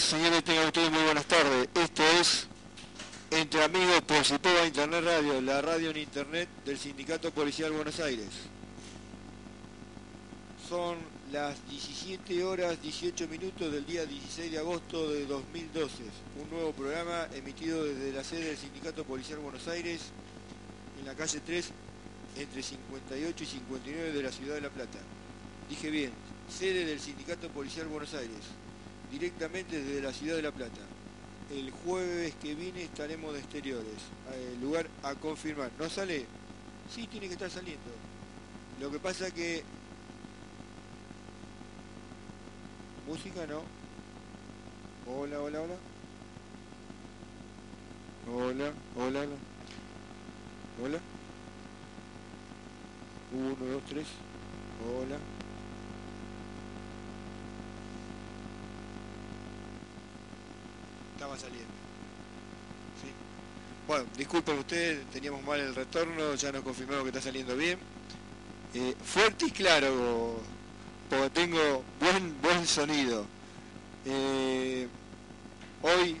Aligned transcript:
señores, 0.00 0.42
tengan 0.44 0.66
ustedes 0.66 0.90
muy 0.90 1.02
buenas 1.02 1.26
tardes. 1.26 1.68
Esto 1.74 2.02
es 2.20 2.46
Entre 3.30 3.62
Amigos 3.62 4.00
por 4.02 4.16
Internet 4.66 5.04
Radio, 5.04 5.40
la 5.40 5.60
radio 5.60 5.90
en 5.90 5.98
Internet 5.98 6.48
del 6.64 6.78
Sindicato 6.78 7.30
Policial 7.30 7.70
Buenos 7.72 8.00
Aires. 8.00 8.28
Son 10.68 10.96
las 11.32 11.56
17 11.68 12.42
horas 12.44 12.80
18 12.82 13.28
minutos 13.28 13.72
del 13.72 13.84
día 13.84 14.06
16 14.06 14.50
de 14.50 14.58
agosto 14.58 15.10
de 15.10 15.26
2012. 15.26 15.94
Un 16.42 16.50
nuevo 16.50 16.72
programa 16.72 17.28
emitido 17.34 17.84
desde 17.84 18.12
la 18.12 18.24
sede 18.24 18.46
del 18.46 18.56
Sindicato 18.56 19.04
Policial 19.04 19.38
Buenos 19.38 19.68
Aires 19.68 20.00
en 20.98 21.06
la 21.06 21.14
calle 21.14 21.40
3 21.44 21.70
entre 22.38 22.62
58 22.62 23.44
y 23.44 23.46
59 23.46 24.12
de 24.12 24.22
la 24.22 24.32
ciudad 24.32 24.54
de 24.54 24.60
La 24.62 24.70
Plata. 24.70 24.98
Dije 25.68 25.90
bien, 25.90 26.10
sede 26.48 26.86
del 26.86 27.00
Sindicato 27.00 27.48
Policial 27.48 27.86
Buenos 27.86 28.14
Aires 28.14 28.60
directamente 29.10 29.82
desde 29.82 30.02
la 30.02 30.12
ciudad 30.12 30.36
de 30.36 30.42
La 30.42 30.52
Plata. 30.52 30.80
El 31.50 31.70
jueves 31.70 32.34
que 32.40 32.54
viene 32.54 32.84
estaremos 32.84 33.32
de 33.32 33.40
exteriores, 33.40 33.96
el 34.52 34.60
lugar 34.60 34.86
a 35.02 35.14
confirmar. 35.14 35.70
¿No 35.78 35.90
sale? 35.90 36.26
Sí, 36.94 37.06
tiene 37.08 37.26
que 37.26 37.34
estar 37.34 37.50
saliendo. 37.50 37.90
Lo 38.80 38.90
que 38.90 38.98
pasa 38.98 39.30
que... 39.30 39.62
Música 43.06 43.46
no. 43.46 43.62
Hola, 45.12 45.40
hola, 45.40 45.60
hola. 45.60 45.74
Hola, 48.32 48.72
hola, 48.96 49.20
hola. 49.20 49.36
Hola. 50.82 50.98
Uno, 53.32 53.72
dos, 53.72 53.82
tres. 53.88 54.06
Hola. 54.86 55.16
Estaba 61.20 61.38
saliendo. 61.38 61.68
Bueno, 63.86 64.06
disculpen 64.16 64.58
ustedes, 64.58 65.04
teníamos 65.10 65.42
mal 65.42 65.60
el 65.60 65.74
retorno, 65.74 66.34
ya 66.34 66.50
nos 66.50 66.62
confirmamos 66.62 67.02
que 67.02 67.10
está 67.10 67.20
saliendo 67.20 67.54
bien. 67.56 67.78
Eh, 68.72 68.96
fuerte 69.04 69.44
y 69.44 69.50
claro, 69.50 70.40
porque 71.10 71.28
tengo 71.28 71.84
buen, 72.00 72.40
buen 72.40 72.66
sonido. 72.66 73.26
Eh, 74.06 74.88
hoy, 75.82 76.16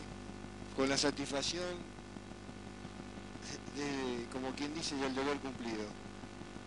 con 0.76 0.86
la 0.86 0.98
satisfacción, 0.98 1.64
de, 3.76 4.26
como 4.30 4.50
quien 4.50 4.74
dice, 4.74 4.96
del 4.96 5.14
deber 5.14 5.38
cumplido. 5.38 5.86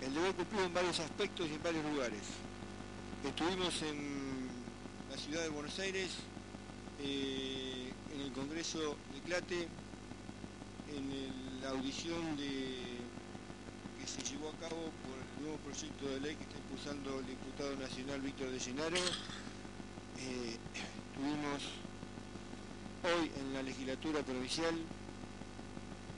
El 0.01 0.12
deber 0.12 0.33
cumplido 0.33 0.65
en 0.65 0.74
varios 0.74 1.00
aspectos 1.00 1.47
y 1.51 1.53
en 1.53 1.62
varios 1.62 1.86
lugares. 1.86 2.21
Estuvimos 3.24 3.79
en 3.83 4.47
la 5.12 5.18
ciudad 5.18 5.44
de 5.44 5.50
Buenos 5.50 5.77
Aires, 5.77 6.09
eh, 7.00 7.82
en 8.13 8.21
el 8.21 8.31
Congreso 8.31 8.95
de 9.13 9.19
Clate, 9.25 9.68
en 10.94 11.62
la 11.62 11.69
audición 11.69 12.38
de, 12.38 13.00
que 14.00 14.07
se 14.07 14.21
llevó 14.21 14.50
a 14.50 14.69
cabo 14.69 14.92
por 15.01 15.18
el 15.18 15.44
nuevo 15.44 15.57
proyecto 15.65 16.06
de 16.07 16.19
ley 16.19 16.36
que 16.36 16.44
está 16.44 16.57
impulsando 16.57 17.19
el 17.19 17.25
diputado 17.25 17.75
nacional 17.77 18.21
Víctor 18.21 18.51
de 18.51 18.60
Llenaro, 18.60 18.98
eh, 18.98 20.57
tuvimos 21.15 21.63
hoy 23.04 23.31
en 23.39 23.54
la 23.54 23.63
legislatura 23.63 24.21
provincial, 24.21 24.75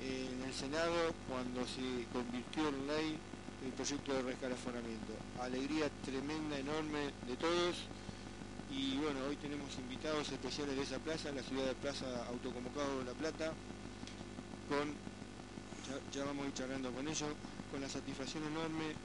en 0.03 0.44
el 0.44 0.53
Senado, 0.53 1.13
cuando 1.30 1.65
se 1.65 2.06
convirtió 2.12 2.68
en 2.69 2.88
ley 2.88 3.18
el 3.65 3.71
proyecto 3.71 4.13
de 4.13 4.21
rescalafonamiento. 4.21 5.13
Alegría 5.42 5.89
tremenda, 6.03 6.59
enorme 6.59 7.12
de 7.27 7.36
todos. 7.38 7.77
Y 8.71 8.97
bueno, 8.97 9.19
hoy 9.27 9.35
tenemos 9.38 9.77
invitados 9.77 10.31
especiales 10.31 10.75
de 10.75 10.83
esa 10.83 11.00
plaza, 11.00 11.31
la 11.31 11.44
ciudad 11.44 11.65
de 11.65 11.75
Plaza 11.75 12.06
Autoconvocado 12.27 13.00
de 13.00 13.06
La 13.06 13.13
Plata, 13.13 13.53
con, 14.67 14.94
ya, 16.12 16.25
vamos 16.25 16.45
a 16.45 16.47
ir 16.47 16.53
charlando 16.53 16.91
con 16.91 17.07
ellos, 17.07 17.29
con 17.71 17.81
la 17.81 17.89
satisfacción 17.89 18.44
enorme 18.44 18.95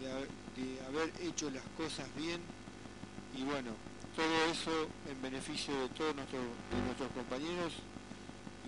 de, 0.00 0.84
haber 0.86 1.12
hecho 1.22 1.50
las 1.50 1.64
cosas 1.76 2.06
bien 2.16 2.40
y 3.36 3.42
bueno, 3.44 3.72
todo 4.14 4.44
eso 4.50 4.88
en 5.10 5.20
beneficio 5.22 5.74
de 5.80 5.88
todos 5.90 6.14
nuestros, 6.14 7.10
compañeros 7.14 7.72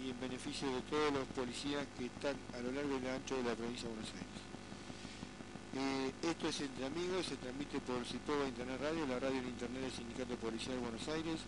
y 0.03 0.11
en 0.11 0.21
beneficio 0.21 0.69
de 0.75 0.81
todos 0.83 1.13
los 1.13 1.27
policías 1.29 1.87
que 1.99 2.07
están 2.07 2.37
a 2.55 2.61
lo 2.61 2.73
largo 2.73 2.99
y 2.99 3.09
ancho 3.09 3.37
de 3.37 3.45
la 3.45 3.55
provincia 3.55 3.89
de 3.89 3.95
Buenos 3.95 4.13
Aires. 4.13 4.44
Eh, 5.75 6.13
esto 6.23 6.47
es 6.47 6.61
Entre 6.61 6.87
Amigos, 6.87 7.27
se 7.27 7.35
transmite 7.35 7.81
por 7.83 7.99
Cipoga 8.07 8.47
Internet 8.47 8.79
Radio, 8.79 9.11
la 9.11 9.19
radio 9.19 9.43
en 9.43 9.51
Internet 9.51 9.83
del 9.83 9.91
Sindicato 9.91 10.39
Policial 10.39 10.79
de 10.79 10.87
Buenos 10.87 11.03
Aires. 11.11 11.43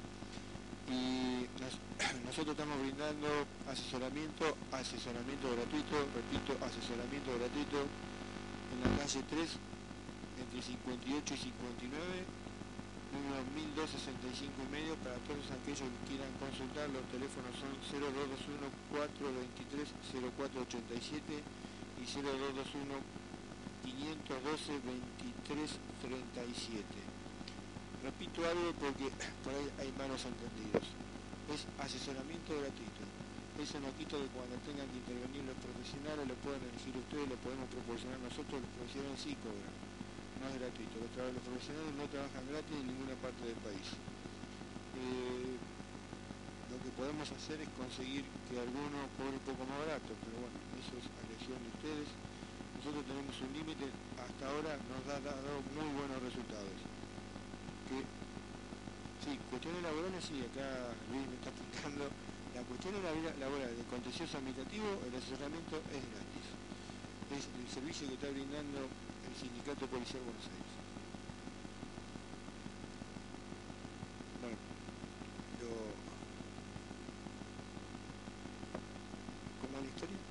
Y 0.91 1.47
nosotros 2.27 2.59
estamos 2.59 2.75
brindando 2.83 3.47
asesoramiento, 3.71 4.51
asesoramiento 4.75 5.47
gratuito, 5.55 6.11
repito, 6.11 6.59
asesoramiento 6.59 7.39
gratuito 7.39 7.87
en 7.87 8.79
la 8.83 8.91
calle 8.99 9.23
3, 9.31 9.47
entre 10.43 10.59
58 10.59 11.07
y 11.07 11.39
59, 11.47 11.87
número 13.15 13.47
1265 13.79 14.43
y 14.43 14.71
medio, 14.75 14.99
para 15.07 15.23
todos 15.31 15.47
aquellos 15.55 15.87
que 15.87 16.03
quieran 16.11 16.35
consultar, 16.43 16.91
los 16.91 17.07
teléfonos 17.15 17.55
son 17.63 17.71
0221 17.95 18.75
423 18.91 19.87
0487 21.15 21.15
y 21.95 22.05
0221 22.11 23.26
512 23.87 24.83
23 24.83 25.71
37. 26.03 26.83
Repito 28.03 28.43
algo 28.43 28.75
porque 28.83 29.07
por 29.47 29.55
ahí 29.55 29.71
hay 29.79 29.91
malos 29.95 30.27
entendidos. 30.27 30.83
Es 31.47 31.63
asesoramiento 31.79 32.59
gratuito. 32.59 33.03
Eso 33.63 33.79
no 33.79 33.95
quita 33.95 34.19
que 34.19 34.29
cuando 34.35 34.59
tengan 34.67 34.91
que 34.91 35.01
intervenir 35.01 35.47
los 35.47 35.57
profesionales 35.63 36.27
lo 36.27 36.37
puedan 36.43 36.61
elegir 36.67 36.93
ustedes, 36.93 37.31
lo 37.31 37.39
podemos 37.41 37.65
proporcionar 37.73 38.19
nosotros, 38.21 38.61
los 38.61 38.73
profesionales 38.77 39.17
sí 39.23 39.33
cobran. 39.41 39.75
No 40.43 40.45
es 40.51 40.55
gratuito. 40.61 40.95
Los, 41.01 41.41
profesionales 41.47 41.93
no 41.95 42.05
trabajan 42.11 42.45
gratis 42.51 42.75
en 42.75 42.87
ninguna 42.91 43.15
parte 43.23 43.43
del 43.47 43.59
país. 43.63 43.87
Eh, 44.99 45.57
lo 46.69 46.77
que 46.83 46.91
podemos 46.99 47.27
hacer 47.31 47.63
es 47.63 47.71
conseguir 47.79 48.27
que 48.51 48.59
alguno 48.59 49.07
cobre 49.15 49.39
un 49.39 49.47
poco 49.47 49.63
más 49.65 49.79
barato, 49.87 50.11
pero 50.11 50.37
bueno, 50.43 50.59
eso 50.77 50.93
es 50.99 51.07
a 51.07 51.21
elección 51.31 51.57
de 51.63 51.71
ustedes 51.81 52.09
nosotros 52.87 53.11
tenemos 53.11 53.35
un 53.43 53.51
límite, 53.51 53.91
hasta 54.15 54.47
ahora 54.47 54.79
nos 54.79 55.03
ha 55.11 55.19
dado 55.19 55.59
muy 55.75 55.91
buenos 55.99 56.23
resultados. 56.23 56.71
Que, 57.91 57.99
sí, 59.27 59.35
cuestiones 59.51 59.83
laborales, 59.83 60.23
sí, 60.23 60.39
acá 60.39 60.95
Luis 61.11 61.27
me 61.27 61.35
está 61.35 61.51
apuntando, 61.51 62.07
la 62.55 62.63
cuestión 62.63 62.95
laboral 63.03 63.75
del 63.75 63.91
contencioso 63.91 64.39
administrativo, 64.39 64.87
el 65.03 65.19
asesoramiento 65.19 65.83
es 65.91 65.99
gratis. 65.99 66.47
Es 67.35 67.43
el 67.59 67.67
servicio 67.75 68.07
que 68.07 68.15
está 68.15 68.31
brindando 68.31 68.87
el 68.87 69.35
Sindicato 69.35 69.91
Policial 69.91 70.23
Buenos 70.23 70.47
Aires. 70.47 70.73
Bueno, 74.47 74.63
lo... 75.59 75.75
¿Cómo 79.59 79.75
es 79.75 79.83
la 79.83 79.91
historia? 79.91 80.26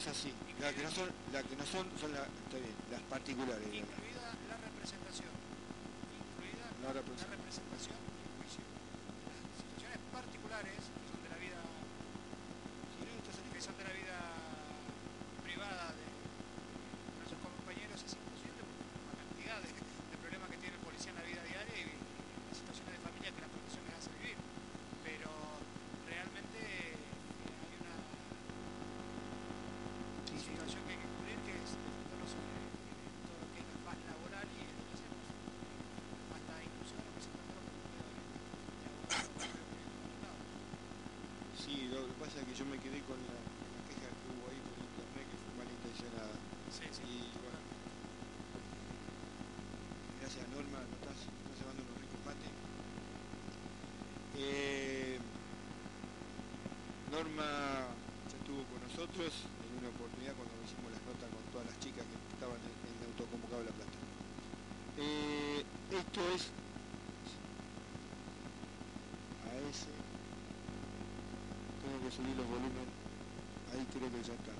Es 0.00 0.08
así. 0.08 0.32
Las 0.60 0.72
que 0.72 0.82
no 0.82 0.90
son, 0.90 1.10
las 1.32 1.44
que 1.44 1.56
no 1.56 1.66
son, 1.66 1.86
son 2.00 2.12
la, 2.16 2.22
está 2.24 2.56
bien, 2.56 2.72
las 2.90 3.02
particulares. 3.12 3.68
Incluida 3.68 4.32
la 4.48 4.56
representación. 4.56 5.28
Incluida 6.16 6.64
la, 6.80 6.96
representación 6.96 8.00
y 8.00 8.24
el 8.24 8.32
juicio. 8.40 8.64
Las 9.28 9.44
situaciones 9.60 10.00
particulares 10.08 10.80
son 11.04 11.20
de 11.20 11.28
la 11.28 11.36
vida, 11.36 11.60
que 11.60 13.60
son 13.60 13.76
de 13.76 13.84
la 13.84 13.92
vida 13.92 14.16
privada 15.44 15.92
de 15.92 16.08
nuestros 17.20 17.36
compañeros 17.44 18.00
es 18.00 18.16
imposible 18.16 18.64
porque 18.64 18.88
la 19.04 19.20
cantidad 19.20 19.60
de, 19.60 19.68
de 19.68 20.16
problemas 20.16 20.48
que 20.48 20.56
tiene 20.64 20.80
el 20.80 20.84
policía 20.84 21.12
en 21.12 21.20
la 21.20 21.28
vida 21.28 21.44
diaria 21.44 21.76
y, 21.76 21.92
y 21.92 22.48
las 22.48 22.56
situaciones 22.56 22.96
de 22.96 23.04
familia 23.04 23.36
que 23.36 23.44
la 23.44 23.52
profesión 23.52 23.84
les 23.84 24.00
hace 24.00 24.08
vivir. 24.16 24.40
Pero 25.04 25.28
realmente 26.08 26.56
hay 26.56 27.76
una 27.84 28.00
situación 30.40 30.80
que 30.86 30.92
hay 30.96 31.00
que 31.04 31.10
cubrir, 31.20 31.36
que 31.44 31.52
es 31.52 31.70
defenderlo 31.76 32.24
sobre 32.26 32.48
todo 33.28 33.36
lo 33.44 33.48
que 33.52 33.60
es 33.60 33.68
la 33.68 33.78
paz 33.84 33.98
laboral 34.08 34.46
y 34.50 34.58
es 34.64 34.72
lo 34.72 34.82
que 34.88 34.92
hacemos. 34.96 35.20
Hasta 36.32 36.54
inclusive 36.64 37.00
representándolo 37.04 37.60
por 37.60 37.72
el 37.76 37.84
medio 37.90 38.00
de 38.00 38.08
abogado. 38.90 39.28
Sí, 41.60 41.74
lo 41.92 42.06
que 42.08 42.14
pasa 42.18 42.40
es 42.40 42.46
que 42.48 42.54
yo 42.56 42.64
me 42.66 42.78
quedé 42.80 42.98
con 43.04 43.18
la, 43.26 43.36
con 43.36 43.68
la 43.74 43.82
queja 43.90 44.08
que 44.10 44.26
hubo 44.32 44.48
ahí 44.48 44.58
por 44.64 44.74
internet 44.80 45.26
que 45.28 45.38
fue 45.44 45.52
malintencionada. 45.60 46.34
Sí, 46.72 46.86
sí. 46.94 47.04
Y 47.04 47.36
bueno, 47.42 47.60
gracias 50.24 50.46
Norma, 50.50 50.78
no 50.80 50.94
estás, 50.98 51.18
estás 51.20 51.56
llevando 51.58 51.82
unos 51.84 51.98
ricos 52.00 52.20
mates. 52.24 52.52
Eh, 54.40 55.18
Norma 57.20 57.84
ya 58.32 58.36
estuvo 58.40 58.64
con 58.72 58.80
nosotros 58.80 59.28
en 59.28 59.70
una 59.76 59.92
oportunidad 59.92 60.32
cuando 60.40 60.56
hicimos 60.64 60.88
las 60.88 61.04
notas 61.04 61.28
con 61.28 61.44
todas 61.52 61.68
las 61.68 61.76
chicas 61.76 62.00
que 62.00 62.16
estaban 62.16 62.56
en, 62.64 62.72
en 62.80 62.96
el 62.96 63.12
autoconvocado 63.12 63.60
de 63.60 63.68
La 63.68 63.76
Plata. 63.76 63.98
Eh, 64.96 65.60
esto 66.00 66.20
es 66.32 66.48
a 69.44 69.52
ese. 69.68 69.92
Tengo 71.84 72.00
que 72.00 72.08
subir 72.08 72.32
los 72.40 72.48
volúmenes. 72.48 72.88
Ahí 73.76 73.84
creo 73.92 74.08
que 74.08 74.24
ya 74.24 74.32
está. 74.40 74.56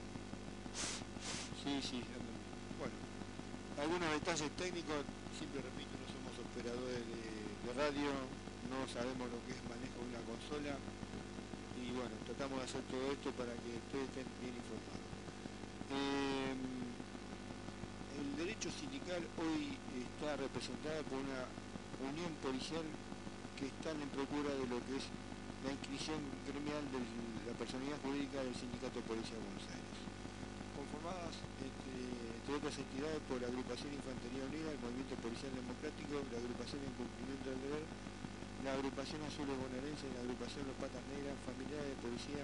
Sí, 1.65 1.81
sí, 1.81 2.05
bueno 2.77 2.93
algunos 3.81 4.13
detalles 4.13 4.53
técnicos 4.61 5.01
siempre 5.33 5.65
repito, 5.65 5.97
no 5.97 6.07
somos 6.13 6.33
operadores 6.37 7.01
de, 7.09 7.25
de 7.25 7.71
radio 7.73 8.13
no 8.69 8.85
sabemos 8.93 9.25
lo 9.33 9.41
que 9.49 9.57
es 9.57 9.63
manejo 9.65 10.05
de 10.05 10.13
una 10.13 10.23
consola 10.29 10.77
y 11.91 11.99
bueno, 11.99 12.15
tratamos 12.23 12.63
de 12.63 12.65
hacer 12.71 12.83
todo 12.87 13.03
esto 13.11 13.35
para 13.35 13.51
que 13.51 13.75
ustedes 13.75 14.07
estén 14.15 14.29
bien 14.39 14.55
informados. 14.55 15.11
Eh, 15.91 16.55
el 18.15 18.29
derecho 18.39 18.71
sindical 18.71 19.19
hoy 19.43 19.75
está 19.99 20.39
representado 20.39 21.03
por 21.11 21.19
una 21.19 21.51
unión 22.07 22.31
policial 22.39 22.87
que 23.59 23.67
están 23.67 23.99
en 23.99 24.07
procura 24.15 24.55
de 24.55 24.71
lo 24.71 24.79
que 24.87 25.03
es 25.03 25.11
la 25.67 25.75
inscripción 25.75 26.23
gremial 26.47 26.81
de 26.95 27.03
la 27.51 27.55
personalidad 27.59 27.99
jurídica 28.07 28.39
del 28.39 28.55
Sindicato 28.55 29.03
Policial 29.05 29.37
de 29.43 29.51
Buenos 29.51 29.67
Aires, 29.69 29.99
conformadas 30.79 31.35
entre, 31.59 32.07
entre 32.39 32.53
otras 32.55 32.75
entidades 32.79 33.21
por 33.27 33.43
la 33.43 33.51
Agrupación 33.51 33.91
Infantería 33.93 34.47
Unida, 34.47 34.73
el 34.73 34.81
Movimiento 34.81 35.19
Policial 35.21 35.53
Democrático, 35.53 36.23
la 36.31 36.39
Agrupación 36.39 36.81
en 36.87 36.95
Cumplimiento 36.97 37.47
del 37.51 37.61
Deber, 37.61 37.85
la 38.65 38.77
Agrupación 38.77 39.25
Azules 39.25 39.57
Bonaerense, 39.57 40.05
la 40.13 40.21
Agrupación 40.21 40.69
Los 40.69 40.77
Patas 40.77 41.01
Negras, 41.09 41.33
Familiares 41.49 41.97
de 41.97 41.99
Policía, 42.05 42.43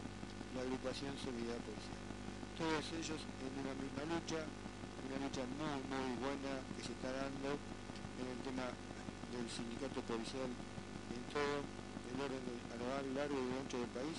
la 0.56 0.64
Agrupación 0.64 1.12
Solidaridad 1.20 1.60
Policial. 1.60 2.00
Todos 2.56 2.84
ellos 2.96 3.20
en 3.20 3.52
una 3.60 3.74
misma 3.76 4.02
lucha, 4.08 4.40
una 4.40 5.18
lucha 5.20 5.44
muy, 5.60 5.76
muy 5.92 6.08
buena 6.16 6.52
que 6.72 6.80
se 6.80 6.96
está 6.96 7.12
dando 7.12 7.60
en 8.16 8.26
el 8.32 8.40
tema 8.48 8.64
del 9.28 9.44
sindicato 9.52 10.00
policial 10.08 10.48
en 10.48 11.22
todo 11.28 11.60
el 11.60 12.16
orden 12.16 12.42
de, 12.48 12.54
a 12.72 12.76
lo 12.80 12.86
largo 13.12 13.36
y 13.36 13.52
ancho 13.60 13.76
del 13.76 13.92
país 13.92 14.16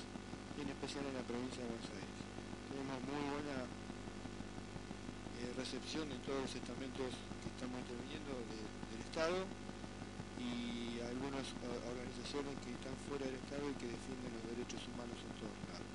y 0.54 0.62
en 0.62 0.70
especial 0.70 1.01
en 1.10 1.18
la 1.18 1.25
provincia 1.25 1.66
de 1.66 1.70
Buenos 1.74 1.89
Aires. 1.98 2.18
Tenemos 2.70 2.98
muy 3.10 3.24
buena 3.25 3.66
eh, 3.66 5.50
recepción 5.58 6.06
en 6.13 6.22
todos 6.22 6.46
los 6.46 6.54
estamentos 6.54 7.10
que 7.10 7.50
estamos 7.50 7.82
interviniendo 7.82 8.38
de, 8.54 8.58
del 8.62 9.01
Estado 9.01 9.50
uh, 11.38 11.70
organizaciones 11.94 12.58
que 12.65 12.74
están 12.74 12.98
fuera 13.06 13.29
del 13.29 13.38
Estado 13.38 13.70
y 13.70 13.75
que 13.77 13.86
defienden 13.86 14.34
los 14.41 14.46
derechos 14.58 14.82
humanos 14.89 15.13
en 15.22 15.34
todos 15.38 15.53
lados. 15.70 15.86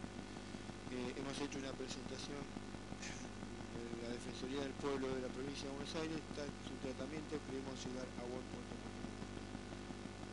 Eh, 0.94 1.18
hemos 1.18 1.34
hecho 1.34 1.58
una 1.58 1.74
presentación 1.74 2.46
en 2.46 3.90
la 4.06 4.14
Defensoría 4.14 4.62
del 4.62 4.76
Pueblo 4.78 5.10
de 5.10 5.26
la 5.26 5.30
provincia 5.34 5.66
de 5.66 5.74
Buenos 5.74 5.90
Aires, 5.98 6.14
está 6.14 6.46
en 6.46 6.54
su 6.62 6.78
tratamiento, 6.78 7.42
queremos 7.50 7.74
llegar 7.74 8.06
a 8.06 8.22
buen 8.22 8.46
puerto. 8.54 8.74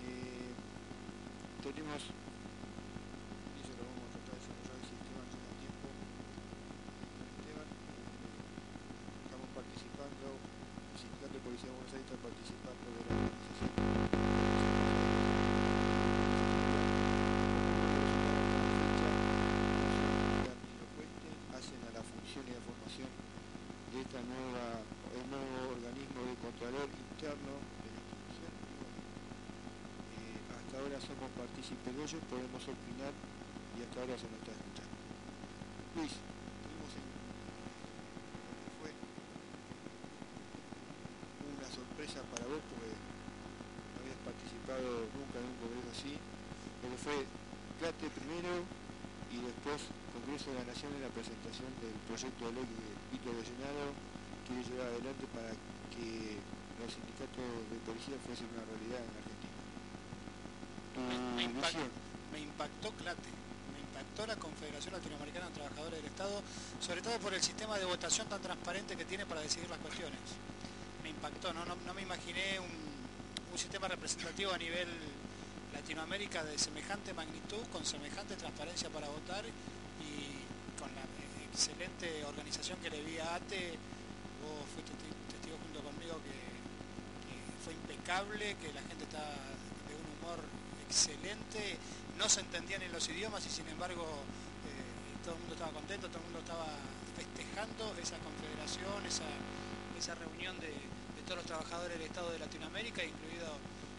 Eh, 0.06 0.54
tenemos, 1.66 2.06
eso 2.06 3.72
vamos 3.82 4.14
a 4.14 4.22
tratar 4.30 4.38
de 4.38 4.94
tiempo. 5.58 5.90
Eh, 7.50 7.66
estamos 9.26 9.50
participando, 9.58 10.38
el 10.38 10.98
Sindicato 11.02 11.34
de 11.34 11.42
Policía 11.42 11.74
de 11.74 11.82
Buenos 11.82 11.98
Aires 11.98 12.06
está 12.06 12.22
participando 12.22 12.86
de 12.94 12.94
la 12.94 13.10
organización. 13.10 14.20
hacen 21.60 21.84
y 22.48 22.52
la 22.56 22.64
formación 22.64 23.12
de 23.92 23.98
esta 24.00 24.20
nueva, 24.24 24.80
el 25.12 25.26
nuevo 25.28 25.76
organismo 25.76 26.20
de 26.24 26.36
contralor 26.40 26.88
interno 26.88 27.54
de 27.84 27.90
la 27.92 28.00
institución. 28.00 28.54
Eh, 30.16 30.40
hasta 30.56 30.74
ahora 30.80 30.98
somos 31.04 31.30
partícipes 31.36 31.92
de 31.92 32.02
ellos, 32.06 32.22
podemos 32.32 32.64
opinar 32.64 33.12
y 33.76 33.84
hasta 33.84 33.98
ahora 34.00 34.16
se 34.16 34.28
nos 34.32 34.40
está 34.40 34.56
escuchando. 34.56 34.96
Luis, 36.00 36.14
sorpresa 41.70 42.24
para 42.34 42.48
vos 42.48 42.64
porque 42.66 42.90
no 42.90 43.96
habías 44.02 44.20
participado 44.26 45.06
nunca 45.14 45.38
en 45.38 45.46
un 45.52 45.58
congreso 45.60 45.90
así, 45.92 46.14
pero 46.82 46.96
fue 46.98 47.28
Plate 47.80 48.10
primero 48.12 48.66
y 49.32 49.38
después 49.40 49.88
Congreso 50.30 50.54
de 50.54 50.62
la 50.62 50.70
Nación 50.70 50.94
en 50.94 51.02
la 51.02 51.10
presentación 51.10 51.74
del 51.82 51.90
proyecto 52.06 52.46
de 52.46 52.54
ley 52.54 52.66
que 52.70 53.18
Víctor 53.18 53.34
Llenado 53.42 53.98
quiere 54.46 54.62
llevar 54.62 54.86
adelante 54.94 55.26
para 55.34 55.50
que 55.90 56.38
los 56.78 56.86
sindicatos 56.94 57.50
de 57.66 57.78
policía 57.82 58.14
fuesen 58.30 58.46
una 58.54 58.62
realidad 58.62 59.02
en 59.02 59.10
Argentina. 59.10 59.58
Tu 60.94 61.00
Me, 61.02 61.18
me 61.34 61.44
impact- 61.50 61.82
visión. 61.82 61.90
me 62.30 62.40
impactó 62.46 62.88
CLATE, 62.94 63.30
me 63.74 63.80
impactó 63.82 64.22
la 64.30 64.38
Confederación 64.38 64.94
Latinoamericana 65.02 65.50
de 65.50 65.54
Trabajadores 65.58 65.98
del 65.98 66.14
Estado, 66.14 66.36
sobre 66.78 67.02
todo 67.02 67.18
por 67.18 67.34
el 67.34 67.42
sistema 67.42 67.82
de 67.82 67.86
votación 67.90 68.30
tan 68.30 68.38
transparente 68.46 68.94
que 68.94 69.10
tiene 69.10 69.26
para 69.26 69.42
decidir 69.42 69.66
las 69.66 69.82
cuestiones. 69.82 70.22
Me 71.02 71.10
impactó, 71.10 71.58
no, 71.58 71.66
no, 71.66 71.74
no 71.74 71.94
me 71.98 72.06
imaginé 72.06 72.62
un, 72.62 72.70
un 72.70 73.58
sistema 73.58 73.90
representativo 73.90 74.54
a 74.54 74.62
nivel 74.62 74.94
Latinoamérica 75.74 76.44
de 76.46 76.54
semejante 76.62 77.18
magnitud, 77.18 77.66
con 77.74 77.82
semejante 77.82 78.36
transparencia 78.38 78.94
para 78.94 79.10
votar 79.10 79.42
excelente 81.60 82.24
organización 82.24 82.80
que 82.80 82.90
le 82.90 83.04
vi 83.04 83.20
a 83.20 83.36
ATE, 83.36 83.76
vos 84.40 84.64
fuiste 84.72 84.96
testi- 84.96 85.28
testigo 85.28 85.60
junto 85.60 85.84
conmigo 85.84 86.16
que, 86.24 86.32
que 87.28 87.36
fue 87.60 87.74
impecable, 87.76 88.56
que 88.64 88.72
la 88.72 88.80
gente 88.88 89.04
está 89.04 89.20
de 89.20 89.92
un 89.92 90.08
humor 90.16 90.40
excelente, 90.88 91.76
no 92.16 92.30
se 92.32 92.40
entendían 92.48 92.82
en 92.82 92.94
los 92.96 93.04
idiomas 93.12 93.46
y 93.46 93.50
sin 93.52 93.68
embargo 93.68 94.08
eh, 94.72 95.20
todo 95.20 95.36
el 95.36 95.40
mundo 95.44 95.56
estaba 95.60 95.76
contento, 95.76 96.08
todo 96.08 96.20
el 96.24 96.28
mundo 96.32 96.40
estaba 96.40 96.72
festejando 97.20 97.92
esa 98.00 98.16
confederación, 98.24 99.04
esa, 99.04 99.28
esa 100.00 100.16
reunión 100.16 100.56
de, 100.64 100.72
de 100.72 101.22
todos 101.28 101.44
los 101.44 101.46
trabajadores 101.46 102.00
del 102.00 102.08
Estado 102.08 102.32
de 102.32 102.40
Latinoamérica, 102.40 103.04
incluido 103.04 103.52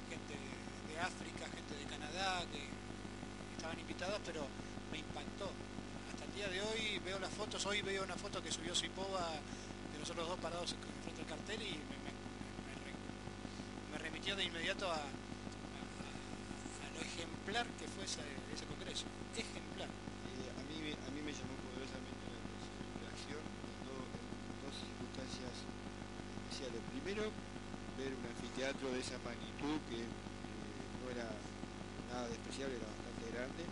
gente 0.08 0.32
de 0.32 0.96
África, 0.96 1.44
gente 1.52 1.76
de 1.76 1.84
Canadá, 1.92 2.40
que 2.48 2.64
estaban 3.52 3.76
invitados, 3.78 4.16
pero 4.24 4.48
me 4.90 4.96
impactó. 4.96 5.52
De 6.40 6.60
hoy 6.62 6.98
veo 7.04 7.18
las 7.20 7.30
fotos, 7.30 7.64
hoy 7.66 7.82
veo 7.82 8.02
una 8.02 8.16
foto 8.16 8.42
que 8.42 8.50
subió 8.50 8.74
Sipova 8.74 9.28
de 9.92 9.98
nosotros 10.00 10.26
dos 10.26 10.38
parados 10.40 10.74
frente 11.04 11.20
al 11.20 11.26
cartel 11.28 11.60
y 11.62 11.76
me, 11.84 11.96
me- 12.00 12.16
me 12.66 12.74
re- 12.80 12.96
me 13.92 13.98
remitió 13.98 14.34
de 14.34 14.44
inmediato 14.44 14.90
a, 14.90 14.96
a- 14.96 16.90
lo 16.94 17.00
ejemplar 17.02 17.66
que 17.78 17.86
fue 17.88 18.04
ese, 18.04 18.22
congreso. 18.66 19.04
Ejemplar. 19.36 19.88
A, 19.88 20.62
mí, 20.64 20.90
a 20.90 21.10
mí 21.12 21.20
me 21.22 21.32
llamó 21.32 21.54
poderosamente 21.70 22.24
la 23.04 23.12
do- 23.86 24.08
en 24.10 24.24
dos 24.64 24.74
circunstancias 24.80 25.52
especiales. 26.48 26.80
Primero, 26.90 27.30
ver 28.00 28.10
un 28.16 28.24
anfiteatro 28.26 28.90
de 28.90 29.00
esa 29.00 29.18
magnitud 29.22 29.76
que 29.92 30.02
eh, 30.02 30.88
no 31.04 31.10
era 31.12 31.28
nada 32.10 32.26
despreciable, 32.32 32.76
era 32.80 32.86
bastante 32.88 33.24
grande. 33.30 33.62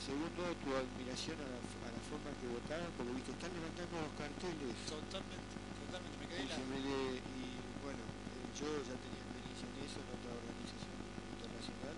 Segundo, 0.00 0.42
tu 0.64 0.72
admiración 0.74 1.36
a 1.40 1.44
la, 1.44 1.60
a 1.60 1.90
la 1.92 2.02
forma 2.08 2.32
que 2.40 2.48
votaban, 2.48 2.88
porque 2.96 3.12
viste, 3.12 3.32
están 3.36 3.52
levantando 3.52 4.00
los 4.00 4.12
carteles. 4.16 4.72
Totalmente, 4.88 5.54
totalmente. 5.76 6.16
Me 6.18 6.26
quedé 6.26 6.40
Y, 6.40 6.48
la- 6.48 6.56
le- 6.56 7.20
y, 7.20 7.60
bueno, 7.84 8.00
eh, 8.00 8.48
yo 8.56 8.68
ya 8.80 8.96
tenía 8.96 9.20
experiencia 9.20 9.68
en 9.68 9.76
eso, 9.84 10.00
en 10.00 10.08
otra 10.16 10.32
organización 10.40 10.96
internacional. 11.36 11.94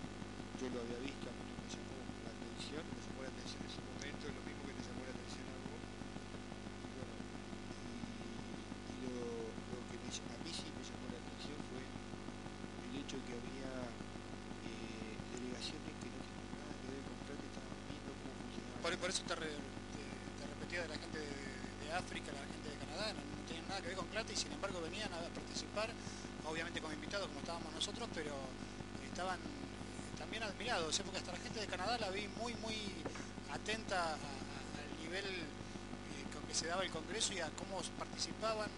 Yo 0.59 0.65
lo 0.75 0.83
había 0.83 0.99
visto, 0.99 1.31
a 1.31 1.33
mí 1.33 1.43
no 1.47 1.55
me 1.63 1.69
llamó 1.71 1.95
la 2.27 2.31
atención, 2.35 2.83
me 2.91 2.99
llamó 3.07 3.19
la 3.23 3.31
atención 3.31 3.59
en 3.63 3.67
ese 3.71 3.81
momento, 3.87 4.21
lo 4.35 4.41
mismo 4.43 4.61
que 4.67 4.73
te 4.75 4.83
llamó 4.83 5.01
la 5.07 5.13
atención 5.15 5.45
a 5.47 5.57
vos. 5.63 5.81
Y 6.83 6.87
bueno, 6.91 7.15
y, 7.87 7.95
y 8.91 8.95
lo, 9.07 9.15
lo 9.71 9.79
que 9.87 9.95
me 10.03 10.07
ll- 10.11 10.27
a 10.27 10.37
mí 10.43 10.51
sí 10.51 10.67
me 10.75 10.83
llamó 10.83 11.05
la 11.07 11.19
atención 11.23 11.57
fue 11.71 11.81
el 11.87 12.91
hecho 12.99 13.15
que 13.25 13.33
había 13.39 13.71
eh, 14.67 15.15
delegaciones 15.39 15.91
que 16.03 16.07
no 16.11 16.19
tenían 16.19 16.51
nada 16.61 16.73
que 16.83 16.87
ver 16.93 17.01
con 17.07 17.17
plata, 17.25 17.43
estaban 17.43 17.73
viendo 17.89 18.11
cómo 18.21 18.31
funcionaba. 18.45 18.72
Por, 18.83 18.91
por 18.99 19.09
eso 19.09 19.23
te, 19.23 19.35
re- 19.35 19.47
te- 19.47 20.11
te 20.39 20.43
repetía 20.45 20.81
de 20.83 20.87
la 20.89 20.95
gente 20.99 21.17
de, 21.17 21.31
de 21.87 21.93
África, 21.93 22.31
la 22.35 22.43
gente 22.45 22.67
de 22.69 22.77
Canadá, 22.83 23.13
no, 23.13 23.21
no 23.23 23.47
tenían 23.47 23.67
nada 23.67 23.79
que 23.81 23.87
ver 23.87 23.95
con 23.97 24.07
Clate 24.07 24.33
y 24.33 24.35
sin 24.35 24.51
embargo 24.51 24.81
venían 24.81 25.07
a 25.13 25.19
participar, 25.33 25.89
obviamente 26.45 26.81
como 26.81 26.93
invitados 26.93 27.27
como 27.27 27.39
estábamos 27.39 27.71
nosotros, 27.73 28.09
pero 28.13 28.35
estaban 29.07 29.39
eh, 29.39 30.19
también 30.19 30.43
admirados, 30.43 30.99
¿eh? 30.99 31.03
porque 31.03 31.19
hasta 31.19 31.31
la 31.31 31.39
gente 31.39 31.59
de 31.61 31.67
Canadá 31.67 31.97
la 31.97 32.09
vi 32.11 32.27
muy, 32.39 32.53
muy 32.55 32.75
atenta 33.51 34.13
al 34.19 34.89
nivel 35.01 35.25
eh, 35.25 36.25
con 36.33 36.43
que 36.43 36.53
se 36.53 36.67
daba 36.67 36.83
el 36.83 36.91
Congreso 36.91 37.31
y 37.33 37.39
a 37.39 37.49
cómo 37.55 37.79
participaban, 37.97 38.69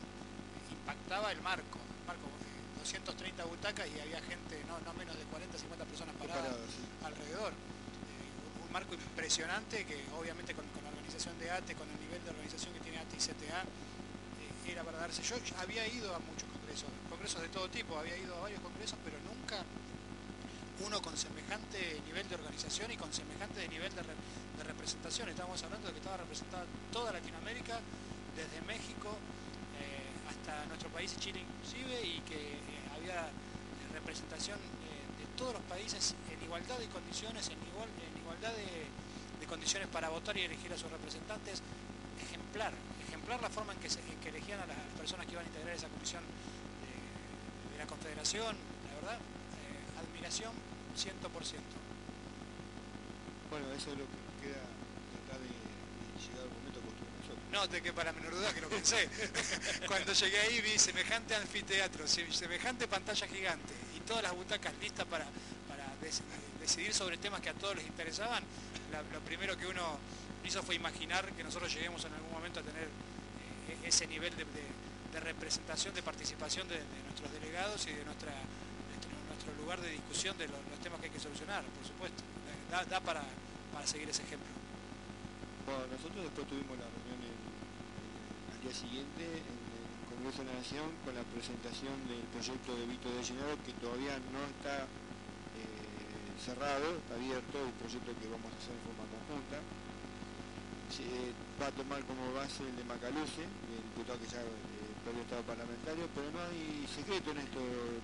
impactaba 0.71 1.31
el 1.31 1.41
marco, 1.41 1.79
el 2.01 2.05
marco 2.05 2.27
eh, 2.29 2.79
230 2.79 3.43
butacas 3.45 3.87
y 3.89 3.99
había 3.99 4.21
gente, 4.21 4.61
no, 4.67 4.79
no 4.85 4.93
menos 4.93 5.17
de 5.17 5.23
40, 5.23 5.57
50 5.57 5.85
personas 5.85 6.13
paradas 6.15 6.43
Parado, 6.45 6.59
sí. 6.69 6.83
alrededor. 7.05 7.53
Marco 8.75 8.93
impresionante 8.93 9.85
que 9.87 10.03
obviamente 10.19 10.51
con, 10.53 10.65
la 10.83 10.89
organización 10.91 11.39
de 11.39 11.47
ATE, 11.49 11.75
con 11.79 11.87
el 11.87 11.95
nivel 11.95 12.19
de 12.25 12.29
organización 12.35 12.73
que 12.73 12.81
tiene 12.81 12.99
ATE 12.99 13.15
y 13.15 13.19
CTA, 13.23 13.63
eh, 13.63 14.71
era 14.71 14.83
para 14.83 14.97
darse. 14.99 15.23
Yo 15.23 15.37
había 15.63 15.87
ido 15.87 16.13
a 16.13 16.19
muchos 16.19 16.43
congresos, 16.51 16.91
congresos 17.09 17.39
de 17.41 17.47
todo 17.55 17.69
tipo, 17.69 17.97
había 17.97 18.17
ido 18.17 18.35
a 18.35 18.41
varios 18.41 18.59
congresos, 18.59 18.99
pero 19.05 19.15
nunca 19.23 19.63
uno 20.83 21.01
con 21.01 21.15
semejante 21.15 22.01
nivel 22.05 22.27
de 22.27 22.35
organización 22.35 22.91
y 22.91 22.97
con 22.97 23.13
semejante 23.13 23.65
nivel 23.69 23.95
de, 23.95 24.03
re- 24.03 24.19
de 24.59 24.63
representación. 24.67 25.29
Estábamos 25.29 25.63
hablando 25.63 25.87
de 25.87 25.93
que 25.93 25.99
estaba 25.99 26.17
representada 26.17 26.65
toda 26.91 27.13
Latinoamérica, 27.13 27.79
desde 28.35 28.59
México 28.67 29.07
eh, 29.79 30.11
hasta 30.27 30.65
nuestro 30.67 30.89
país, 30.89 31.15
Chile 31.17 31.39
inclusive, 31.39 31.95
y 32.03 32.19
que 32.27 32.59
eh, 32.59 32.91
había 32.91 33.23
representación 33.93 34.59
eh, 34.59 35.23
de 35.23 35.25
todos 35.39 35.53
los 35.53 35.63
países 35.63 36.13
en 36.27 36.43
igualdad 36.43 36.77
de 36.77 36.87
condiciones, 36.91 37.47
en, 37.47 37.55
igual, 37.71 37.87
igualdad 38.25 38.51
de, 38.57 38.89
de 39.39 39.45
condiciones 39.47 39.87
para 39.89 40.09
votar 40.09 40.35
y 40.37 40.41
elegir 40.41 40.73
a 40.73 40.77
sus 40.77 40.89
representantes. 40.91 41.61
Ejemplar, 42.21 42.73
ejemplar 43.07 43.41
la 43.41 43.49
forma 43.49 43.73
en 43.73 43.79
que, 43.79 43.89
se- 43.89 43.99
en 44.01 44.17
que 44.19 44.29
elegían 44.29 44.59
a 44.59 44.65
las 44.65 44.77
personas 44.97 45.25
que 45.25 45.33
iban 45.33 45.45
a 45.45 45.47
integrar 45.47 45.75
esa 45.75 45.87
comisión 45.89 46.23
de, 46.23 47.73
de 47.73 47.77
la 47.77 47.85
Confederación, 47.87 48.55
la 48.89 48.93
verdad, 49.01 49.17
eh, 49.19 49.99
admiración 50.01 50.51
100%. 50.97 51.59
Bueno, 53.49 53.65
eso 53.73 53.91
es 53.91 53.97
lo 53.99 54.05
que 54.05 54.47
queda 54.47 54.63
tratar 55.13 55.39
de, 55.39 55.47
de 55.47 56.07
llegar 56.19 56.43
al 56.43 56.51
momento 56.55 56.79
que 56.81 56.91
nosotros. 57.21 57.43
No 57.51 57.69
te 57.69 57.81
quepa 57.81 58.03
la 58.03 58.13
menor 58.13 58.33
duda 58.35 58.53
que 58.53 58.61
lo 58.61 58.69
pensé. 58.69 59.07
Cuando 59.87 60.13
llegué 60.13 60.39
ahí 60.39 60.61
vi 60.61 60.77
semejante 60.79 61.35
anfiteatro, 61.35 62.07
se- 62.07 62.31
semejante 62.33 62.87
pantalla 62.87 63.27
gigante 63.27 63.73
y 63.95 63.99
todas 64.01 64.23
las 64.23 64.33
butacas 64.33 64.73
listas 64.81 65.05
para, 65.05 65.25
para 65.69 65.85
decidir 66.65 66.93
sobre 66.93 67.17
temas 67.17 67.41
que 67.41 67.49
a 67.49 67.53
todos 67.53 67.75
les 67.75 67.85
interesaban. 67.85 68.41
Lo 69.13 69.19
primero 69.21 69.55
que 69.55 69.67
uno 69.67 70.01
hizo 70.43 70.63
fue 70.63 70.73
imaginar 70.75 71.29
que 71.33 71.43
nosotros 71.43 71.71
lleguemos 71.71 72.03
en 72.05 72.13
algún 72.13 72.31
momento 72.31 72.59
a 72.59 72.63
tener 72.63 72.89
eh, 73.69 73.77
ese 73.85 74.07
nivel 74.07 74.33
de, 74.35 75.19
representación, 75.19 75.93
de 75.93 76.01
participación 76.01 76.67
de, 76.67 76.81
nuestros 77.05 77.31
delegados 77.31 77.85
y 77.87 77.93
de 77.93 78.03
nuestro, 78.03 78.29
lugar 79.61 79.79
de 79.79 79.89
discusión 79.91 80.37
de 80.37 80.47
los, 80.47 80.57
temas 80.81 80.99
que 80.99 81.05
hay 81.05 81.13
que 81.13 81.19
solucionar, 81.19 81.63
por 81.63 81.85
supuesto. 81.85 82.23
Da, 82.69 82.99
para, 82.99 83.21
seguir 83.85 84.09
ese 84.09 84.23
ejemplo. 84.23 84.49
Bueno, 85.65 85.85
nosotros 85.85 86.25
después 86.25 86.47
tuvimos 86.49 86.77
la 86.81 86.89
reunión 86.89 87.21
al 88.53 88.59
día 88.61 88.73
siguiente 88.73 89.21
en 89.21 89.53
el 89.53 89.85
Congreso 90.09 90.41
de 90.41 90.49
la 90.49 90.57
Nación 90.57 90.89
con 91.05 91.13
la 91.13 91.21
presentación 91.29 91.93
del 92.09 92.25
proyecto 92.33 92.73
de 92.73 92.85
Vito 92.89 93.09
de 93.13 93.21
Llenado 93.21 93.53
que 93.61 93.73
todavía 93.77 94.17
no 94.33 94.41
está 94.49 94.89
cerrado, 96.45 96.85
está 97.01 97.15
abierto 97.17 97.57
el 97.65 97.73
proyecto 97.81 98.11
que 98.21 98.27
vamos 98.29 98.53
a 98.53 98.57
hacer 98.61 98.73
en 98.77 98.83
forma 98.85 99.05
conjunta. 99.09 99.57
se 100.93 101.03
va 101.57 101.67
a 101.67 101.73
tomar 101.73 102.01
como 102.05 102.21
base 102.37 102.61
el 102.63 102.75
de 102.77 102.83
Macaluce, 102.85 103.41
el 103.41 103.81
diputado 103.89 104.19
que 104.21 104.29
ya 104.29 104.39
eh, 104.45 104.93
perdió 105.03 105.21
estado 105.25 105.41
parlamentario, 105.49 106.05
pero 106.13 106.29
no 106.31 106.39
hay 106.45 106.85
secreto 106.87 107.31
en 107.33 107.39
esto, 107.41 107.59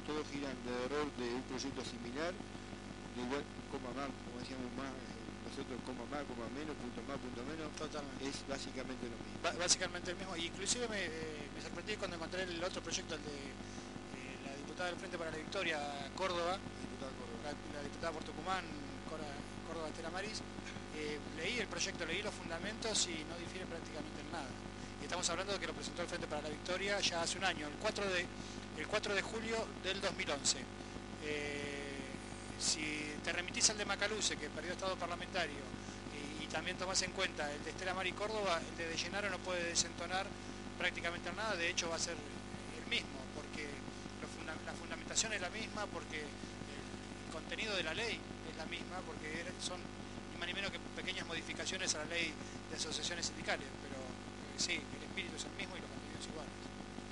todo 0.10 0.26
gira 0.34 0.50
alrededor 0.50 1.06
de 1.22 1.28
un 1.38 1.44
proyecto 1.46 1.82
similar, 1.86 2.34
de 2.34 3.20
igual, 3.22 3.44
coma 3.70 3.94
más, 3.94 4.10
como 4.26 4.42
decíamos 4.42 4.72
más, 4.74 4.90
eh, 4.90 5.22
nosotros 5.46 5.78
coma 5.86 6.04
más, 6.10 6.24
coma 6.26 6.48
menos, 6.58 6.74
punto 6.82 7.00
más, 7.06 7.18
punto 7.22 7.42
menos, 7.46 7.70
Totalmente. 7.78 8.26
es 8.26 8.36
básicamente 8.50 9.04
lo 9.06 9.16
mismo. 9.22 9.38
Ba- 9.46 9.56
básicamente 9.62 10.08
el 10.12 10.18
mismo. 10.18 10.34
Y 10.36 10.50
inclusive 10.50 10.88
me, 10.90 11.06
eh, 11.06 11.48
me 11.54 11.60
sorprendí 11.62 11.94
cuando 12.02 12.18
encontré 12.18 12.44
el 12.44 12.58
otro 12.64 12.82
proyecto, 12.82 13.14
el 13.16 13.24
de 13.24 13.38
eh, 13.38 14.36
la 14.48 14.52
diputada 14.58 14.90
del 14.90 14.98
Frente 14.98 15.18
para 15.22 15.30
la 15.32 15.38
Victoria, 15.38 15.78
Córdoba. 16.18 16.58
La, 17.44 17.82
diputada 17.84 18.12
por 18.12 18.24
Tucumán, 18.24 18.64
Córdoba 19.68 19.88
Estela 19.88 20.10
Maris, 20.10 20.42
eh, 20.98 21.20
leí 21.38 21.60
el 21.60 21.68
proyecto, 21.68 22.06
leí 22.06 22.22
los 22.22 22.34
fundamentos 22.34 23.08
y 23.08 23.24
no 23.24 23.38
difiere 23.38 23.66
prácticamente 23.66 24.22
en 24.22 24.32
nada. 24.32 24.52
Y 25.02 25.06
estamos 25.06 25.30
hablando 25.30 25.54
de 25.54 25.60
que 25.60 25.68
lo 25.68 25.74
presentó 25.74 26.02
el 26.02 26.08
Frente 26.08 26.28
para 26.28 26.42
la 26.42 26.50
Victoria 26.50 27.00
ya 27.00 27.22
hace 27.22 27.38
un 27.38 27.46
año, 27.46 27.68
el 27.68 27.74
4 27.80 28.06
de, 28.06 28.26
el 28.78 28.88
4 28.88 29.16
de 29.16 29.22
julio 29.22 29.66
del 29.84 30.02
2011. 30.02 30.58
Eh, 31.24 31.92
si 32.60 33.16
te 33.24 33.32
remitís 33.32 33.70
al 33.70 33.78
de 33.78 33.86
Macaluce, 33.86 34.38
que 34.38 34.50
perdió 34.50 34.74
estado 34.74 34.96
parlamentario, 34.96 35.64
y, 36.42 36.46
también 36.52 36.76
tomás 36.76 37.02
en 37.04 37.12
cuenta 37.14 37.50
el 37.50 37.64
de 37.64 37.70
Estela 37.70 37.94
Mari 37.94 38.12
Córdoba, 38.12 38.60
el 38.60 38.78
de 38.78 38.90
De 38.90 38.98
Llenaro 38.98 39.30
no 39.30 39.38
puede 39.38 39.64
desentonar 39.64 40.28
prácticamente 40.78 41.30
en 41.30 41.38
nada, 41.38 41.56
de 41.56 41.70
hecho 41.70 41.90
va 41.90 41.96
a 41.96 42.00
ser 42.00 42.14
el 42.14 42.90
mismo, 42.90 43.18
porque 43.34 43.70
la 44.22 44.74
fundamentación 44.74 45.32
es 45.32 45.40
la 45.40 45.50
misma, 45.50 45.86
porque 45.86 46.26
contenido 47.52 47.76
de 47.76 47.84
la 47.84 47.94
ley 47.94 48.16
es 48.16 48.56
la 48.56 48.64
misma, 48.72 49.04
porque 49.04 49.44
son 49.60 49.76
ni 50.32 50.40
más 50.40 50.48
ni 50.48 50.56
menos 50.56 50.72
que 50.72 50.80
pequeñas 50.96 51.28
modificaciones 51.28 51.92
a 52.00 52.08
la 52.08 52.16
ley 52.16 52.32
de 52.32 52.74
asociaciones 52.80 53.28
sindicales, 53.28 53.68
pero 53.84 54.00
eh, 54.00 54.56
sí, 54.56 54.80
el 54.80 55.04
espíritu 55.04 55.36
es 55.36 55.44
el 55.44 55.60
mismo 55.60 55.76
y 55.76 55.84
los 55.84 55.92
contenidos 55.92 56.32
iguales. 56.32 56.56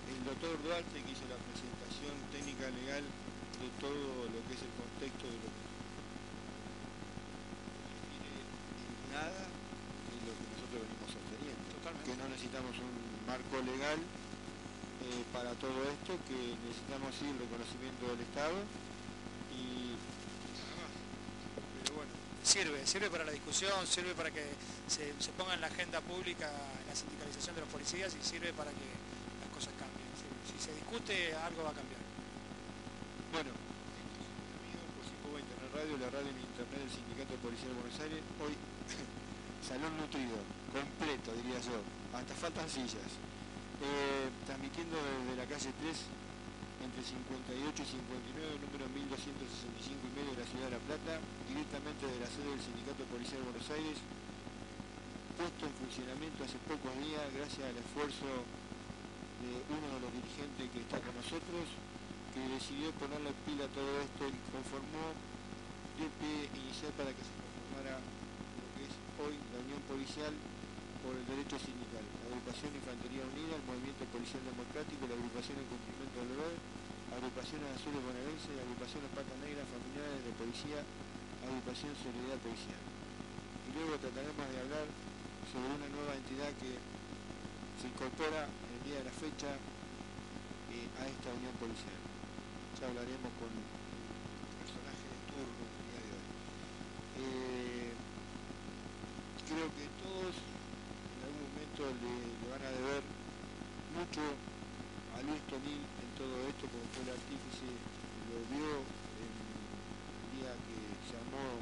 El 0.07 0.23
doctor 0.23 0.55
Duarte 0.63 0.95
que 0.95 1.11
hizo 1.11 1.27
la 1.27 1.35
presentación 1.43 2.15
técnica 2.31 2.71
legal 2.71 3.03
de 3.03 3.67
todo 3.83 4.31
lo 4.31 4.39
que 4.47 4.55
es 4.55 4.63
el 4.63 4.71
contexto 4.79 5.27
de 5.27 5.43
lo 5.43 5.51
que 5.51 5.67
nada 9.11 9.43
de 9.43 10.17
lo 10.23 10.31
que 10.39 10.45
nosotros 10.55 10.79
venimos 10.87 11.19
sosteniendo. 11.19 11.67
Totalmente. 11.83 12.07
Que 12.07 12.15
no 12.15 12.31
necesitamos 12.31 12.79
un 12.79 12.95
marco 13.27 13.59
legal 13.59 13.99
eh, 13.99 15.19
para 15.35 15.51
todo 15.59 15.83
esto, 15.83 16.15
que 16.31 16.55
necesitamos 16.63 17.11
sí, 17.19 17.27
el 17.27 17.43
reconocimiento 17.43 18.07
del 18.07 18.23
Estado 18.23 18.55
y 19.51 19.99
nada 20.59 20.75
más. 20.79 20.93
Pero 21.83 21.95
bueno, 21.95 22.11
Sirve, 22.49 22.81
sirve 22.81 23.13
para 23.13 23.23
la 23.23 23.31
discusión, 23.31 23.85
sirve 23.85 24.17
para 24.17 24.31
que 24.33 24.41
se, 24.89 25.13
ponga 25.37 25.53
en 25.53 25.61
la 25.61 25.67
agenda 25.69 26.01
pública 26.01 26.49
la 26.49 26.95
sindicalización 26.97 27.53
de 27.53 27.61
los 27.61 27.69
policías 27.69 28.09
y 28.17 28.25
sirve 28.25 28.49
para 28.57 28.73
que 28.73 28.89
las 29.37 29.53
cosas 29.53 29.69
cambien. 29.77 30.09
Si, 30.17 30.57
se 30.57 30.73
discute, 30.73 31.29
algo 31.45 31.61
va 31.61 31.69
a 31.69 31.77
cambiar. 31.77 32.01
Bueno, 33.29 33.53
por 33.53 35.05
si 35.05 35.13
puedo 35.21 35.37
Internet 35.37 35.77
Radio, 35.77 35.93
la 36.01 36.09
radio 36.09 36.25
en 36.25 36.41
Internet 36.41 36.89
del 36.89 36.89
Sindicato 36.89 37.37
de 37.37 37.41
Policía 37.45 37.69
de 37.69 37.77
Buenos 37.77 37.99
Aires, 38.01 38.21
hoy 38.41 38.53
salón 39.69 39.93
nutrido, 40.01 40.41
completo 40.73 41.37
diría 41.37 41.61
yo, 41.61 41.85
hasta 42.17 42.33
faltan 42.33 42.65
sillas. 42.65 43.13
Eh, 43.77 44.25
transmitiendo 44.49 44.97
desde 44.97 45.37
la 45.37 45.45
calle 45.45 45.69
3, 45.69 45.85
entre 46.79 47.03
58 47.03 47.83
y 47.83 47.87
59, 47.87 48.63
número 48.63 48.85
1265 48.87 49.99
y 49.99 50.11
medio 50.15 50.31
de 50.35 50.41
la 50.43 50.47
ciudad 50.47 50.67
de 50.71 50.75
La 50.79 50.83
Plata, 50.87 51.13
directamente 51.47 52.07
de 52.07 52.19
la 52.19 52.29
sede 52.31 52.49
del 52.55 52.63
Sindicato 52.63 53.03
de 53.03 53.11
Policía 53.11 53.37
de 53.39 53.47
Buenos 53.47 53.67
Aires, 53.69 53.97
puesto 55.35 55.63
en 55.67 55.75
funcionamiento 55.79 56.43
hace 56.43 56.59
pocos 56.67 56.91
días 56.99 57.23
gracias 57.35 57.63
al 57.63 57.77
esfuerzo 57.79 58.27
de 59.43 59.51
uno 59.71 59.87
de 59.87 59.99
los 60.03 60.11
dirigentes 60.11 60.67
que 60.67 60.83
está 60.83 60.99
con 60.99 61.15
nosotros, 61.15 61.63
que 62.35 62.41
decidió 62.47 62.91
ponerle 62.99 63.31
pila 63.47 63.67
a 63.67 63.71
todo 63.71 63.89
esto 64.03 64.27
y 64.27 64.35
conformó, 64.51 65.15
el 65.99 66.11
pie 66.15 66.47
inicial 66.55 66.95
para 66.95 67.11
que 67.11 67.19
se 67.19 67.33
conformara 67.35 67.99
lo 67.99 68.65
que 68.71 68.87
es 68.87 68.93
hoy 69.19 69.35
la 69.51 69.59
Unión 69.59 69.83
Policial 69.83 70.31
por 71.03 71.11
el 71.11 71.27
Derecho 71.27 71.59
Sindical, 71.59 72.07
Agrupación 72.39 72.71
Infantería 72.71 73.27
Unida, 73.35 73.51
el 73.59 73.67
Movimiento 73.67 74.07
Policial 74.15 74.39
Democrático, 74.47 75.03
la 75.11 75.15
Agrupación 75.19 75.59
en 75.59 75.67
Cumplimiento 75.67 76.23
del 76.23 76.29
Deber, 76.39 76.55
Agrupaciones 77.11 77.67
Azules 77.75 77.99
Bonaerenses, 77.99 78.55
Agrupaciones 78.63 79.11
Patas 79.11 79.35
Negras, 79.43 79.67
Familiares 79.67 80.23
de 80.23 80.31
Policía, 80.39 80.79
Agrupación 81.43 81.91
Solidaridad 81.99 82.39
Policial. 82.39 82.79
Y 82.79 83.69
luego 83.75 83.99
trataremos 83.99 84.39
de 84.39 84.55
hablar 84.55 84.87
sobre 85.51 85.67
una 85.67 85.89
nueva 85.91 86.15
entidad 86.15 86.47
que 86.63 86.79
se 87.75 87.91
incorpora 87.91 88.47
el 88.47 88.79
día 88.87 89.03
de 89.03 89.05
la 89.11 89.15
fecha 89.19 89.51
eh, 89.51 90.87
a 90.95 91.11
esta 91.11 91.35
unión 91.35 91.51
policial. 91.59 91.99
Ya 92.79 92.87
hablaremos 92.87 93.35
con 93.35 93.51
el 93.51 93.67
personaje 94.63 95.05
de 95.11 95.19
turno 95.27 95.63
el 95.67 95.83
día 95.91 96.01
de 96.07 96.11
hoy. 96.15 96.27
Eh, 97.19 97.91
creo 99.43 99.67
que 99.75 99.85
todos 99.99 100.39
en 100.39 101.25
algún 101.25 101.51
momento 101.51 101.83
le, 101.99 102.13
le 102.39 102.45
van 102.47 102.63
a 102.63 102.71
deber 102.71 103.03
mucho 103.91 104.23
a 105.15 105.21
Luis 105.25 105.41
Tonil 105.51 105.83
en 105.83 106.09
todo 106.15 106.31
esto, 106.47 106.63
porque 106.69 106.89
fue 106.95 107.03
el 107.03 107.11
artífice, 107.11 107.67
lo 108.31 108.39
vio 108.47 108.71
el 108.79 109.33
día 110.37 110.51
que 110.63 110.77
se 111.07 111.17
armó 111.19 111.59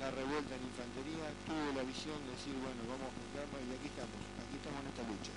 la 0.00 0.09
revuelta 0.20 0.52
en 0.52 0.64
infantería, 0.68 1.32
tuvo 1.48 1.72
la 1.72 1.80
visión 1.80 2.20
de 2.28 2.36
decir, 2.36 2.52
bueno, 2.60 2.84
vamos 2.84 3.08
a 3.08 3.12
juntarnos 3.16 3.56
y 3.64 3.72
aquí 3.72 3.88
estamos, 3.88 4.20
aquí 4.36 4.54
estamos 4.60 4.78
en 4.84 4.88
esta 4.92 5.04
lucha. 5.08 5.32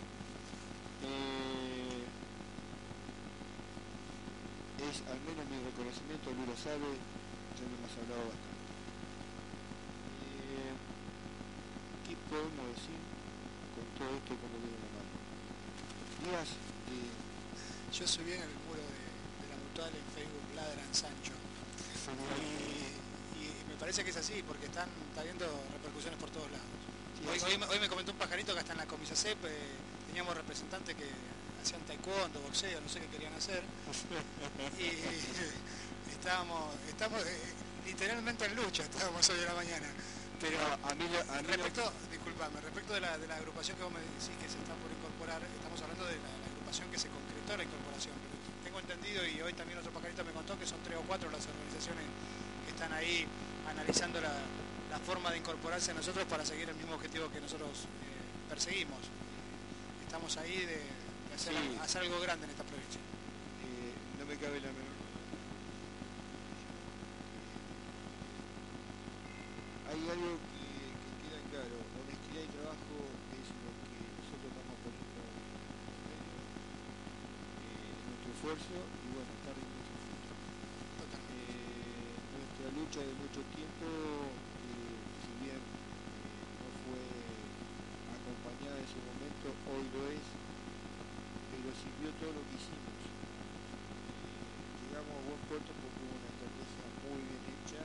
Eh, 1.08 2.04
es 4.84 4.98
al 5.08 5.20
menos 5.24 5.48
mi 5.48 5.58
reconocimiento, 5.64 6.36
Luis 6.36 6.48
lo 6.52 6.58
sabe, 6.60 7.00
ya 7.56 7.64
lo 7.64 7.74
hemos 7.80 7.94
hablado 7.96 8.28
bastante. 8.28 8.64
Eh, 10.52 10.76
¿Qué 12.04 12.14
podemos 12.28 12.68
decir 12.76 13.00
con 13.80 13.88
todo 13.96 14.12
esto 14.20 14.36
como 14.36 14.56
viene 14.60 14.84
la 14.84 14.92
mano? 15.00 15.16
Días 16.28 16.50
de... 16.92 17.00
Yo 17.96 18.04
subí 18.04 18.36
en 18.36 18.44
el 18.44 18.56
muro 18.68 18.84
de, 18.84 19.00
de 19.00 19.46
la 19.48 19.56
mutual 19.64 19.92
en 19.96 20.08
Facebook 20.12 20.48
Ladran 20.60 20.92
Sancho. 20.92 21.32
Parece 23.84 24.00
que 24.06 24.12
es 24.12 24.16
así, 24.16 24.40
porque 24.48 24.68
están, 24.72 24.88
está 25.12 25.20
habiendo 25.20 25.44
repercusiones 25.76 26.16
por 26.18 26.30
todos 26.32 26.48
lados. 26.50 26.64
Sí, 27.20 27.28
Hoy, 27.52 27.58
me- 27.58 27.66
hoy 27.68 27.80
me 27.84 27.90
comentó 27.90 28.14
un 28.14 28.18
pajarito 28.18 28.54
que 28.54 28.60
hasta 28.64 28.72
en 28.72 28.78
la 28.80 28.86
comisa 28.88 29.14
CEP 29.14 29.44
eh, 29.44 29.52
teníamos 30.08 30.32
representantes 30.40 30.96
que 30.96 31.04
hacían 31.62 31.82
taekwondo, 31.84 32.40
boxeo, 32.48 32.80
no 32.80 32.88
sé 32.88 33.02
qué 33.02 33.08
querían 33.08 33.34
hacer. 33.36 33.60
Y 34.80 34.88
estábamos, 36.16 36.72
estamos 36.88 37.20
eh, 37.28 37.44
literalmente 37.86 38.46
en 38.46 38.56
lucha, 38.56 38.84
estábamos 38.84 39.28
hoy 39.28 39.36
de 39.40 39.46
la 39.52 39.54
mañana. 39.54 39.88
Pero 40.40 40.56
a, 40.64 40.80
a 40.92 40.96
mí, 40.96 41.04
a 41.04 41.42
mí 41.44 41.48
respecto, 41.52 41.92
disculpame, 42.10 42.62
respecto 42.62 42.94
de 42.94 43.02
la, 43.02 43.18
de 43.18 43.28
la 43.28 43.36
agrupación 43.36 43.76
que 43.76 43.84
vos 43.84 43.92
me 43.92 44.00
decís 44.00 44.32
que 44.40 44.48
se 44.48 44.64
está 44.64 44.72
por 44.80 44.88
incorporar, 44.96 45.44
estamos 45.44 45.76
hablando 45.84 46.06
de 46.08 46.16
la, 46.24 46.32
la 46.40 46.48
agrupación 46.56 46.88
que 46.88 47.00
se 47.04 47.12
concretó 47.12 47.58
la 47.60 47.68
incorporación. 47.68 48.16
Pero 48.16 48.32
tengo 48.64 48.80
entendido 48.80 49.28
y 49.28 49.42
hoy 49.44 49.52
también 49.52 49.80
otro 49.80 49.92
pajarito 49.92 50.24
me 50.24 50.32
contó 50.32 50.56
que 50.56 50.64
son 50.68 50.80
tres 50.88 50.96
o 50.96 51.04
cuatro 51.04 51.28
las 51.36 51.44
organizaciones 51.52 52.08
que 52.64 52.72
están 52.72 52.94
ahí 52.96 53.28
analizando 53.70 54.20
la, 54.22 54.34
la 54.92 55.00
forma 55.00 55.32
de 55.32 55.38
incorporarse 55.38 55.92
a 55.92 55.94
nosotros 55.94 56.26
para 56.26 56.46
seguir 56.46 56.70
el 56.70 56.76
mismo 56.76 56.96
objetivo 56.96 57.30
que 57.30 57.42
nosotros 57.42 57.70
eh, 57.86 58.50
perseguimos. 58.50 59.00
Estamos 60.06 60.38
ahí 60.38 60.58
de, 60.60 60.78
de 60.78 61.34
hacer, 61.36 61.54
Sí. 61.54 61.78
hacer 61.82 62.02
algo 62.04 62.20
grande 62.22 62.46
en 62.46 62.52
esta 62.52 62.64
provincia. 62.64 63.00
eh, 63.00 64.20
no 64.20 64.26
me 64.26 64.36
cabe 64.38 64.60
la 64.62 64.68
menor 64.70 64.94
duda. 64.94 65.12
Hay 69.90 70.00
algo 70.10 70.38
que, 70.50 70.64
que 70.64 71.12
queda 71.30 71.42
claro, 71.52 71.76
honestidad 72.02 72.44
y 72.46 72.52
trabajo 72.54 72.94
es 73.34 73.48
lo 73.62 73.72
que 73.84 73.98
nosotros 74.18 74.50
estamos 74.54 74.78
poniendo 74.82 75.22
en 75.22 76.02
medio, 76.08 76.38
eh, 77.62 77.94
nuestro 78.10 78.30
esfuerzo 78.34 78.74
y 78.74 79.08
bueno, 79.14 79.30
está 79.38 79.50
rindiendo 79.54 79.86
sus 79.86 80.02
frutos. 80.02 80.38
Totalmente. 80.98 81.54
Eh, 81.54 82.18
nuestra 82.34 82.68
lucha 82.74 83.00
de 83.06 83.14
mucho 83.22 83.42
tiempo, 83.54 83.86
eh, 83.86 84.98
si 85.22 85.32
bien 85.46 85.62
eh, 85.62 86.58
no 86.58 86.68
fue 86.90 87.02
acompañada 88.18 88.78
en 88.82 88.90
su 88.90 88.98
momento, 88.98 89.46
hoy 89.70 89.84
lo 89.94 90.02
es, 90.10 90.26
pero 91.54 91.70
sirvió 91.78 92.10
todo 92.18 92.34
lo 92.34 92.42
que 92.50 92.56
hicimos. 92.58 92.98
Eh, 92.98 94.90
llegamos 94.90 95.14
a 95.14 95.26
buen 95.30 95.42
puerto 95.46 95.70
porque 95.70 96.02
hubo 96.02 96.18
una 96.18 96.30
estrategia 96.34 96.86
muy 97.06 97.22
bien 97.30 97.44
hecha, 97.62 97.82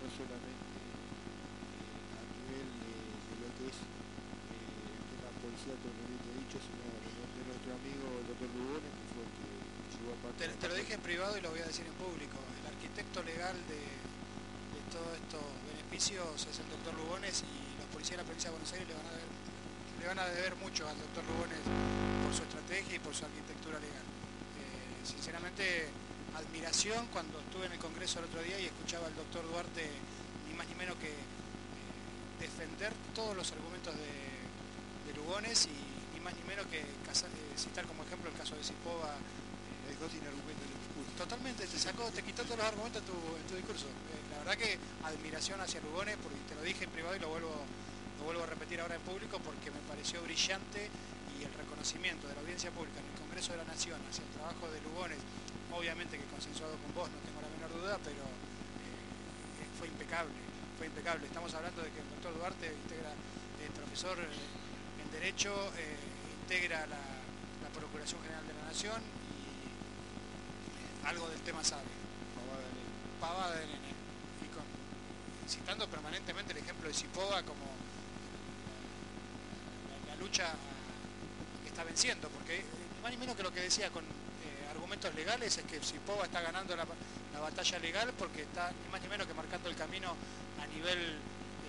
no 0.00 0.08
solamente 0.08 0.72
eh, 0.80 2.16
a 2.16 2.22
nivel 2.32 2.68
de, 2.82 2.92
de 3.28 3.34
lo 3.42 3.48
que 3.58 3.64
es 3.72 3.78
eh, 3.82 4.96
el 4.96 5.04
tema 5.12 5.30
policial 5.42 5.76
propiamente 5.82 6.28
dicho, 6.38 6.58
sino 6.62 6.82
de, 7.02 7.08
de 7.10 7.42
nuestro 7.48 7.70
Te, 10.38 10.68
lo 10.68 10.74
dije 10.74 10.94
en 10.94 11.00
privado 11.00 11.38
y 11.38 11.40
lo 11.40 11.50
voy 11.50 11.60
a 11.60 11.66
decir 11.66 11.86
en 11.86 11.92
público. 11.94 12.38
El 12.60 12.66
arquitecto 12.66 13.22
legal 13.22 13.54
de, 13.68 13.78
de 13.78 14.80
todos 14.90 15.14
estos 15.14 15.42
beneficios 15.70 16.46
es 16.50 16.58
el 16.58 16.68
doctor 16.70 16.94
Lugones 16.94 17.44
y 17.46 17.78
los 17.78 17.86
policía 17.92 18.16
de 18.16 18.22
la 18.22 18.26
provincia 18.26 18.50
de 18.50 18.56
Buenos 18.56 18.72
Aires 18.72 18.88
le 20.02 20.08
van 20.08 20.18
a 20.18 20.26
deber, 20.26 20.56
mucho 20.56 20.88
al 20.88 20.98
doctor 20.98 21.22
Lugones 21.30 21.62
por 22.26 22.34
su 22.34 22.42
estrategia 22.42 22.96
y 22.96 22.98
por 22.98 23.14
su 23.14 23.24
arquitectura 23.24 23.78
legal. 23.78 24.02
Eh, 24.02 25.06
sinceramente, 25.06 25.86
admiración 26.34 27.06
cuando 27.12 27.38
estuve 27.38 27.66
en 27.66 27.72
el 27.72 27.78
Congreso 27.78 28.18
el 28.18 28.26
otro 28.26 28.42
día 28.42 28.58
y 28.58 28.66
escuchaba 28.66 29.06
al 29.06 29.14
doctor 29.14 29.46
Duarte 29.46 29.86
ni 30.48 30.54
más 30.58 30.66
ni 30.66 30.74
menos 30.74 30.96
que 30.96 31.06
eh, 31.06 32.40
defender 32.40 32.92
todos 33.14 33.36
los 33.36 33.52
argumentos 33.52 33.94
de, 33.94 34.32
Lugones 35.14 35.66
y 35.66 36.14
ni 36.14 36.20
más 36.20 36.34
ni 36.34 36.42
menos 36.42 36.66
que 36.66 36.80
eh, 36.80 36.84
citar 37.56 37.86
como 37.86 38.02
ejemplo 38.04 38.30
el 38.30 38.36
caso 38.36 38.56
de 38.56 38.64
Cipova. 38.64 39.14
dejó 39.88 40.08
sin 40.08 40.24
argumentos 40.24 40.64
en 40.64 40.72
el 40.72 40.80
discurso. 40.82 41.10
Totalmente, 41.18 41.66
te 41.66 41.78
sacó, 41.78 42.08
te 42.10 42.22
quitó 42.22 42.42
todos 42.44 42.58
los 42.58 42.66
argumentos 42.66 43.02
en 43.02 43.46
tu, 43.48 43.54
discurso. 43.56 43.86
la 44.32 44.38
verdad 44.44 44.56
que 44.56 44.78
admiración 45.04 45.60
hacia 45.60 45.80
Lugones, 45.80 46.16
porque 46.22 46.38
te 46.48 46.54
lo 46.54 46.62
dije 46.62 46.84
en 46.84 46.90
privado 46.90 47.16
y 47.16 47.20
lo 47.20 47.28
vuelvo, 47.28 47.52
lo 48.18 48.24
vuelvo 48.24 48.42
a 48.42 48.46
repetir 48.46 48.80
ahora 48.80 48.96
en 48.96 49.02
público 49.02 49.38
porque 49.44 49.70
me 49.70 49.80
pareció 49.88 50.22
brillante 50.22 50.88
y 51.38 51.44
el 51.44 51.52
reconocimiento 51.54 52.28
de 52.28 52.34
la 52.34 52.40
audiencia 52.40 52.70
pública 52.70 53.00
en 53.00 53.06
el 53.06 53.18
Congreso 53.20 53.52
de 53.52 53.58
la 53.58 53.68
Nación 53.68 54.00
hacia 54.08 54.24
el 54.24 54.30
trabajo 54.30 54.70
de 54.70 54.80
Lugones 54.80 55.18
obviamente 55.72 56.18
que 56.18 56.24
consensuado 56.24 56.76
con 56.76 56.94
vos, 56.94 57.08
no 57.08 57.18
tengo 57.24 57.40
la 57.40 57.48
menor 57.48 57.72
duda, 57.72 57.98
pero 58.04 58.22
eh, 58.22 59.66
fue 59.78 59.88
impecable, 59.88 60.36
fue 60.76 60.86
impecable. 60.86 61.26
Estamos 61.26 61.52
hablando 61.54 61.82
de 61.82 61.90
que 61.90 62.00
el 62.00 62.08
doctor 62.12 62.36
Duarte 62.36 62.66
integra, 62.68 63.12
el 63.12 63.66
eh, 63.66 63.74
profesor 63.74 64.18
eh, 64.20 65.02
en 65.02 65.08
Derecho, 65.12 65.52
integra 66.44 66.86
la, 66.86 67.11
Procuración 68.02 68.22
General 68.22 68.46
de 68.48 68.54
la 68.54 68.64
Nación 68.66 69.00
y 70.66 71.06
algo 71.06 71.28
del 71.28 71.40
tema 71.42 71.62
sabe. 71.62 71.86
Pavada 73.20 73.54
de 73.54 73.66
nene. 73.66 73.94
Y 74.42 74.48
con, 74.50 74.64
citando 75.48 75.86
permanentemente 75.86 76.52
el 76.52 76.58
ejemplo 76.58 76.88
de 76.88 76.94
Cipova 76.94 77.44
como 77.44 77.62
la, 80.08 80.16
lucha 80.16 80.50
que 81.62 81.68
está 81.68 81.84
venciendo, 81.84 82.28
porque 82.30 82.64
más 83.02 83.12
ni 83.12 83.18
menos 83.18 83.36
que 83.36 83.44
lo 83.44 83.52
que 83.52 83.60
decía 83.60 83.88
con 83.90 84.04
argumentos 84.72 85.14
legales 85.14 85.58
es 85.58 85.64
que 85.64 85.80
si 85.80 85.98
Pova 85.98 86.24
está 86.24 86.40
ganando 86.40 86.74
la, 86.74 86.84
batalla 87.40 87.78
legal 87.78 88.12
porque 88.18 88.42
está 88.42 88.72
ni 88.84 88.90
más 88.90 89.00
ni 89.00 89.08
menos 89.08 89.28
que 89.28 89.34
marcando 89.34 89.68
el 89.68 89.76
camino 89.76 90.14
a 90.60 90.66
nivel 90.66 90.98
eh, 90.98 91.18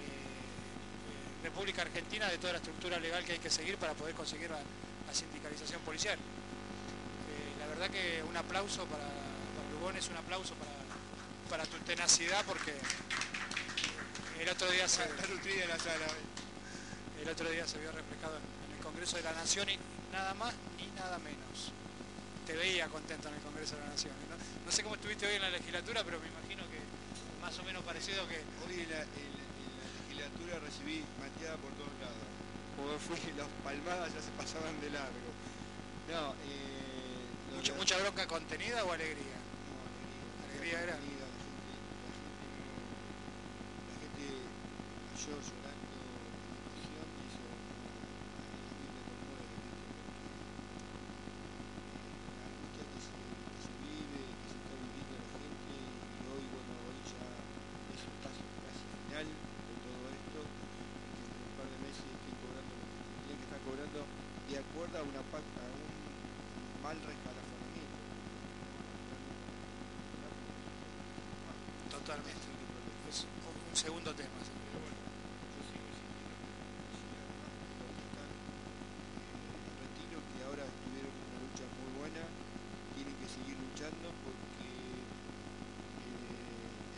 eh, 0.02 1.44
República 1.44 1.84
Argentina 1.84 2.28
de 2.28 2.38
toda 2.38 2.54
la 2.54 2.60
estructura 2.60 3.00
legal 3.00 3.24
que 3.24 3.34
hay 3.34 3.40
que 3.40 3.50
seguir 3.50 3.78
para 3.78 3.94
poder 3.94 4.14
conseguir 4.16 4.52
la, 5.14 5.16
sindicalización 5.20 5.82
policial. 5.82 6.18
Eh, 6.18 7.54
la 7.60 7.68
verdad 7.68 7.90
que 7.90 8.24
un 8.24 8.36
aplauso 8.36 8.86
para, 8.86 9.06
para 9.06 9.70
Lugones, 9.72 10.10
un 10.10 10.18
aplauso 10.18 10.56
para, 10.56 10.72
para 11.50 11.66
tu 11.70 11.78
tenacidad 11.86 12.44
porque 12.46 12.74
el 14.40 14.50
otro 14.50 14.72
día 14.72 14.88
se, 14.88 15.04
el 15.04 15.10
otro 17.30 17.50
día 17.50 17.68
se 17.68 17.78
vio 17.80 17.92
reflejado 17.92 18.38
en 18.38 18.44
el 18.76 18.82
Congreso 18.84 19.18
de 19.18 19.24
la 19.24 19.34
Nación 19.34 19.70
y 19.70 19.78
nada 20.12 20.34
más 20.34 20.56
ni 20.78 20.88
nada 20.98 21.20
menos 21.20 21.72
te 22.46 22.54
veía 22.54 22.88
contento 22.88 23.28
en 23.30 23.36
el 23.36 23.42
Congreso 23.42 23.76
de 23.76 23.82
la 23.82 23.90
Nación. 23.90 24.14
¿no? 24.66 24.72
sé 24.72 24.82
cómo 24.84 24.96
estuviste 24.96 25.28
hoy 25.28 25.36
en 25.36 25.44
la 25.44 25.52
legislatura, 25.52 26.04
pero 26.04 26.20
me 26.20 26.28
imagino 26.28 26.64
que 26.70 26.80
más 27.42 27.58
o 27.60 27.64
menos 27.64 27.84
parecido 27.84 28.28
que... 28.28 28.42
Hoy 28.66 28.82
en 28.82 28.90
la, 28.90 29.06
legislatura 30.10 30.60
recibí 30.60 31.04
mateada 31.22 31.58
por 31.58 31.72
todos 31.74 31.93
Como 32.84 33.00
fui, 33.00 33.16
las 33.38 33.48
palmadas 33.64 34.14
ya 34.14 34.22
se 34.22 34.32
pasaban 34.32 34.82
de 34.82 34.90
largo. 34.90 35.32
No, 36.12 36.34
eh, 36.34 37.56
¿Mucha, 37.56 37.74
¿Mucha 37.76 37.98
bronca 37.98 38.28
contenida 38.28 38.84
o 38.84 38.92
alegría? 38.92 39.38
No, 39.64 39.72
alegría. 39.88 40.52
Alegría 40.52 40.82
era. 40.84 40.92
La 40.92 41.00
gente, 41.00 43.80
la 43.88 43.96
gente 44.04 44.28
mayor 45.16 45.40
Totalmente. 45.44 46.74
Es 46.74 46.76
un 46.76 46.78
segundo 48.20 48.34
tema. 48.34 48.34
Retiro 48.34 48.34
que 48.34 48.50
ahora 48.52 48.74
tuvieron 48.74 48.90
una 48.90 48.90
lucha 48.90 49.14
muy 49.14 49.30
buena, 49.30 49.46
tienen 49.54 49.70
que 52.92 53.00
seguir 53.00 53.24
luchando 53.32 53.64
porque 53.80 54.12
eh, 55.72 55.88
en 71.86 71.93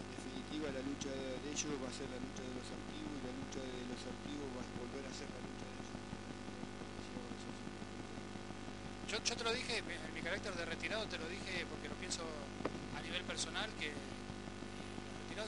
definitiva 0.10 0.74
la 0.74 0.82
lucha 0.82 1.14
de 1.14 1.54
ellos 1.54 1.78
va 1.78 1.86
a 1.86 1.94
ser 1.94 2.10
la 2.10 2.18
lucha 2.18 2.42
de 2.42 2.50
los 2.58 2.66
activos 2.66 3.14
y 3.14 3.22
la 3.30 3.34
lucha 3.38 3.62
de 3.62 3.86
los 3.86 4.02
activos 4.10 4.50
va 4.58 4.66
a 4.66 4.70
volver 4.82 5.06
a 5.06 5.14
ser 5.14 5.30
la 5.30 5.38
lucha 5.46 5.70
de 5.70 5.78
ellos. 5.86 6.02
Yo, 9.06 9.22
yo 9.22 9.38
te 9.38 9.44
lo 9.46 9.54
dije, 9.54 9.86
en 9.86 10.14
mi 10.18 10.22
carácter 10.26 10.58
de 10.58 10.66
retirado 10.66 11.06
te 11.06 11.22
lo 11.22 11.30
dije 11.30 11.62
porque 11.70 11.94
lo 11.94 11.96
pienso 12.02 12.26
a 12.98 13.02
nivel 13.06 13.22
personal 13.30 13.70
que 13.78 13.94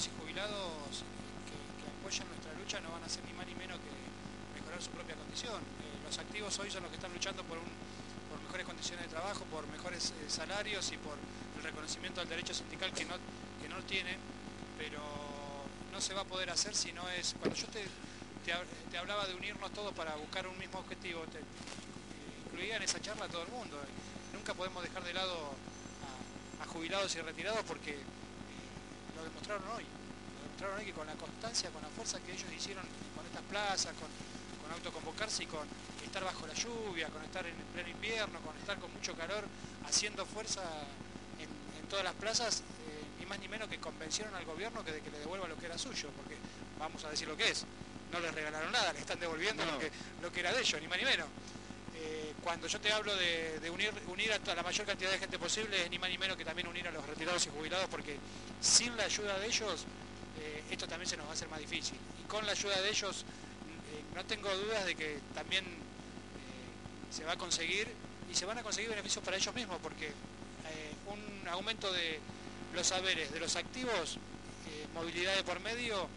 y 0.05 0.12
jubilados 0.21 1.01
que, 1.49 1.57
apoyan 1.89 2.27
nuestra 2.29 2.53
lucha 2.53 2.79
no 2.81 2.91
van 2.91 3.01
a 3.01 3.07
hacer 3.07 3.25
ni 3.25 3.33
más 3.33 3.47
ni 3.47 3.55
menos 3.55 3.79
que 3.81 3.89
mejorar 4.53 4.77
su 4.77 4.91
propia 4.91 5.15
condición. 5.15 5.57
Eh, 5.57 6.05
los 6.05 6.17
activos 6.19 6.53
hoy 6.60 6.69
son 6.69 6.83
los 6.83 6.91
que 6.91 6.97
están 6.97 7.12
luchando 7.12 7.41
por, 7.43 7.57
mejores 7.57 8.65
condiciones 8.65 9.05
de 9.05 9.10
trabajo, 9.10 9.43
por 9.49 9.65
mejores 9.67 10.13
eh, 10.21 10.29
salarios 10.29 10.91
y 10.91 10.97
por 10.97 11.17
el 11.57 11.63
reconocimiento 11.63 12.21
del 12.21 12.29
derecho 12.29 12.53
sindical 12.53 12.93
que 12.93 13.05
no, 13.05 13.15
que 13.60 13.67
no 13.67 13.81
tiene, 13.89 14.17
pero 14.77 15.01
no 15.91 15.99
se 15.99 16.13
va 16.13 16.21
a 16.21 16.25
poder 16.25 16.51
hacer 16.51 16.75
si 16.75 16.93
no 16.93 17.10
es... 17.10 17.33
Cuando 17.39 17.57
yo 17.57 17.65
te, 17.67 17.81
hablaba 18.97 19.25
de 19.25 19.33
unirnos 19.33 19.71
todos 19.73 19.93
para 19.95 20.15
buscar 20.15 20.47
un 20.47 20.57
mismo 20.60 20.77
objetivo, 20.77 21.23
te, 21.33 21.39
incluía 22.45 22.77
en 22.77 22.83
esa 22.83 23.01
charla 23.01 23.25
a 23.25 23.29
todo 23.29 23.41
el 23.41 23.49
mundo. 23.49 23.77
Nunca 24.31 24.53
podemos 24.53 24.83
dejar 24.83 25.03
de 25.03 25.13
lado 25.13 25.55
a 26.62 26.65
jubilados 26.67 27.15
y 27.15 27.21
retirados 27.21 27.63
porque 27.65 27.97
lo 29.17 29.23
demostraron 29.23 29.63
hoy. 29.75 29.84
Lo 29.84 30.39
demostraron 30.45 30.80
hoy 30.80 30.86
que 30.86 30.93
con 30.93 31.08
la 31.08 31.15
constancia, 31.15 31.69
con 31.71 31.82
la 31.82 31.89
fuerza 31.89 32.19
que 32.21 32.32
ellos 32.32 32.47
hicieron 32.56 32.86
con 33.15 33.25
estas 33.25 33.43
plazas, 33.43 33.93
con, 33.97 34.08
autoconvocarse 34.67 35.43
y 35.43 35.47
con 35.47 35.65
estar 36.06 36.23
bajo 36.23 36.45
la 36.45 36.53
lluvia, 36.53 37.08
con 37.08 37.23
estar 37.23 37.45
en 37.47 37.56
pleno 37.73 37.89
invierno, 37.89 38.39
con 38.41 38.56
estar 38.58 38.77
con 38.77 38.91
mucho 38.93 39.15
calor, 39.15 39.45
haciendo 39.88 40.25
fuerza 40.25 40.62
en, 41.39 41.88
todas 41.88 42.03
las 42.03 42.13
plazas, 42.15 42.60
eh, 42.60 43.03
ni 43.17 43.25
más 43.25 43.39
ni 43.39 43.47
menos 43.47 43.69
que 43.69 43.80
convencieron 43.80 44.36
al 44.36 44.43
gobierno 44.43 44.84
que 44.84 44.91
de 44.91 44.99
que 44.99 45.10
le 45.10 45.19
devuelva 45.19 45.47
lo 45.47 45.58
que 45.58 45.67
era 45.67 45.77
suyo, 45.77 46.10
porque 46.17 46.36
vamos 46.77 47.01
a 47.06 47.10
decir 47.10 47.30
lo 47.30 47.38
que 47.38 47.49
es, 47.49 47.65
no 48.12 48.19
les 48.19 48.36
regalaron 48.36 48.69
nada, 48.73 48.91
le 48.91 48.99
están 48.99 49.17
devolviendo 49.21 49.65
lo, 49.65 49.80
que, 49.80 49.89
lo 50.21 50.32
que 50.34 50.41
era 50.41 50.51
de 50.51 50.60
ellos, 50.60 50.82
ni 50.82 50.88
más 50.89 50.97
ni 50.97 51.06
menos. 51.06 51.27
Eh, 52.47 52.49
cuando 52.49 52.67
yo 52.67 52.79
te 52.79 52.91
hablo 52.93 53.13
de, 53.15 53.69
unir, 53.69 53.91
unir 54.07 54.31
a 54.31 54.55
la 54.55 54.63
mayor 54.63 54.86
cantidad 54.86 55.12
de 55.12 55.19
gente 55.19 55.38
posible, 55.38 55.83
es 55.83 55.89
ni 55.89 55.99
más 55.99 56.10
ni 56.10 56.17
menos 56.17 56.38
que 56.38 56.45
también 56.45 56.67
unir 56.67 56.88
a 56.88 56.91
los 56.91 57.05
retirados 57.05 57.45
y 57.45 57.49
jubilados, 57.49 57.88
porque 57.89 58.17
sin 58.62 58.95
la 58.95 59.03
ayuda 59.03 59.38
de 59.38 59.47
ellos, 59.47 59.86
eh, 60.39 60.63
esto 60.71 60.88
también 60.88 61.10
se 61.10 61.17
nos 61.17 61.25
va 61.25 61.31
a 61.31 61.33
hacer 61.33 61.49
más 61.49 61.60
difícil. 61.60 61.97
Y 62.23 62.27
con 62.27 62.45
la 62.45 62.53
ayuda 62.53 62.81
de 62.81 62.89
ellos, 62.89 63.25
eh, 63.91 64.03
no 64.15 64.23
tengo 64.25 64.49
dudas 64.55 64.86
de 64.86 64.95
que 64.95 65.19
también 65.36 65.65
se 67.12 67.25
va 67.25 67.33
a 67.33 67.38
conseguir 67.38 67.88
y 68.31 68.36
se 68.36 68.45
van 68.45 68.57
a 68.57 68.63
conseguir 68.63 68.89
beneficios 68.89 69.23
para 69.23 69.38
ellos 69.38 69.53
mismos, 69.53 69.77
porque 69.81 70.12
un 71.07 71.47
aumento 71.47 71.91
de 71.91 72.19
los 72.73 72.88
saberes 72.88 73.31
de 73.31 73.39
los 73.39 73.55
activos, 73.55 74.19
movilidad 74.93 75.36
de 75.36 75.43
por 75.43 75.60
medio, 75.62 76.07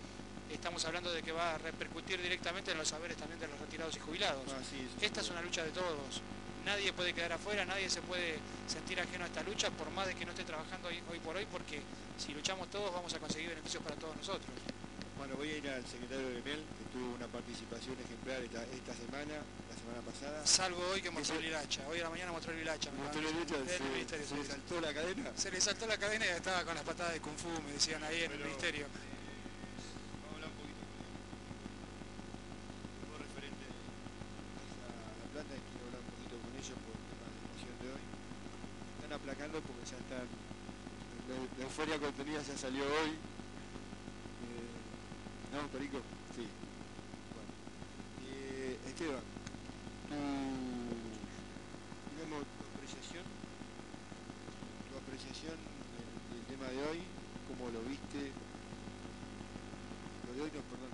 estamos 0.54 0.84
hablando 0.84 1.12
de 1.12 1.22
que 1.22 1.32
va 1.32 1.54
a 1.54 1.58
repercutir 1.58 2.20
directamente 2.20 2.72
en 2.72 2.78
los 2.78 2.88
saberes 2.88 3.16
también 3.16 3.40
de 3.40 3.48
los 3.48 3.58
retirados 3.58 3.96
y 3.96 4.00
jubilados. 4.00 4.44
Ah, 4.48 4.60
esta 5.00 5.20
es 5.20 5.30
una 5.30 5.42
lucha 5.42 5.64
de 5.64 5.70
todos. 5.70 6.22
Nadie 6.64 6.92
puede 6.92 7.14
quedar 7.14 7.32
afuera, 7.32 7.64
nadie 7.64 7.88
se 7.88 8.02
puede 8.02 8.38
sentir 8.66 9.00
ajeno 9.00 9.24
a 9.24 9.26
esta 9.28 9.42
lucha, 9.42 9.70
por 9.70 9.90
más 9.90 10.06
de 10.06 10.14
que 10.14 10.24
no 10.24 10.32
esté 10.32 10.44
trabajando 10.44 10.88
hoy, 10.88 11.18
por 11.20 11.36
hoy, 11.36 11.46
porque 11.50 11.80
si 12.18 12.34
luchamos 12.34 12.68
todos 12.68 12.92
vamos 12.92 13.12
a 13.14 13.18
conseguir 13.18 13.48
beneficios 13.50 13.82
para 13.82 13.96
todos 13.96 14.16
nosotros. 14.16 14.50
Bueno, 15.16 15.36
voy 15.36 15.50
a 15.50 15.56
ir 15.58 15.68
al 15.68 15.86
secretario 15.86 16.28
de 16.28 16.40
Miel, 16.42 16.64
que 16.64 16.98
tuvo 16.98 17.14
una 17.14 17.26
participación 17.26 17.94
ejemplar 18.00 18.40
esta, 18.42 18.94
semana, 18.94 19.36
la 19.68 19.76
semana 19.76 20.00
pasada. 20.00 20.46
Salvo 20.46 20.80
hoy 20.92 21.02
que 21.02 21.10
mostró 21.10 21.38
el 21.38 21.44
hilacha. 21.44 21.86
Hoy 21.88 22.00
a 22.00 22.04
la 22.04 22.10
mañana 22.10 22.32
mostró 22.32 22.52
el 22.52 22.60
hilacha. 22.60 22.90
¿Mostró 22.92 23.20
el 23.20 23.28
hilacha? 23.28 23.56
¿Se, 24.08 24.36
le 24.36 24.44
saltó 24.44 24.80
la 24.80 24.94
cadena? 24.94 25.30
Se 25.36 25.50
le 25.50 25.60
saltó 25.60 25.86
la 25.86 25.98
cadena 25.98 26.24
y 26.24 26.28
estaba 26.30 26.64
con 26.64 26.74
las 26.74 26.84
patadas 26.84 27.12
de 27.12 27.20
Kung 27.20 27.36
Fu, 27.36 27.48
me 27.62 27.72
decían 27.72 28.02
ahí 28.04 28.22
en 28.22 28.32
el 28.32 28.38
ministerio. 28.38 28.86
Porque 39.48 39.88
ya 39.88 39.96
están, 39.96 40.28
la, 41.28 41.64
euforia 41.64 41.98
contenida 41.98 42.42
ya 42.42 42.58
salió 42.58 42.84
hoy. 42.84 43.16
Eh, 44.44 44.68
¿No, 45.56 45.66
Perico? 45.72 45.96
Sí. 46.36 46.44
Bueno. 47.32 47.48
Esteban, 48.84 49.24
tu, 50.12 50.20
digamos, 52.12 52.44
tu 52.44 52.62
apreciación, 52.76 53.24
tu 54.92 54.98
apreciación 55.00 55.56
del, 55.56 56.36
del 56.36 56.44
tema 56.44 56.68
de 56.68 56.84
hoy, 56.84 57.00
cómo 57.48 57.72
lo 57.72 57.80
viste, 57.88 58.36
lo 60.28 60.36
de 60.36 60.40
hoy 60.44 60.52
no, 60.52 60.60
perdón, 60.68 60.92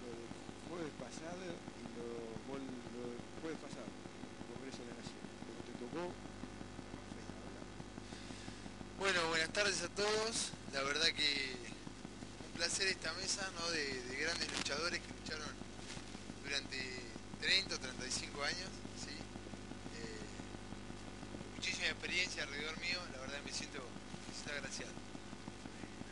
lo 0.00 0.08
del 0.16 0.32
jueves 0.64 0.94
pasado 0.96 1.44
y 1.44 1.84
lo, 1.92 2.40
vos 2.48 2.56
lo 2.56 3.00
del 3.04 3.20
jueves 3.44 3.60
pasado, 3.60 3.84
el 3.84 4.48
Congreso 4.48 4.80
de 4.80 4.88
la 4.88 4.96
Nación, 4.96 5.22
lo 5.44 5.52
que 5.60 5.68
te 5.68 5.76
tocó, 5.76 6.08
habla. 6.08 7.62
Bueno, 9.00 9.26
buenas 9.28 9.48
tardes 9.48 9.80
a 9.80 9.88
todos. 9.88 10.52
La 10.74 10.82
verdad 10.82 11.06
que 11.06 11.56
un 12.44 12.52
placer 12.52 12.86
esta 12.86 13.10
mesa, 13.14 13.50
¿no? 13.58 13.70
De, 13.70 13.94
de 14.02 14.16
grandes 14.16 14.46
luchadores 14.58 15.00
que 15.00 15.08
lucharon 15.14 15.48
durante 16.44 16.76
30 17.40 17.76
o 17.76 17.78
35 17.78 18.42
años, 18.42 18.68
¿sí? 19.02 19.16
Eh, 19.96 20.20
muchísima 21.56 21.86
experiencia 21.86 22.42
alrededor 22.42 22.78
mío, 22.80 22.98
la 23.14 23.22
verdad 23.22 23.38
me 23.42 23.50
siento, 23.54 23.78
me 24.28 24.34
siento 24.34 24.52
agraciado. 24.52 24.92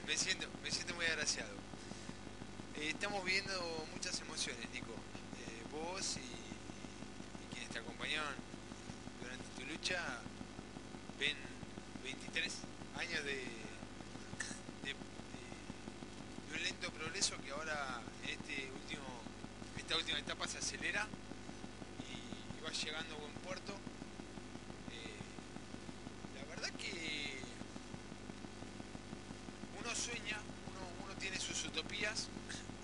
Me 0.07 0.17
siento, 0.17 0.49
me 0.63 0.71
siento 0.71 0.95
muy 0.95 1.05
agraciado. 1.05 1.53
Eh, 2.77 2.89
estamos 2.89 3.23
viendo 3.23 3.87
muchas 3.93 4.19
emociones, 4.23 4.65
Nico. 4.73 4.95
Eh, 4.95 5.63
vos 5.71 6.17
y, 6.17 6.21
y 6.21 7.53
quienes 7.53 7.69
te 7.69 7.81
acompañaron 7.81 8.33
durante 9.21 9.45
tu 9.61 9.67
lucha 9.71 10.01
ven 11.21 11.37
23 12.03 12.68
años 12.99 13.25
de, 13.25 13.45
de, 14.85 14.95
un 16.53 16.63
lento 16.63 16.91
progreso 16.91 17.37
que 17.45 17.53
ahora 17.53 18.01
en 18.25 18.31
este 18.31 18.71
último, 18.73 19.05
esta 19.77 19.97
última 19.97 20.19
etapa 20.19 20.49
se 20.49 20.59
acelera 20.59 21.07
y, 22.01 22.61
va 22.61 22.71
llegando 22.71 23.15
a 23.15 23.19
buen 23.19 23.33
puerto. 23.35 23.73
Eh, 24.91 26.39
la 26.39 26.45
verdad 26.55 26.71
que 26.77 27.39
uno 29.81 29.95
sueña, 29.95 30.39
uno, 30.67 30.81
uno 31.05 31.15
tiene 31.21 31.39
sus 31.39 31.65
utopías 31.67 32.27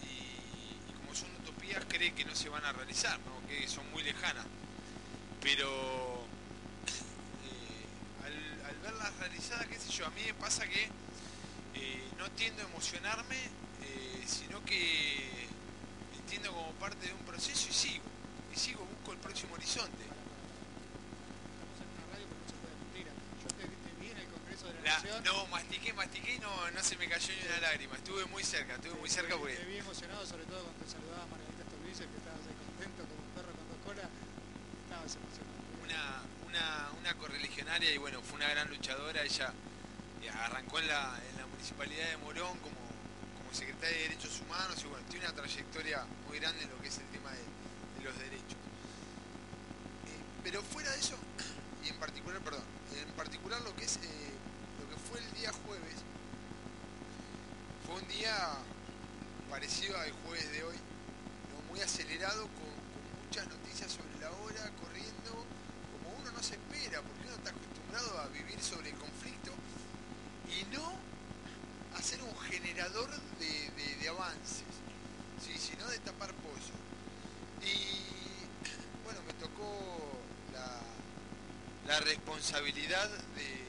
y, 0.03 0.91
y 0.91 0.95
como 0.95 1.15
son 1.15 1.29
utopías 1.43 1.85
cree 1.89 2.15
que 2.15 2.25
no 2.25 2.37
se 2.37 2.49
van 2.49 2.65
a 2.65 2.73
realizar, 2.73 3.19
¿no? 3.21 3.47
que 3.49 3.67
son 3.67 3.91
muy 3.91 4.05
lejanas. 4.05 4.47
Pero 5.43 6.24
al 8.87 8.93
verlas 8.93 9.17
realizadas, 9.19 9.67
qué 9.67 9.79
sé 9.79 9.91
yo, 9.91 10.07
a 10.07 10.11
mí 10.11 10.23
me 10.27 10.35
pasa 10.35 10.67
que 10.67 10.85
eh, 10.85 12.05
no 12.19 12.31
tiendo 12.33 12.63
a 12.63 12.67
emocionarme, 12.67 13.37
eh, 13.83 14.25
sino 14.27 14.63
que 14.65 15.47
entiendo 16.21 16.53
como 16.53 16.73
parte 16.73 17.07
de 17.07 17.13
un 17.13 17.21
proceso 17.21 17.69
y 17.71 17.73
sigo, 17.73 18.05
y 18.55 18.59
sigo, 18.59 18.85
busco 18.85 19.13
el 19.13 19.19
próximo 19.19 19.55
horizonte. 19.55 20.05
La, 24.85 25.01
no, 25.25 25.47
mastiqué, 25.47 25.93
mastiqué 25.95 26.35
y 26.35 26.39
no, 26.39 26.71
no 26.71 26.83
se 26.83 26.97
me 26.97 27.09
cayó 27.09 27.33
ni 27.35 27.47
una 27.47 27.59
lágrima, 27.61 27.97
estuve 27.97 28.25
muy 28.27 28.45
cerca, 28.45 28.75
estuve 28.75 28.95
muy 29.01 29.09
cerca 29.09 29.37
porque... 29.37 29.55
Te 29.55 29.65
vi 29.65 29.79
emocionado, 29.79 30.27
sobre 30.27 30.45
todo 30.45 30.63
cuando 30.63 30.85
te 30.85 30.91
saludaba 30.91 31.27
Margarita 31.27 31.65
Stolbizer, 31.65 32.07
que 32.09 32.17
estabas 32.19 32.41
ahí 32.45 32.57
contento 32.69 33.05
como 33.09 33.21
un 33.25 33.33
perro 33.33 33.53
con 33.57 33.65
dos 33.69 33.81
colas. 33.85 34.09
Estabas 34.85 35.17
emocionado. 35.17 35.57
una, 35.85 36.21
una, 37.01 37.15
correligionaria 37.15 37.93
y 37.93 37.99
bueno, 37.99 38.21
fue 38.23 38.37
una 38.37 38.49
gran 38.49 38.69
luchadora. 38.69 39.23
Ella 39.23 39.53
eh, 40.23 40.31
arrancó 40.31 40.79
en 40.79 40.89
la, 40.89 41.19
en 41.31 41.37
la 41.39 41.47
municipalidad 41.47 42.09
de 42.09 42.17
Morón 42.19 42.59
como, 42.59 42.77
como 43.39 43.53
secretaria 43.53 43.97
de 43.97 44.03
Derechos 44.05 44.41
Humanos 44.41 44.77
y 44.83 44.89
bueno, 44.89 45.07
tiene 45.09 45.27
una 45.27 45.35
trayectoria 45.35 46.05
muy 46.29 46.39
grande 46.39 46.63
en 46.63 46.71
lo 46.71 46.81
que 46.81 46.89
es 46.89 46.99
el 46.99 47.07
tema 47.07 47.31
de, 47.31 48.05
los 48.05 48.19
derechos. 48.19 48.59
Eh, 50.07 50.21
pero 50.43 50.63
fuera 50.63 50.91
de 50.91 50.99
eso, 50.99 51.17
y 51.85 51.89
en 51.89 51.97
particular, 51.97 52.41
perdón, 52.41 52.65
en 52.95 53.13
particular 53.15 53.61
lo 53.63 53.75
que 53.75 53.85
es 53.85 53.97
eh, 53.97 54.35
lo 54.79 54.89
que 54.91 55.01
fue 55.09 55.19
el 55.19 55.33
día 55.33 55.51
jueves, 55.65 55.97
fue 57.87 57.95
un 57.97 58.09
día 58.09 58.35
parecido 59.49 59.99
al 59.99 60.13
jueves 60.13 60.51
de 60.53 60.65
hoy, 60.65 60.77
muy 61.71 61.81
acelerado, 61.81 62.43
con, 62.43 62.71
con 62.71 63.27
muchas 63.27 63.49
noticias 63.49 63.91
sobre 63.91 64.21
la 64.21 64.31
hora, 64.31 64.71
corriendo, 64.81 65.45
como 65.91 66.17
uno 66.19 66.31
no 66.31 66.43
se 66.43 66.57
espera, 66.85 67.03
porque 67.03 67.23
uno 67.27 67.37
está 67.37 67.51
acostumbrado 67.51 68.19
a 68.21 68.27
vivir 68.29 68.61
sobre 68.63 68.91
el 68.91 68.97
conflicto 68.97 69.51
y 70.49 70.65
no 70.75 70.93
a 71.97 72.03
ser 72.03 72.23
un 72.23 72.37
generador 72.41 73.09
de, 73.39 73.71
de- 73.71 73.95
avances, 74.05 74.63
¿sí? 75.43 75.57
sino 75.59 75.89
de 75.89 75.99
tapar 76.01 76.31
pozos. 76.35 76.77
Y 77.65 77.75
bueno, 79.03 79.21
me 79.27 79.33
tocó 79.35 80.13
la, 80.53 80.79
la 81.91 82.01
responsabilidad 82.01 83.09
de, 83.35 83.65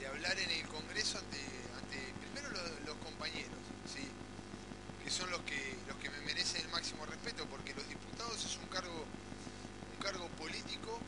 de 0.00 0.06
hablar 0.08 0.36
en 0.40 0.50
el 0.50 0.66
Congreso 0.66 1.18
ante, 1.18 1.38
ante 1.80 2.12
primero 2.20 2.50
los, 2.50 2.68
los 2.84 2.96
compañeros, 2.96 3.56
¿sí? 3.86 4.08
que 5.04 5.10
son 5.10 5.30
los 5.30 5.40
que, 5.42 5.76
los 5.86 5.96
que 5.98 6.10
me 6.10 6.20
merecen 6.22 6.62
el 6.62 6.68
máximo 6.70 7.06
respeto, 7.06 7.46
porque 7.46 7.72
los 7.74 7.88
diputados 7.88 8.44
es 8.44 8.56
un 8.56 8.66
cargo, 8.66 9.04
un 9.96 10.02
cargo 10.02 10.26
político 10.30 10.98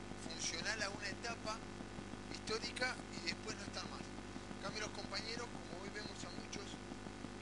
a 0.40 0.88
una 0.88 1.06
etapa 1.06 1.54
histórica 2.32 2.96
y 3.12 3.26
después 3.28 3.54
no 3.58 3.64
están 3.64 3.84
más. 3.90 4.00
En 4.56 4.62
cambio 4.64 4.80
los 4.88 4.96
compañeros, 4.96 5.44
como 5.52 5.82
hoy 5.84 5.90
vemos 5.92 6.16
a 6.24 6.30
muchos 6.40 6.64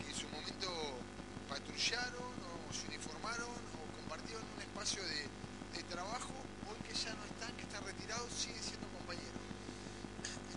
que 0.02 0.10
en 0.10 0.16
su 0.18 0.26
momento 0.34 0.66
patrullaron 1.48 2.34
o 2.42 2.74
se 2.74 2.88
uniformaron 2.88 3.54
o 3.54 3.80
compartieron 4.02 4.42
un 4.42 4.60
espacio 4.62 5.04
de, 5.06 5.30
de 5.78 5.82
trabajo, 5.86 6.34
hoy 6.66 6.74
que 6.88 6.94
ya 6.98 7.14
no 7.14 7.22
están, 7.24 7.54
que 7.54 7.62
están 7.62 7.84
retirados, 7.86 8.32
siguen 8.34 8.62
siendo 8.66 8.88
compañeros. 8.88 9.46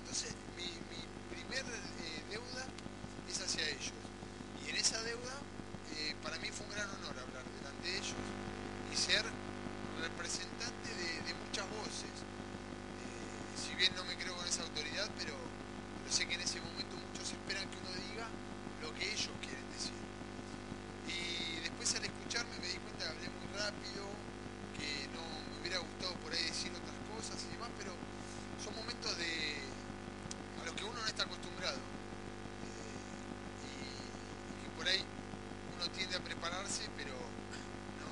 Entonces 0.02 0.34
mi, 0.58 0.66
mi 0.90 1.06
primer 1.30 1.62
eh, 1.62 2.24
deuda 2.32 2.66
es 3.30 3.38
hacia 3.40 3.70
ellos. 3.70 4.02
Y 4.66 4.70
en 4.72 4.78
esa 4.78 4.98
deuda, 5.04 5.38
eh, 5.94 6.16
para 6.24 6.40
mí 6.40 6.50
fue 6.50 6.66
un 6.66 6.74
gran 6.74 6.90
honor 6.90 7.20
hablar 7.22 7.46
delante 7.54 7.86
de 7.88 7.98
ellos 8.00 8.26
y 8.92 8.96
ser 8.98 9.30
representante 10.02 10.90
de, 10.96 11.22
de 11.22 11.34
muchas 11.36 11.70
voces. 11.70 12.10
Eh, 12.10 13.58
si 13.58 13.76
bien 13.76 13.94
no 13.96 14.04
me 14.06 14.16
creo 14.18 14.36
con 14.36 14.46
esa 14.48 14.64
autoridad, 14.64 15.10
pero, 15.18 15.36
pero 16.02 16.12
sé 16.14 16.26
que 16.28 16.34
en 16.36 16.42
ese 16.42 16.60
momento 16.62 16.96
muchos 16.98 17.32
esperan 17.32 17.70
que 17.70 17.78
uno 17.78 17.92
diga 18.10 18.28
lo 18.82 18.94
que 18.94 19.12
ellos 19.14 19.32
quieren 19.42 19.66
decir. 19.72 19.94
Y 21.08 21.60
después 21.62 21.94
al 21.96 22.04
escucharme 22.06 22.58
me 22.60 22.68
di 22.68 22.78
cuenta 22.80 23.06
que 23.06 23.12
hablé 23.12 23.30
muy 23.30 23.48
rápido, 23.54 24.06
que 24.78 25.08
no 25.14 25.22
me 25.52 25.60
hubiera 25.62 25.78
gustado 25.80 26.14
por 26.16 26.34
ahí 26.34 26.44
decir 26.44 26.72
otras 26.74 26.98
cosas 27.14 27.38
y 27.46 27.50
demás, 27.54 27.70
pero 27.78 27.94
son 28.64 28.74
momentos 28.76 29.16
de 29.18 29.62
a 30.62 30.66
los 30.66 30.74
que 30.76 30.84
uno 30.84 31.00
no 31.00 31.08
está 31.08 31.24
acostumbrado. 31.24 31.78
Eh, 31.78 31.82
y, 33.70 33.72
y 34.58 34.64
que 34.66 34.70
por 34.78 34.88
ahí 34.88 35.04
uno 35.78 35.86
tiende 35.94 36.16
a 36.18 36.20
prepararse, 36.20 36.90
pero 36.98 37.14
no, 37.14 38.10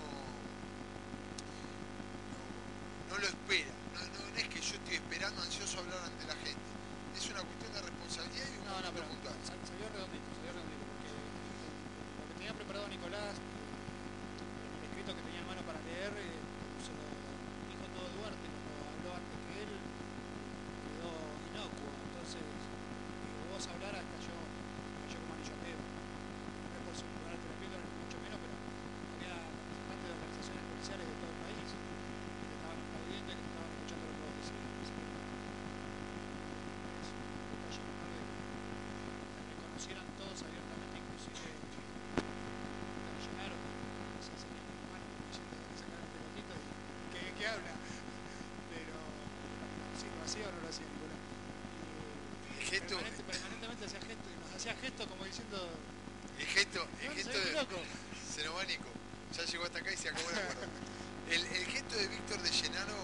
no, 3.10 3.14
no 3.14 3.18
lo 3.22 3.28
espera. 3.28 3.72
No, 3.94 4.00
no- 4.02 4.30
no 4.32 4.38
es 4.38 4.48
que 4.50 4.62
yo 4.62 4.76
estoy 4.76 4.96
esperando 4.96 5.42
ansioso 5.42 5.80
hablar 5.80 6.00
ante 6.04 6.26
la 6.26 6.36
gente. 6.36 6.70
Es 7.18 7.30
una 7.30 7.42
cuestión 7.44 7.74
de 7.74 7.82
responsabilidad 7.82 8.48
y 8.48 8.58
un 8.60 8.66
No, 8.66 8.70
no, 8.70 8.76
momento 8.80 8.94
pero 8.96 9.08
puntual. 9.10 9.36
sal- 9.46 9.60
salió 9.68 9.86
redondito, 9.90 10.28
salió 10.40 10.52
redondito, 10.56 10.84
porque 10.90 11.10
lo 12.18 12.24
que 12.30 12.34
tenía 12.40 12.54
preparado 12.54 12.88
Nicolás, 12.88 13.34
eh, 13.36 13.60
en 13.60 14.72
el 14.80 14.84
escrito 14.90 15.12
que 15.18 15.24
tenía 15.28 15.42
en 15.44 15.48
mano 15.52 15.62
para 15.68 15.80
leer, 15.84 16.12
eh, 16.16 16.40
como 16.40 16.80
se 16.82 16.92
lo 16.96 17.04
dijo 17.70 17.86
todo 17.92 18.08
Duarte, 18.18 18.46
cuando 18.50 18.72
habló 18.90 19.10
antes 19.20 19.38
que 19.46 19.54
él, 19.68 19.72
quedó 19.76 21.12
inocuo. 21.52 21.90
Entonces, 22.08 22.40
digo, 22.46 23.42
vos 23.52 23.64
hablaras, 23.68 24.04
cayó, 24.16 24.38
cayó 25.04 25.18
como 25.28 25.34
anillo 25.36 25.54
al 25.60 25.64
dedo. 25.68 25.82
No 25.84 26.72
es 26.80 26.84
por 26.88 26.96
superarte 26.96 27.46
la 27.52 27.58
piedra, 27.60 27.80
ni 27.84 27.92
mucho 28.00 28.16
menos, 28.24 28.40
pero 28.40 28.54
había 28.56 29.36
representantes 29.36 30.08
de 30.08 30.14
organizaciones 30.16 30.64
policiales 30.72 31.04
de 31.10 31.16
todo 31.20 31.32
el 31.36 31.40
país 31.44 31.68
que 31.68 32.46
te 32.48 32.56
estaban 32.56 32.80
aplaudiendo 32.80 33.28
y 33.28 33.36
que 33.36 33.44
te 33.44 33.50
estaban 33.52 33.68
escuchando 33.76 34.04
lo 34.08 34.14
que 34.16 34.24
vos 34.24 34.36
decías. 34.40 34.64
Así 34.80 34.92
que, 34.96 35.04
es 35.04 35.12
un 37.12 37.52
detalle 37.52 37.82
menor 37.90 38.08
de 38.14 38.20
que 38.20 38.30
que 38.30 39.54
reconocieran 39.54 40.06
todos 40.20 40.38
abiertamente, 40.44 40.96
inclusive 41.00 41.50
te 41.50 43.20
llenaron, 43.26 43.60
se 44.24 44.34
salían 44.40 44.64
con 44.66 44.76
la 44.84 44.88
mano 44.94 45.04
como 45.10 45.24
diciendo 45.30 45.54
que 45.60 45.76
sacaron 45.80 46.04
el 46.06 46.12
pelotito 46.16 46.54
y 46.56 46.58
que, 47.14 47.22
que 47.38 47.46
habla. 47.48 47.74
Pero 48.72 48.96
sí, 50.00 50.08
lo 50.16 50.22
hacía 50.40 50.48
o 50.48 50.52
no 50.56 50.62
lo 50.62 50.70
hacía 50.70 50.86
Nicolás. 50.88 51.20
Y, 52.56 52.64
El 52.64 52.68
gesto- 52.70 52.96
permanente- 52.98 53.24
permanentemente 53.24 53.86
hacía 53.86 54.00
gesto 54.00 54.28
y 54.30 54.36
nos 54.40 54.56
hacía 54.56 54.74
gesto 54.76 55.08
como 55.08 55.26
diciendo, 55.26 55.70
El 56.40 56.46
gesto, 56.46 56.88
el 57.02 57.08
"No, 57.10 57.16
gesto 57.16 57.38
de, 57.40 57.52
loco. 57.54 57.78
se 58.34 58.44
nos 58.46 58.56
va 58.56 58.64
Nico. 58.66 58.90
Ya 59.36 59.44
llegó 59.46 59.64
hasta 59.66 59.80
acá 59.80 59.92
y 59.94 59.98
se 59.98 60.10
acabó 60.10 60.30
el 60.30 60.40
acuerdo. 60.40 60.62
El, 61.30 61.42
el 61.46 61.66
gesto 61.68 61.96
de 61.96 62.08
Víctor 62.08 62.42
de 62.42 62.50
Llenaro, 62.50 62.98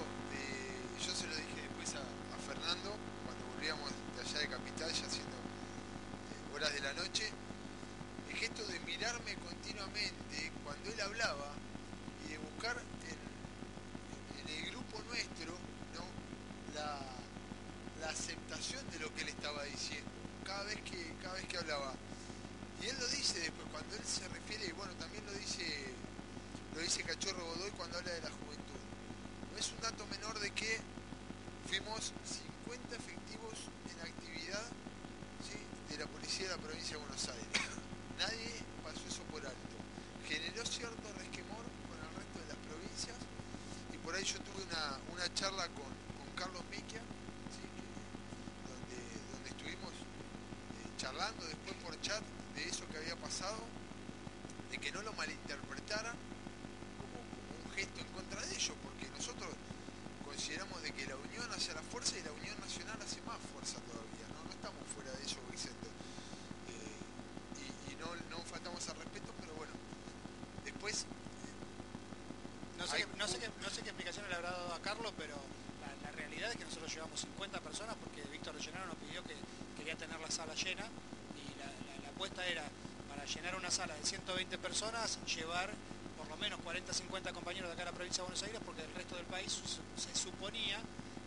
120 84.05 84.57
personas, 84.57 85.19
llevar 85.25 85.69
por 86.17 86.27
lo 86.29 86.37
menos 86.37 86.59
40, 86.61 86.93
50 86.93 87.33
compañeros 87.33 87.69
de 87.69 87.73
acá 87.73 87.83
a 87.83 87.85
la 87.85 87.91
provincia 87.91 88.23
de 88.23 88.29
Buenos 88.29 88.43
Aires, 88.43 88.61
porque 88.65 88.81
del 88.81 88.93
resto 88.93 89.15
del 89.15 89.25
país 89.25 89.51
se 89.97 90.15
suponía 90.15 90.79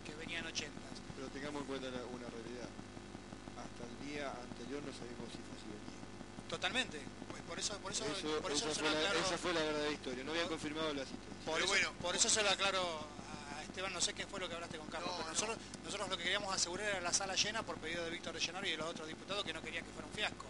que 0.05 0.15
venían 0.15 0.45
80. 0.45 0.71
Pero 1.15 1.27
tengamos 1.29 1.61
en 1.61 1.67
cuenta 1.67 1.87
una 1.87 2.27
realidad. 2.27 2.69
Hasta 3.59 3.83
el 3.83 4.07
día 4.07 4.31
anterior 4.31 4.81
no 4.83 4.91
sabíamos 4.93 5.27
si 5.31 5.37
fue 5.43 5.55
así 5.59 6.47
Totalmente. 6.49 7.01
Pues, 7.29 7.43
por 7.43 7.59
eso, 7.59 7.77
por 7.79 7.91
eso, 7.91 8.05
por 8.41 8.51
eso 8.51 8.69
esa, 8.69 8.79
fue 8.79 8.91
la, 8.91 9.13
esa 9.13 9.37
fue 9.37 9.53
verdadera 9.53 9.91
historia, 9.91 10.23
no 10.23 10.31
había 10.31 10.43
por, 10.43 10.51
confirmado 10.51 10.93
la 10.93 11.03
situación. 11.05 11.45
Por, 11.45 11.59
eso, 11.59 11.67
bueno, 11.67 11.91
por 12.01 12.15
eso 12.15 12.29
se 12.29 12.43
lo 12.43 12.49
aclaro 12.49 12.79
a 12.79 13.63
Esteban, 13.63 13.91
no 13.91 14.01
sé 14.01 14.13
qué 14.13 14.25
fue 14.27 14.39
lo 14.39 14.47
que 14.47 14.55
hablaste 14.55 14.77
con 14.77 14.87
Carlos, 14.87 15.11
pero 15.17 15.29
nosotros, 15.29 15.57
nosotros 15.83 16.09
lo 16.09 16.17
que 16.17 16.23
queríamos 16.23 16.53
asegurar 16.53 16.87
era 16.87 17.01
la 17.01 17.13
sala 17.13 17.35
llena 17.35 17.63
por 17.63 17.77
pedido 17.77 18.05
de 18.05 18.11
Víctor 18.11 18.33
de 18.33 18.67
y 18.67 18.71
de 18.71 18.77
los 18.77 18.87
otros 18.87 19.07
diputados 19.07 19.43
que 19.43 19.53
no 19.53 19.61
querían 19.61 19.83
que 19.83 19.91
fuera 19.91 20.07
un 20.07 20.13
fiasco. 20.13 20.45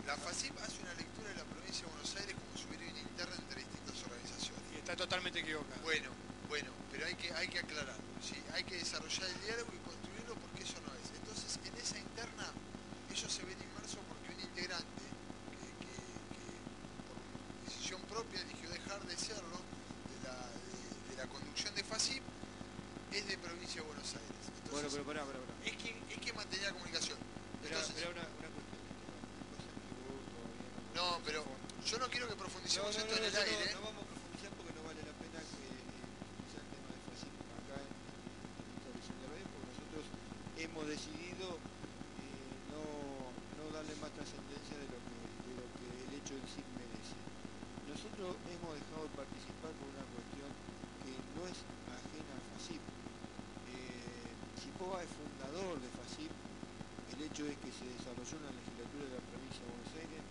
es 57.47 57.55
que 57.63 57.71
se 57.71 57.87
desarrolló 57.87 58.35
una 58.35 58.51
legislatura 58.51 59.07
de 59.07 59.15
la 59.15 59.23
provincia 59.31 59.63
de 59.63 59.71
Buenos 59.71 59.93
Aires 59.95 60.21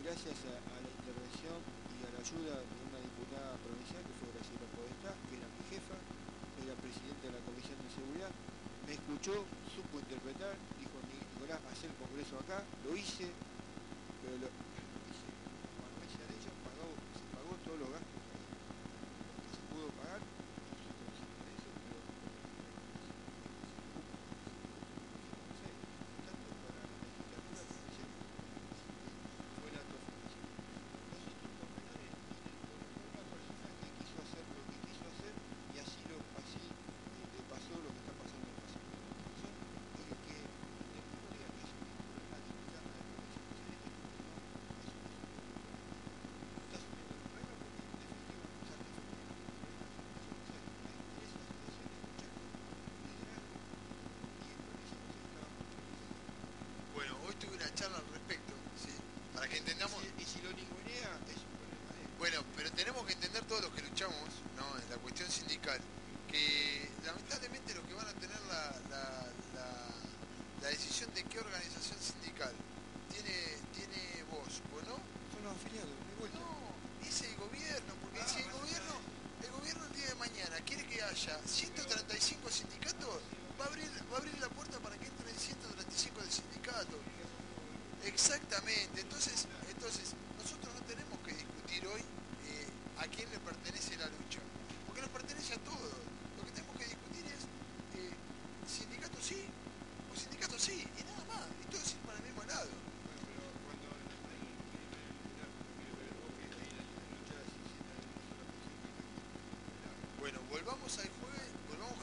gracias 0.00 0.36
a, 0.48 0.56
la 0.80 0.88
intervención 0.88 1.60
y 1.60 1.98
a 2.08 2.10
la 2.16 2.20
ayuda 2.24 2.56
de 2.56 2.78
una 2.88 3.00
diputada 3.04 3.52
provincial 3.60 4.00
que 4.00 4.16
fue 4.16 4.32
Graciela 4.32 4.64
Podestá, 4.72 5.12
que 5.28 5.36
era 5.36 5.44
mi 5.52 5.62
jefa, 5.68 5.96
era 6.64 6.72
presidenta 6.80 7.28
de 7.28 7.36
la 7.36 7.42
Comisión 7.44 7.76
de 7.84 7.90
Seguridad, 7.92 8.32
me 8.88 8.92
escuchó, 8.96 9.44
supo 9.76 10.00
interpretar, 10.00 10.56
dijo 10.80 10.96
Nicolás, 11.04 11.60
hacer 11.68 11.92
el 11.92 12.00
congreso 12.00 12.40
acá, 12.40 12.64
lo 12.80 12.96
hice, 12.96 13.28
que 59.52 59.58
entendamos. 59.58 60.00
Y 60.02 60.24
si, 60.24 60.24
y 60.24 60.24
si 60.24 60.38
lo 60.40 60.50
ningunea, 60.52 61.12
es 61.28 61.36
un 61.36 61.52
problema. 61.60 61.92
¿eh? 62.00 62.08
Bueno, 62.18 62.42
pero 62.56 62.72
tenemos 62.72 63.04
que 63.04 63.12
entender 63.12 63.44
todos 63.44 63.62
los 63.62 63.72
que 63.72 63.82
luchamos, 63.82 64.16
¿no? 64.56 64.64
En 64.80 64.88
la 64.88 64.96
cuestión 64.96 65.30
sindical, 65.30 65.78
que 66.30 66.88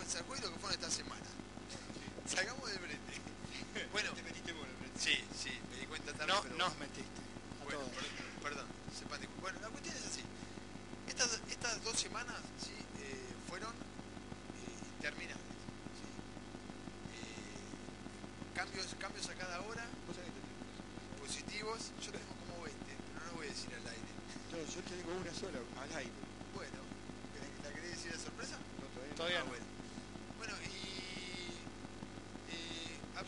Sarcuito 0.10 0.51
que 0.51 0.57
fueron 0.57 0.80
esta 0.80 0.89
semana. 0.89 1.09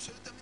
absolutamente 0.01 0.40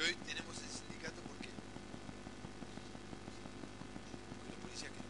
Y 0.00 0.02
hoy 0.02 0.14
tenemos 0.24 0.56
el 0.56 0.70
sindicato 0.72 1.20
porque, 1.28 1.50
porque 4.40 4.48
los 4.48 4.60
policías 4.64 4.88
que 4.92 5.00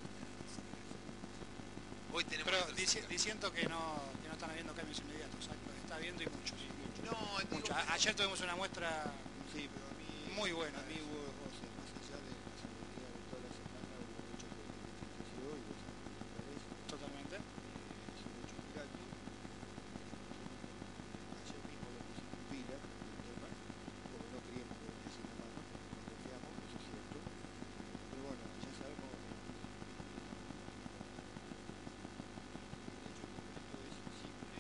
Hoy 2.13 2.25
tenemos 2.25 2.51
Pero 2.51 2.67
dici- 2.75 3.07
diciendo 3.07 3.53
que 3.53 3.69
no, 3.69 4.03
que 4.21 4.27
no 4.27 4.35
están 4.35 4.51
habiendo 4.51 4.75
cambios 4.75 4.99
inmediatos. 4.99 5.47
Los 5.47 5.77
está 5.79 5.95
habiendo 5.95 6.25
y 6.25 6.27
muchos. 6.27 6.59
No, 7.07 7.39
digo 7.39 7.55
Muchos. 7.55 7.69
que 7.71 7.73
A- 7.73 7.93
Ayer 7.95 8.15
tuvimos 8.17 8.41
una 8.41 8.57
muestra 8.57 9.07
Sí, 9.55 9.69
pero 9.71 9.87
a 9.87 9.95
mí. 9.95 10.35
Muy 10.35 10.51
buena. 10.51 10.79
A 10.79 10.83
mí 10.91 10.99
hubo, 11.07 11.23
o 11.23 11.51
sea, 11.55 11.71
más 11.79 11.87
allá 11.95 12.19
de 12.27 12.35
la 12.35 12.55
seguridad 12.59 13.11
de 13.15 13.23
toda 13.31 13.41
la 13.47 13.51
semana, 13.55 13.95
hubo 13.95 14.19
un 14.27 14.27
hecho 14.35 14.47
que 14.51 14.63
que 14.67 15.07
creció 15.07 15.47
y 15.55 15.63
vos 15.71 15.79
sabés, 15.87 16.63
totalmente. 16.91 17.35
eh, 17.39 18.11
es 18.11 18.23
un 18.27 18.35
hecho 18.43 18.59
muy 18.59 18.75
alto. 18.75 19.03
Ayer 21.39 21.63
mismo 21.71 21.87
lo 21.95 22.01
pusimos 22.11 22.35
en 22.39 22.47
pila, 22.51 22.75
el 22.79 23.19
tema, 23.27 23.47
porque 24.11 24.29
no 24.35 24.39
queríamos 24.47 24.75
que 24.79 24.87
vendiese 24.87 25.19
la 25.31 25.35
mano, 25.43 25.59
porque 25.67 25.91
no 25.99 26.03
confiamos, 26.15 26.51
eso 26.63 26.77
es 26.79 26.85
cierto. 26.91 27.19
Pero 28.11 28.21
bueno, 28.23 28.43
ya 28.63 28.71
sabemos. 28.79 29.11
El 32.95 33.03
hecho 33.11 33.25
concreto 33.35 33.75
es 33.83 33.95
simple. 34.23 34.59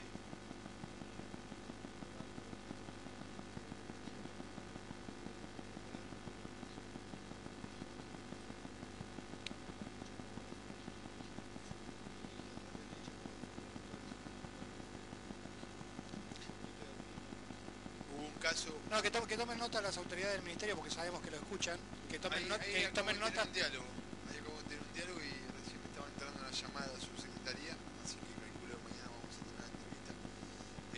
hubo 18.12 18.26
un 18.26 18.34
caso. 18.50 18.74
No, 18.90 19.02
que, 19.02 19.10
to- 19.10 19.26
que 19.26 19.36
tomen 19.36 19.58
nota 19.58 19.80
las 19.80 19.96
autoridades 19.96 20.34
del 20.34 20.42
ministerio 20.42 20.74
porque 20.76 20.90
sabemos 20.90 21.20
que 21.22 21.30
lo 21.30 21.36
escuchan. 21.38 21.78
Que 22.10 22.18
tomen, 22.18 22.42
ahí, 22.42 22.48
not- 22.48 22.60
ahí 22.62 22.72
que 22.72 22.86
acabo 22.86 22.94
tomen 23.00 23.14
de 23.14 23.20
nota. 23.20 23.42
tener 23.46 23.46
un 23.46 23.54
diálogo. 23.54 23.86
Ahí 24.30 24.38
acabo 24.38 24.56
de 24.58 24.64
tener 24.64 24.80
un 24.82 24.92
diálogo 24.94 25.18
y 25.20 25.30
recién 25.54 25.78
me 25.80 25.86
estaba 25.90 26.06
entrando 26.10 26.36
una 26.40 26.50
llamada 26.50 26.90
a 26.90 27.00
su 27.00 27.12
secretaría, 27.20 27.72
así 28.04 28.16
que 28.18 28.30
calculo 28.40 28.72
que 28.76 28.84
mañana 28.90 29.08
vamos 29.14 29.30
a 29.30 29.40
tener 29.40 29.54
una 29.60 29.68
entrevista. 29.70 30.12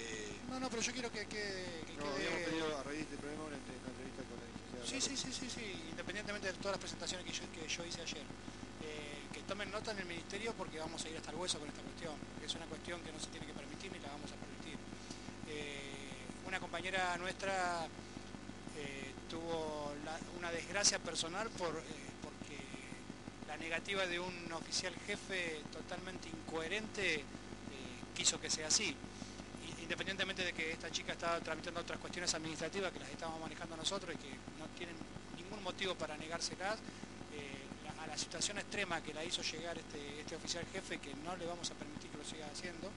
Eh, 0.00 0.32
No, 0.48 0.54
no, 0.60 0.66
pero 0.70 0.80
yo 0.82 0.92
quiero 0.92 1.10
que, 1.12 1.20
que, 1.28 1.42
que 1.86 1.94
No, 1.96 2.04
quede- 2.04 2.26
habíamos 2.28 2.42
pedido 2.48 2.66
a 2.78 2.82
raíz 2.82 2.98
de 2.98 3.04
este 3.12 3.16
problema 3.20 3.42
una, 3.44 3.56
entre- 3.60 3.76
una 3.82 3.90
entrevista 3.92 4.20
con 4.28 4.36
la 4.40 4.46
licenciada. 4.48 4.84
Sí, 4.88 4.98
sí, 5.00 5.14
sí, 5.16 5.30
sí, 5.32 5.46
sí, 5.52 5.66
independientemente 5.92 6.46
de 6.48 6.54
todas 6.58 6.74
las 6.76 6.82
presentaciones 6.82 7.22
que 7.28 7.32
yo, 7.36 7.44
que 7.52 7.62
yo 7.68 7.80
hice 7.84 8.00
ayer. 8.02 8.26
Eh, 8.82 9.28
que 9.32 9.40
tomen 9.46 9.70
nota 9.70 9.92
en 9.92 9.98
el 10.00 10.06
ministerio 10.06 10.52
porque 10.58 10.78
vamos 10.80 11.04
a 11.04 11.08
ir 11.08 11.16
hasta 11.16 11.30
el 11.30 11.36
hueso 11.36 11.58
con 11.60 11.68
esta 11.68 11.80
cuestión, 11.82 12.14
porque 12.34 12.46
es 12.46 12.54
una 12.56 12.66
cuestión 12.66 13.00
que 13.04 13.12
no 13.12 13.20
se 13.20 13.28
tiene 13.30 13.46
que 13.46 13.54
permitir 13.54 13.92
ni 13.92 13.98
la 14.00 14.08
vamos 14.08 14.28
a 14.32 14.36
permitir. 14.36 14.76
Eh, 15.48 16.48
una 16.48 16.58
compañera 16.72 17.18
nuestra 17.18 17.84
eh, 18.78 19.12
tuvo 19.28 19.92
una 20.38 20.50
desgracia 20.50 20.98
personal 20.98 21.50
por, 21.50 21.68
eh, 21.68 21.82
porque 22.22 22.56
la 23.46 23.58
negativa 23.58 24.06
de 24.06 24.18
un 24.18 24.50
oficial 24.54 24.94
jefe 25.06 25.60
totalmente 25.70 26.30
incoherente 26.30 27.16
eh, 27.16 27.22
quiso 28.16 28.40
que 28.40 28.48
sea 28.48 28.68
así. 28.68 28.96
Independientemente 29.82 30.42
de 30.46 30.54
que 30.54 30.72
esta 30.72 30.90
chica 30.90 31.12
estaba 31.12 31.40
tramitando 31.40 31.78
otras 31.78 31.98
cuestiones 31.98 32.32
administrativas 32.32 32.90
que 32.90 33.00
las 33.00 33.10
estábamos 33.10 33.42
manejando 33.42 33.76
nosotros 33.76 34.14
y 34.14 34.16
que 34.16 34.30
no 34.58 34.64
tienen 34.78 34.96
ningún 35.36 35.62
motivo 35.62 35.94
para 35.94 36.16
negárselas, 36.16 36.78
la- 37.84 38.02
a 38.02 38.06
la 38.06 38.16
situación 38.16 38.56
extrema 38.56 39.02
que 39.02 39.12
la 39.12 39.22
hizo 39.22 39.42
llegar 39.42 39.76
este, 39.76 40.20
este 40.20 40.36
oficial 40.36 40.64
jefe, 40.72 40.96
que 41.00 41.12
no 41.16 41.36
le 41.36 41.44
vamos 41.44 41.70
a 41.70 41.74
permitir 41.74 42.08
que 42.10 42.16
lo 42.16 42.24
siga 42.24 42.46
haciendo, 42.50 42.88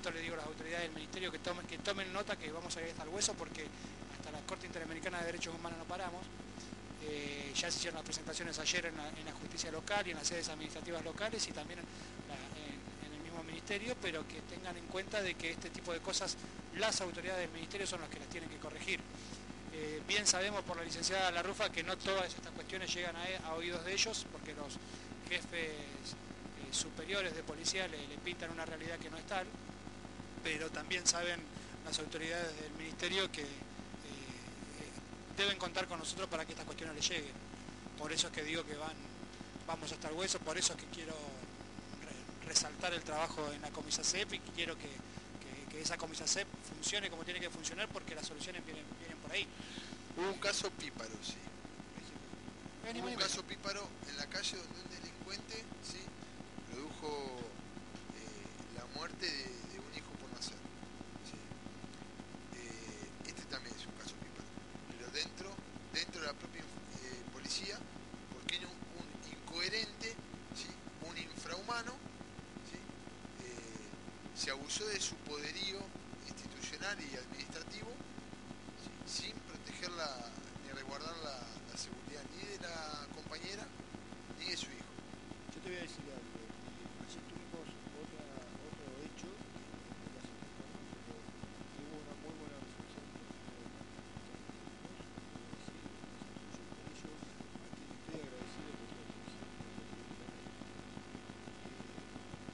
esto 0.00 0.10
le 0.10 0.20
digo 0.22 0.32
a 0.34 0.38
las 0.38 0.46
autoridades 0.46 0.84
del 0.88 0.92
ministerio 0.96 1.30
que 1.30 1.38
tomen, 1.40 1.66
que 1.66 1.76
tomen 1.78 2.10
nota 2.10 2.34
que 2.36 2.50
vamos 2.50 2.74
a 2.74 2.80
ir 2.80 2.88
hasta 2.88 3.02
el 3.02 3.10
hueso 3.10 3.34
porque 3.34 3.66
hasta 4.16 4.30
la 4.30 4.40
Corte 4.46 4.66
Interamericana 4.66 5.18
de 5.20 5.26
Derechos 5.26 5.54
Humanos 5.54 5.78
no 5.78 5.84
paramos. 5.84 6.24
Eh, 7.04 7.52
ya 7.54 7.70
se 7.70 7.76
hicieron 7.78 7.96
las 7.96 8.04
presentaciones 8.04 8.58
ayer 8.58 8.86
en 8.86 8.96
la, 8.96 9.04
la 9.04 9.32
justicia 9.32 9.70
local 9.70 10.06
y 10.06 10.10
en 10.12 10.16
las 10.16 10.26
sedes 10.26 10.48
administrativas 10.48 11.04
locales 11.04 11.46
y 11.48 11.52
también 11.52 11.80
en, 11.80 11.84
la- 12.28 13.14
el 13.14 13.20
mismo 13.22 13.42
ministerio, 13.44 13.94
pero 14.00 14.26
que 14.26 14.40
tengan 14.48 14.74
en 14.76 14.86
cuenta 14.86 15.20
de 15.22 15.34
que 15.34 15.50
este 15.50 15.68
tipo 15.68 15.92
de 15.92 16.00
cosas 16.00 16.36
las 16.76 17.00
autoridades 17.02 17.40
del 17.42 17.50
ministerio 17.50 17.86
son 17.86 18.00
las 18.00 18.08
que 18.08 18.18
las 18.20 18.28
tienen 18.28 18.48
que 18.48 18.56
corregir. 18.56 19.00
Eh, 19.74 20.00
bien 20.08 20.26
sabemos 20.26 20.62
por 20.64 20.76
la 20.78 20.82
licenciada 20.84 21.30
Larrufa 21.30 21.70
que 21.70 21.82
no 21.82 21.96
todas 21.98 22.32
estas 22.34 22.52
cuestiones 22.52 22.92
llegan 22.94 23.14
a, 23.16 23.48
a 23.48 23.54
oídos 23.54 23.84
de 23.84 23.92
ellos 23.92 24.26
porque 24.32 24.54
los 24.54 24.74
jefes 25.28 25.70
eh, 25.70 26.72
superiores 26.72 27.34
de 27.36 27.42
policía 27.42 27.86
le, 27.88 27.98
le 28.08 28.16
pintan 28.18 28.50
una 28.50 28.64
realidad 28.64 28.98
que 28.98 29.10
no 29.10 29.16
es 29.18 29.24
tal, 29.26 29.46
pero 30.42 30.70
también 30.70 31.06
saben 31.06 31.40
las 31.84 31.98
autoridades 31.98 32.54
del 32.60 32.72
ministerio 32.72 33.30
que 33.32 33.42
eh, 33.42 33.46
eh, 33.46 34.90
deben 35.36 35.58
contar 35.58 35.86
con 35.86 35.98
nosotros 35.98 36.28
para 36.28 36.44
que 36.44 36.52
estas 36.52 36.66
cuestiones 36.66 36.94
les 36.96 37.08
lleguen. 37.08 37.32
Por 37.98 38.12
eso 38.12 38.28
es 38.28 38.32
que 38.32 38.42
digo 38.42 38.64
que 38.64 38.74
van, 38.76 38.94
vamos 39.66 39.90
hasta 39.92 40.08
el 40.08 40.14
hueso, 40.14 40.38
por 40.40 40.56
eso 40.58 40.72
es 40.74 40.78
que 40.80 40.86
quiero 40.86 41.14
re- 41.14 42.48
resaltar 42.48 42.92
el 42.94 43.02
trabajo 43.02 43.50
en 43.52 43.60
la 43.62 43.70
comisacep 43.70 44.32
y 44.32 44.38
que 44.38 44.50
quiero 44.52 44.76
que, 44.76 44.88
que- 44.88 45.70
que 45.70 45.80
esa 45.82 45.96
comisacep 45.96 46.46
funcione 46.68 47.10
como 47.10 47.24
tiene 47.24 47.40
que 47.40 47.50
funcionar 47.50 47.88
porque 47.88 48.14
las 48.14 48.26
soluciones 48.26 48.64
vienen, 48.64 48.84
vienen 48.98 49.18
por 49.18 49.30
ahí. 49.32 49.46
hubo 50.16 50.30
un 50.30 50.38
caso 50.38 50.70
píparo, 50.70 51.14
sí. 51.22 51.36
Hubo 52.98 53.06
un 53.08 53.14
caso 53.16 53.42
píparo 53.44 53.86
en 54.08 54.16
la 54.16 54.26
calle 54.26 54.56
donde 54.56 54.80
un 54.82 54.90
delincuente 54.90 55.62
¿sí? 55.84 56.00
produjo 56.72 57.38
eh, 58.18 58.74
la 58.74 58.84
muerte 58.98 59.26
de, 59.26 59.44
de 59.72 59.78
un 59.78 59.94
hijo 59.94 60.10
por 60.20 60.28
nacer. 60.32 60.56
¿sí? 61.30 61.38
Eh, 62.56 63.10
este 63.28 63.44
también 63.44 63.74
es 63.76 63.86
un 63.86 63.92
caso 63.94 64.14
píparo. 64.16 64.48
Pero 64.90 65.06
dentro, 65.12 65.54
dentro 65.94 66.20
de 66.20 66.26
la 66.26 66.32
propia 66.34 66.62
eh, 66.62 67.22
policía, 67.32 67.78
porque 68.32 68.56
era 68.56 68.66
un, 68.66 68.74
un 68.74 69.06
incoherente, 69.30 70.16
¿sí? 70.56 70.68
un 71.08 71.16
infrahumano, 71.16 71.92
¿sí? 72.72 72.78
Eh, 73.46 73.86
se 74.36 74.50
abusó 74.50 74.84
de 74.86 74.98
su 75.00 75.14
poderío 75.28 75.78
institucional 76.26 76.96
y 77.00 77.14
administrativo 77.16 77.90
¿sí? 78.82 78.90
sin 79.06 79.34
proteger 79.46 79.90
la, 79.92 80.10
ni 80.66 80.72
resguardar 80.72 81.14
la, 81.22 81.38
la 81.70 81.76
seguridad 81.78 82.22
ni 82.36 82.44
de 82.44 82.58
la 82.66 83.06
compañera 83.14 83.64
ni 84.38 84.50
de 84.50 84.56
su 84.56 84.66
hijo. 84.66 84.92
Yo 85.54 85.60
te 85.62 85.68
voy 85.70 85.78
a 85.78 85.82
decir 85.82 86.04
algo. 86.10 86.34
eh, 86.40 87.04
Ayer 87.06 87.22
tuvimos 87.30 87.66
otra, 88.00 88.24
otro 88.70 88.86
hecho, 89.06 89.28
que 89.30 90.06
no 90.10 90.18
es 90.20 90.26
el 90.30 90.36
mismo, 90.40 90.62
¿no? 90.66 90.78
pero 91.04 91.14
que 91.74 91.80
hubo 91.86 91.96
una 92.04 92.14
muy 92.22 92.34
buena 92.42 92.56
resolución 92.60 93.04
por 93.18 93.26
parte 93.30 93.54
de 93.54 93.66
los 93.66 94.30
técnicos, 94.30 94.98
eh, 95.00 95.58
sí, 95.66 95.78
nos 95.80 96.22
incluyo 96.26 96.64
con 96.74 96.84
ellos, 96.90 97.18
a 97.20 97.68
quien 97.74 97.88
estoy 97.90 98.16
agradecido 98.20 98.70
por 98.78 98.88
la 98.90 99.02
atención. 99.04 99.48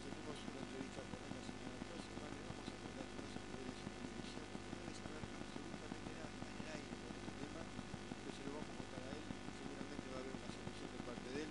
Tenemos 0.04 0.36
una 0.46 0.60
entrevista 0.66 1.00
con 1.10 1.18
él 1.26 1.32
la 1.36 1.42
semana 1.46 1.78
próxima, 1.88 2.24
le 2.32 2.40
vamos 2.46 2.66
a 2.68 2.76
contar 2.76 3.06
más 3.16 3.32
a 3.36 3.40
poder 3.46 3.64
de 3.66 3.76
su 3.76 3.86
jurisdicción, 3.92 4.44
porque 4.50 4.68
no 4.72 4.80
debe 4.86 4.94
saber 4.96 5.22
absolutamente 5.36 6.10
nada 6.16 6.30
en 6.46 6.56
el 6.56 6.68
aire 6.76 6.92
con 7.02 7.10
este 7.16 7.32
tema, 7.40 7.60
pero 7.64 8.30
se 8.36 8.42
lo 8.46 8.50
vamos 8.56 8.72
a 8.72 8.76
contar 8.80 9.02
a 9.06 9.10
él, 9.16 9.24
seguramente 9.60 10.04
va 10.12 10.16
a 10.16 10.22
haber 10.22 10.34
una 10.36 10.50
solución 10.56 10.88
de 10.94 11.00
parte 11.06 11.28
de 11.36 11.40
él, 11.44 11.50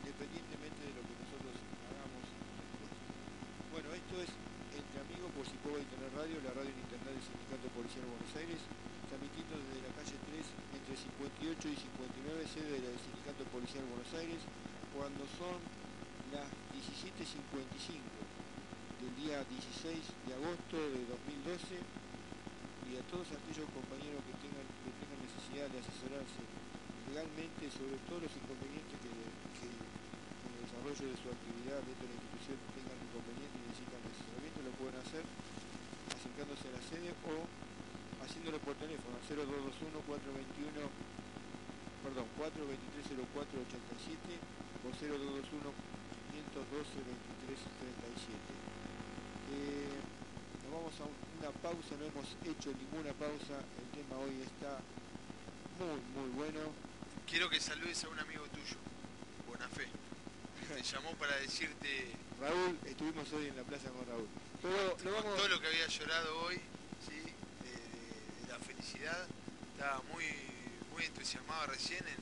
independientemente 0.00 0.80
de 0.86 0.92
lo 0.96 1.02
que 1.06 1.14
nosotros 1.22 1.54
hagamos 1.90 2.24
después. 2.60 2.92
Bueno, 3.72 3.88
esto 3.92 4.14
es 4.24 4.30
Entre 4.76 4.96
Amigos 5.00 5.25
por 5.36 5.44
Cipova 5.44 5.76
Internet 5.76 6.16
Radio, 6.16 6.40
la 6.48 6.56
radio 6.56 6.72
en 6.72 6.80
internet 6.80 7.12
del 7.12 7.20
Sindicato 7.20 7.68
Policial 7.76 8.08
de 8.08 8.08
Buenos 8.08 8.32
Aires, 8.40 8.56
transmitiendo 9.12 9.52
desde 9.60 9.84
la 9.84 9.92
calle 9.92 10.16
3 10.16 10.48
entre 10.80 10.94
58 10.96 11.76
y 11.76 11.76
59, 11.76 12.56
sede 12.56 12.80
del 12.80 12.96
Sindicato 12.96 13.44
Policial 13.52 13.84
de 13.84 13.90
Buenos 13.92 14.12
Aires, 14.16 14.40
cuando 14.96 15.28
son 15.36 15.60
las 16.32 16.48
17.55 16.72 18.00
del 18.00 19.12
día 19.20 19.44
16 19.44 20.08
de 20.24 20.32
agosto 20.40 20.80
de 20.80 21.04
2012 21.04 21.84
y 22.88 22.96
a 22.96 23.04
todos 23.12 23.28
aquellos 23.28 23.68
compañeros 23.76 24.24
que 24.24 24.40
tengan, 24.40 24.64
que 24.64 24.92
tengan 24.96 25.20
necesidad 25.20 25.68
de 25.68 25.84
asesorarse 25.84 26.40
legalmente 27.12 27.68
sobre 27.76 28.00
todos 28.08 28.24
los 28.24 28.32
inconvenientes 28.40 28.96
que, 29.04 29.12
que 29.60 29.68
en 29.68 30.48
el 30.48 30.60
desarrollo 30.64 31.12
de 31.12 31.16
su 31.20 31.28
actividad 31.28 31.84
dentro 31.84 32.08
de 32.08 32.16
la 32.16 32.24
institución 32.24 32.56
tengan 32.72 32.98
inconvenientes 33.04 33.52
y 33.52 33.64
necesitan 33.68 34.00
asesoramiento, 34.00 34.58
lo 34.64 34.72
pueden 34.80 34.95
hacer 35.06 35.22
acercándose 36.10 36.66
a 36.66 36.74
la 36.74 36.82
sede 36.82 37.14
o 37.30 37.46
haciéndolo 38.26 38.58
por 38.58 38.74
teléfono 38.74 39.14
al 39.14 39.22
0221 39.22 40.02
421 40.02 40.82
perdón, 42.02 42.26
perdón, 42.26 42.26
4230487 42.42 44.34
o 44.82 44.90
0221 44.90 45.70
512 46.34 46.90
2337. 47.06 48.34
Eh, 49.46 49.94
nos 50.66 50.70
vamos 50.74 50.94
a 50.98 51.06
una 51.06 51.50
pausa, 51.62 51.94
no 51.98 52.04
hemos 52.10 52.26
hecho 52.42 52.74
ninguna 52.74 53.14
pausa, 53.14 53.62
el 53.62 53.88
tema 53.94 54.18
hoy 54.18 54.42
está 54.42 54.82
muy, 55.78 56.02
muy 56.18 56.30
bueno. 56.34 56.60
Quiero 57.30 57.48
que 57.48 57.60
saludes 57.60 58.02
a 58.04 58.08
un 58.08 58.18
amigo 58.18 58.44
tuyo, 58.50 58.76
Bonafé. 59.46 59.86
que 60.58 60.66
Te 60.74 60.82
llamó 60.94 61.14
para 61.14 61.36
decirte 61.38 62.10
Raúl, 62.40 62.78
estuvimos 62.84 63.32
hoy 63.32 63.46
en 63.46 63.56
la 63.56 63.62
plaza 63.62 63.88
con 63.90 64.06
Raúl. 64.06 64.28
Pero 64.66 65.10
lo 65.10 65.16
con 65.16 65.24
vamos, 65.24 65.36
todo 65.38 65.48
lo 65.48 65.60
que 65.60 65.66
había 65.68 65.86
llorado 65.86 66.38
hoy, 66.42 66.56
¿sí? 67.06 67.14
de, 67.16 67.70
de- 67.70 68.46
de 68.46 68.52
la 68.52 68.58
felicidad. 68.58 69.26
Estaba 69.74 70.02
muy, 70.12 70.24
muy 70.92 71.04
entusiasmado 71.04 71.66
recién 71.66 72.02
en, 72.08 72.18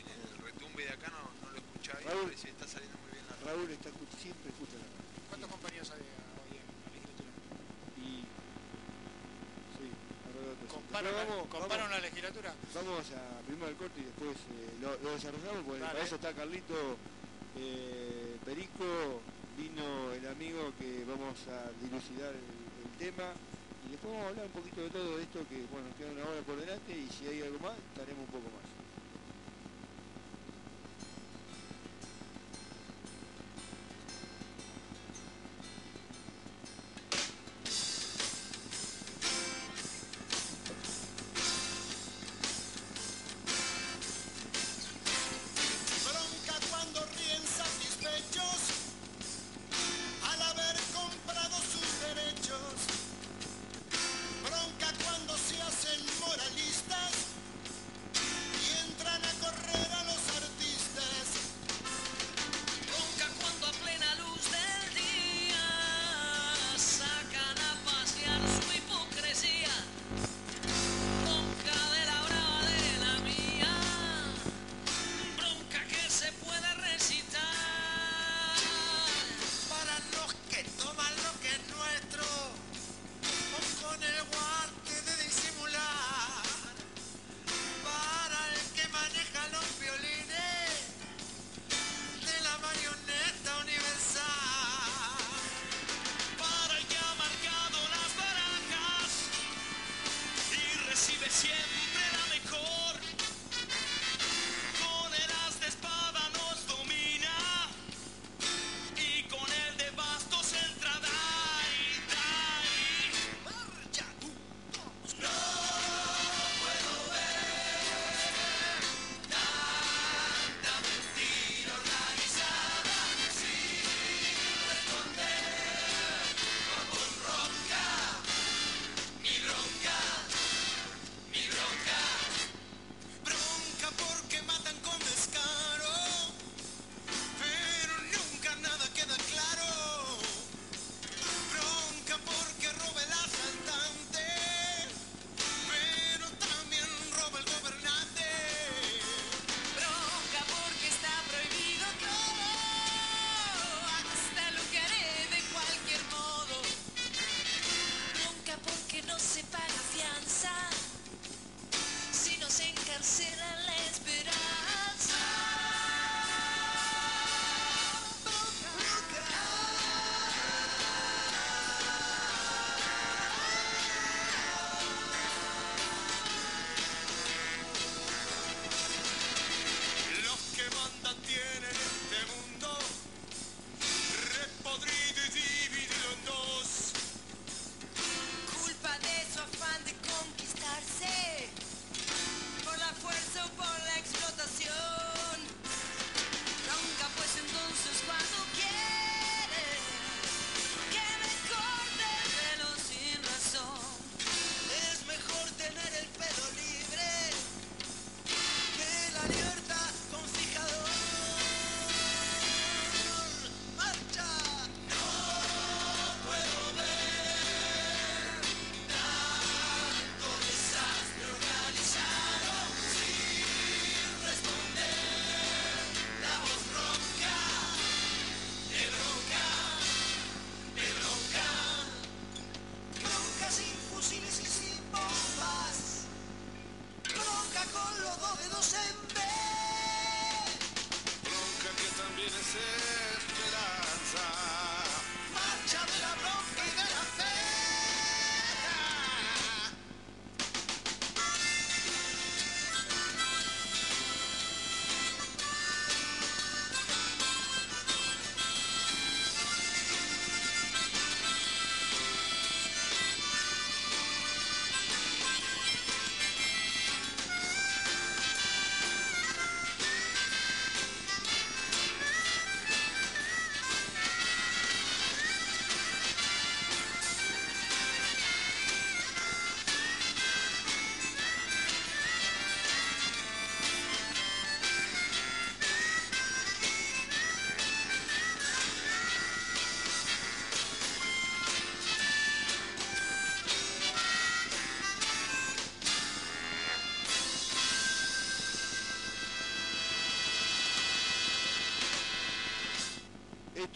en 0.00 0.06
el 0.08 0.38
retumbe 0.44 0.84
de 0.84 0.90
acá, 0.90 1.10
no, 1.10 1.26
no 1.44 1.52
lo 1.52 1.58
escuchaba 1.58 1.98
Raúl. 2.00 2.20
pero 2.24 2.30
decía, 2.30 2.50
está 2.50 2.66
saliendo 2.68 2.96
muy 3.02 3.10
bien 3.12 3.24
la 3.28 3.36
radio. 3.36 3.46
Raúl 3.58 3.70
está, 3.70 3.90
siempre 4.22 4.48
escucha 4.50 4.76
la 4.78 4.86
radio. 4.88 5.08
¿Cuántos 5.28 5.50
compañeros 5.50 5.90
hay 5.90 6.00
hoy 6.00 6.54
en 6.56 6.64
la 6.64 6.90
legislatura? 6.94 7.30
Y 7.98 8.08
sí, 9.76 9.86
alrededor 10.24 10.56
de 10.56 10.64
300. 10.64 10.72
¿Comparan, 10.72 11.04
Pero 11.04 11.18
la- 11.18 11.24
vamos, 11.24 11.38
vamos, 11.50 11.90
la 11.90 12.00
legislatura? 12.00 12.50
vamos 12.74 13.04
a 13.12 13.22
primero 13.44 13.66
al 13.68 13.76
corte 13.76 13.98
y 14.00 14.04
después 14.08 14.36
eh, 14.38 14.72
lo, 14.80 14.88
lo 15.02 15.08
desarrollamos 15.18 15.64
porque 15.66 15.80
para 15.82 16.00
eso 16.00 16.14
está 16.16 16.32
Carlito 16.32 16.96
eh, 17.58 18.36
Perico, 18.44 19.20
el 19.78 20.26
amigo 20.28 20.72
que 20.78 21.04
vamos 21.04 21.38
a 21.48 21.70
dilucidar 21.80 22.34
el, 22.34 22.42
el 22.82 22.90
tema 22.98 23.30
y 23.86 23.92
después 23.92 24.12
vamos 24.12 24.26
a 24.26 24.28
hablar 24.30 24.46
un 24.46 24.52
poquito 24.52 24.82
de 24.82 24.90
todo 24.90 25.18
esto 25.18 25.38
que 25.48 25.62
bueno, 25.70 25.86
queda 25.96 26.10
una 26.10 26.28
hora 26.28 26.40
por 26.42 26.58
delante 26.58 26.92
y 26.92 27.08
si 27.08 27.26
hay 27.26 27.42
algo 27.42 27.58
más, 27.60 27.76
estaremos 27.94 28.26
un 28.26 28.32
poco 28.32 28.50
más. 28.58 28.67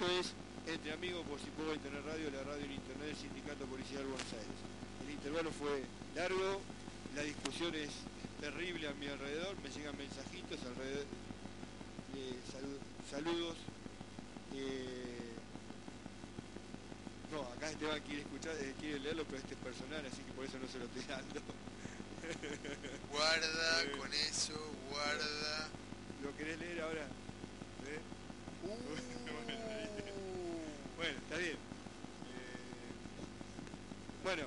Esto 0.03 0.19
es 0.19 0.33
Entre 0.67 0.93
Amigos 0.93 1.25
por 1.31 1.39
Cipoga 1.39 1.75
Internet 1.75 2.03
Radio, 2.05 2.29
la 2.35 2.43
radio 2.43 2.65
en 2.65 2.73
Internet 2.73 3.07
del 3.07 3.17
Sindicato 3.17 3.65
Policial 3.67 4.03
Buenos 4.03 4.33
Aires. 4.35 4.59
El 5.07 5.15
intervalo 5.15 5.53
fue 5.53 5.85
largo, 6.17 6.61
la 7.15 7.23
discusión 7.23 7.73
es 7.77 7.91
terrible 8.41 8.89
a 8.89 8.95
mi 8.95 9.07
alrededor, 9.07 9.55
me 9.63 9.71
llegan 9.71 9.97
mensajitos 9.97 10.59
alrededor, 10.67 11.07
eh, 12.19 12.35
salu- 12.51 12.83
saludos. 13.15 13.55
eh, 14.59 15.39
no, 17.31 17.43
acá 17.55 17.71
Esteban 17.71 18.01
quiere 18.03 18.23
escuchar, 18.23 18.57
eh, 18.59 18.75
quiere 18.81 18.99
leerlo, 18.99 19.23
pero 19.25 19.39
este 19.39 19.55
es 19.55 19.61
personal, 19.61 20.03
así 20.05 20.21
que 20.27 20.33
por 20.33 20.45
eso 20.45 20.59
no 20.59 20.67
se 20.67 20.79
lo 20.81 20.85
estoy 20.87 21.05
dando. 21.07 21.41
Guarda 23.13 23.83
Eh. 23.85 23.93
con 23.99 24.13
eso, 24.13 24.59
guarda. 24.91 25.69
¿Lo 26.25 26.37
querés 26.37 26.59
leer 26.59 26.81
ahora? 26.83 27.07
¿Eh? 27.87 28.01
Bueno, 30.97 31.19
está 31.19 31.37
bien. 31.37 31.55
Eh, 31.55 31.59
bueno, 34.23 34.45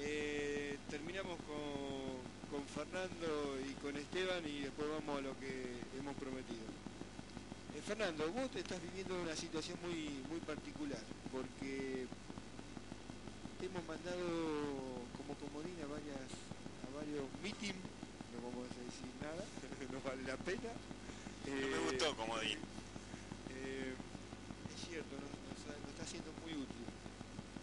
eh, 0.00 0.76
terminamos 0.90 1.38
con, 1.46 2.50
con 2.50 2.66
Fernando 2.66 3.58
y 3.64 3.72
con 3.74 3.96
Esteban 4.12 4.44
y 4.46 4.60
después 4.60 4.88
vamos 4.90 5.18
a 5.18 5.22
lo 5.22 5.32
que 5.40 5.72
hemos 5.98 6.14
prometido. 6.16 6.68
Eh, 7.74 7.80
Fernando, 7.80 8.28
vos 8.32 8.50
te 8.50 8.60
estás 8.60 8.76
viviendo 8.82 9.16
una 9.22 9.34
situación 9.34 9.78
muy, 9.80 10.20
muy 10.28 10.36
particular 10.44 11.00
porque 11.32 12.04
te 13.58 13.66
hemos 13.72 13.80
mandado 13.88 14.20
como 15.16 15.32
comodín 15.40 15.80
a, 15.80 15.88
varias, 15.88 16.28
a 16.28 16.88
varios 16.92 17.24
meetings, 17.42 17.80
no 18.36 18.52
vamos 18.52 18.68
a 18.68 18.76
decir 18.84 19.08
nada, 19.24 19.40
no 19.92 19.98
vale 20.04 20.22
la 20.28 20.36
pena. 20.44 20.68
No 21.48 21.56
me 21.56 21.64
Eh, 21.64 21.80
gustó 21.96 22.12
comodín. 22.14 22.58
eh, 23.48 23.94
es 23.96 24.80
cierto, 24.92 25.16
nos, 25.16 25.32
nos 25.32 25.60
ha- 25.72 25.80
nos 25.80 25.88
está 25.96 26.04
siendo 26.04 26.28
muy 26.44 26.52
útil. 26.52 26.84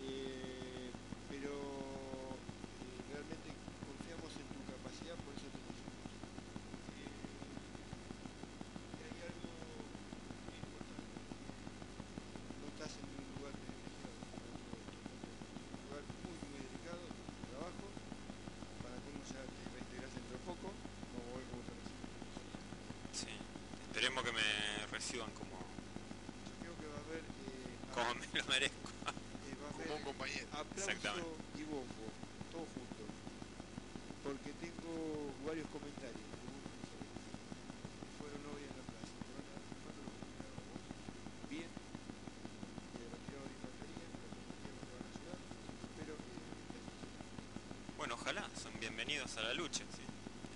Eh, 0.01 0.89
pero 1.29 1.53
eh, 1.53 2.97
realmente 3.13 3.53
confiamos 3.85 4.33
en 4.33 4.49
tu 4.49 4.59
capacidad, 4.65 5.13
por 5.21 5.31
eso 5.37 5.45
te 5.53 5.59
elegimos. 5.61 6.09
Eh, 6.99 7.07
hay 8.99 9.15
algo 9.29 9.51
muy 10.43 10.57
importante. 10.59 11.15
No 12.59 12.65
estás 12.75 12.91
en 12.99 13.07
un 13.15 13.23
lugar 13.39 13.53
privilegiado, 13.55 14.19
en 14.19 14.59
un 14.59 15.79
lugar 15.87 16.03
muy, 16.27 16.35
muy 16.51 16.59
delicado, 16.67 17.03
tu 17.07 17.23
trabajo, 17.47 17.85
para 18.83 18.97
cómo 19.07 19.19
ya 19.23 19.39
te 19.47 19.61
reintegras 19.71 20.11
dentro 20.11 20.33
de 20.35 20.41
poco, 20.43 20.67
vamos 20.75 21.29
a 21.31 21.35
ver 21.39 21.45
cómo 21.47 21.61
te 21.63 21.73
recibes. 21.79 22.11
Sí. 23.15 23.31
Esperemos 23.99 24.23
que 24.23 24.31
me 24.31 24.87
reciban 24.95 25.27
como, 25.35 25.59
Yo 26.63 26.71
creo 26.79 26.79
que 26.79 26.87
va 26.87 26.95
a 26.95 27.03
haber, 27.03 27.19
eh, 27.19 27.75
como 27.91 28.15
me 28.15 28.39
lo 28.39 28.45
merezco. 28.47 28.87
eh, 28.87 29.55
va 29.59 29.67
a 29.67 29.75
Como 29.75 29.91
un 29.99 30.03
compañero. 30.07 30.47
aplauso 30.55 30.87
Exactamente. 30.87 31.27
y 31.59 31.63
bombo, 31.67 32.07
todo 32.47 32.63
junto. 32.79 33.03
Porque 34.23 34.55
tengo 34.63 35.35
varios 35.43 35.67
comentarios. 35.67 36.15
fueron 38.23 38.39
hoy 38.55 38.63
en 38.63 38.71
la 38.71 38.83
plaza. 38.87 39.11
Te 39.19 39.31
van 39.35 39.43
a 39.43 39.51
dar 39.51 39.63
cuatro 39.83 39.99
los 39.99 40.15
comentarios 40.15 40.63
vos. 40.63 40.79
Bien. 41.51 41.67
Eh, 41.67 43.03
retirado 43.03 43.43
de 43.43 43.51
infantería, 43.51 44.05
la 44.15 44.15
policía 44.15 44.71
no 44.79 44.79
te 44.79 44.91
van 44.95 45.03
a 45.03 45.11
ayudar. 45.11 45.39
Espero 45.91 46.13
que 46.23 46.31
que 46.71 46.79
Bueno, 47.99 48.15
ojalá, 48.15 48.47
son 48.55 48.71
bienvenidos 48.79 49.35
a 49.35 49.43
la 49.43 49.51
lucha, 49.59 49.83
sí. 49.91 50.07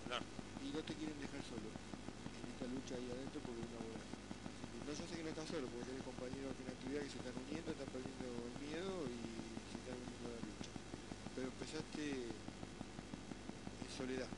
Hablar. 0.07 0.23
y 0.63 0.71
no 0.71 0.79
te 0.79 0.95
quieren 0.95 1.19
dejar 1.19 1.43
solo 1.43 1.67
lucha 2.73 2.95
ahí 2.97 3.07
adentro 3.13 3.39
porque 3.45 3.61
es 3.61 3.69
una 3.69 3.81
que 3.83 4.77
no, 4.83 4.91
yo 4.93 5.03
sé 5.07 5.13
que 5.15 5.23
no 5.23 5.29
estás 5.29 5.47
solo 5.49 5.65
porque 5.71 5.85
tenés 5.89 6.03
compañeros 6.03 6.49
aquí 6.53 6.61
en 6.63 6.67
la 6.69 6.75
actividad 6.77 7.01
que 7.05 7.11
se 7.13 7.19
están 7.23 7.37
uniendo, 7.47 7.67
están 7.71 7.89
perdiendo 7.93 8.27
el 8.27 8.55
miedo 8.67 8.91
y 9.07 9.17
se 9.71 9.75
están 9.79 9.95
uniendo 10.01 10.25
a 10.27 10.33
la 10.33 10.41
lucha. 10.43 10.71
Pero 11.33 11.45
empezaste 11.53 12.03
en 13.81 13.91
soledad. 13.97 14.29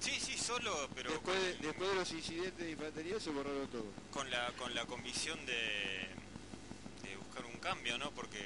Sí, 0.00 0.14
sí, 0.20 0.38
solo, 0.38 0.88
pero 0.94 1.10
después, 1.10 1.34
de, 1.42 1.52
con, 1.54 1.62
después 1.62 1.88
de 1.90 1.94
los 1.96 2.12
incidentes 2.12 2.64
de 2.64 2.70
infantería 2.70 3.18
se 3.18 3.30
borraron 3.30 3.66
todo. 3.68 3.86
con 4.12 4.30
la, 4.30 4.52
con 4.52 4.74
la 4.74 4.86
convicción 4.86 5.38
de, 5.46 6.06
de 7.02 7.16
buscar 7.16 7.44
un 7.46 7.58
cambio, 7.58 7.98
¿no? 7.98 8.10
Porque 8.12 8.38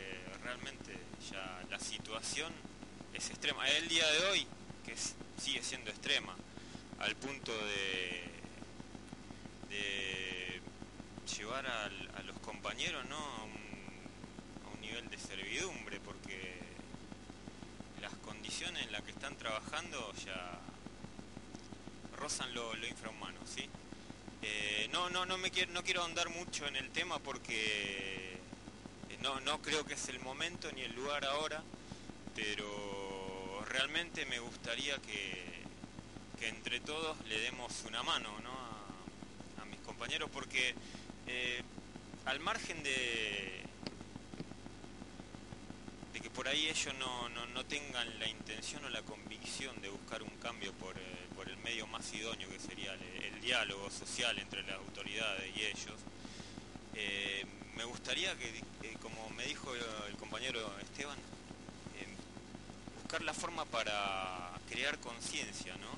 realmente 0.43 0.97
ya 1.30 1.62
la 1.70 1.78
situación 1.78 2.53
es 3.12 3.28
extrema. 3.28 3.68
El 3.68 3.89
día 3.89 4.11
de 4.11 4.24
hoy, 4.30 4.47
que 4.87 4.93
es- 4.93 5.14
sigue 5.37 5.62
siendo 5.62 5.91
extrema, 5.91 6.35
al 7.01 7.14
punto 7.16 7.53
de 7.53 8.32
a 11.55 12.22
los 12.24 12.38
compañeros 12.38 13.05
¿no? 13.11 13.16
a, 13.18 13.44
un, 13.44 14.80
nivel 14.80 15.09
de 15.11 15.18
servidumbre, 15.18 16.00
porque 16.00 16.59
las 18.00 18.12
condiciones 18.14 18.84
en 18.86 18.92
las 18.92 19.03
que 19.03 19.11
están 19.11 19.36
trabajando 19.36 20.12
ya 20.24 20.59
rozan 22.16 22.55
lo, 22.55 22.74
infrahumano, 22.86 23.38
¿sí? 23.46 23.68
Eh, 24.40 24.88
no, 24.92 25.11
no, 25.11 25.26
no 25.26 25.36
me 25.36 25.50
quiero, 25.50 25.72
no 25.72 25.84
quiero 25.84 26.00
ahondar 26.03 26.30
mucho 26.30 26.66
en 26.66 26.76
el 26.76 26.90
tema 26.90 27.18
porque 27.18 28.32
eh, 29.11 29.18
no, 29.20 29.38
no 29.40 29.61
creo 29.61 29.84
que 29.84 29.94
es 29.94 30.09
el 30.09 30.20
momento 30.20 30.72
ni 30.72 30.80
el 30.80 30.94
lugar 30.94 31.24
ahora, 31.26 31.62
pero 32.34 33.62
realmente 33.68 34.24
me 34.24 34.38
gustaría 34.40 34.96
que, 34.98 35.62
que 36.40 36.48
entre 36.48 36.80
todos 36.80 37.16
le 37.26 37.38
demos 37.40 37.84
una 37.86 38.03
mano 38.03 38.40
¿no? 38.40 38.50
a 39.62 39.64
mis 39.66 39.80
compañeros 39.80 40.30
porque 40.32 40.74
eh, 41.35 41.62
al 42.26 42.41
margen 42.41 42.83
de, 42.83 43.62
que 46.22 46.30
por 46.30 46.47
ahí 46.47 46.68
ellos 46.68 46.95
no, 47.01 47.28
no- 47.30 47.47
no 47.47 47.64
tengan 47.64 48.07
la 48.20 48.28
intención 48.28 48.85
o 48.85 48.89
la 48.91 49.03
convicción 49.03 49.80
de 49.83 49.89
buscar 49.89 50.22
un 50.22 50.30
cambio 50.41 50.72
por, 50.74 50.97
eh, 50.97 51.01
por 51.35 51.49
el 51.49 51.57
medio 51.59 51.87
más 51.89 52.12
idóneo 52.14 52.49
que 52.49 52.61
sería 52.61 52.93
el, 52.95 53.41
diálogo 53.43 53.91
social 53.91 54.39
entre 54.39 54.62
las 54.62 54.76
autoridades 54.76 55.51
y 55.57 55.62
ellos, 55.62 55.99
eh, 56.95 57.45
me 57.74 57.83
gustaría 57.85 58.37
que, 58.39 58.62
como 59.03 59.28
me 59.30 59.45
dijo 59.47 59.74
el, 59.74 60.14
compañero 60.16 60.61
Esteban, 60.78 61.18
buscar 63.03 63.22
la 63.22 63.35
forma 63.35 63.64
para 63.64 64.53
crear 64.70 64.97
conciencia, 65.01 65.74
¿no? 65.78 65.91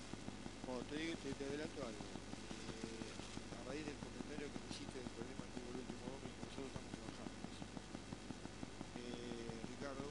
Te 0.91 1.45
adelanto 1.45 1.81
algo. 1.85 2.05
Eh, 2.73 3.61
a 3.61 3.69
raíz 3.69 3.85
del 3.85 3.97
comentario 4.01 4.47
que 4.49 4.59
me 4.65 4.69
hiciste 4.73 4.97
del 4.99 5.11
problema 5.13 5.45
que 5.53 5.59
hubo 5.61 5.71
el 5.77 5.81
último 5.85 6.03
hombre, 6.17 6.31
nosotros 6.41 6.69
estamos 6.73 6.91
trabajando 6.97 7.35
en 7.35 7.45
eso. 7.55 7.65
Eh, 9.05 9.53
Ricardo, 9.69 10.05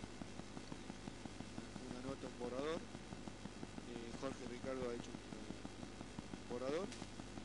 una 1.90 2.02
nota, 2.08 2.26
un 2.30 2.38
borrador. 2.40 2.78
Eh, 2.78 4.10
Jorge 4.22 4.44
Ricardo 4.54 4.84
ha 4.90 4.94
hecho 4.94 5.12
un 5.12 6.48
borrador 6.52 6.88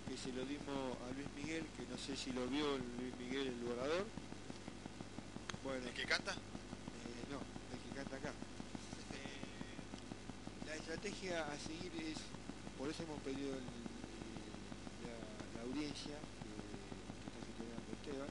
que 0.09 0.17
se 0.17 0.31
lo 0.33 0.43
dimos 0.49 0.79
a 1.05 1.07
Luis 1.15 1.29
Miguel, 1.37 1.65
que 1.77 1.85
no 1.91 1.97
sé 2.01 2.17
si 2.17 2.33
lo 2.33 2.47
vio 2.49 2.75
el 2.79 2.85
Luis 2.99 3.15
Miguel 3.21 3.47
el 3.53 3.61
borrador. 3.69 4.07
Bueno, 5.63 5.85
¿El 5.87 5.93
que 5.95 6.07
canta? 6.07 6.33
eh, 6.33 7.23
no, 7.31 7.39
el 7.43 7.79
que 7.85 7.91
canta 7.95 8.17
acá. 8.17 8.33
Eh, 9.13 10.65
la 10.67 10.73
estrategia 10.99 11.47
a 11.47 11.55
seguir 11.63 11.93
es, 12.11 12.19
por 12.77 12.91
eso 12.91 13.03
hemos 13.05 13.21
pedido 13.23 13.55
el- 13.55 13.71
la, 15.07 15.15
la 15.55 15.63
audiencia 15.63 16.19
que, 16.19 16.51
que 16.51 17.23
está 17.23 17.39
gestionando 17.47 17.87
Esteban, 18.03 18.31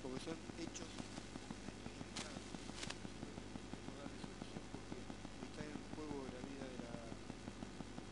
porque 0.00 0.20
son 0.24 0.36
hechos. 0.64 0.88
Podemos 3.84 4.00
darle 4.00 4.16
solución 4.24 4.62
porque 4.72 4.96
está 5.44 5.60
en 5.60 5.76
juego 5.92 6.24
la 6.24 6.40
vida 6.48 6.64
de 6.72 6.78
la, 6.88 6.96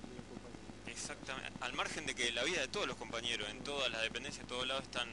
de 0.05 0.13
los 0.21 0.27
compañeros. 0.37 0.85
Exactamente. 0.93 1.49
Al 1.65 1.73
margen 1.73 2.05
de 2.05 2.13
que 2.15 2.29
la 2.33 2.45
vida 2.45 2.61
de 2.61 2.69
todos 2.69 2.87
los 2.87 2.97
compañeros, 3.01 3.49
en 3.49 3.65
todas 3.65 3.89
las 3.91 4.03
dependencias, 4.05 4.45
en 4.45 4.49
todos 4.53 4.67
lados 4.69 4.85
están... 4.85 5.09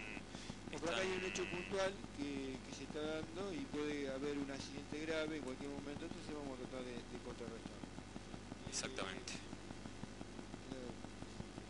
Porque 0.76 0.90
acá 0.92 1.00
hay 1.00 1.08
un 1.08 1.24
están- 1.24 1.32
hecho 1.32 1.44
puntual 1.48 1.94
que, 2.20 2.60
que 2.60 2.72
se 2.76 2.84
está 2.84 3.00
dando 3.00 3.54
y 3.56 3.64
puede 3.72 4.12
haber 4.12 4.36
un 4.38 4.52
accidente 4.52 5.00
grave 5.08 5.38
en 5.40 5.44
cualquier 5.48 5.72
momento, 5.72 6.04
entonces 6.12 6.36
vamos 6.36 6.60
a 6.60 6.68
tratar 6.68 6.84
de, 6.84 6.92
de. 6.92 7.05
Exactamente. 8.76 9.32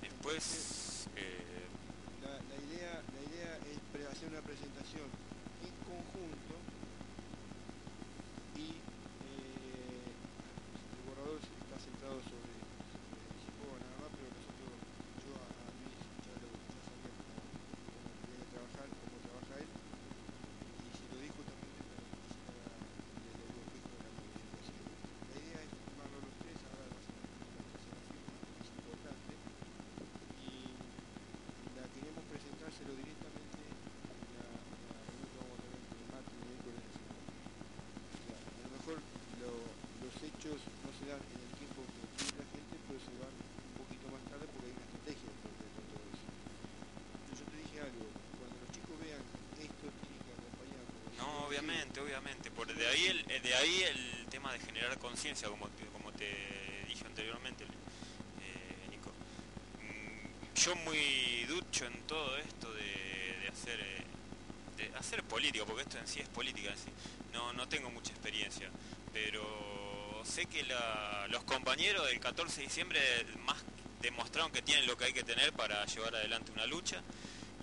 Después... 0.01 1.05
eh, 1.15 1.67
La, 2.23 2.55
idea, 2.65 2.97
la 3.13 3.21
idea 3.29 3.59
es 3.69 4.07
hacer 4.11 4.29
una 4.29 4.41
presentación 4.41 5.05
muchos 40.45 40.61
no 40.85 40.93
se 40.93 41.09
dan 41.09 41.17
en 41.17 41.41
el 41.41 41.51
tiempo 41.57 41.81
que 41.89 42.05
tiene 42.21 42.37
la 42.37 42.45
gente, 42.53 42.73
pero 42.85 42.99
se 43.01 43.13
van 43.17 43.33
un 43.33 43.73
poquito 43.81 44.05
más 44.13 44.21
tarde 44.29 44.45
porque 44.45 44.69
hay 44.69 44.77
una 44.77 44.85
estrategia 44.85 45.29
de 45.33 45.81
todo 45.89 46.05
eso. 46.13 46.25
Yo 47.33 47.43
te 47.49 47.55
dije 47.65 47.77
algo, 47.81 48.05
cuando 48.37 48.55
los 48.61 48.69
chicos 48.69 48.95
vean 49.01 49.23
esto, 49.57 49.85
tienen 50.05 50.21
que 50.21 50.33
acompañarlo. 50.37 50.97
No, 51.17 51.49
obviamente, 51.49 51.97
obviamente. 51.97 52.45
Por 52.53 52.69
de 52.69 52.85
ahí 52.85 53.05
el, 53.09 53.19
de 53.25 53.53
ahí 53.55 53.75
el 53.89 54.25
tema 54.29 54.53
de 54.53 54.59
generar 54.59 54.93
conciencia, 54.99 55.49
como 55.49 55.65
te, 55.69 55.85
como 55.89 56.11
te 56.13 56.29
dije 56.87 57.05
anteriormente, 57.05 57.65
eh, 57.65 58.85
Nico. 58.93 59.09
Mm, 59.81 60.29
yo 60.53 60.75
muy 60.85 61.45
ducho 61.49 61.89
en 61.89 61.97
todo 62.05 62.37
esto 62.37 62.69
de, 62.69 63.41
de 63.41 63.47
hacer 63.49 63.79
eh, 63.81 64.03
de 64.77 64.93
hacer 64.93 65.23
política, 65.23 65.65
porque 65.65 65.81
esto 65.81 65.97
en 65.97 66.07
sí 66.07 66.19
es 66.19 66.29
política, 66.29 66.69
sí. 66.77 66.91
no, 67.33 67.53
no 67.53 67.67
tengo 67.67 67.89
mucha 67.89 68.11
experiencia, 68.11 68.69
pero 69.13 69.74
sé 70.25 70.45
que 70.47 70.63
los 71.29 71.43
compañeros 71.45 72.05
del 72.07 72.19
14 72.19 72.57
de 72.61 72.67
diciembre 72.67 72.99
demostraron 74.01 74.51
que 74.51 74.61
tienen 74.61 74.85
lo 74.87 74.97
que 74.97 75.05
hay 75.05 75.13
que 75.13 75.23
tener 75.23 75.53
para 75.53 75.85
llevar 75.85 76.15
adelante 76.15 76.51
una 76.51 76.65
lucha 76.65 77.01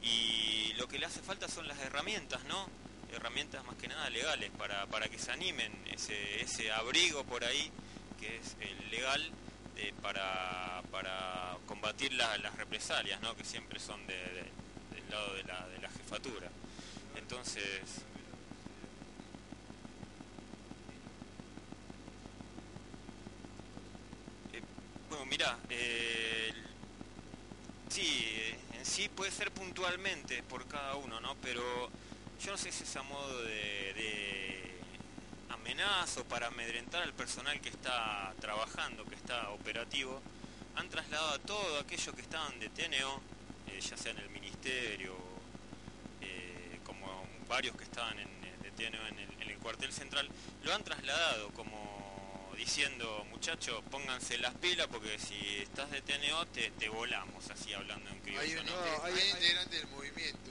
y 0.02 0.72
lo 0.76 0.88
que 0.88 0.98
le 0.98 1.06
hace 1.06 1.20
falta 1.22 1.48
son 1.48 1.68
las 1.68 1.78
herramientas, 1.80 2.42
¿no? 2.44 2.68
Herramientas 3.12 3.64
más 3.64 3.76
que 3.76 3.88
nada 3.88 4.08
legales 4.10 4.50
para, 4.58 4.86
para 4.86 5.08
que 5.08 5.18
se 5.18 5.30
animen, 5.30 5.72
ese, 5.92 6.40
ese 6.42 6.72
abrigo 6.72 7.24
por 7.24 7.44
ahí 7.44 7.70
que 8.18 8.36
es 8.38 8.56
el 8.60 8.90
legal 8.90 9.30
eh, 9.76 9.92
para, 10.00 10.82
para 10.90 11.56
combatir 11.66 12.12
la- 12.14 12.36
las 12.38 12.54
represalias, 12.56 13.20
¿no? 13.20 13.36
Que 13.36 13.44
siempre 13.44 13.78
son 13.78 14.04
de- 14.06 14.14
de- 14.14 14.50
del 14.94 15.10
lado 15.10 15.34
de 15.34 15.42
la, 15.44 15.66
de 15.68 15.78
la 15.78 15.90
jefatura. 15.90 16.48
Entonces, 17.16 17.62
mira, 25.32 25.56
sí, 27.88 28.28
en 28.78 28.84
sí 28.84 29.08
puede 29.08 29.30
ser 29.30 29.50
puntualmente 29.50 30.42
por 30.42 30.66
cada 30.66 30.96
uno, 30.96 31.20
¿no? 31.22 31.36
Pero 31.36 31.62
yo 32.44 32.50
no 32.50 32.58
sé 32.58 32.70
si 32.70 32.84
es 32.84 32.96
a 32.96 33.02
modo 33.02 33.42
de, 33.44 33.94
de 33.94 34.62
para 36.28 36.48
amedrentar 36.48 37.02
al 37.02 37.14
personal 37.14 37.58
que 37.62 37.70
está 37.70 38.34
trabajando, 38.40 39.06
que 39.06 39.14
está 39.14 39.48
operativo, 39.50 40.20
han 40.76 40.90
trasladado 40.90 41.34
a 41.34 41.38
todo 41.38 41.78
aquello 41.78 42.12
que 42.12 42.20
estaban 42.20 42.60
de 42.60 42.68
TNO, 42.68 43.20
eh, 43.68 43.80
ya 43.80 43.96
sea 43.96 44.12
en 44.12 44.18
el 44.18 44.28
ministerio, 44.28 45.16
eh, 46.20 46.78
como 46.84 47.26
varios 47.48 47.74
que 47.76 47.84
estaban 47.84 48.18
en, 48.18 48.28
de 48.62 48.70
TNO 48.72 48.98
en 49.08 49.50
el 49.50 49.58
cuartel 49.58 49.92
central, 49.92 50.28
lo 50.62 50.74
han 50.74 50.84
trasladado 50.84 51.48
como 51.52 52.01
diciendo, 52.56 53.24
muchachos, 53.30 53.82
pónganse 53.90 54.38
las 54.38 54.54
pilas 54.54 54.86
porque 54.88 55.18
si 55.18 55.34
estás 55.58 55.90
de 55.90 56.00
TNO 56.02 56.46
te, 56.48 56.70
te 56.72 56.88
volamos, 56.88 57.50
así 57.50 57.72
hablando 57.72 58.08
en 58.10 58.16
Hay 58.16 58.20
criollo. 58.22 58.60
un, 58.60 58.66
¿no? 58.66 58.72
No, 58.76 59.04
hay- 59.04 59.12
hay 59.14 59.20
hay- 59.20 59.30
integrante 59.30 59.76
del 59.76 59.86
movimiento 59.88 60.50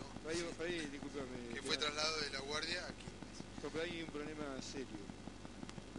que 1.54 1.62
fue 1.64 1.78
trasladado 1.78 2.22
de 2.22 2.30
la 2.32 2.40
guardia 2.42 2.86
aquí. 2.88 3.06
No, 3.64 3.70
pero 3.70 3.84
hay 3.84 4.02
un 4.02 4.10
problema 4.10 4.46
serio. 4.62 5.02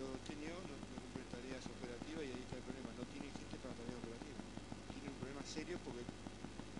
Los 0.00 0.18
TNO 0.24 0.56
no, 0.56 0.74
no 0.74 0.96
cumplen 1.02 1.26
tareas 1.30 1.62
operativas 1.68 2.22
y 2.24 2.30
ahí 2.32 2.42
está 2.42 2.56
el 2.56 2.64
problema. 2.66 2.90
No 2.96 3.04
tienen 3.12 3.30
gente 3.36 3.56
para 3.62 3.74
tareas 3.76 3.98
operativas. 4.02 4.40
Tienen 4.94 5.10
un 5.12 5.18
problema 5.22 5.42
serio 5.46 5.76
porque 5.84 6.02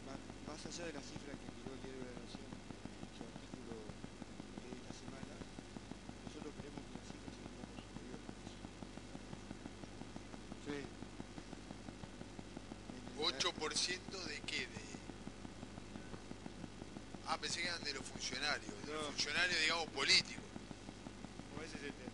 más, 0.08 0.18
más 0.48 0.60
allá 0.66 0.84
de 0.90 0.94
las 0.96 1.04
cifras 1.06 1.34
que 1.38 1.48
tiró 1.54 1.70
el 1.76 1.80
diario 1.86 2.02
de 2.02 2.08
la 2.10 2.18
Nación 2.24 2.46
en 2.50 3.10
su 3.14 3.22
artículo 3.22 3.74
de 3.84 4.68
esta 4.72 4.92
semana, 4.96 5.34
nosotros 6.24 6.50
creemos 6.58 6.82
que 6.88 6.94
las 6.98 7.06
cifras 7.12 7.32
son 7.36 7.46
un 7.46 7.54
poco 7.62 7.74
superiores 7.84 8.22
a 8.26 8.34
eso. 8.42 8.58
Sí. 10.66 10.78
En 12.90 13.02
el- 13.02 13.22
8% 13.22 13.61
de 13.72 14.40
qué? 14.46 14.60
De... 14.68 14.84
Ah, 17.26 17.38
pensé 17.40 17.62
que 17.62 17.68
eran 17.68 17.82
de 17.82 17.94
los 17.94 18.04
funcionarios, 18.04 18.68
de 18.86 18.92
los 18.92 19.06
funcionarios, 19.06 19.60
digamos, 19.60 19.86
políticos. 19.96 20.44
No, 21.56 21.64
ese 21.64 21.76
es 21.78 21.84
el 21.84 21.92
tema. 21.96 22.12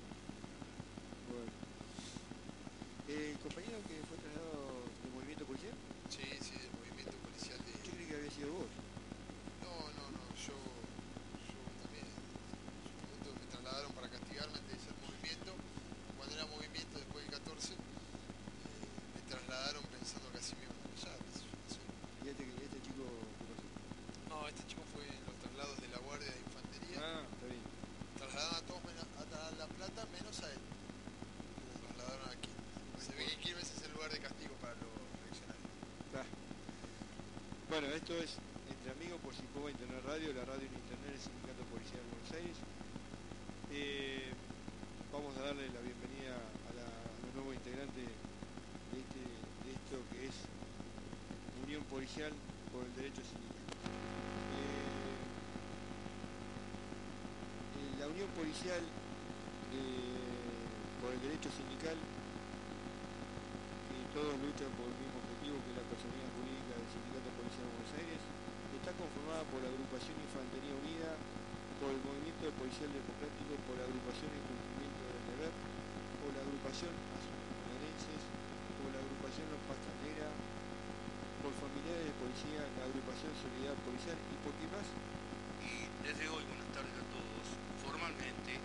Bueno. 1.27 1.51
El 3.09 3.39
compañero 3.43 3.83
que 3.91 3.99
fue 4.07 4.17
trasladado 4.23 4.87
del 5.03 5.13
movimiento 5.13 5.45
policial, 5.47 5.75
Sí, 6.09 6.23
sí, 6.41 6.55
del 6.63 6.71
movimiento 6.79 7.19
policial 7.27 7.59
de... 7.67 7.73
yo 7.83 7.91
creí 7.91 8.07
que 8.07 8.17
había 8.17 8.31
sido 8.31 8.53
vos. 8.55 8.71
No, 9.67 9.75
no, 9.99 10.05
no, 10.15 10.23
yo, 10.39 10.55
yo 10.55 11.59
también, 11.83 12.07
en 12.07 12.23
su 12.87 12.95
momento 13.03 13.35
me 13.35 13.47
trasladaron 13.51 13.93
para 13.99 14.09
castigarme 14.09 14.63
antes 14.63 14.79
de 14.79 14.85
ser 14.87 14.95
movimiento. 15.03 15.59
Cuando 16.17 16.39
era 16.39 16.47
movimiento 16.47 16.95
después 17.03 17.27
del 17.27 17.35
14, 17.35 17.75
eh, 17.75 17.79
me 19.19 19.21
trasladaron 19.27 19.83
pensando 19.91 20.31
que 20.31 20.39
así 20.39 20.55
me 20.55 20.71
iban 20.71 20.79
a 20.79 20.87
callar. 20.95 21.19
qué 21.19 21.31
sé 21.35 21.43
yo, 21.43 21.51
no 21.59 21.67
sé. 21.67 21.83
Y 22.25 22.29
este, 22.31 22.45
este 22.45 22.79
chico, 22.85 23.05
¿qué 23.05 23.45
pasó? 23.49 23.65
No, 24.29 24.49
este 24.49 24.63
chico 24.69 24.83
fue 24.93 25.05
en 25.09 25.23
los 25.25 25.37
traslados 25.41 25.77
de 25.81 25.89
la 25.89 25.99
Guardia 26.05 26.29
de 26.29 26.41
Infantería. 26.45 26.99
Ah, 27.01 27.23
está 27.25 27.45
bien. 27.49 27.65
Trasladaron 28.21 28.57
a 28.57 28.65
todos 28.69 28.83
menos 28.85 29.05
a 29.17 29.23
a 29.29 29.51
La 29.57 29.67
Plata 29.69 30.01
menos 30.13 30.37
a 30.41 30.49
él. 30.53 30.61
Lo 30.61 31.73
trasladaron 31.85 32.29
aquí. 32.33 32.53
Se 33.01 33.13
ve 33.17 33.25
que 33.25 33.37
Quilmes 33.41 33.71
es 33.71 33.81
el 33.85 33.93
lugar 33.93 34.11
de 34.13 34.21
castigo 34.21 34.55
para 34.61 34.75
los 34.77 34.93
reaccionarios. 35.25 35.69
Está. 36.09 36.23
Bueno, 37.71 37.87
esto 38.09 38.25
es 38.25 38.41
Entre 38.73 38.89
Amigos 38.89 39.21
por 39.21 39.37
Cipoma 39.37 39.69
Internet 39.69 40.01
Radio, 40.01 40.33
la 40.33 40.41
radio 40.49 40.65
en 40.65 40.81
Internet 40.81 41.13
del 41.13 41.21
Sindicato 41.21 41.61
Policial 41.69 42.01
de 42.01 42.09
Buenos 42.09 42.33
Aires. 42.41 42.57
Eh, 43.69 44.33
vamos 45.13 45.37
a 45.37 45.45
darle 45.45 45.69
la 45.69 45.85
bienvenida 45.85 46.41
a, 46.41 46.73
la, 46.73 46.89
a 46.89 47.21
los 47.21 47.37
nuevos 47.37 47.53
integrantes 47.53 48.01
de, 48.01 48.09
este, 48.97 49.21
esto 49.77 50.01
que 50.09 50.25
es 50.25 50.33
Unión 51.69 51.85
Policial 51.93 52.33
por 52.73 52.89
el 52.89 52.97
Derecho 52.97 53.21
Sindical. 53.29 53.77
Eh, 53.77 53.77
eh, 57.77 57.93
la 58.01 58.09
Unión 58.09 58.33
Policial 58.33 58.81
por 61.05 61.13
el 61.13 61.21
Derecho 61.29 61.53
Sindical 61.53 62.01
que 62.01 64.01
todos 64.17 64.33
luchan 64.41 64.73
por 64.81 64.89
el 64.89 64.97
mismo 64.97 65.21
objetivo 65.21 65.61
que 65.61 65.69
es 65.69 65.77
la 65.77 65.85
personalidad 65.93 66.33
jurídica 66.41 66.68
Sindicato 66.99 67.31
Policial 67.39 67.63
de 67.63 67.73
Buenos 67.79 67.95
Aires, 67.95 68.21
está 68.75 68.91
conformada 68.99 69.43
por 69.47 69.63
la 69.63 69.71
agrupación 69.71 70.19
Infantería 70.19 70.75
Unida, 70.75 71.11
por 71.79 71.95
el 71.95 72.01
Movimiento 72.03 72.51
Policial 72.59 72.91
Democrático, 72.91 73.55
por 73.67 73.75
la 73.79 73.87
agrupación 73.87 74.31
En 74.35 74.43
Cumplimiento 74.43 75.03
del 75.07 75.23
Deber, 75.31 75.53
por 76.19 76.31
la 76.35 76.43
agrupación 76.43 76.93
Azules 77.15 77.39
por 78.79 78.91
la 78.95 79.01
agrupación 79.03 79.47
Los 79.51 79.63
Pastas 79.67 79.97
Negras, 80.07 80.33
por 81.43 81.53
familiares 81.59 82.05
de 82.11 82.15
policía, 82.19 82.63
la 82.79 82.85
agrupación 82.87 83.31
Solidaridad 83.39 83.79
Policial 83.83 84.19
y 84.19 84.37
por 84.43 84.53
qué 84.59 84.67
más, 84.71 84.87
Y 85.63 85.87
desde 86.07 86.25
hoy, 86.31 86.43
buenas 86.47 86.71
tardes 86.75 86.95
a 86.95 87.07
todos, 87.11 87.45
formalmente 87.83 88.59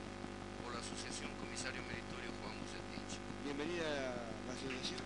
por 0.61 0.73
la 0.73 0.79
Asociación 0.81 1.29
Comisario 1.41 1.81
Meritorio 1.85 2.31
Juan 2.41 2.55
Bucetich. 2.61 3.17
bienvenida 3.43 3.85
a 3.85 4.47
la 4.47 4.53
asociación. 4.53 5.01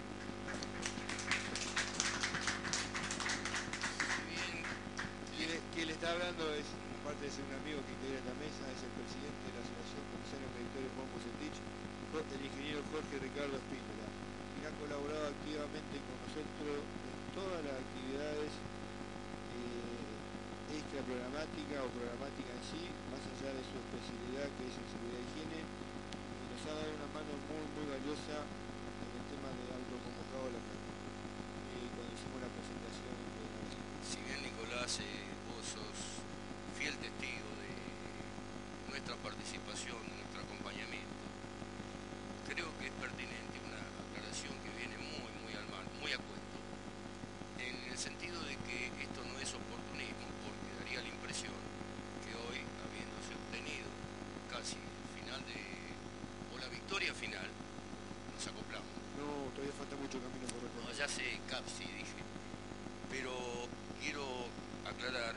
Si 5.27 5.43
bien 5.43 5.47
Quien, 5.47 5.61
quien 5.73 5.87
le 5.87 5.93
hablando 6.07 6.43
es, 6.55 6.67
aparte 7.03 7.25
de 7.27 7.31
ser 7.31 7.43
un 7.47 7.55
amigo 7.59 7.79
que 7.83 7.91
integra 7.95 8.19
esta 8.23 8.35
mesa, 8.39 8.63
es 8.71 8.81
el 8.83 8.93
presidente 8.95 9.41
de 9.47 9.53
la 9.57 9.61
Asociación 9.63 10.03
Comisario 10.13 10.47
Meritorio 10.55 10.89
Juan 10.95 11.09
Bucetich, 11.11 11.57
el 11.57 12.41
ingeniero 12.43 12.79
Jorge 12.89 13.15
Ricardo 13.21 13.55
Espínola, 13.59 14.07
quien 14.55 14.63
ha 14.65 14.73
colaborado 14.79 15.25
activamente 15.29 15.95
con 16.01 16.15
nosotros 16.25 16.81
en 16.81 17.17
todas 17.35 17.59
las 17.61 17.75
actividades 17.77 18.49
eh, 19.53 20.77
extra 20.81 20.99
programática 21.05 21.75
o 21.83 21.87
programática 21.93 22.51
en 22.55 22.63
sí, 22.65 22.83
más 23.11 23.21
allá 23.21 23.51
de 23.53 23.63
su 23.67 23.75
especialidad 23.77 24.47
que 24.57 24.63
es 24.65 24.75
en 24.79 24.87
seguridad 24.87 25.21
y 25.21 25.27
higiene, 25.27 25.59
y 25.61 26.43
nos 26.55 26.61
ha 26.65 26.73
dado 26.73 26.89
una 26.89 27.09
mano 27.13 27.31
muy, 27.51 27.63
muy 27.75 27.85
valiosa 27.91 28.41
en 28.43 29.11
el 29.13 29.25
tema 29.29 29.49
de 29.53 29.63
autoconvocado 29.77 30.45
a 30.49 30.53
la 30.55 30.61
gente. 30.63 30.91
Eh, 31.77 31.87
cuando 31.93 32.11
hicimos 32.15 32.39
la 32.41 32.49
presentación 32.49 33.13
de 33.13 33.43
la 33.45 33.61
Si 34.01 34.17
bien 34.25 34.39
Nicolás, 34.41 34.91
eh, 35.03 35.27
vos 35.53 35.63
sos 35.63 35.99
fiel 36.79 36.95
testigo 36.97 37.49
de 37.61 37.71
nuestra 38.89 39.15
participación, 39.21 40.01
de 40.07 40.15
nuestro 40.17 40.41
acompañamiento, 40.43 41.23
creo 42.49 42.69
que 42.79 42.87
es 42.89 42.95
pertinente 42.97 43.55
una 43.65 43.81
aclaración 43.81 44.53
que 44.63 44.71
viene 44.77 44.97
muy, 44.97 45.31
muy 45.43 45.53
al 45.57 45.67
mar, 45.71 45.83
muy 45.99 46.11
a 46.13 46.19
cuento, 46.21 46.57
en 47.59 47.75
el 47.91 47.97
sentido 47.97 48.37
de 48.45 48.55
que 48.65 48.91
esto 49.03 49.21
no 49.25 49.35
es 49.39 49.49
oportunismo, 49.53 50.27
porque 50.45 50.69
daría 50.81 51.01
la 51.03 51.11
impresión 51.11 51.55
que 52.23 52.31
hoy, 52.37 52.59
habiéndose 52.85 53.31
obtenido 53.35 53.89
casi 54.49 54.77
el 54.79 55.07
final 55.19 55.41
de, 55.49 55.59
o 56.53 56.61
la 56.61 56.69
victoria 56.69 57.13
final, 57.13 57.47
nos 58.31 58.43
acoplamos. 58.47 58.93
No, 59.17 59.49
todavía 59.57 59.73
falta 59.75 59.95
mucho 59.97 60.21
camino 60.21 60.45
por 60.47 60.61
No, 60.61 60.69
recorrer. 60.69 60.95
ya 60.95 61.07
sé, 61.09 61.41
Capsi, 61.49 61.83
dije. 61.89 62.21
Pero 63.09 63.33
quiero 63.99 64.23
aclarar, 64.85 65.33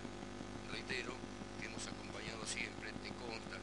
reitero, 0.71 1.15
que 1.59 1.67
hemos 1.67 1.83
acompañado 1.87 2.45
siempre, 2.47 2.93
te 3.03 3.09
consta. 3.17 3.57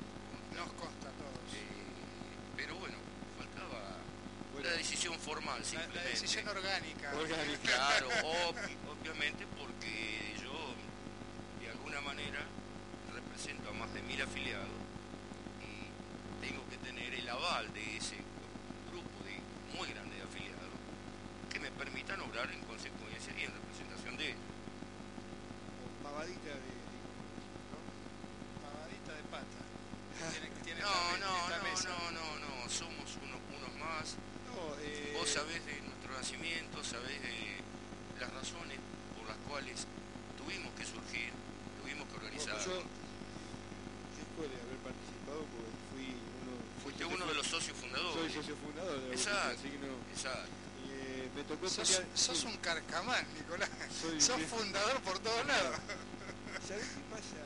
Nos 0.57 0.73
consta 0.73 1.07
a 1.09 1.15
todos. 1.21 1.47
Eh, 1.53 2.57
pero 2.57 2.75
bueno, 2.81 2.97
faltaba 3.37 4.01
Bueno, 4.53 4.69
la 4.69 4.75
decisión 4.77 5.13
formal, 5.37 5.63
simplemente. 5.63 5.95
la 5.99 6.09
decisión 6.09 6.47
orgánica. 6.47 7.13
Orgánica. 7.15 7.61
Claro, 7.63 8.09
obvi- 8.49 8.77
obviamente 8.89 9.45
porque 9.57 10.33
yo, 10.41 10.73
de 11.61 11.69
alguna 11.69 12.01
manera, 12.01 12.41
represento 13.13 13.69
a 13.69 13.73
más 13.73 13.93
de 13.93 14.01
mil 14.01 14.19
afiliados 14.21 14.67
y 15.61 15.87
colaborar 22.17 22.51
en 22.51 22.61
consecuencia 22.65 23.33
y 23.37 23.43
en 23.45 23.51
representación 23.53 24.17
de 24.17 24.31
él. 24.31 24.37
O 24.37 26.03
pavadita 26.03 26.53
de... 26.53 26.73
¿no? 27.71 27.77
Pavadita 28.61 29.11
de 29.13 29.23
pata. 29.29 29.61
Tiene, 30.31 30.49
tiene 30.63 30.81
No, 30.81 30.89
esta- 30.89 31.17
no, 31.25 31.33
esta 31.37 31.57
no, 31.57 31.63
mesa. 31.63 31.89
no, 31.89 32.11
no, 32.11 32.25
no, 32.41 32.69
somos 32.69 33.07
uno- 33.21 33.41
unos 33.57 33.73
más. 33.79 34.15
No, 34.53 34.75
eh, 34.81 35.13
Vos 35.17 35.29
sabés 35.29 35.65
de 35.65 35.81
nuestro 35.81 36.13
nacimiento, 36.13 36.83
sabés 36.83 37.21
de 37.21 37.61
las 38.19 38.29
razones 38.33 38.77
por 39.17 39.27
las 39.27 39.37
cuales 39.49 39.85
tuvimos 40.37 40.73
que 40.77 40.85
surgir, 40.85 41.31
tuvimos 41.81 42.07
que 42.09 42.15
organizar. 42.17 42.57
Yo, 42.65 42.81
después 44.17 44.47
de 44.49 44.57
haber 44.61 44.77
participado, 44.85 45.41
porque 45.49 45.73
fui 45.93 46.07
uno... 46.13 46.53
Fuiste 46.83 47.05
uno 47.05 47.25
de 47.25 47.33
los 47.33 47.47
socios 47.47 47.77
Soy 47.77 47.89
fundadores. 47.89 48.33
socio 48.33 48.55
fundador 48.57 49.01
de 49.01 49.09
la 49.09 49.13
Exacto. 49.15 49.41
Bolita, 49.41 49.57
así 49.57 49.69
eh, 50.89 51.29
me 51.35 51.43
tocó 51.43 51.69
Sos, 51.69 51.87
pelear... 51.89 52.05
sos 52.17 52.37
sí, 52.37 52.47
un 52.47 52.57
carcamán, 52.57 53.25
Nicolás. 53.35 53.69
Soy- 54.01 54.19
sos 54.21 54.41
fundador 54.43 54.99
por 55.01 55.19
todos 55.19 55.45
lados. 55.45 55.75
¿Sabés 56.67 56.85
qué 56.85 57.01
pasa? 57.11 57.37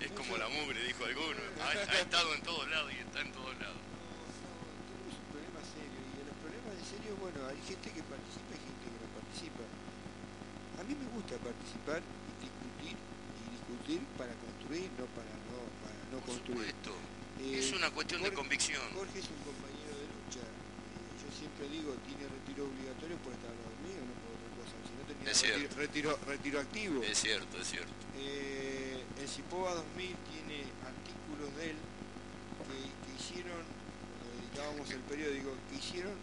Es 0.00 0.10
como 0.12 0.36
la 0.36 0.48
mugre, 0.48 0.84
dijo 0.84 1.04
alguno. 1.04 1.40
Ha, 1.60 1.68
ha 1.70 2.00
estado 2.00 2.34
en 2.34 2.42
todos 2.42 2.68
lados 2.68 2.92
y 2.92 2.98
está 3.00 3.20
en 3.20 3.32
todos 3.32 3.56
lados. 3.58 3.80
No, 3.80 4.52
no, 4.52 4.84
tenemos 4.84 5.14
un 5.16 5.26
problema 5.32 5.60
serio 5.64 5.96
y 5.96 6.14
en 6.20 6.26
los 6.28 6.36
problemas 6.44 6.72
de 6.76 6.84
serio, 6.84 7.10
bueno, 7.16 7.38
hay 7.48 7.56
gente 7.64 7.88
que 7.88 8.02
participa 8.04 8.52
y 8.52 8.60
gente 8.68 8.84
que 8.84 8.98
no 9.00 9.08
participa. 9.16 9.64
A 9.64 10.82
mí 10.84 10.92
me 10.92 11.08
gusta 11.16 11.34
participar 11.40 12.00
y 12.04 12.32
discutir 12.44 12.96
y 13.00 13.44
discutir 13.56 14.00
para 14.20 14.32
construir, 14.44 14.88
no 15.00 15.06
para 15.16 15.32
no, 15.48 15.56
para 15.80 15.96
no 16.12 16.16
Por 16.20 16.36
construir. 16.36 16.68
supuesto. 16.68 16.92
Eh, 17.40 17.58
Es 17.64 17.72
una 17.72 17.88
cuestión 17.90 18.20
de 18.22 18.30
convicción. 18.36 18.84
Jorge 18.92 19.18
es 19.24 19.28
un 19.32 19.40
compañero 19.40 19.94
de 19.96 20.06
lucha. 20.12 20.44
Eh, 20.44 21.16
yo 21.24 21.28
siempre 21.44 21.68
digo, 21.68 21.92
tiene 22.08 22.24
retiro 22.24 22.64
obligatorio 22.64 23.16
por 23.20 23.32
estar 23.36 23.50
al 23.52 23.60
lado 23.60 23.76
mío, 23.84 24.00
no 24.00 24.14
por 24.24 24.32
otra 24.32 24.50
cosa. 24.56 24.74
Si 24.88 24.92
no 24.96 25.02
tenía 25.04 25.28
Es 25.28 25.36
retiro, 25.44 25.58
cierto. 25.60 25.76
retiro, 25.76 26.10
retiro 26.26 26.56
activo. 26.60 26.96
Es 27.04 27.18
cierto, 27.20 27.52
es 27.60 27.68
cierto. 27.68 27.92
Eh, 28.16 29.04
el 29.20 29.28
CIPOA 29.28 29.74
2000 29.74 30.16
tiene 30.32 30.64
artículos 30.80 31.52
de 31.60 31.64
él 31.70 31.76
que, 32.64 32.80
que 32.80 33.10
hicieron, 33.20 33.60
cuando 33.60 34.26
dedicábamos 34.40 34.86
el 34.90 35.00
periódico, 35.04 35.50
que 35.68 35.76
hicieron 35.76 36.16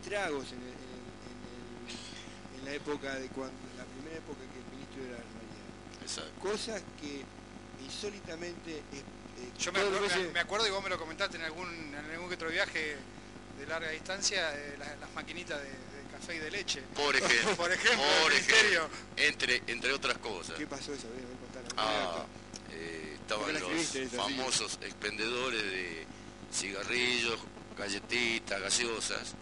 estragos 0.00 0.48
en, 0.52 0.62
el- 0.64 0.72
en 0.72 0.92
el- 0.96 1.12
en 1.28 1.38
el- 1.84 2.58
en 2.58 2.64
la 2.64 2.72
época 2.72 3.14
de 3.20 3.28
cuando, 3.28 3.60
la 3.76 3.84
primera 3.84 4.16
época 4.16 4.40
que 4.40 4.58
el 4.64 4.68
ministro 4.72 5.00
era 5.04 5.20
Armariano. 5.20 5.72
Exacto. 6.00 6.32
Cosas 6.40 6.80
que 7.00 7.24
insólitamente 7.84 8.80
eh, 8.80 9.04
Yo 9.58 9.72
me 9.72 9.80
acuerdo, 9.80 10.00
veces- 10.00 10.32
me 10.32 10.40
acuerdo 10.40 10.66
y 10.66 10.70
vos 10.70 10.82
me 10.82 10.88
lo 10.88 10.98
comentaste 10.98 11.36
en 11.36 11.42
algún, 11.44 11.68
en 11.68 12.10
algún 12.12 12.28
que 12.28 12.36
otro 12.36 12.48
viaje 12.48 12.96
de 13.58 13.66
larga 13.66 13.90
distancia, 13.90 14.52
eh, 14.54 14.76
las, 14.78 14.98
las 14.98 15.12
maquinitas 15.14 15.60
de, 15.60 15.68
de 15.68 16.10
café 16.12 16.36
y 16.36 16.38
de 16.38 16.50
leche. 16.50 16.82
Por 16.94 17.14
ejemplo. 17.16 17.56
Por 17.56 17.72
ejemplo, 17.72 18.04
por 18.22 18.32
ministerio. 18.32 18.88
Entre, 19.16 19.62
entre 19.66 19.92
otras 19.92 20.18
cosas. 20.18 20.56
¿Qué 20.56 20.66
pasó 20.66 20.92
contaron. 20.92 21.68
Ah, 21.76 22.24
eh, 22.72 23.16
estaban 23.20 23.52
los 23.54 23.86
sí. 23.86 24.06
famosos 24.06 24.78
expendedores 24.82 25.62
de 25.62 26.06
cigarrillos, 26.52 27.38
galletitas, 27.76 28.60
gaseosas. 28.60 29.34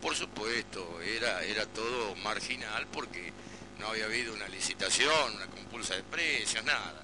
Por 0.00 0.14
supuesto, 0.14 1.00
era, 1.00 1.42
era 1.42 1.64
todo 1.66 2.14
marginal 2.16 2.86
porque 2.92 3.32
no 3.78 3.88
había 3.88 4.04
habido 4.04 4.34
una 4.34 4.48
licitación, 4.48 5.34
una 5.34 5.46
compulsa 5.46 5.94
de 5.94 6.02
precios, 6.02 6.64
nada. 6.64 7.02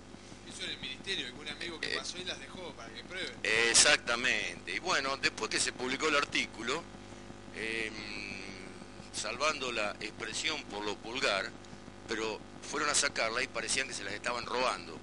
En 0.62 0.70
el 0.70 0.78
ministerio, 0.78 1.26
algún 1.26 1.48
amigo 1.48 1.80
que 1.80 1.92
Eh. 1.92 1.96
pasó 1.96 2.18
y 2.18 2.24
las 2.24 2.38
dejó 2.38 2.72
para 2.74 2.92
que 2.92 3.02
prueben. 3.04 3.32
Exactamente. 3.42 4.72
Y 4.74 4.78
bueno, 4.78 5.16
después 5.16 5.50
que 5.50 5.58
se 5.60 5.72
publicó 5.72 6.08
el 6.08 6.16
artículo, 6.16 6.82
em, 7.56 7.92
salvando 9.14 9.72
la 9.72 9.92
expresión 10.00 10.62
por 10.64 10.84
lo 10.84 10.96
vulgar, 10.96 11.50
pero 12.08 12.40
fueron 12.70 12.90
a 12.90 12.94
sacarla 12.94 13.42
y 13.42 13.46
parecían 13.48 13.88
que 13.88 13.94
se 13.94 14.04
las 14.04 14.12
estaban 14.14 14.44
robando. 14.46 14.98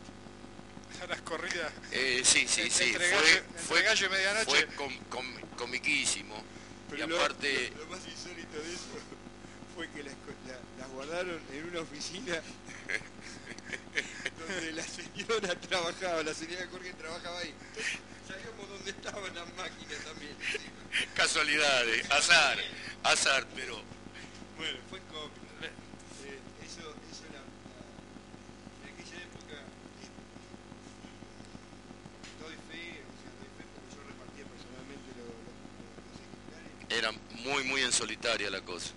Las 1.10 1.22
corridas. 1.22 1.72
Eh, 1.92 2.22
sí, 2.24 2.48
sí, 2.48 2.62
Entre 2.62 2.72
sí, 2.86 2.92
gallo- 2.94 3.00
fue, 3.00 3.38
entre 3.38 3.60
fue, 3.62 3.82
gallo 3.84 4.06
y 4.06 4.10
medianoche. 4.10 4.46
fue 4.46 4.66
com- 4.76 4.98
com- 5.10 5.42
comiquísimo. 5.58 6.44
Pero 6.90 7.08
y 7.10 7.16
aparte, 7.16 7.72
lo, 7.78 7.84
lo 7.84 7.88
más 7.92 8.00
insólito 8.08 8.58
de 8.58 8.74
eso 8.74 8.86
fue 9.76 9.90
que 9.92 10.04
las, 10.04 10.14
co- 10.14 10.34
la- 10.48 10.60
las 10.84 10.90
guardaron 10.94 11.40
en 11.54 11.64
una 11.70 11.82
oficina 11.82 12.42
donde 14.40 14.72
la 14.74 14.84
señora 14.84 15.56
trabajaba, 15.60 16.24
la 16.24 16.34
señora 16.34 16.68
Jorge 16.72 16.94
trabajaba 16.94 17.40
ahí. 17.40 17.54
Entonces, 17.70 18.00
sabíamos 18.28 18.70
dónde 18.70 18.92
estaban 18.92 19.36
las 19.36 19.54
máquinas 19.56 19.98
también. 20.06 20.36
casualidades, 21.16 22.10
azar, 22.12 22.58
azar, 23.04 23.46
pero 23.56 23.82
Bueno, 24.58 24.78
fue 24.90 25.00
cómico. 25.12 25.36
Eh, 25.62 26.40
eso, 26.66 26.82
eso 27.12 27.24
era, 27.30 27.40
la- 27.40 27.88
en 28.88 28.94
aquella 28.94 29.18
época 29.24 29.54
eh, 29.54 30.10
doy 32.42 32.56
fe, 32.70 32.84
o 33.04 33.14
sea, 33.20 33.32
doy 33.38 33.50
fe 33.58 33.64
porque 33.74 33.90
yo 33.96 34.00
repartía 34.08 34.46
personalmente 34.46 35.10
los, 35.20 35.32
los, 36.90 36.98
era 36.98 37.12
muy, 37.44 37.64
muy 37.64 37.82
en 37.82 37.92
solitaria 37.92 38.50
la 38.50 38.62
cosa. 38.62 38.92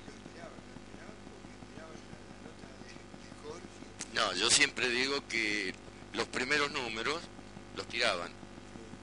y 0.00 0.06
lo 0.06 0.12
esperaban, 0.14 0.60
lo 0.64 0.72
esperaban 0.78 1.18
porque 1.28 1.52
esperaban 1.64 1.98
la, 2.08 2.18
la 2.24 2.40
nota 2.44 2.68
de, 2.84 2.92
de 2.94 3.30
Jorge. 3.42 3.74
No, 4.14 4.32
yo 4.34 4.48
siempre 4.48 4.88
digo 4.88 5.26
que 5.28 5.74
los 6.12 6.28
primeros 6.28 6.70
números 6.70 7.20
los 7.76 7.86
tiraban 7.88 8.30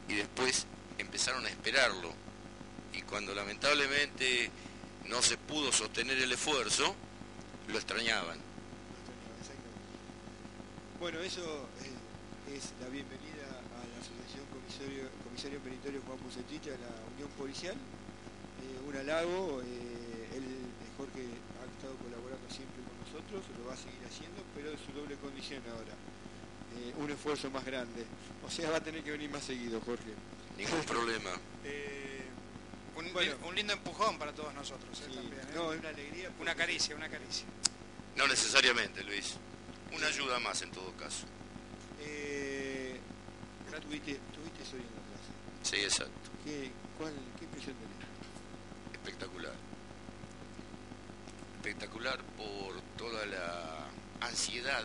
y 0.08 0.16
después 0.16 0.66
empezaron 0.98 1.46
a 1.46 1.50
esperarlo. 1.50 2.14
Y 2.94 3.02
cuando 3.02 3.36
lamentablemente 3.36 4.50
no 5.08 5.22
se 5.22 5.38
pudo 5.38 5.74
sostener 5.74 6.18
el 6.18 6.32
esfuerzo, 6.32 6.96
lo 7.68 7.78
extrañaban. 7.78 8.40
Bueno, 11.00 11.20
eso 11.20 11.68
eh, 11.84 12.56
es 12.56 12.72
la 12.80 12.88
bienvenida 12.88 13.44
a 13.50 13.84
la 13.84 13.98
Asociación 14.00 14.46
Comisario, 14.54 15.10
Comisario 15.26 15.60
Penitorio 15.60 16.02
Juan 16.08 16.20
Bucetich, 16.24 16.68
a 16.68 16.78
la 16.80 16.94
Unión 17.16 17.30
Policial. 17.38 17.76
Eh, 17.76 18.88
un 18.88 18.96
halago, 18.96 19.62
eh, 19.66 20.38
él, 20.38 20.44
eh, 20.46 20.90
Jorge 20.96 21.26
ha 21.60 21.66
estado 21.74 21.98
colaborando 21.98 22.48
siempre 22.54 22.80
con 22.86 22.94
nosotros, 23.32 23.58
lo 23.60 23.68
va 23.68 23.74
a 23.74 23.78
seguir 23.78 24.00
haciendo, 24.08 24.42
pero 24.56 24.72
en 24.72 24.78
su 24.78 24.92
doble 24.92 25.16
condición 25.16 25.62
ahora. 25.72 25.94
Eh, 26.78 26.94
un 26.98 27.10
esfuerzo 27.12 27.50
más 27.52 27.66
grande. 27.66 28.06
O 28.46 28.50
sea, 28.50 28.70
va 28.70 28.78
a 28.78 28.84
tener 28.84 29.04
que 29.04 29.12
venir 29.12 29.30
más 29.30 29.44
seguido, 29.44 29.80
Jorge. 29.82 30.14
Ningún 30.58 30.84
problema. 30.86 31.32
Eh, 31.64 32.08
Un, 32.96 33.12
Bueno. 33.14 33.34
un 33.48 33.56
lindo 33.56 33.74
empujón 33.74 34.18
para 34.20 34.34
todos 34.34 34.54
nosotros 34.54 35.00
eh, 35.00 35.04
sí, 35.10 35.16
también. 35.16 35.42
¿eh? 35.42 35.52
no, 35.56 35.74
es 35.74 35.80
una 35.80 35.90
alegría. 35.90 36.28
porque- 36.30 36.42
Una 36.44 36.56
caricia, 36.56 36.96
una 36.96 37.10
caricia. 37.10 37.46
No 38.16 38.28
necesariamente, 38.28 39.04
Luis. 39.04 39.36
Una 39.96 40.08
ayuda 40.08 40.40
más 40.40 40.62
en 40.62 40.72
todo 40.72 40.92
caso. 40.98 41.26
Eh, 42.02 43.00
tuviste, 43.82 44.20
tuviste 44.34 44.64
hoy 44.76 44.82
en 44.82 44.96
la 44.96 45.02
plaza. 45.08 45.32
Sí, 45.64 45.76
exacto. 45.78 46.30
¿Qué, 46.46 46.72
cuál, 46.98 47.14
¿Qué 47.40 47.46
impresión 47.46 47.76
tenés? 47.76 48.94
Espectacular. 48.94 49.54
Espectacular 51.62 52.18
por 52.38 52.82
toda 52.98 53.24
la 53.28 53.88
ansiedad 54.20 54.84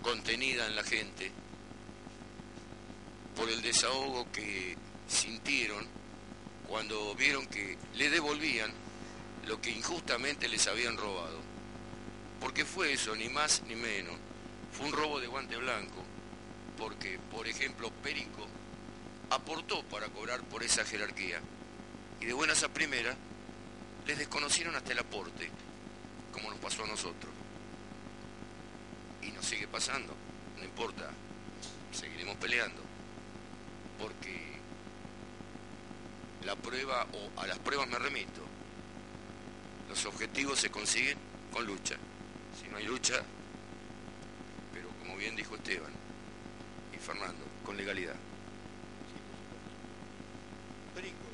contenida 0.00 0.66
en 0.66 0.74
la 0.74 0.82
gente, 0.82 1.30
por 3.36 3.46
el 3.46 3.60
desahogo 3.60 4.32
que 4.32 4.74
sintieron 5.06 5.86
cuando 6.66 7.14
vieron 7.14 7.46
que 7.46 7.76
le 7.94 8.08
devolvían 8.08 8.72
lo 9.46 9.60
que 9.60 9.70
injustamente 9.70 10.48
les 10.48 10.66
habían 10.66 10.96
robado. 10.96 11.40
Porque 12.40 12.64
fue 12.64 12.94
eso, 12.94 13.14
ni 13.14 13.28
más 13.28 13.60
ni 13.68 13.74
menos. 13.74 14.16
Fue 14.72 14.86
un 14.86 14.92
robo 14.92 15.20
de 15.20 15.26
guante 15.26 15.58
blanco. 15.58 16.02
Porque, 16.78 17.18
por 17.30 17.46
ejemplo, 17.46 17.90
Perico 18.02 18.46
aportó 19.28 19.82
para 19.82 20.08
cobrar 20.08 20.40
por 20.40 20.62
esa 20.62 20.86
jerarquía. 20.86 21.38
Y 22.18 22.24
de 22.24 22.32
buenas 22.32 22.62
a 22.62 22.70
primeras, 22.70 23.14
les 24.10 24.18
desconocieron 24.18 24.74
hasta 24.74 24.90
el 24.90 24.98
aporte, 24.98 25.48
como 26.32 26.50
nos 26.50 26.58
pasó 26.58 26.82
a 26.82 26.88
nosotros. 26.88 27.32
Y 29.22 29.30
nos 29.30 29.46
sigue 29.46 29.68
pasando, 29.68 30.12
no 30.58 30.64
importa, 30.64 31.10
seguiremos 31.92 32.34
peleando. 32.38 32.82
Porque 34.00 34.36
la 36.44 36.56
prueba, 36.56 37.06
o 37.12 37.40
a 37.40 37.46
las 37.46 37.60
pruebas 37.60 37.88
me 37.88 38.00
remito, 38.00 38.42
los 39.88 40.04
objetivos 40.06 40.58
se 40.58 40.70
consiguen 40.72 41.16
con 41.52 41.64
lucha. 41.64 41.94
Si 42.60 42.66
no 42.66 42.78
hay 42.78 42.86
lucha, 42.86 43.22
pero 44.72 44.88
como 44.98 45.16
bien 45.18 45.36
dijo 45.36 45.54
Esteban 45.54 45.92
y 46.92 46.98
Fernando, 46.98 47.44
con 47.64 47.76
legalidad. 47.76 48.14
Sí, 48.14 49.20
por 49.30 49.38
supuesto. 49.38 49.70
Perico, 50.96 51.30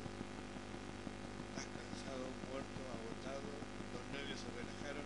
estás 1.55 1.65
cansado, 1.73 2.25
muerto, 2.49 2.79
agotado, 2.97 3.49
los 3.93 4.03
nervios 4.13 4.39
se 4.39 4.49
relajaron. 4.57 5.05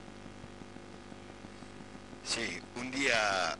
Sí, 2.26 2.60
un 2.76 2.92
día 2.92 3.58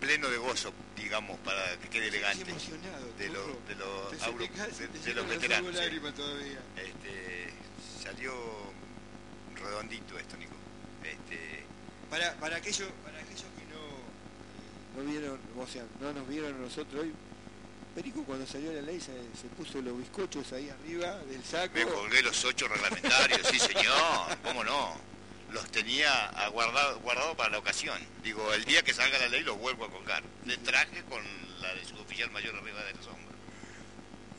pleno 0.00 0.28
de 0.28 0.38
gozo, 0.38 0.72
digamos, 0.96 1.38
para 1.40 1.76
que 1.78 1.88
quede 1.88 2.08
elegante. 2.08 2.38
Estoy 2.50 2.52
emocionado. 2.74 3.06
De 3.18 3.28
los 3.28 3.68
de 3.68 3.74
los 3.76 4.10
de- 4.10 4.88
de 4.88 5.14
los 5.14 5.28
veteranos. 5.28 5.74
sí. 5.76 5.80
Este, 6.76 7.52
salió 8.02 8.32
redondito 9.54 10.18
esto, 10.18 10.36
Nico. 10.38 10.54
Este, 11.04 11.64
Para, 12.08 12.34
para, 12.36 12.56
aquellos, 12.56 12.88
para 13.04 13.18
aquellos 13.18 13.42
que 13.42 13.64
no, 14.96 15.02
no 15.04 15.10
vieron, 15.10 15.38
o 15.58 15.66
sea, 15.66 15.84
no 16.00 16.12
nos 16.12 16.26
vieron 16.28 16.54
a 16.54 16.58
nosotros 16.58 17.02
hoy, 17.02 17.12
Perico 17.94 18.22
cuando 18.24 18.46
salió 18.46 18.72
la 18.72 18.82
ley 18.82 19.00
se, 19.00 19.12
se 19.40 19.48
puso 19.56 19.80
los 19.82 19.98
bizcochos 19.98 20.52
ahí 20.52 20.70
arriba 20.70 21.18
del 21.24 21.42
saco. 21.44 21.74
me 21.74 21.84
colgué 21.84 22.22
los 22.22 22.44
ocho 22.44 22.68
reglamentarios, 22.68 23.40
sí 23.50 23.58
señor, 23.58 24.38
¿cómo 24.44 24.62
no? 24.64 24.96
Los 25.52 25.68
tenía 25.72 26.26
aguardado, 26.28 27.00
guardado 27.00 27.36
para 27.36 27.50
la 27.50 27.58
ocasión. 27.58 27.98
Digo, 28.22 28.52
el 28.54 28.64
día 28.64 28.82
que 28.82 28.94
salga 28.94 29.18
la 29.18 29.28
ley 29.28 29.42
los 29.42 29.58
vuelvo 29.58 29.84
a 29.84 29.90
colgar. 29.90 30.22
De 30.44 30.56
traje 30.58 31.02
con 31.08 31.22
la 31.60 31.74
de 31.74 31.84
su 31.84 31.96
oficial 31.96 32.30
mayor 32.30 32.54
arriba 32.56 32.82
de 32.84 32.92
los 32.94 33.06
hombros. 33.08 33.34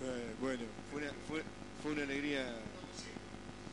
Eh, 0.04 0.36
bueno, 0.40 0.64
fue 0.90 1.02
una, 1.04 1.12
fue, 1.28 1.44
fue 1.84 1.92
una 1.92 2.04
alegría. 2.04 2.46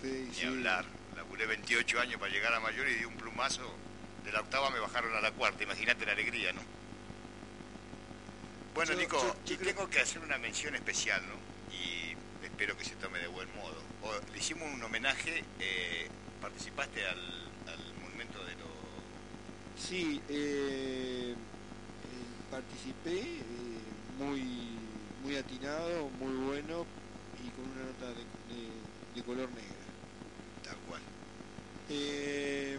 Sí, 0.03 0.27
Ni 0.29 0.35
sí. 0.35 0.47
hablar. 0.47 0.85
Laburé 1.17 1.47
28 1.47 2.01
años 2.01 2.21
para 2.21 2.33
llegar 2.33 2.53
a 2.55 2.61
mayor 2.61 2.89
y 2.89 2.95
di 2.95 3.05
un 3.05 3.15
plumazo. 3.17 3.73
De 4.25 4.33
la 4.33 4.41
octava 4.41 4.71
me 4.71 4.81
bajaron 4.81 5.15
a 5.15 5.21
la 5.21 5.31
cuarta. 5.31 5.63
Imagínate 5.63 6.05
la 6.07 6.13
alegría, 6.13 6.53
¿no? 6.53 6.61
Bueno, 8.75 8.93
Yo- 8.93 8.99
Nico, 8.99 9.17
yo- 9.21 9.35
yo 9.45 9.55
y 9.55 9.57
creo- 9.59 9.75
tengo 9.75 9.91
que 9.91 10.01
hacer 10.01 10.21
una 10.21 10.39
mención 10.39 10.75
especial, 10.75 11.23
¿no? 11.27 11.35
Y 11.75 12.15
espero 12.45 12.77
que 12.77 12.85
se 12.85 12.95
tome 12.97 13.19
de 13.21 13.29
buen 13.29 13.49
modo. 13.57 13.83
O- 14.03 14.33
le 14.33 14.39
hicimos 14.39 14.73
un 14.73 14.83
homenaje, 14.83 15.45
eh, 15.61 16.09
participaste 16.41 17.05
al, 17.07 17.19
al 17.19 17.95
monumento 18.03 18.39
de 18.45 18.53
los... 18.53 18.69
Sí, 19.79 20.21
eh, 20.29 21.33
eh, 21.35 21.35
participé, 22.51 23.21
eh, 23.21 23.45
muy, 24.19 24.43
muy 25.25 25.37
atinado, 25.37 26.09
muy 26.21 26.35
bueno 26.47 26.85
y 27.45 27.49
con 27.51 27.65
una 27.71 27.85
nota 27.85 28.07
de, 28.09 28.25
de- 28.55 28.79
de 29.15 29.23
color 29.23 29.49
negra. 29.51 29.85
Tal 30.65 30.77
cual. 30.89 31.01
Eh, 31.91 32.79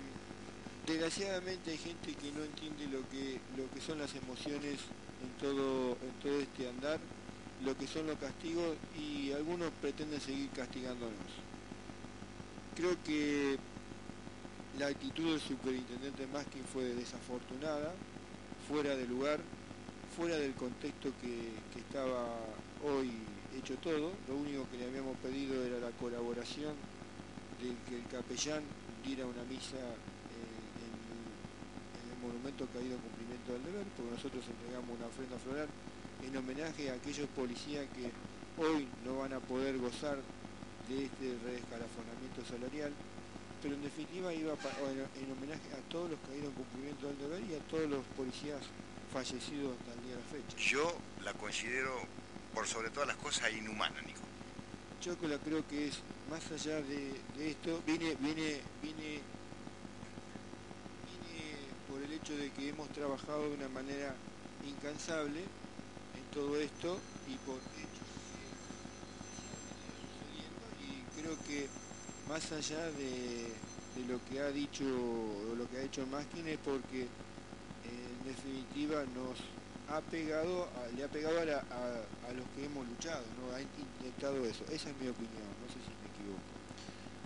desgraciadamente 0.85 1.71
hay 1.71 1.77
gente 1.77 2.13
que 2.13 2.31
no 2.31 2.43
entiende 2.43 2.87
lo 2.87 3.07
que, 3.09 3.39
lo 3.57 3.69
que 3.73 3.81
son 3.81 3.97
las 3.99 4.13
emociones 4.15 4.79
en 5.21 5.29
todo, 5.41 5.97
en 6.01 6.11
todo 6.21 6.39
este 6.39 6.69
andar, 6.69 6.99
lo 7.65 7.77
que 7.77 7.87
son 7.87 8.07
los 8.07 8.17
castigos 8.17 8.77
y 8.97 9.31
algunos 9.33 9.71
pretenden 9.81 10.21
seguir 10.21 10.49
castigándonos. 10.51 11.48
Creo 12.75 12.95
que 13.03 13.57
la 14.77 14.87
actitud 14.87 15.31
del 15.31 15.41
superintendente 15.41 16.27
Maskin 16.27 16.63
fue 16.71 16.83
desafortunada, 16.95 17.93
fuera 18.67 18.95
de 18.95 19.05
lugar, 19.07 19.39
fuera 20.15 20.37
del 20.37 20.53
contexto 20.53 21.11
que, 21.21 21.51
que 21.73 21.79
estaba 21.79 22.25
hoy 22.83 23.11
hecho 23.57 23.75
todo. 23.77 24.11
Lo 24.27 24.35
único 24.35 24.67
que 24.71 24.77
le 24.77 24.85
habíamos 24.85 25.17
pedido 25.17 25.63
era 25.63 25.79
la 25.79 25.91
colaboración 25.91 26.73
de 27.61 27.75
que 27.87 27.99
el 27.99 28.07
capellán 28.07 28.63
diera 29.05 29.25
una 29.25 29.43
misa 29.43 29.77
eh, 29.77 30.79
en, 30.79 30.93
el 32.07 32.17
monumento 32.23 32.65
caído 32.67 32.95
en 32.95 33.01
cumplimiento 33.01 33.53
del 33.53 33.63
deber, 33.63 33.85
porque 33.95 34.11
nosotros 34.11 34.43
entregamos 34.47 34.95
una 34.97 35.07
ofrenda 35.07 35.37
floral 35.39 35.67
en 36.23 36.37
homenaje 36.37 36.89
a 36.89 36.93
aquellos 36.93 37.27
policías 37.35 37.85
que 37.95 38.11
hoy 38.61 38.87
no 39.05 39.19
van 39.19 39.33
a 39.33 39.39
poder 39.39 39.77
gozar 39.77 40.19
de 40.89 41.05
este 41.05 41.37
reescalafonamiento 41.45 42.43
salarial, 42.49 42.91
pero 43.61 43.75
en 43.75 43.83
definitiva 43.83 44.33
iba 44.33 44.53
en, 44.53 45.23
en 45.23 45.31
homenaje 45.31 45.69
a 45.77 45.81
todos 45.89 46.09
los 46.09 46.19
caídos 46.27 46.49
en 46.49 46.53
cumplimiento 46.53 47.07
del 47.07 47.17
deber 47.19 47.41
y 47.49 47.55
a 47.55 47.59
todos 47.69 47.89
los 47.89 48.03
policías 48.17 48.59
fallecidos 49.13 49.77
hasta 49.77 49.93
el 49.93 50.01
día 50.03 50.15
de 50.15 50.21
la 50.21 50.27
fecha. 50.27 50.57
Yo 50.57 50.97
la 51.23 51.33
considero, 51.33 51.93
por 52.53 52.67
sobre 52.67 52.89
todas 52.89 53.07
las 53.07 53.17
cosas, 53.17 53.51
inhumana, 53.53 54.01
Nico. 54.01 54.21
Yo 55.01 55.17
que 55.19 55.27
la 55.27 55.37
creo 55.37 55.65
que 55.67 55.87
es 55.87 55.99
más 56.29 56.43
allá 56.51 56.81
de, 56.81 57.13
de 57.37 57.51
esto, 57.51 57.81
viene, 57.85 58.15
viene, 58.19 58.61
viene, 58.81 59.21
viene 61.07 61.55
por 61.89 62.01
el 62.03 62.11
hecho 62.13 62.35
de 62.35 62.51
que 62.51 62.69
hemos 62.69 62.89
trabajado 62.89 63.49
de 63.49 63.55
una 63.55 63.69
manera 63.69 64.13
incansable 64.67 65.39
en 65.39 66.25
todo 66.33 66.59
esto 66.59 66.99
y 67.27 67.35
por 67.47 67.55
hechos 67.55 68.07
que 68.11 68.19
siguen 68.27 68.53
sucediendo 70.03 70.65
y 70.83 71.01
creo 71.19 71.37
que 71.45 71.67
más 72.27 72.51
allá 72.51 72.91
de, 72.91 73.53
lo 74.07 74.23
que 74.25 74.39
ha 74.39 74.49
dicho 74.51 74.85
o 74.85 75.55
lo 75.55 75.69
que 75.69 75.77
ha 75.77 75.83
hecho 75.83 76.05
Maskin 76.07 76.47
es 76.47 76.57
porque 76.59 77.07
en 77.83 78.25
definitiva 78.25 79.03
nos 79.13 79.37
ha 79.89 79.99
pegado, 80.01 80.69
le 80.95 81.03
ha 81.03 81.07
pegado 81.07 81.39
a- 81.41 82.05
a 82.27 82.33
los 82.33 82.47
que 82.55 82.65
hemos 82.65 82.87
luchado, 82.87 83.25
¿no? 83.37 83.51
ha 83.53 83.61
intentado 83.61 84.45
eso. 84.45 84.63
Esa 84.71 84.89
es 84.91 84.95
mi 84.97 85.09
opinión, 85.09 85.47
no 85.61 85.67
sé 85.67 85.79
si 85.85 85.93
me 86.01 86.07
equivoco. 86.07 86.39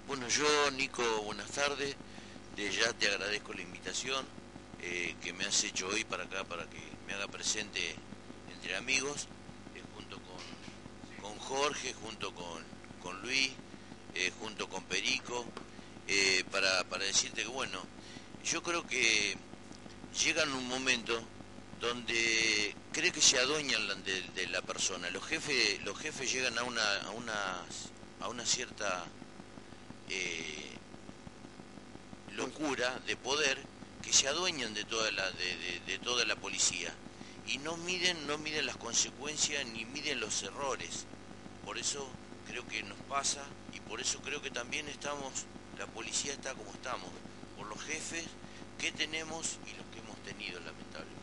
Bueno, 0.08 0.28
yo, 0.30 0.72
Nico, 0.72 1.04
buenas 1.24 1.52
tardes. 1.52 1.96
De 2.56 2.72
ya 2.72 2.94
te 2.94 3.08
agradezco 3.08 3.54
la 3.54 3.62
invitación 3.64 4.26
eh, 4.80 5.16
que 5.22 5.34
me 5.34 5.46
has 5.46 5.64
hecho 5.64 5.88
hoy 5.88 6.04
para 6.04 6.24
acá, 6.24 6.44
para 6.44 6.66
que 6.68 6.80
me 7.06 7.14
haga 7.14 7.28
presente 7.28 7.96
entre 8.54 8.76
amigos, 8.76 9.28
eh, 9.76 9.84
junto 9.94 10.20
con, 10.20 10.38
con 11.22 11.38
Jorge, 11.40 11.94
junto 11.94 12.32
con, 12.34 12.64
con 13.02 13.22
Luis, 13.24 13.52
eh, 14.16 14.32
junto 14.40 14.70
con 14.70 14.84
Perico, 14.84 15.46
eh, 16.08 16.44
para, 16.52 16.84
para 16.86 17.06
decirte 17.06 17.44
que, 17.44 17.48
bueno, 17.48 17.82
yo 18.44 18.62
creo 18.62 18.86
que 18.86 19.36
llegan 20.24 20.52
un 20.54 20.68
momento 20.68 21.22
donde 21.80 22.76
cree 22.92 23.12
que 23.12 23.22
se 23.22 23.40
adueñan 23.40 23.82
de, 24.04 24.48
la 24.48 24.62
persona. 24.62 25.10
Los 25.10 25.26
jefes, 25.26 25.84
los 25.84 25.98
jefes 25.98 26.32
llegan 26.32 26.58
a 26.58 26.64
una, 26.64 27.02
a 27.02 27.10
una, 27.12 27.66
a 28.22 28.28
una 28.30 28.46
cierta 28.46 29.06
eh, 30.10 30.72
locura 32.36 33.00
de 33.06 33.16
poder 33.16 33.62
que 34.02 34.14
se 34.14 34.28
adueñan 34.28 34.74
de 34.74 34.84
toda 34.84 35.12
la, 35.12 35.30
de 35.32 36.00
toda 36.04 36.26
la 36.26 36.36
policía 36.36 36.94
y 37.48 37.58
no 37.58 37.78
miden, 37.78 38.28
no 38.28 38.38
miden 38.38 38.66
las 38.66 38.78
consecuencias 38.78 39.66
ni 39.68 39.86
miden 39.86 40.20
los 40.20 40.44
errores. 40.44 41.06
Por 41.66 41.78
eso 41.78 42.08
creo 42.54 42.68
que 42.68 42.84
nos 42.84 42.98
pasa 43.10 43.42
y 43.74 43.80
por 43.80 44.00
eso 44.00 44.20
creo 44.22 44.40
que 44.40 44.52
también 44.52 44.88
estamos, 44.88 45.46
la 45.80 45.88
policía 45.88 46.34
está 46.34 46.54
como 46.54 46.70
estamos, 46.72 47.10
por 47.58 47.66
los 47.66 47.82
jefes 47.82 48.26
que 48.78 48.92
tenemos 48.92 49.58
y 49.66 49.76
los 49.76 49.86
que 49.88 50.00
hemos 50.00 50.18
tenido 50.18 50.60
lamentablemente. 50.60 51.18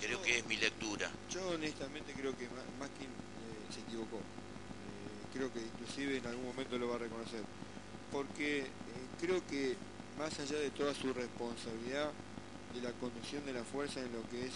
Creo 0.00 0.22
que 0.22 0.38
es 0.38 0.46
mi 0.46 0.56
lectura. 0.56 1.10
Yo 1.30 1.48
honestamente 1.48 2.12
creo 2.12 2.36
que 2.38 2.46
Maskin 2.78 3.06
eh, 3.06 3.74
se 3.74 3.80
equivocó. 3.80 4.18
Eh, 4.18 5.34
creo 5.34 5.52
que 5.52 5.62
inclusive 5.62 6.18
en 6.18 6.26
algún 6.26 6.46
momento 6.46 6.78
lo 6.78 6.88
va 6.88 6.94
a 6.94 6.98
reconocer. 6.98 7.42
Porque 8.12 8.60
eh, 8.60 8.66
creo 9.20 9.44
que 9.48 9.74
más 10.16 10.38
allá 10.38 10.58
de 10.60 10.70
toda 10.70 10.94
su 10.94 11.12
responsabilidad 11.12 12.12
de 12.72 12.80
la 12.82 12.92
conducción 12.92 13.44
de 13.46 13.52
la 13.52 13.64
fuerza 13.64 13.98
en 13.98 14.12
lo 14.12 14.22
que 14.30 14.46
es 14.46 14.52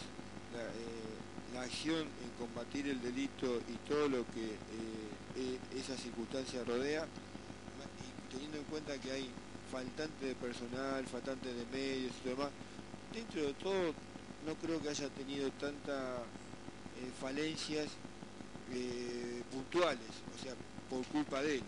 la, 0.55 1.59
la 1.59 1.63
acción 1.67 2.03
en 2.03 2.31
combatir 2.39 2.87
el 2.89 3.03
delito 3.03 3.61
y 3.69 3.89
todo 3.89 4.09
lo 4.09 4.25
que 4.31 4.55
eh, 4.55 5.14
eh, 5.37 5.59
esa 5.77 5.97
circunstancia 5.97 6.63
rodea, 6.65 7.07
y 7.07 8.33
teniendo 8.33 8.59
en 8.59 8.65
cuenta 8.65 8.99
que 8.99 9.13
hay 9.13 9.31
faltante 9.71 10.27
de 10.27 10.35
personal, 10.35 11.05
faltante 11.07 11.53
de 11.53 11.67
medios 11.67 12.13
y 12.25 12.29
demás, 12.29 12.51
dentro 13.13 13.43
de 13.43 13.55
todo 13.55 13.95
no 14.47 14.55
creo 14.57 14.81
que 14.81 14.91
haya 14.91 15.09
tenido 15.09 15.51
tantas 15.53 16.21
falencias 17.21 17.89
eh, 18.73 19.43
puntuales, 19.53 20.09
o 20.37 20.43
sea, 20.43 20.55
por 20.89 21.05
culpa 21.07 21.43
de 21.43 21.57
él. 21.57 21.63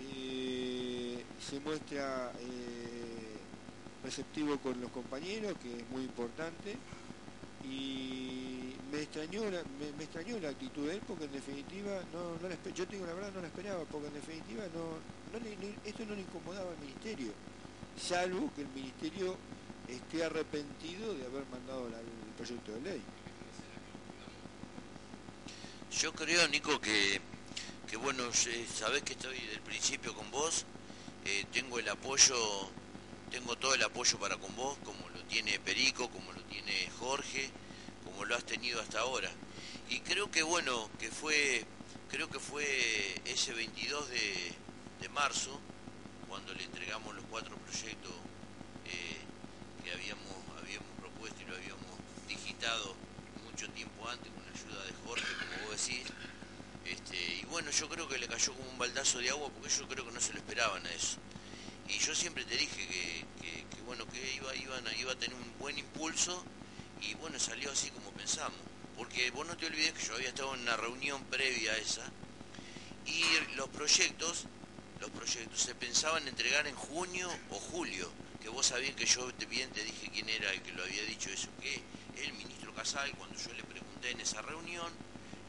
Eh, 0.00 1.24
se 1.40 1.60
muestra 1.60 2.32
eh, 2.40 3.36
receptivo 4.04 4.58
con 4.58 4.80
los 4.80 4.90
compañeros, 4.90 5.54
que 5.62 5.78
es 5.78 5.90
muy 5.90 6.02
importante, 6.02 6.76
y 7.68 8.37
me 8.92 9.02
extrañó 9.02 9.50
la, 9.50 9.62
me, 9.78 10.04
extrañó 10.04 10.38
la 10.40 10.48
actitud 10.50 10.86
de 10.86 10.94
él 10.94 11.02
porque 11.06 11.24
en 11.24 11.32
definitiva 11.32 12.02
no, 12.12 12.38
no 12.40 12.48
la 12.48 12.56
yo 12.74 12.86
tengo 12.86 13.06
la 13.06 13.14
verdad 13.14 13.32
no 13.34 13.40
la 13.40 13.48
esperaba 13.48 13.84
porque 13.84 14.08
en 14.08 14.14
definitiva 14.14 14.64
no, 14.74 14.98
esto 15.84 16.06
no 16.06 16.14
le 16.14 16.22
incomodaba 16.22 16.70
al 16.70 16.78
ministerio 16.78 17.32
salvo 17.98 18.50
que 18.54 18.62
el 18.62 18.68
ministerio 18.68 19.36
esté 19.88 20.24
arrepentido 20.24 21.14
de 21.14 21.26
haber 21.26 21.44
mandado 21.46 21.86
el 21.86 22.34
proyecto 22.36 22.72
de 22.72 22.80
ley. 22.80 23.02
Yo 25.90 26.12
creo, 26.12 26.46
Nico, 26.48 26.80
que, 26.80 27.20
que 27.88 27.96
bueno, 27.96 28.24
sabés 28.32 29.02
que 29.02 29.14
estoy 29.14 29.38
del 29.40 29.60
principio 29.60 30.14
con 30.14 30.30
vos, 30.30 30.64
eh, 31.24 31.46
tengo 31.52 31.78
el 31.78 31.88
apoyo, 31.88 32.36
tengo 33.30 33.56
todo 33.56 33.74
el 33.74 33.82
apoyo 33.82 34.18
para 34.18 34.36
con 34.36 34.54
vos, 34.54 34.78
como 34.84 35.08
lo 35.08 35.20
tiene 35.24 35.58
Perico, 35.58 36.08
como 36.10 36.32
lo 36.32 36.42
tiene 36.42 36.88
Jorge, 36.98 37.50
como 38.18 38.26
lo 38.30 38.34
has 38.36 38.44
tenido 38.44 38.80
hasta 38.80 38.98
ahora. 38.98 39.30
Y 39.88 40.00
creo 40.00 40.28
que 40.28 40.42
bueno, 40.42 40.90
que 40.98 41.08
fue, 41.08 41.64
creo 42.10 42.28
que 42.28 42.40
fue 42.40 43.20
ese 43.24 43.52
22 43.52 44.08
de, 44.10 44.54
marzo, 45.14 45.58
cuando 46.28 46.52
le 46.54 46.64
entregamos 46.64 47.14
los 47.14 47.24
cuatro 47.30 47.56
proyectos 47.56 48.12
eh, 48.86 49.18
que 49.84 49.92
habíamos, 49.92 50.26
habíamos 50.60 50.88
propuesto 51.00 51.40
y 51.42 51.46
lo 51.46 51.56
habíamos 51.56 51.86
digitado 52.28 52.94
mucho 53.44 53.68
tiempo 53.70 54.08
antes 54.08 54.30
con 54.32 54.44
la 54.44 54.50
ayuda 54.52 54.84
de 54.84 54.92
Jorge, 55.06 55.26
como 55.38 55.68
vos 55.68 55.80
decís. 55.86 56.02
Este, 56.84 57.16
y 57.40 57.44
bueno, 57.46 57.70
yo 57.70 57.88
creo 57.88 58.06
que 58.08 58.18
le 58.18 58.26
cayó 58.28 58.52
como 58.52 58.68
un 58.68 58.78
baldazo 58.78 59.18
de 59.18 59.30
agua 59.30 59.48
porque 59.50 59.70
yo 59.74 59.88
creo 59.88 60.04
que 60.04 60.12
no 60.12 60.20
se 60.20 60.32
lo 60.32 60.38
esperaban 60.40 60.84
a 60.86 60.92
eso. 60.92 61.16
Y 61.88 61.98
yo 61.98 62.14
siempre 62.14 62.44
te 62.44 62.56
dije 62.56 62.86
que, 62.86 63.24
que- 63.40 63.82
bueno, 63.86 64.06
que 64.08 64.34
iba, 64.34 64.54
iban 64.54 64.84
iba 64.98 65.12
a 65.12 65.16
tener 65.16 65.34
un 65.34 65.58
buen 65.58 65.78
impulso 65.78 66.44
y 67.00 67.14
bueno, 67.14 67.38
salió 67.38 67.70
así 67.70 67.90
como 67.90 68.10
pensamos. 68.12 68.58
Porque 68.96 69.30
vos 69.30 69.46
no 69.46 69.56
te 69.56 69.66
olvides 69.66 69.92
que 69.92 70.04
yo 70.04 70.14
había 70.14 70.28
estado 70.28 70.54
en 70.54 70.62
una 70.62 70.76
reunión 70.76 71.22
previa 71.24 71.72
a 71.72 71.76
esa 71.76 72.10
y 73.06 73.22
los 73.56 73.68
proyectos, 73.68 74.44
los 75.00 75.10
proyectos 75.10 75.60
se 75.60 75.74
pensaban 75.74 76.26
entregar 76.28 76.66
en 76.66 76.74
junio 76.74 77.28
o 77.50 77.56
julio, 77.56 78.10
que 78.40 78.48
vos 78.48 78.66
sabías 78.66 78.94
que 78.94 79.06
yo 79.06 79.30
bien 79.48 79.70
te 79.70 79.82
dije 79.82 80.10
quién 80.12 80.28
era 80.28 80.52
el 80.52 80.62
que 80.62 80.72
lo 80.72 80.82
había 80.82 81.02
dicho 81.04 81.30
eso, 81.30 81.48
que 81.60 81.80
el 82.22 82.32
ministro 82.34 82.74
Casal, 82.74 83.10
cuando 83.16 83.38
yo 83.40 83.52
le 83.54 83.64
pregunté 83.64 84.10
en 84.10 84.20
esa 84.20 84.42
reunión, 84.42 84.92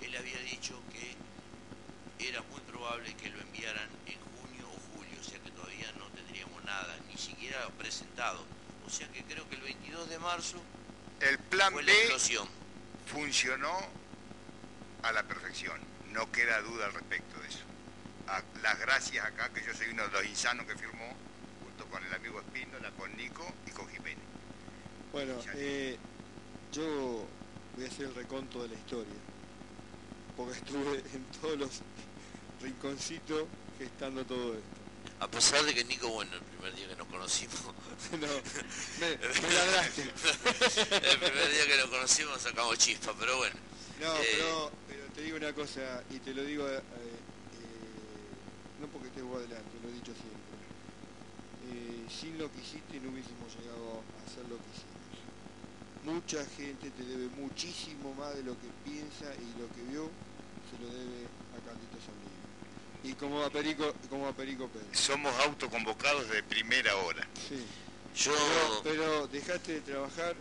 él 0.02 0.16
había 0.16 0.39
dicho 0.39 0.80
que 0.93 2.28
era 2.28 2.41
muy 2.43 2.62
probable 2.62 3.14
que 3.16 3.30
lo 3.30 3.41
enviaran 3.41 3.89
en 4.06 4.20
junio 4.20 4.68
o 4.68 4.95
julio, 4.95 5.18
o 5.20 5.24
sea 5.24 5.39
que 5.39 5.52
todavía 5.52 5.91
no 5.97 6.06
tendríamos 6.10 6.64
nada, 6.64 6.97
ni 7.10 7.18
siquiera 7.18 7.67
presentado. 7.78 8.46
O 8.86 8.89
sea 8.89 9.08
que 9.09 9.24
creo 9.24 9.47
que 9.50 9.55
el 9.55 9.62
22 9.62 10.09
de 10.09 10.20
marzo 10.20 10.58
El 11.21 11.37
plan 11.37 11.74
B 11.75 11.82
explosión. 11.82 12.47
funcionó 13.08 13.78
a 15.04 15.12
la 15.12 15.24
perfección. 15.24 15.79
No 16.13 16.32
queda 16.32 16.62
duda 16.62 16.86
al 16.86 16.93
respecto 16.93 17.39
de 17.41 17.47
eso. 17.47 17.59
A- 18.28 18.41
las 18.62 18.79
gracias 18.79 19.25
acá, 19.25 19.50
que 19.50 19.63
yo 19.66 19.74
soy 19.74 19.87
uno 19.89 20.04
de 20.08 20.12
los 20.12 20.25
insanos 20.25 20.66
que 20.66 20.75
firmó, 20.78 21.13
junto 21.63 21.86
con 21.86 22.04
el 22.04 22.13
amigo 22.13 22.39
Espíndola, 22.39 22.91
con 22.91 23.16
Nico 23.17 23.46
y 23.67 23.71
con 23.71 23.87
Jiménez. 23.89 24.24
Bueno, 25.12 25.33
eh, 25.55 25.97
yo 26.71 27.28
voy 27.75 27.86
a 27.86 27.87
hacer 27.87 28.05
el 28.08 28.16
reconto 28.16 28.62
de 28.63 28.70
la 28.70 28.75
historia, 28.75 29.13
porque 30.37 30.58
estuve 30.58 30.97
en 31.13 31.24
todos 31.41 31.58
los 31.58 31.70
rinconcitos 32.62 33.46
gestando 33.78 34.24
todo 34.25 34.54
esto. 34.54 34.79
A 35.20 35.28
pesar 35.28 35.63
de 35.63 35.74
que 35.74 35.83
Nico, 35.83 36.08
bueno, 36.09 36.32
primer 36.60 36.76
día 36.76 36.88
que 36.90 36.96
nos 36.96 37.08
conocimos, 37.08 37.60
No, 38.12 38.28
me, 39.00 39.18
me 39.18 39.54
ladraste. 39.56 40.02
el 40.04 41.20
primer 41.20 41.50
día 41.52 41.66
que 41.68 41.78
nos 41.78 41.88
conocimos 41.90 42.42
sacamos 42.42 42.78
chispa, 42.78 43.14
pero 43.20 43.38
bueno. 43.38 43.56
No, 44.02 44.14
Eh, 44.16 44.28
pero, 44.38 44.72
pero 44.88 45.04
te 45.16 45.22
digo 45.24 45.38
una 45.38 45.54
cosa, 45.54 46.04
y 46.12 46.20
te 46.20 46.34
lo 46.34 46.44
digo, 46.44 46.68
eh, 46.68 46.78
eh, 46.78 46.82
no 48.82 48.88
porque 48.88 49.08
estés 49.08 49.24
vos 49.24 49.38
adelante, 49.38 49.70
lo 49.84 49.90
he 49.90 49.94
dicho 49.94 50.14
siempre. 50.14 50.38
Eh, 51.70 52.06
sin 52.10 52.38
lo 52.38 52.52
que 52.52 52.60
hiciste 52.62 53.00
no 53.00 53.10
hubiésemos 53.12 53.54
llegado 53.60 54.02
a 54.02 54.04
hacer 54.26 54.44
lo 54.50 54.58
que 54.58 54.70
hicimos. 54.76 54.90
Mucha 56.04 56.44
gente 56.56 56.90
te 56.92 57.04
debe 57.04 57.28
muchísimo 57.36 58.14
más 58.16 58.34
de 58.36 58.44
lo 58.44 58.54
que 58.60 58.68
piensa 58.86 59.26
y 59.36 59.48
lo 59.60 59.68
que 59.76 59.82
vio, 59.92 60.10
se 60.72 60.78
lo 60.82 60.88
debe 60.92 61.28
a 61.56 61.60
Carlitos 61.66 62.02
Saldivia. 62.08 62.38
Y 63.04 63.13
como 63.13 63.43
a 63.43 63.50
Perico, 63.50 63.93
como 64.09 64.28
a 64.28 64.34
Perico 64.34 64.67
Pérez. 64.67 64.88
Somos 64.92 65.34
autoconvocados 65.46 66.30
de 66.30 66.43
primera 66.43 66.96
hora. 66.97 67.28
Sí. 67.47 67.66
Yo, 68.16 68.34
Pero, 68.84 68.97
pero 68.97 69.28
dejaste 69.28 69.74
de 69.74 69.82
trabajar 69.82 70.36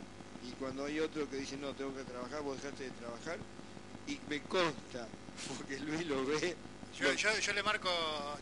y 0.46 0.52
cuando 0.52 0.84
hay 0.84 1.00
otro 1.00 1.28
que 1.30 1.36
dice 1.36 1.56
no, 1.56 1.72
tengo 1.74 1.94
que 1.94 2.04
trabajar, 2.04 2.42
vos 2.42 2.60
dejaste 2.60 2.84
de 2.84 2.90
trabajar 2.90 3.38
y 4.06 4.18
me 4.28 4.40
consta, 4.42 5.06
porque 5.56 5.78
Luis 5.80 6.06
lo 6.06 6.24
ve. 6.26 6.56
Yo, 6.98 7.12
yo, 7.12 7.38
yo 7.38 7.52
le 7.52 7.62
marco 7.62 7.88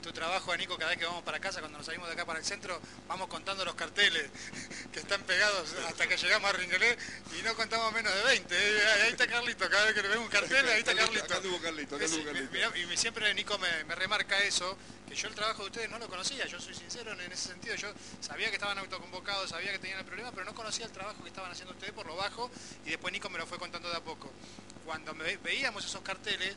tu 0.03 0.11
trabajo 0.13 0.51
a 0.51 0.57
Nico 0.57 0.79
cada 0.79 0.89
vez 0.89 0.99
que 0.99 1.05
vamos 1.05 1.23
para 1.23 1.39
casa, 1.39 1.61
cuando 1.61 1.77
nos 1.77 1.87
salimos 1.87 2.09
de 2.09 2.15
acá 2.15 2.25
para 2.25 2.39
el 2.39 2.45
centro, 2.45 2.81
vamos 3.07 3.29
contando 3.29 3.63
los 3.67 3.75
carteles 3.75 4.31
que 4.93 5.01
están 5.01 5.23
pegados 5.25 5.75
hasta 5.87 6.07
que 6.07 6.17
llegamos 6.17 6.49
a 6.49 6.53
Ringelé 6.55 6.97
y 7.39 7.43
no 7.43 7.55
contamos 7.55 7.93
menos 7.93 8.15
de 8.15 8.23
20. 8.23 8.55
¿eh? 8.55 8.83
Ahí 9.03 9.11
está 9.11 9.27
Carlito, 9.27 9.69
cada 9.69 9.85
vez 9.85 9.95
que 9.95 10.01
le 10.01 10.09
vemos 10.09 10.25
un 10.25 10.31
cartel, 10.31 10.67
ahí 10.71 10.79
está 10.79 10.95
Carlito. 10.95 11.25
Acá 11.25 11.41
tuvo 11.43 11.61
Carlito, 11.61 11.97
acá 11.97 12.09
Sí, 12.09 12.15
tuvo 12.17 12.33
Carlito. 12.33 12.51
mirá, 12.51 12.73
y 12.79 12.97
siempre 12.97 13.35
Nico 13.35 13.59
me, 13.59 13.85
me 13.85 13.95
remarca 13.95 14.43
eso, 14.43 14.79
que 15.07 15.15
yo 15.15 15.29
el 15.29 15.35
trabajo 15.35 15.63
de 15.63 15.67
ustedes 15.67 15.91
no 15.91 15.99
lo 15.99 16.09
conocía, 16.09 16.47
yo 16.47 16.59
soy 16.59 16.75
sincero 16.75 17.13
en, 17.13 17.21
ese 17.31 17.49
sentido, 17.49 17.75
yo 17.75 17.93
sabía 18.21 18.49
que 18.49 18.55
estaban 18.55 18.79
autoconvocados, 18.79 19.51
sabía 19.51 19.73
que 19.73 19.81
tenían 19.81 19.99
el 19.99 20.07
problema, 20.07 20.33
pero 20.33 20.47
no 20.47 20.55
conocía 20.55 20.87
el 20.87 20.93
trabajo 20.93 21.23
que 21.23 21.29
estaban 21.29 21.53
haciendo 21.53 21.75
ustedes 21.75 21.93
por 21.93 22.07
lo 22.07 22.17
bajo 22.17 22.51
y 22.87 22.91
después 22.91 23.13
Nico 23.13 23.29
me 23.29 23.39
lo 23.39 23.47
fue 23.47 23.59
contando 23.59 23.91
de 23.91 23.97
a 23.97 24.01
poco. 24.01 24.31
Cuando 24.87 25.15
me 25.15 25.37
veíamos 25.37 25.85
esos 25.85 26.01
carteles, 26.01 26.57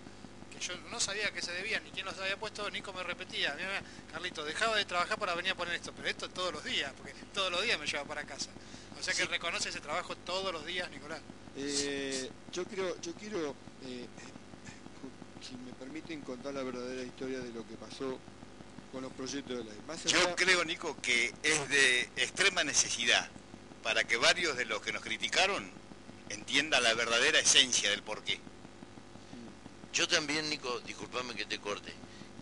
yo 0.59 0.73
no 0.91 0.99
sabía 0.99 1.27
a 1.27 1.31
qué 1.31 1.41
se 1.41 1.51
debían 1.51 1.83
ni 1.83 1.91
quién 1.91 2.05
los 2.05 2.17
había 2.19 2.37
puesto, 2.37 2.69
Nico 2.69 2.93
me 2.93 3.03
repetía, 3.03 3.53
mira, 3.55 3.67
mira, 3.69 3.83
Carlito, 4.11 4.43
dejaba 4.43 4.75
de 4.75 4.85
trabajar 4.85 5.17
para 5.17 5.33
venir 5.35 5.51
a 5.51 5.55
poner 5.55 5.75
esto, 5.75 5.91
pero 5.95 6.07
esto 6.07 6.29
todos 6.29 6.53
los 6.53 6.63
días, 6.63 6.91
porque 6.97 7.13
todos 7.33 7.51
los 7.51 7.61
días 7.63 7.79
me 7.79 7.85
lleva 7.87 8.03
para 8.05 8.23
casa. 8.25 8.49
O 8.99 9.03
sea 9.03 9.13
que 9.13 9.25
reconoce 9.25 9.69
ese 9.69 9.79
trabajo 9.79 10.15
todos 10.17 10.51
los 10.51 10.65
días, 10.65 10.89
Nicolás. 10.91 11.21
Eh, 11.55 12.29
yo 12.51 12.65
quiero, 12.65 12.99
yo 13.01 13.13
quiero 13.13 13.55
eh, 13.85 14.05
si 15.47 15.55
me 15.55 15.71
permiten 15.73 16.21
contar 16.21 16.53
la 16.53 16.63
verdadera 16.63 17.01
historia 17.03 17.39
de 17.39 17.49
lo 17.51 17.65
que 17.67 17.75
pasó 17.75 18.19
con 18.91 19.01
los 19.03 19.11
proyectos 19.13 19.57
de 19.57 19.63
ley. 19.63 19.79
Más 19.87 20.05
allá- 20.05 20.19
Yo 20.19 20.35
creo, 20.35 20.63
Nico, 20.65 20.97
que 21.01 21.33
es 21.43 21.69
de 21.69 22.01
extrema 22.17 22.63
necesidad 22.63 23.29
para 23.83 24.03
que 24.03 24.17
varios 24.17 24.57
de 24.57 24.65
los 24.65 24.81
que 24.81 24.91
nos 24.91 25.01
criticaron 25.01 25.71
entiendan 26.29 26.83
la 26.83 26.93
verdadera 26.93 27.39
esencia 27.39 27.89
del 27.89 28.03
porqué. 28.03 28.39
Yo 29.93 30.07
también, 30.07 30.49
Nico, 30.49 30.79
disculpame 30.81 31.33
que 31.35 31.45
te 31.45 31.59
corte. 31.59 31.91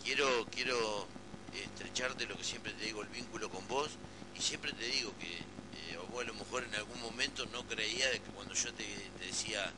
Quiero, 0.03 0.45
quiero 0.51 1.07
estrecharte 1.53 2.25
lo 2.25 2.37
que 2.37 2.43
siempre 2.43 2.73
te 2.73 2.85
digo, 2.85 3.01
el 3.01 3.09
vínculo 3.09 3.49
con 3.49 3.67
vos, 3.67 3.89
y 4.37 4.41
siempre 4.41 4.71
te 4.73 4.85
digo 4.85 5.13
que 5.19 5.37
eh, 5.37 5.97
vos 6.11 6.23
a 6.23 6.27
lo 6.27 6.33
mejor 6.35 6.63
en 6.63 6.75
algún 6.75 6.99
momento 7.01 7.45
no 7.47 7.63
creía 7.63 8.09
de 8.09 8.19
que 8.19 8.29
cuando 8.31 8.53
yo 8.53 8.73
te, 8.73 8.83
te 9.19 9.25
decía, 9.25 9.65
eh, 9.65 9.71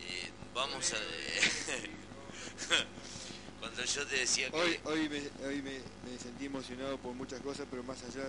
eh, 0.00 0.30
vamos 0.54 0.92
a... 0.92 0.96
cuando 3.60 3.84
yo 3.84 4.06
te 4.06 4.16
decía 4.16 4.50
que... 4.50 4.56
Hoy, 4.56 4.78
hoy, 4.84 5.08
me, 5.08 5.18
hoy 5.46 5.62
me, 5.62 5.78
me 6.10 6.18
sentí 6.20 6.46
emocionado 6.46 6.96
por 6.98 7.14
muchas 7.14 7.40
cosas, 7.40 7.66
pero 7.70 7.82
más 7.82 8.02
allá 8.02 8.24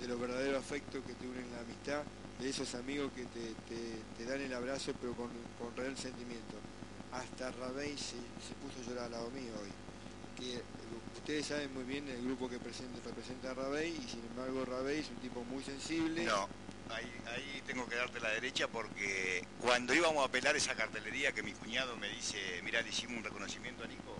de 0.00 0.08
los 0.08 0.18
verdaderos 0.20 0.62
afectos 0.62 1.04
que 1.04 1.12
te 1.14 1.26
unen 1.26 1.50
la 1.52 1.60
amistad, 1.60 2.02
de 2.40 2.48
esos 2.48 2.74
amigos 2.76 3.10
que 3.14 3.24
te, 3.24 3.52
te- 3.68 3.98
te 4.16 4.24
dan 4.30 4.40
el 4.40 4.54
abrazo, 4.54 4.92
pero 5.00 5.12
con, 5.14 5.28
con 5.58 5.74
real 5.76 5.96
sentimiento. 5.98 6.54
Hasta 7.12 7.50
Rabey 7.52 7.96
se, 7.96 8.16
se 8.16 8.54
puso 8.62 8.80
a 8.80 8.88
llorar 8.88 9.04
al 9.06 9.12
lado 9.12 9.30
mío 9.30 9.52
hoy. 9.60 9.70
Que 10.36 10.62
ustedes 11.16 11.46
saben 11.46 11.72
muy 11.74 11.84
bien 11.84 12.08
el 12.08 12.22
grupo 12.22 12.48
que 12.48 12.58
presenta- 12.58 13.00
representa 13.04 13.50
a 13.50 13.54
Rabey, 13.54 13.90
y 13.90 14.08
sin 14.08 14.20
embargo 14.24 14.64
Rabey 14.64 15.00
es 15.00 15.08
un 15.08 15.16
tipo 15.16 15.42
muy 15.44 15.64
sensible. 15.64 16.24
No, 16.24 16.48
ahí, 16.90 17.10
ahí 17.26 17.62
tengo 17.66 17.88
que 17.88 17.96
darte 17.96 18.20
la 18.20 18.30
derecha 18.30 18.68
porque 18.68 19.44
cuando 19.60 19.94
íbamos 19.94 20.24
a 20.24 20.30
pelar 20.30 20.54
esa 20.56 20.74
cartelería 20.74 21.32
que 21.32 21.42
mi 21.42 21.52
cuñado 21.52 21.96
me 21.96 22.08
dice, 22.10 22.38
mirá, 22.62 22.82
le 22.82 22.90
hicimos 22.90 23.18
un 23.18 23.24
reconocimiento 23.24 23.82
a 23.82 23.88
Nico, 23.88 24.16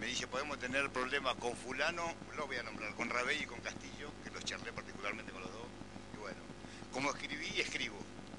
me 0.00 0.06
dice, 0.06 0.26
podemos 0.26 0.58
tener 0.58 0.90
problemas 0.90 1.36
con 1.36 1.54
fulano, 1.56 2.12
lo 2.36 2.46
voy 2.48 2.56
a 2.56 2.62
nombrar, 2.64 2.94
con 2.94 3.08
Rabey 3.08 3.42
y 3.42 3.46
con 3.46 3.60
Castillo, 3.60 4.10
que 4.24 4.30
los 4.30 4.44
charlé 4.44 4.72
particularmente 4.72 5.30
con 5.30 5.40
los 5.42 5.52
dos, 5.52 5.66
y 6.14 6.16
bueno, 6.18 6.40
como 6.92 7.10
escribí 7.10 7.60
escribo, 7.60 7.96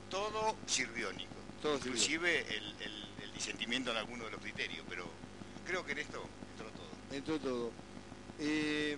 todo 0.09 0.57
sirvió, 0.65 1.13
Nico. 1.13 1.31
Todo. 1.61 1.77
Inclusive 1.77 2.45
el 2.53 3.04
disentimiento 3.35 3.91
en 3.91 3.97
alguno 3.97 4.25
de 4.25 4.31
los 4.31 4.41
criterios, 4.41 4.85
pero 4.89 5.05
creo 5.65 5.85
que 5.85 5.91
en 5.93 5.99
esto 5.99 6.23
entró 6.51 6.69
todo. 6.71 7.15
entró 7.17 7.39
todo. 7.39 7.71
Eh, 8.39 8.97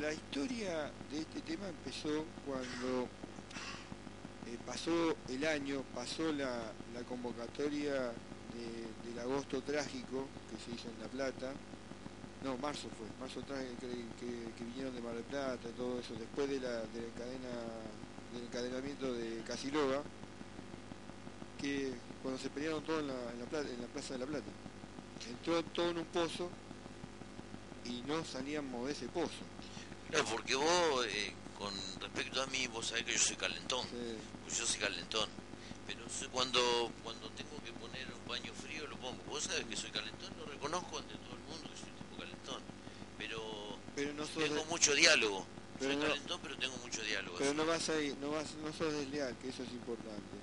la 0.00 0.12
historia 0.12 0.90
de 1.10 1.20
este 1.20 1.40
tema 1.42 1.68
empezó 1.68 2.24
cuando 2.46 3.04
eh, 4.46 4.58
pasó 4.66 5.16
el 5.28 5.46
año, 5.46 5.82
pasó 5.94 6.32
la, 6.32 6.72
la 6.94 7.02
convocatoria 7.08 7.94
de- 7.94 9.08
del 9.08 9.18
agosto 9.20 9.62
trágico 9.62 10.26
que 10.50 10.64
se 10.64 10.74
hizo 10.76 10.88
en 10.88 11.00
La 11.00 11.08
Plata. 11.08 11.52
No, 12.44 12.56
marzo 12.58 12.88
fue, 12.96 13.06
marzo 13.20 13.40
trágico 13.42 13.80
que, 13.80 14.64
vinieron 14.64 14.94
de 14.94 15.00
Mar 15.00 15.14
del 15.14 15.24
Plata, 15.24 15.68
todo 15.76 15.98
eso, 16.00 16.14
después 16.14 16.48
de 16.48 16.60
la, 16.60 16.70
de 16.70 17.02
la 17.02 17.14
cadena, 17.18 17.48
del 18.32 18.42
encadenamiento 18.44 19.12
de 19.12 19.42
Casilova, 19.46 20.02
que 21.60 21.92
cuando 22.22 22.40
se 22.40 22.50
pelearon 22.50 22.82
todos 22.84 23.00
en 23.00 23.08
la, 23.08 23.14
en 23.32 23.38
la 23.40 23.46
Plata- 23.46 23.68
en 23.70 23.80
la 23.80 23.86
Plaza 23.88 24.12
de 24.14 24.18
La 24.20 24.26
Plata. 24.26 24.50
Entró 25.28 25.62
todo 25.64 25.90
en 25.90 25.98
un 25.98 26.04
pozo 26.06 26.50
y 27.84 28.02
no 28.06 28.24
salíamos 28.24 28.86
de 28.86 28.92
ese 28.92 29.06
pozo. 29.08 29.42
No, 30.12 30.24
porque 30.24 30.54
vos, 30.54 31.06
eh, 31.06 31.32
con 31.58 31.72
respecto 32.00 32.42
a 32.42 32.46
mí, 32.46 32.66
vos 32.68 32.86
sabés 32.86 33.04
que 33.04 33.12
yo 33.12 33.18
soy 33.18 33.36
calentón. 33.36 33.82
Sí. 33.88 34.16
Pues 34.44 34.58
yo 34.58 34.66
soy 34.66 34.80
calentón. 34.80 35.28
Pero 35.86 36.00
cuando, 36.30 36.90
cuando 37.02 37.28
tengo 37.30 37.56
que 37.64 37.72
poner 37.72 38.06
un 38.12 38.20
paño 38.28 38.52
frío 38.54 38.86
lo 38.86 38.96
pongo. 38.96 39.22
Vos 39.28 39.44
sabés 39.44 39.64
que 39.66 39.76
soy 39.76 39.90
calentón, 39.90 40.30
lo 40.38 40.44
reconozco 40.46 40.98
ante 40.98 41.14
todo 41.14 41.34
el 41.34 41.42
mundo 41.48 41.70
que 41.70 41.76
soy 41.78 41.90
un 41.90 41.96
tipo 41.96 42.20
calentón. 42.22 42.62
Pero 43.18 43.42
Pero 43.96 44.12
no 44.14 44.24
sos, 44.26 44.42
tengo 44.44 44.56
de- 44.56 44.64
mucho 44.66 44.94
diálogo. 44.94 45.46
Pero 45.78 45.92
soy 45.92 46.00
no- 46.02 46.08
calentón, 46.08 46.40
pero 46.42 46.58
tengo 46.58 46.76
mucho 46.78 47.02
diálogo. 47.02 47.36
pero 47.38 47.50
así. 47.50 47.56
no 47.58 47.66
vas 47.66 47.88
ahí, 47.88 48.16
no 48.20 48.30
vas, 48.30 48.54
no 48.62 48.72
sos 48.72 48.92
desleal, 48.92 49.36
que 49.38 49.48
eso 49.48 49.62
es 49.62 49.70
importante. 49.72 50.36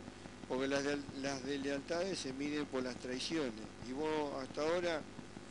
Porque 0.47 0.67
las, 0.67 0.83
leal- 0.83 1.03
las 1.21 1.43
deslealtades 1.43 2.19
se 2.19 2.33
miden 2.33 2.65
por 2.67 2.83
las 2.83 2.95
traiciones. 2.97 3.53
Y 3.89 3.93
vos 3.93 4.33
hasta 4.41 4.61
ahora 4.61 5.01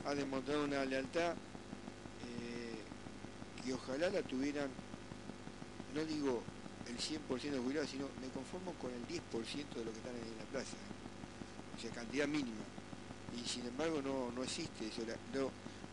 has 0.04 0.16
demostrado 0.16 0.64
una 0.64 0.84
lealtad 0.84 1.32
eh, 1.32 2.84
que 3.64 3.72
ojalá 3.74 4.08
la 4.10 4.22
tuvieran, 4.22 4.68
no 5.94 6.04
digo 6.04 6.42
el 6.86 6.98
100% 6.98 7.52
de 7.52 7.58
jubilados, 7.58 7.90
sino 7.90 8.06
me 8.20 8.28
conformo 8.28 8.72
con 8.74 8.92
el 8.92 9.06
10% 9.06 9.78
de 9.78 9.84
lo 9.84 9.92
que 9.92 9.98
están 9.98 10.14
en 10.16 10.36
la 10.38 10.44
plaza. 10.50 10.76
O 11.76 11.80
sea, 11.80 11.90
cantidad 11.90 12.28
mínima. 12.28 12.62
Y 13.32 13.48
sin 13.48 13.66
embargo 13.66 14.00
no, 14.02 14.30
no 14.32 14.42
existe 14.44 14.86
eso. 14.86 15.02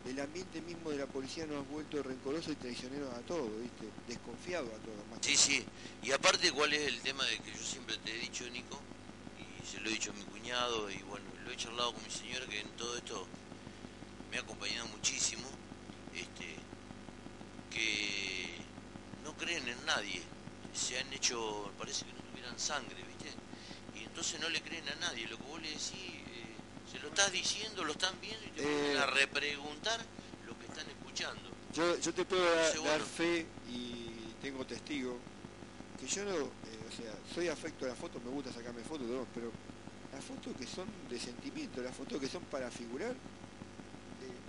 El 0.06 0.19
ambiente 0.19 0.61
mismo 0.61 0.90
de 0.90 0.98
la 0.98 1.06
policía 1.06 1.45
nos 1.45 1.57
ha 1.57 1.69
vuelto 1.69 2.02
rencoroso 2.02 2.52
y 2.52 2.56
traicioneros 2.56 3.14
a 3.14 3.19
todo, 3.22 3.48
¿viste? 3.60 3.86
Desconfiado 4.07 4.68
a 4.68 4.80
todo. 4.80 4.95
Más 5.11 5.19
Sí, 5.22 5.36
sí. 5.36 5.64
Y 6.03 6.11
aparte, 6.11 6.52
¿cuál 6.52 6.73
es 6.73 6.88
el 6.88 7.02
tema 7.02 7.23
de 7.26 7.38
que 7.40 7.52
yo 7.52 7.64
siempre 7.64 7.98
te 7.99 8.11
he 8.11 8.19
dicho, 8.19 8.44
Nico? 8.49 8.80
Y 9.38 9.68
se 9.68 9.80
lo 9.80 9.90
he 9.90 9.94
dicho 9.94 10.11
a 10.11 10.14
mi 10.14 10.23
cuñado 10.23 10.90
y 10.90 10.98
bueno, 11.03 11.26
lo 11.45 11.52
he 11.52 11.56
charlado 11.56 11.94
con 11.94 12.03
mi 12.03 12.10
señora 12.10 12.45
que 12.48 12.60
en 12.60 12.69
todo 12.72 12.98
esto 12.98 13.28
me 14.32 14.38
ha 14.38 14.41
acompañado 14.41 14.88
muchísimo. 14.88 15.48
Este, 16.15 16.56
que 17.69 18.57
no 19.23 19.34
creen 19.38 19.68
en 19.68 19.86
nadie. 19.86 20.22
Se 20.73 20.99
han 20.99 21.11
hecho, 21.14 21.72
parece 21.78 22.06
que 22.06 22.14
no 22.14 22.22
tuvieran 22.32 22.57
sangre, 22.60 22.95
¿viste? 23.03 23.30
Y 23.99 24.03
entonces 24.03 24.40
no 24.40 24.49
le 24.49 24.61
creen 24.61 24.88
a 24.90 24.95
nadie. 24.95 25.28
Lo 25.28 25.38
que 25.38 25.44
vos 25.44 25.61
le 25.61 25.69
decís, 25.69 26.20
se 26.91 26.99
lo 26.99 27.07
estás 27.07 27.31
diciendo, 27.31 27.84
lo 27.84 27.91
están 27.93 28.13
viendo 28.22 28.45
y 28.45 28.49
te 28.51 28.93
Eh. 28.93 28.97
a 28.99 29.05
repreguntar 29.07 29.99
lo 30.45 30.57
que 30.59 30.65
están 30.65 30.88
escuchando. 30.89 31.49
Yo, 31.73 31.97
yo 31.99 32.13
te 32.13 32.26
puedo 32.26 32.43
dar, 32.43 32.72
Sí, 32.72 32.77
bueno. 32.80 32.91
dar 32.91 33.01
fe 33.01 33.45
y 33.69 34.34
tengo 34.41 34.65
testigo 34.65 35.18
que 35.99 36.07
yo 36.07 36.26
no, 36.26 36.31
eh, 36.35 36.47
o 36.89 36.95
sea, 36.95 37.13
soy 37.34 37.47
afecto 37.47 37.85
a 37.85 37.89
las 37.89 37.97
fotos, 37.97 38.22
me 38.23 38.30
gusta 38.31 38.51
sacarme 38.51 38.81
fotos, 38.84 39.07
todo, 39.07 39.26
pero 39.34 39.51
las 40.11 40.23
fotos 40.26 40.53
que 40.57 40.65
son 40.68 40.88
de 41.09 41.19
sentimiento, 41.19 41.81
las 41.81 41.95
fotos 41.95 42.19
que 42.19 42.27
son 42.27 42.43
para 42.45 42.69
figurar, 42.72 43.13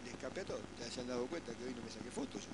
le, 0.04 0.10
escapé 0.10 0.40
a 0.40 0.44
todos. 0.44 0.60
Ya 0.80 0.90
se 0.90 1.00
han 1.00 1.06
dado 1.08 1.26
cuenta 1.26 1.52
que 1.54 1.64
hoy 1.64 1.74
no 1.74 1.82
me 1.82 1.90
saqué 1.90 2.10
fotos 2.10 2.42
yo. 2.42 2.48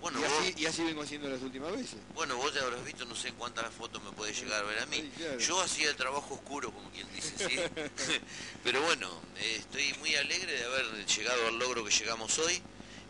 Bueno, 0.00 0.18
y, 0.18 0.22
vos- 0.22 0.32
así, 0.40 0.54
y 0.56 0.66
así 0.66 0.82
vengo 0.84 1.02
haciendo 1.02 1.28
las 1.28 1.42
últimas 1.42 1.72
veces. 1.72 1.96
Bueno, 2.14 2.36
vos 2.36 2.52
te 2.52 2.60
habrás 2.60 2.82
visto, 2.84 3.04
no 3.04 3.14
sé 3.14 3.32
cuántas 3.32 3.72
fotos 3.74 4.02
me 4.02 4.12
puede 4.12 4.32
llegar 4.32 4.62
a 4.64 4.66
ver 4.66 4.78
a 4.78 4.86
mí. 4.86 4.96
Sí, 4.96 5.12
claro. 5.16 5.38
Yo 5.38 5.60
hacía 5.60 5.90
el 5.90 5.96
trabajo 5.96 6.34
oscuro, 6.34 6.69
dice, 7.08 7.48
¿sí? 7.48 7.56
Pero 8.64 8.82
bueno, 8.82 9.20
eh, 9.36 9.56
estoy 9.58 9.92
muy 10.00 10.14
alegre 10.16 10.52
de 10.52 10.64
haber 10.64 11.06
llegado 11.06 11.46
al 11.48 11.58
logro 11.58 11.84
que 11.84 11.90
llegamos 11.92 12.38
hoy. 12.38 12.60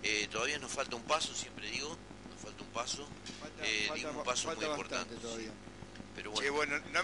Eh, 0.02 0.28
todavía 0.30 0.58
nos 0.58 0.72
falta 0.72 0.96
un 0.96 1.02
paso, 1.02 1.34
siempre 1.34 1.70
digo, 1.70 1.96
nos 2.32 2.40
falta 2.40 2.62
un 2.62 2.70
paso, 2.70 3.08
Falta, 3.40 3.66
Eh, 3.66 3.84
falta- 3.88 3.94
digo, 4.08 4.18
un 4.18 4.24
paso 4.24 4.48
falta 4.48 4.60
muy 4.66 4.70
importante, 4.70 5.14
todavía. 5.16 5.50
pero 6.14 6.30
bueno. 6.30 6.52
bueno, 6.54 6.78
no, 6.92 7.02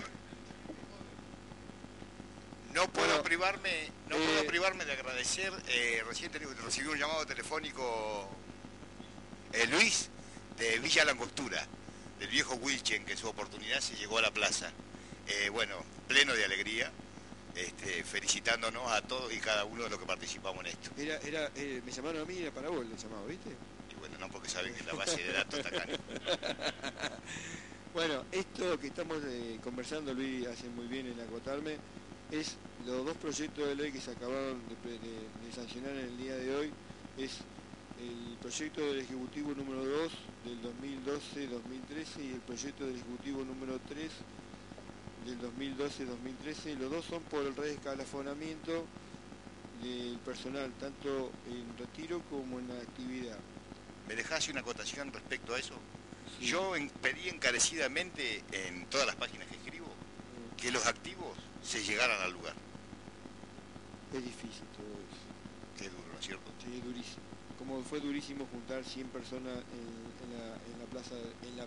no 2.72 2.92
puedo 2.92 3.06
Bueno, 3.08 3.22
privarme, 3.22 3.90
no 4.08 4.16
eh, 4.16 4.20
puedo 4.24 4.46
privarme 4.46 4.84
de 4.84 4.92
agradecer. 4.92 5.52
eh, 5.68 6.02
recién 6.06 6.30
recibí 6.64 6.88
un 6.88 6.98
llamado 6.98 7.24
telefónico 7.26 8.28
eh, 9.52 9.66
Luis 9.68 10.08
de 10.58 10.78
Villa 10.80 11.04
Langostura, 11.04 11.66
del 12.18 12.28
viejo 12.28 12.54
Wilchen, 12.56 13.04
que 13.04 13.12
en 13.12 13.18
su 13.18 13.28
oportunidad 13.28 13.80
se 13.80 13.94
llegó 13.96 14.18
a 14.18 14.22
la 14.22 14.30
plaza. 14.30 14.72
Eh, 15.28 15.48
bueno, 15.50 15.74
pleno 16.06 16.34
de 16.34 16.44
alegría, 16.44 16.90
este, 17.54 18.04
felicitándonos 18.04 18.90
a 18.92 19.02
todos 19.02 19.32
y 19.32 19.38
cada 19.38 19.64
uno 19.64 19.84
de 19.84 19.90
los 19.90 19.98
que 19.98 20.06
participamos 20.06 20.60
en 20.64 20.70
esto. 20.72 20.90
Era, 20.96 21.16
era, 21.18 21.50
eh, 21.56 21.82
me 21.84 21.90
llamaron 21.92 22.22
a 22.22 22.24
mí 22.24 22.34
y 22.34 22.42
era 22.42 22.52
para 22.52 22.68
vos 22.68 22.80
el 22.84 22.96
llamado, 22.96 23.26
¿viste? 23.26 23.50
Y 23.90 23.94
bueno, 23.98 24.18
no 24.18 24.28
porque 24.30 24.48
saben 24.48 24.74
que 24.74 24.84
la 24.84 24.94
base 24.94 25.22
de 25.22 25.32
datos 25.32 25.58
está 25.60 25.68
acá. 25.68 25.86
Bueno, 27.94 28.24
esto 28.30 28.78
que 28.78 28.88
estamos 28.88 29.16
eh, 29.24 29.58
conversando, 29.64 30.12
Luis 30.12 30.46
hace 30.48 30.68
muy 30.68 30.86
bien 30.86 31.06
en 31.06 31.18
acotarme, 31.18 31.78
es 32.30 32.56
los 32.84 33.06
dos 33.06 33.16
proyectos 33.16 33.66
de 33.68 33.74
ley 33.74 33.90
que 33.90 34.02
se 34.02 34.10
acabaron 34.10 34.60
de- 34.68 34.98
de 34.98 35.52
sancionar 35.54 35.92
en 35.92 36.00
el 36.00 36.16
día 36.18 36.34
de 36.36 36.54
hoy, 36.56 36.70
es 37.16 37.38
el 37.98 38.36
proyecto 38.38 38.82
del 38.82 38.98
Ejecutivo 39.00 39.54
número 39.54 39.82
2 39.82 40.12
del 40.44 40.60
2012-2013 40.60 42.22
y 42.22 42.32
el 42.34 42.40
proyecto 42.40 42.84
del 42.84 42.96
Ejecutivo 42.96 43.42
número 43.46 43.80
3 43.88 44.10
del 45.26 45.38
2012-2013. 45.40 46.78
Los 46.78 46.90
dos 46.90 47.04
son 47.04 47.22
por 47.24 47.44
el 47.44 47.54
reescalafonamiento 47.56 48.84
del 49.82 50.18
personal, 50.24 50.72
tanto 50.80 51.30
en 51.48 51.76
retiro 51.78 52.22
como 52.30 52.58
en 52.58 52.68
la 52.68 52.74
actividad. 52.74 53.38
¿Me 54.08 54.14
dejás 54.14 54.48
una 54.48 54.60
acotación 54.60 55.12
respecto 55.12 55.54
a 55.54 55.58
eso? 55.58 55.74
Sí. 56.38 56.46
Yo 56.46 56.76
en- 56.76 56.88
pedí 56.90 57.28
encarecidamente 57.28 58.42
en 58.52 58.86
todas 58.86 59.06
las 59.06 59.16
páginas 59.16 59.46
que 59.48 59.56
escribo 59.56 59.86
que 60.56 60.70
los 60.70 60.86
activos 60.86 61.36
se 61.62 61.82
llegaran 61.82 62.20
al 62.22 62.32
lugar. 62.32 62.54
Es 64.14 64.24
difícil 64.24 64.64
todo 64.76 64.86
eso. 64.86 65.26
Qué 65.78 65.88
duro, 65.90 66.08
¿no 66.12 66.18
es 66.18 66.24
cierto? 66.26 66.50
Sí, 66.64 66.80
durísimo. 66.80 67.26
Como 67.58 67.82
fue 67.82 68.00
durísimo 68.00 68.46
juntar 68.52 68.84
100 68.84 69.08
personas 69.08 69.52
en, 69.52 69.88
en 70.24 70.38
la, 70.38 70.46
en 70.54 70.78
la 70.78 70.86
plaza 70.90 71.14
en 71.42 71.56
la. 71.56 71.66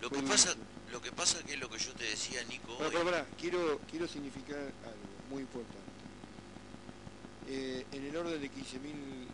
Lo 0.00 0.08
que 0.10 0.22
pasa, 0.22 0.54
lo 0.92 1.00
que 1.00 1.12
pasa 1.12 1.42
que 1.44 1.54
es 1.54 1.60
lo 1.60 1.68
que 1.68 1.78
yo 1.78 1.94
te 1.94 2.04
decía, 2.04 2.42
Nico, 2.44 2.76
Pará, 2.78 2.88
hoy. 2.88 2.94
pará, 2.96 3.04
pará, 3.04 3.26
quiero, 3.38 3.80
quiero 3.90 4.08
significar 4.08 4.56
algo 4.58 5.06
muy 5.30 5.42
importante. 5.42 5.80
Eh, 7.48 7.84
en 7.92 8.06
el 8.06 8.16
orden 8.16 8.40
de 8.40 8.48
15.000 8.50 9.28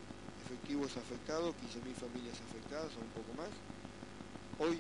efectivos 0.44 0.96
afectados, 0.96 1.54
15.000 1.56 1.94
familias 1.94 2.34
afectadas 2.40 2.90
o 2.96 3.00
un 3.00 3.10
poco 3.10 3.32
más, 3.34 3.50
hoy 4.58 4.78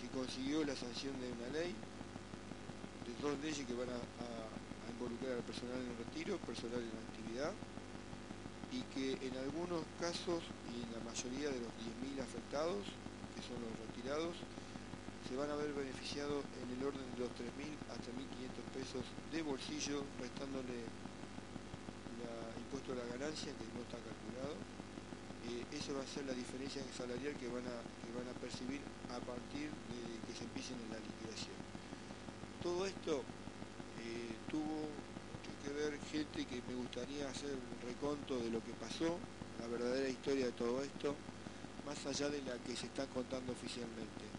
se 0.00 0.08
consiguió 0.08 0.64
la 0.64 0.74
sanción 0.76 1.12
de 1.20 1.30
una 1.32 1.48
ley, 1.58 1.74
de 3.06 3.12
dos 3.20 3.38
leyes 3.42 3.66
que 3.66 3.74
van 3.74 3.90
a, 3.90 3.94
a- 3.96 4.86
a 4.86 4.90
involucrar 4.90 5.32
al 5.32 5.42
personal 5.42 5.76
en 5.76 5.98
retiro, 5.98 6.38
personal 6.38 6.80
en 6.80 6.96
actividad, 6.96 7.52
y 8.72 8.80
que 8.94 9.18
en 9.26 9.36
algunos 9.36 9.84
casos 10.00 10.42
y 10.72 10.82
en 10.82 10.92
la 10.92 11.00
mayoría 11.00 11.50
de 11.50 11.60
los 11.60 11.70
10.000 11.76 12.20
afectados, 12.22 12.86
que 13.36 13.42
son 13.42 13.60
los 13.60 13.72
retirados, 13.84 14.36
se 15.28 15.36
van 15.36 15.50
a 15.50 15.56
ver 15.56 15.72
beneficiados 15.72 16.44
en 16.62 16.68
el 16.76 16.80
orden 16.82 17.06
de 17.14 17.20
los 17.20 17.30
3.000 17.38 17.94
hasta 17.94 18.10
1.500 18.10 18.74
pesos 18.74 19.04
de 19.30 19.42
bolsillo, 19.42 20.02
restándole 20.18 20.86
la 22.22 22.58
impuesto 22.58 22.92
a 22.92 22.96
la 22.96 23.06
ganancia, 23.06 23.54
que 23.54 23.66
no 23.70 23.82
está 23.86 23.98
calculado. 24.02 24.58
Eh, 25.46 25.66
eso 25.74 25.94
va 25.94 26.02
a 26.02 26.06
ser 26.06 26.26
la 26.26 26.34
diferencia 26.34 26.82
salarial 26.96 27.34
que 27.34 27.48
van, 27.48 27.66
a, 27.66 27.76
que 28.02 28.10
van 28.14 28.26
a 28.30 28.34
percibir 28.38 28.80
a 29.10 29.18
partir 29.22 29.70
de 29.70 30.00
que 30.26 30.32
se 30.34 30.44
empiecen 30.44 30.78
en 30.78 30.90
la 30.90 31.00
liquidación. 31.02 31.58
Todo 32.62 32.86
esto 32.86 33.22
eh, 34.02 34.34
tuvo 34.50 34.86
mucho 34.86 35.50
que 35.62 35.70
ver 35.74 35.98
gente 36.10 36.46
que 36.46 36.62
me 36.66 36.74
gustaría 36.78 37.28
hacer 37.28 37.54
un 37.54 37.78
reconto 37.82 38.38
de 38.38 38.50
lo 38.50 38.62
que 38.62 38.72
pasó, 38.78 39.18
la 39.58 39.66
verdadera 39.66 40.08
historia 40.08 40.46
de 40.46 40.52
todo 40.52 40.82
esto, 40.82 41.14
más 41.86 41.98
allá 42.06 42.30
de 42.30 42.42
la 42.42 42.54
que 42.62 42.76
se 42.76 42.86
está 42.86 43.06
contando 43.06 43.52
oficialmente. 43.52 44.31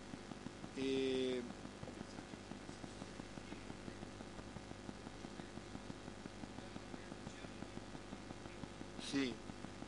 Eh, 0.76 1.44
sí, 8.98 9.40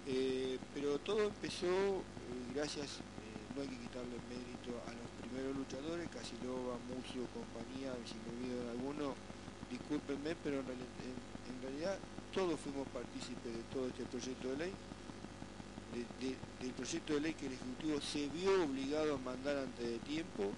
eh, 0.05 0.59
pero 0.71 0.99
todo 1.01 1.23
empezó 1.23 2.07
eh, 2.19 2.51
gracias, 2.53 3.03
no 3.49 3.61
hay 3.61 3.69
que 3.69 3.79
quitarle 3.79 4.19
mérito 4.19 4.83
a 4.85 4.93
los 4.93 5.11
primeros 5.11 5.55
luchadores, 5.55 6.09
Casilova, 6.09 6.79
Mucio, 6.79 7.29
compañía, 7.29 7.95
si 8.05 8.19
me 8.19 8.31
olvido 8.31 8.63
de 8.65 8.71
alguno, 8.71 9.19
discúlpenme, 9.67 10.35
pero 10.35 10.59
en, 10.59 10.67
reali- 10.67 10.91
en- 10.97 11.31
en 11.43 11.61
realidad 11.61 12.01
todos 12.29 12.59
fuimos 12.59 12.87
partícipes 12.89 13.53
de 13.55 13.65
todo 13.65 13.87
este 13.89 14.05
proyecto 14.07 14.49
de 14.51 14.57
ley, 14.57 14.79
de- 15.85 16.09
de- 16.17 16.41
del 16.59 16.73
proyecto 16.73 17.13
de 17.13 17.21
ley 17.21 17.35
que 17.35 17.45
el 17.47 17.53
Ejecutivo 17.53 18.01
se 18.01 18.29
vio 18.29 18.63
obligado 18.63 19.15
a 19.15 19.17
mandar 19.17 19.57
antes 19.57 19.85
de 19.85 19.99
tiempo, 19.99 20.57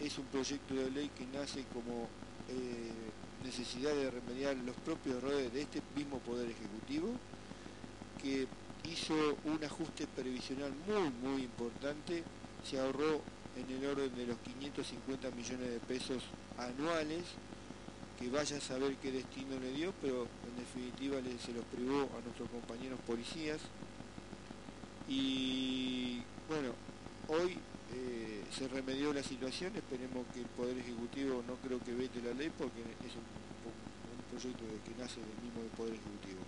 es 0.00 0.18
un 0.18 0.24
proyecto 0.26 0.74
de 0.74 0.90
ley 0.90 1.10
que 1.16 1.26
nace 1.26 1.64
como 1.72 2.08
eh, 2.48 2.92
necesidad 3.44 3.94
de 3.94 4.10
remediar 4.10 4.56
los 4.56 4.76
propios 4.76 5.16
errores 5.16 5.52
de 5.52 5.62
este 5.62 5.80
mismo 5.94 6.18
Poder 6.18 6.50
Ejecutivo, 6.50 7.08
que 8.22 8.46
hizo 8.90 9.14
un 9.44 9.62
ajuste 9.64 10.06
previsional 10.06 10.72
muy, 10.86 11.10
muy 11.22 11.42
importante, 11.42 12.22
se 12.68 12.78
ahorró 12.78 13.20
en 13.56 13.74
el 13.74 13.86
orden 13.86 14.14
de 14.14 14.26
los 14.26 14.36
550 14.38 15.30
millones 15.30 15.70
de 15.70 15.80
pesos 15.80 16.22
anuales, 16.58 17.24
que 18.18 18.28
vaya 18.30 18.56
a 18.56 18.60
saber 18.60 18.96
qué 18.96 19.12
destino 19.12 19.58
le 19.60 19.72
dio, 19.72 19.92
pero 20.00 20.22
en 20.22 20.56
definitiva 20.58 21.16
se 21.44 21.52
los 21.52 21.64
privó 21.66 22.08
a 22.16 22.24
nuestros 22.24 22.48
compañeros 22.50 22.98
policías. 23.06 23.60
Y 25.08 26.22
bueno, 26.48 26.72
hoy 27.28 27.58
eh, 27.94 28.42
se 28.50 28.68
remedió 28.68 29.12
la 29.12 29.22
situación, 29.22 29.74
esperemos 29.76 30.26
que 30.32 30.40
el 30.40 30.46
Poder 30.46 30.76
Ejecutivo 30.78 31.42
no 31.46 31.54
creo 31.56 31.78
que 31.80 31.94
vete 31.94 32.20
la 32.22 32.32
ley 32.32 32.50
porque 32.56 32.80
es 32.80 33.14
un, 33.14 33.46
proyecto 34.30 34.64
que 34.84 35.02
nace 35.02 35.20
del 35.20 35.38
mismo 35.42 35.62
Poder 35.76 35.94
Ejecutivo. 35.94 36.40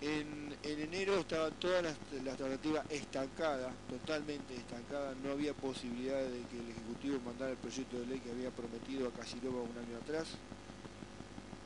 En, 0.00 0.56
en 0.62 0.80
enero 0.80 1.18
estaban 1.18 1.52
todas 1.60 1.82
las, 1.82 1.96
las 2.24 2.90
estancadas, 2.90 3.72
totalmente 3.88 4.56
estancadas, 4.56 5.14
no 5.22 5.32
había 5.32 5.52
posibilidad 5.52 6.22
de 6.22 6.40
que 6.50 6.58
el 6.58 6.70
Ejecutivo 6.70 7.20
mandara 7.24 7.52
el 7.52 7.58
proyecto 7.58 7.98
de 8.00 8.06
ley 8.06 8.20
que 8.20 8.30
había 8.30 8.50
prometido 8.50 9.08
a 9.08 9.12
Casilova 9.12 9.60
un 9.60 9.76
año 9.76 9.98
atrás. 10.02 10.26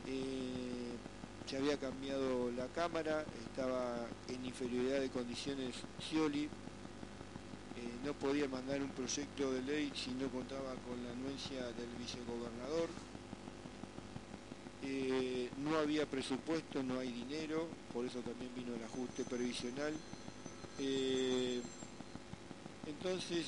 Eh, 0.06 0.74
se 1.46 1.56
había 1.58 1.78
cambiado 1.78 2.50
la 2.52 2.66
Cámara, 2.68 3.24
estaba 3.46 4.06
en 4.28 4.44
inferioridad 4.44 5.00
de 5.00 5.10
condiciones 5.10 5.74
Scioli, 6.00 6.48
no 8.04 8.12
podía 8.12 8.46
mandar 8.48 8.82
un 8.82 8.90
proyecto 8.90 9.50
de 9.50 9.62
ley 9.62 9.90
si 9.94 10.10
no 10.10 10.28
contaba 10.28 10.74
con 10.86 11.02
la 11.02 11.12
anuencia 11.12 11.64
del 11.72 11.88
vicegobernador. 11.98 12.88
Eh, 14.82 15.48
no 15.64 15.78
había 15.78 16.04
presupuesto, 16.04 16.82
no 16.82 16.98
hay 16.98 17.10
dinero, 17.10 17.66
por 17.94 18.04
eso 18.04 18.20
también 18.20 18.54
vino 18.54 18.74
el 18.74 18.84
ajuste 18.84 19.24
previsional. 19.24 19.94
Eh, 20.78 21.62
entonces, 22.86 23.46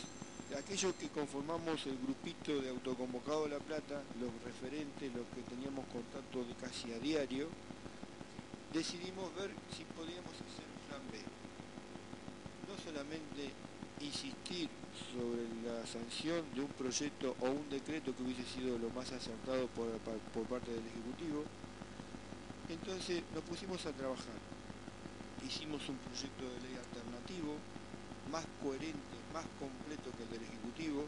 aquellos 0.59 0.95
que 0.95 1.09
conformamos 1.09 1.85
el 1.85 1.99
grupito 1.99 2.59
de 2.63 2.71
autoconvocado 2.71 3.49
La 3.49 3.59
Plata, 3.59 4.01
los 4.19 4.33
referentes, 4.43 5.13
los 5.13 5.27
que 5.37 5.43
teníamos 5.55 5.85
contacto 5.93 6.45
de 6.45 6.55
casi 6.55 6.95
a 6.95 6.99
diario, 6.99 7.49
decidimos 8.73 9.35
ver 9.37 9.51
si 9.77 9.85
podíamos 9.93 10.33
hacer 10.33 10.65
un 10.65 10.89
plan 10.89 11.03
B. 11.13 11.21
No 12.65 12.83
solamente 12.83 13.66
insistir 14.07 14.69
sobre 15.13 15.45
la 15.67 15.87
sanción 15.87 16.45
de 16.55 16.63
un 16.63 16.69
proyecto 16.69 17.37
o 17.41 17.51
un 17.51 17.69
decreto 17.69 18.15
que 18.15 18.23
hubiese 18.23 18.45
sido 18.45 18.79
lo 18.79 18.89
más 18.91 19.11
acertado 19.13 19.67
por, 19.69 19.87
parte 20.47 20.71
del 20.71 20.87
Ejecutivo, 20.87 21.45
entonces 22.69 23.23
nos 23.35 23.45
pusimos 23.45 23.85
a 23.87 23.93
trabajar. 23.93 24.39
Hicimos 25.47 25.89
un 25.89 25.97
proyecto 25.99 26.45
de 26.45 26.61
ley 26.67 26.77
alternativo, 26.77 27.55
más 28.31 28.45
coherente, 28.63 29.17
más 29.33 29.45
completo 29.61 30.11
que 30.17 30.23
el 30.25 30.31
del 30.31 30.43
Ejecutivo. 30.43 31.05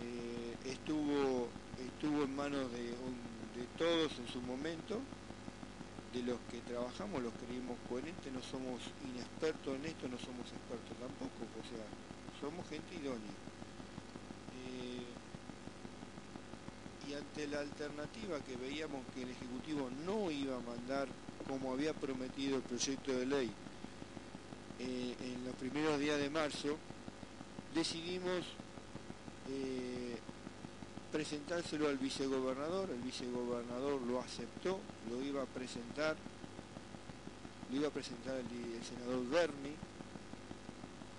Eh, 0.00 0.72
estuvo, 0.72 1.48
estuvo 1.80 2.24
en 2.24 2.36
manos 2.36 2.70
de 2.72 3.64
todos 3.78 4.12
en 4.18 4.28
su 4.28 4.40
momento, 4.42 5.00
de 6.16 6.22
los 6.22 6.38
que 6.50 6.60
trabajamos, 6.60 7.22
los 7.22 7.32
creímos 7.34 7.76
coherentes, 7.88 8.32
no 8.32 8.40
somos 8.40 8.80
inexpertos 9.04 9.76
en 9.76 9.84
esto, 9.84 10.08
no 10.08 10.16
somos 10.16 10.48
expertos 10.48 10.96
tampoco, 10.96 11.44
o 11.44 11.64
sea, 11.68 11.84
somos 12.40 12.66
gente 12.68 12.94
idónea. 12.94 13.36
Eh, 14.56 15.04
y 17.08 17.14
ante 17.14 17.46
la 17.48 17.60
alternativa 17.60 18.40
que 18.40 18.56
veíamos 18.56 19.04
que 19.14 19.22
el 19.22 19.30
Ejecutivo 19.30 19.90
no 20.06 20.30
iba 20.30 20.56
a 20.56 20.60
mandar 20.60 21.08
como 21.46 21.72
había 21.72 21.92
prometido 21.92 22.56
el 22.56 22.62
proyecto 22.62 23.12
de 23.12 23.26
ley 23.26 23.52
eh, 24.80 25.16
en 25.20 25.44
los 25.44 25.54
primeros 25.56 26.00
días 26.00 26.18
de 26.18 26.30
marzo, 26.30 26.78
decidimos 27.74 28.46
presentárselo 31.16 31.88
al 31.88 31.96
vicegobernador, 31.96 32.90
el 32.90 33.00
vicegobernador 33.00 34.02
lo 34.02 34.20
aceptó, 34.20 34.78
lo 35.08 35.24
iba 35.24 35.42
a 35.42 35.46
presentar, 35.46 36.14
lo 37.70 37.76
iba 37.78 37.88
a 37.88 37.90
presentar 37.90 38.36
el, 38.36 38.84
senador 38.84 39.26
Berni, 39.30 39.74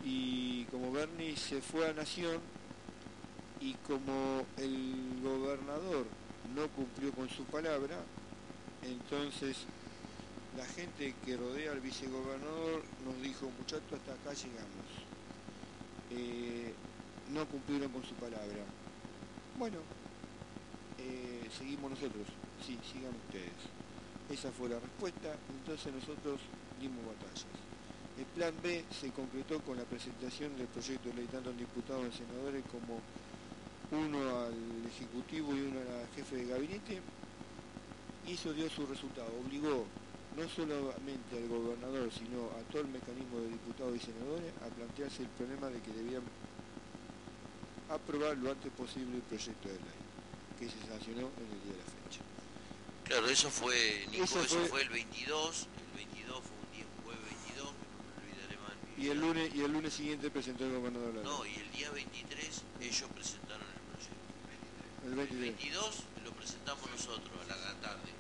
y 0.06 0.65
como 0.65 0.91
Berni 0.91 1.36
se 1.36 1.64
fue 1.64 1.90
a 1.90 1.94
Nación, 1.94 2.40
y 3.60 3.74
como 3.88 4.45
el 4.57 5.19
gobernador 5.24 6.06
no 6.56 6.68
cumplió 6.68 7.11
con 7.14 7.28
su 7.28 7.44
palabra, 7.45 7.98
entonces 8.84 9.57
la 10.56 10.65
gente 10.65 11.15
que 11.26 11.38
rodea 11.38 11.72
al 11.72 11.80
vicegobernador 11.80 12.84
nos 13.03 13.19
dijo, 13.24 13.49
muchachos, 13.57 13.94
hasta 13.94 14.14
acá 14.14 14.34
llegamos. 14.36 14.86
Eh, 16.11 16.72
no 17.34 17.48
cumplieron 17.48 17.91
con 17.91 18.03
su 18.03 18.14
palabra. 18.14 18.64
Bueno, 19.57 19.77
eh, 20.99 21.49
seguimos 21.57 21.89
nosotros. 21.89 22.27
Sí, 22.65 22.77
sigan 22.93 23.13
ustedes. 23.25 23.57
Esa 24.29 24.51
fue 24.51 24.69
la 24.69 24.79
respuesta. 24.79 25.34
Entonces 25.49 25.93
nosotros 25.93 26.39
dimos 26.79 27.01
batallas. 27.05 27.45
El 28.21 28.25
plan 28.38 28.53
B 28.61 28.85
se 28.89 29.09
concretó 29.11 29.59
con 29.61 29.77
la 29.77 29.84
presentación 29.84 30.55
del 30.57 30.67
proyecto 30.67 31.09
de 31.09 31.15
ley 31.15 31.25
tanto 31.25 31.49
al 31.49 31.57
diputado 31.57 32.05
y 32.05 32.11
senadores 32.11 32.63
como 32.69 33.01
uno 33.89 34.45
al 34.45 34.85
Ejecutivo 34.85 35.55
y 35.55 35.61
uno 35.61 35.79
al 35.79 36.07
jefe 36.15 36.35
de 36.38 36.45
gabinete. 36.45 37.01
Eso 38.27 38.53
dio 38.53 38.69
su 38.69 38.85
resultado. 38.85 39.29
Obligó 39.41 39.85
no 40.38 40.49
solamente 40.49 41.34
al 41.34 41.47
gobernador, 41.47 42.11
sino 42.13 42.45
a 42.53 42.61
todo 42.69 42.84
el 42.84 42.89
mecanismo 42.89 43.39
de 43.39 43.49
diputados 43.49 43.95
y 43.95 43.99
senadores 44.05 44.53
a 44.61 44.69
plantearse 44.69 45.23
el 45.23 45.29
problema 45.29 45.67
de 45.69 45.81
que 45.81 45.93
debían 45.93 46.21
aprobar 47.89 48.38
lo 48.38 48.51
antes 48.51 48.72
posible 48.73 49.15
el 49.18 49.23
proyecto 49.23 49.68
de 49.69 49.76
ley, 49.76 49.99
que 50.59 50.65
se 50.69 50.80
sancionó 50.88 51.30
en 51.39 51.47
el 51.51 51.59
día 51.64 51.73
de 51.73 51.80
la 51.80 51.89
fecha. 52.03 52.22
Claro, 53.05 53.27
eso 53.30 53.49
fue, 53.49 54.05
Nico, 54.11 54.23
Eso 54.26 54.41
eso, 54.41 54.55
fue- 54.59 54.68
fue... 54.68 54.81
el 54.84 54.89
22, 54.89 55.68
el 55.91 55.97
22 55.97 56.43
fue 56.43 56.57
un 56.57 56.72
día, 56.76 56.85
un 56.85 57.03
jueves 57.05 57.23
22, 57.23 57.72
que 57.72 57.85
no 57.88 57.97
me 58.03 58.11
olvidaré 58.19 58.57
más 58.59 58.73
Y 58.99 59.09
el 59.09 59.19
lunes, 59.22 59.55
y 59.55 59.61
el 59.64 59.72
lunes 59.72 59.93
siguiente 59.93 60.30
presentó 60.30 60.65
el 60.65 60.73
gobernador 60.73 61.14
la 61.15 61.23
No, 61.23 61.45
y 61.45 61.55
el 61.55 61.72
día 61.72 61.89
23 61.91 62.61
ellos 62.81 63.09
presentaron 63.15 63.64
el 63.64 63.81
proyecto. 63.95 64.27
El 65.05 65.09
El 65.11 65.15
23. 65.15 65.55
22 65.55 66.03
lo 66.26 66.31
presentamos 66.34 66.89
nosotros 66.91 67.31
a 67.49 67.55
la 67.55 67.73
tarde, 67.80 68.11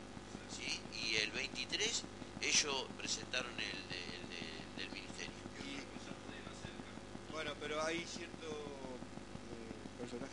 ¿sí? 0.55 0.79
Y 0.95 1.15
el 1.17 1.31
23 1.31 2.03
ellos 2.41 2.85
presentaron 2.97 3.51
el, 3.51 3.79
de- 3.91 4.15
el 4.15 4.23
de- 4.31 4.83
del 4.83 4.89
ministerio. 4.91 5.35
Bueno, 7.31 7.51
pero 7.59 7.81
hay 7.83 8.03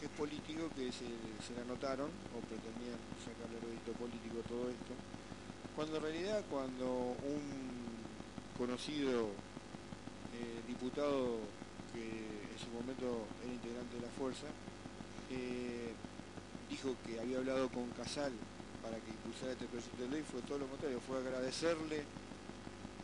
personajes 0.05 0.09
políticos 0.17 0.73
que 0.77 0.93
se, 0.93 1.55
la 1.55 1.63
anotaron 1.63 2.09
o 2.09 2.41
pretendían 2.49 2.99
sacarle 3.25 3.61
rédito 3.61 3.93
político 3.97 4.41
a 4.41 4.49
todo 4.49 4.71
esto, 4.71 4.93
cuando 5.77 5.97
en 5.97 6.03
realidad 6.03 6.45
cuando 6.51 7.17
un 7.25 7.43
conocido 8.59 9.29
eh, 10.35 10.61
diputado 10.67 11.39
que 11.93 12.05
en 12.05 12.59
su 12.59 12.71
momento 12.71 13.27
era 13.43 13.53
integrante 13.53 13.97
de 13.97 14.03
la 14.03 14.13
fuerza, 14.19 14.47
eh, 15.31 15.93
dijo 16.71 16.95
que 17.07 17.21
había 17.21 17.39
hablado 17.39 17.69
con 17.69 17.89
Casal 17.91 18.33
para 18.83 18.97
que 19.01 19.11
impulsara 19.11 19.53
este 19.53 19.67
proyecto 19.67 20.03
de 20.03 20.09
ley, 20.09 20.23
fue 20.23 20.43
todo 20.43 20.59
lo 20.59 20.67
contrario, 20.67 21.01
fue 21.01 21.19
agradecerle 21.19 22.05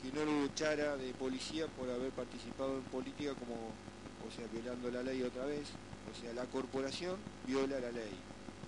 que 0.02 0.12
no 0.12 0.24
lo 0.24 0.44
echara 0.46 0.96
de 0.96 1.12
policía 1.14 1.66
por 1.66 1.88
haber 1.90 2.10
participado 2.12 2.76
en 2.76 2.84
política 2.84 3.34
como, 3.34 3.54
o 3.54 4.30
sea, 4.34 4.46
violando 4.52 4.90
la 4.90 5.02
ley 5.02 5.22
otra 5.22 5.44
vez. 5.44 5.68
O 6.10 6.14
sea, 6.20 6.32
la 6.34 6.44
corporación 6.46 7.16
viola 7.46 7.78
la 7.80 7.90
ley. 7.92 8.12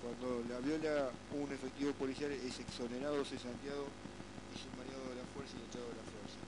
Cuando 0.03 0.43
la 0.49 0.59
viola 0.61 1.11
un 1.33 1.51
efectivo 1.53 1.93
policial 1.93 2.31
es 2.33 2.59
exonerado, 2.59 3.25
cesanteado 3.25 3.87
y 4.55 4.59
sumariado 4.59 5.03
de 5.11 5.17
la 5.17 5.27
fuerza 5.35 5.55
y 5.59 5.63
echado 5.67 5.87
de 5.91 5.99
la 5.99 6.07
fuerza. 6.07 6.41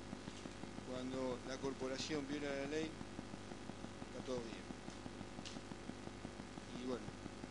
Cuando 0.90 1.38
la 1.48 1.56
corporación 1.58 2.26
viola 2.28 2.50
la 2.50 2.66
ley, 2.68 2.86
está 2.86 4.24
todo 4.26 4.38
bien. 4.42 4.64
Y 6.82 6.86
bueno, 6.86 7.06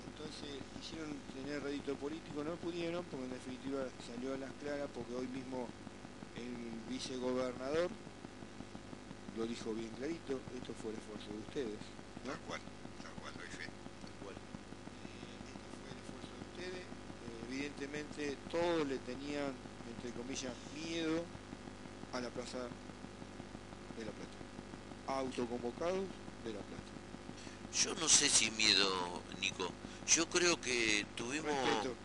entonces 0.08 0.60
hicieron 0.80 1.12
tener 1.36 1.64
rédito 1.64 1.96
político, 1.96 2.44
no 2.44 2.56
pudieron, 2.56 3.04
porque 3.06 3.26
en 3.26 3.32
definitiva 3.32 3.84
salió 4.08 4.34
a 4.34 4.38
las 4.38 4.52
claras, 4.62 4.90
porque 4.94 5.16
hoy 5.16 5.28
mismo 5.28 5.68
el 6.36 6.92
vicegobernador 6.92 7.90
lo 9.38 9.46
dijo 9.48 9.74
bien 9.74 9.90
clarito, 9.98 10.40
esto 10.56 10.74
fue 10.82 10.92
el 10.92 10.98
esfuerzo 10.98 11.32
de 11.32 11.40
ustedes. 11.40 11.80
¿no? 12.26 12.32
Tal 12.32 12.40
cual, 12.48 12.62
tal 13.02 13.14
cual, 13.20 13.34
doy 13.34 13.48
fe. 13.48 13.64
Eh, 13.64 13.70
esto 15.50 15.68
fue 15.82 15.90
el 15.92 15.98
esfuerzo 15.98 16.32
de 16.38 16.44
ustedes. 16.54 16.86
Eh, 16.86 17.52
todos 18.52 18.88
le 18.88 18.98
tenían, 19.00 19.54
entre 19.96 20.12
comillas, 20.12 20.54
miedo 20.76 21.24
a 22.14 22.22
la 22.22 22.30
Plaza 22.30 22.60
de 23.98 24.06
la 24.06 24.12
Plata. 24.12 25.20
Autoconvocados 25.20 26.06
de 26.46 26.54
la 26.54 26.60
Plata. 26.60 26.84
Yo 27.74 27.96
no 27.96 28.08
sé 28.08 28.30
si 28.30 28.52
miedo, 28.52 29.22
Nico. 29.42 29.72
Yo 30.08 30.30
creo 30.30 30.60
que 30.62 31.06
tuvimos 31.16 31.54
Respeto. 31.56 31.96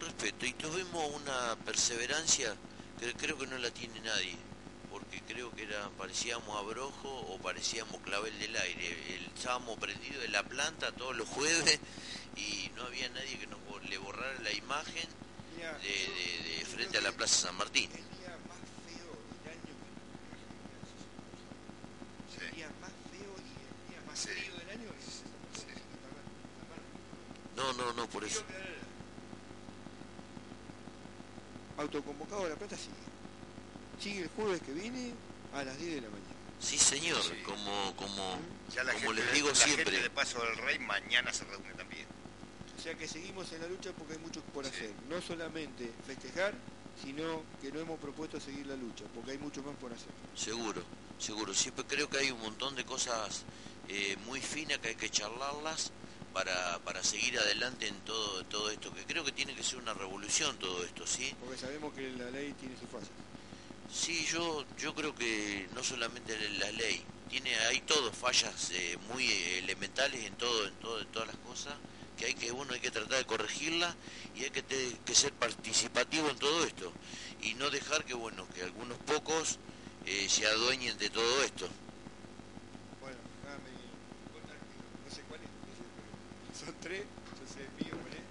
respeto 0.00 0.46
y 0.46 0.52
tuvimos 0.54 1.10
una 1.14 1.56
perseverancia 1.64 2.54
que 2.98 3.12
creo 3.14 3.36
que 3.36 3.46
no 3.46 3.58
la 3.58 3.70
tiene 3.70 4.00
nadie. 4.00 4.36
Porque 4.90 5.20
creo 5.28 5.50
que 5.54 5.64
era, 5.64 5.90
parecíamos 5.98 6.56
abrojo 6.56 7.10
o 7.10 7.38
parecíamos 7.38 8.00
clavel 8.00 8.38
del 8.38 8.56
aire. 8.56 9.14
El, 9.14 9.26
estábamos 9.26 9.78
prendidos 9.78 10.22
de 10.22 10.28
la 10.28 10.42
planta 10.42 10.90
todos 10.92 11.14
los 11.14 11.28
jueves 11.28 11.78
y 12.36 12.70
no 12.76 12.84
había 12.84 13.08
nadie 13.10 13.38
que 13.38 13.45
la 14.42 14.52
imagen 14.52 15.08
de, 15.56 15.88
de- 15.88 16.58
de 16.58 16.64
frente 16.66 16.98
a 16.98 17.00
la 17.00 17.12
Plaza 17.12 17.46
San 17.48 17.56
Martín. 17.56 17.90
el 17.92 17.96
día 18.18 18.36
más 18.48 18.58
feo 18.86 19.12
del 19.42 19.52
año 19.52 19.74
Sí. 22.32 22.44
el 22.44 22.54
día 22.54 22.70
más 22.80 22.90
feo 23.10 23.34
y 23.38 23.50
el 23.50 23.90
día 23.90 24.00
más 24.06 24.18
Sí. 24.18 24.28
frío 24.28 24.54
del 24.58 24.70
año 24.70 24.90
es 24.98 25.04
Sí. 25.60 25.66
No, 27.56 27.72
no, 27.72 27.92
no, 27.94 28.06
por 28.08 28.24
eso. 28.24 28.42
Autoconvocado 31.78 32.44
de 32.44 32.50
la 32.50 32.56
Plata 32.56 32.76
sigue. 32.76 32.94
Sigue 34.00 34.22
el 34.22 34.28
jueves 34.30 34.60
que 34.62 34.72
viene 34.72 35.12
a 35.54 35.62
las 35.64 35.78
10 35.78 35.94
de 35.96 36.00
la 36.02 36.08
mañana. 36.08 36.26
Sí, 36.60 36.78
señor, 36.78 37.22
Sí. 37.22 37.42
como, 37.44 37.94
como, 37.96 38.38
Ya 38.74 38.82
la 38.82 38.92
como 38.94 39.08
gente, 39.08 39.22
les 39.24 39.32
digo 39.34 39.48
la 39.48 39.54
siempre. 39.54 39.84
gente 39.84 40.02
de 40.02 40.10
Paso 40.10 40.40
del 40.42 40.56
Rey 40.58 40.78
mañana 40.78 41.32
se 41.32 41.44
reúne 41.44 41.68
también. 41.74 41.85
O 42.86 42.88
sea 42.88 42.96
que 42.96 43.08
seguimos 43.08 43.50
en 43.50 43.60
la 43.60 43.66
lucha 43.66 43.90
porque 43.98 44.12
hay 44.12 44.20
mucho 44.20 44.40
por 44.54 44.64
hacer. 44.64 44.92
No 45.10 45.20
solamente 45.20 45.90
festejar, 46.06 46.54
sino 47.02 47.42
que 47.60 47.72
no 47.72 47.80
hemos 47.80 47.98
propuesto 47.98 48.38
seguir 48.38 48.64
la 48.68 48.76
lucha, 48.76 49.02
porque 49.12 49.32
hay 49.32 49.38
mucho 49.38 49.60
más 49.64 49.74
por 49.74 49.92
hacer. 49.92 50.06
Seguro. 50.36 50.84
seguro. 51.18 51.52
Siempre 51.52 51.84
creo 51.84 52.08
que 52.08 52.18
hay 52.18 52.30
un 52.30 52.38
montón 52.38 52.76
de 52.76 52.84
cosas 52.84 53.42
eh, 53.88 54.16
muy 54.26 54.40
finas 54.40 54.78
que 54.78 54.90
hay 54.90 54.94
que 54.94 55.10
charlarlas 55.10 55.90
para, 56.32 56.78
para 56.84 57.02
seguir 57.02 57.36
adelante 57.40 57.88
en 57.88 57.96
todo, 58.04 58.44
todo 58.44 58.70
esto, 58.70 58.94
que 58.94 59.04
creo 59.04 59.24
que 59.24 59.32
tiene 59.32 59.56
que 59.56 59.64
ser 59.64 59.80
una 59.80 59.92
revolución 59.92 60.56
todo 60.58 60.84
esto, 60.84 61.08
¿sí? 61.08 61.34
Porque 61.40 61.58
sabemos 61.58 61.92
que 61.92 62.08
la 62.12 62.30
ley 62.30 62.52
tiene 62.52 62.78
sus 62.78 62.88
fases. 62.88 63.10
Sí, 63.92 64.24
yo, 64.30 64.64
yo 64.78 64.94
creo 64.94 65.12
que 65.12 65.68
no 65.74 65.82
solamente 65.82 66.38
la 66.50 66.70
ley, 66.70 67.02
tiene 67.28 67.52
hay 67.56 67.80
todo 67.80 68.12
fallas 68.12 68.70
eh, 68.70 68.96
muy 69.12 69.26
elementales 69.58 70.24
en 70.24 70.36
todo, 70.36 70.68
en 70.68 70.74
todo, 70.74 71.00
en 71.00 71.06
todas 71.08 71.26
las 71.26 71.36
cosas 71.38 71.74
que 72.16 72.26
hay 72.26 72.34
que 72.34 72.50
bueno 72.50 72.72
hay 72.72 72.80
que 72.80 72.90
tratar 72.90 73.18
de 73.18 73.24
corregirla 73.26 73.94
y 74.34 74.44
hay 74.44 74.50
que, 74.50 74.62
te- 74.62 74.96
que 75.04 75.14
ser 75.14 75.32
participativo 75.32 76.28
en 76.30 76.38
todo 76.38 76.64
esto 76.64 76.92
y 77.42 77.54
no 77.54 77.70
dejar 77.70 78.04
que 78.04 78.14
bueno 78.14 78.46
que 78.54 78.62
algunos 78.62 78.98
pocos 78.98 79.58
eh, 80.06 80.26
se 80.28 80.46
adueñen 80.46 80.96
de 80.98 81.10
todo 81.10 81.42
esto. 81.42 81.68
Bueno, 83.00 83.16
déjame 83.42 83.70
contar 84.32 84.56
que 84.56 85.08
no 85.08 85.14
sé 85.14 85.22
cuál 85.28 85.40
es, 85.42 86.58
son 86.64 86.74
tres, 86.80 87.02
yo 87.02 87.46
sé 87.52 87.60
mío 87.84 87.96
cuál 88.02 88.14
es. 88.14 88.24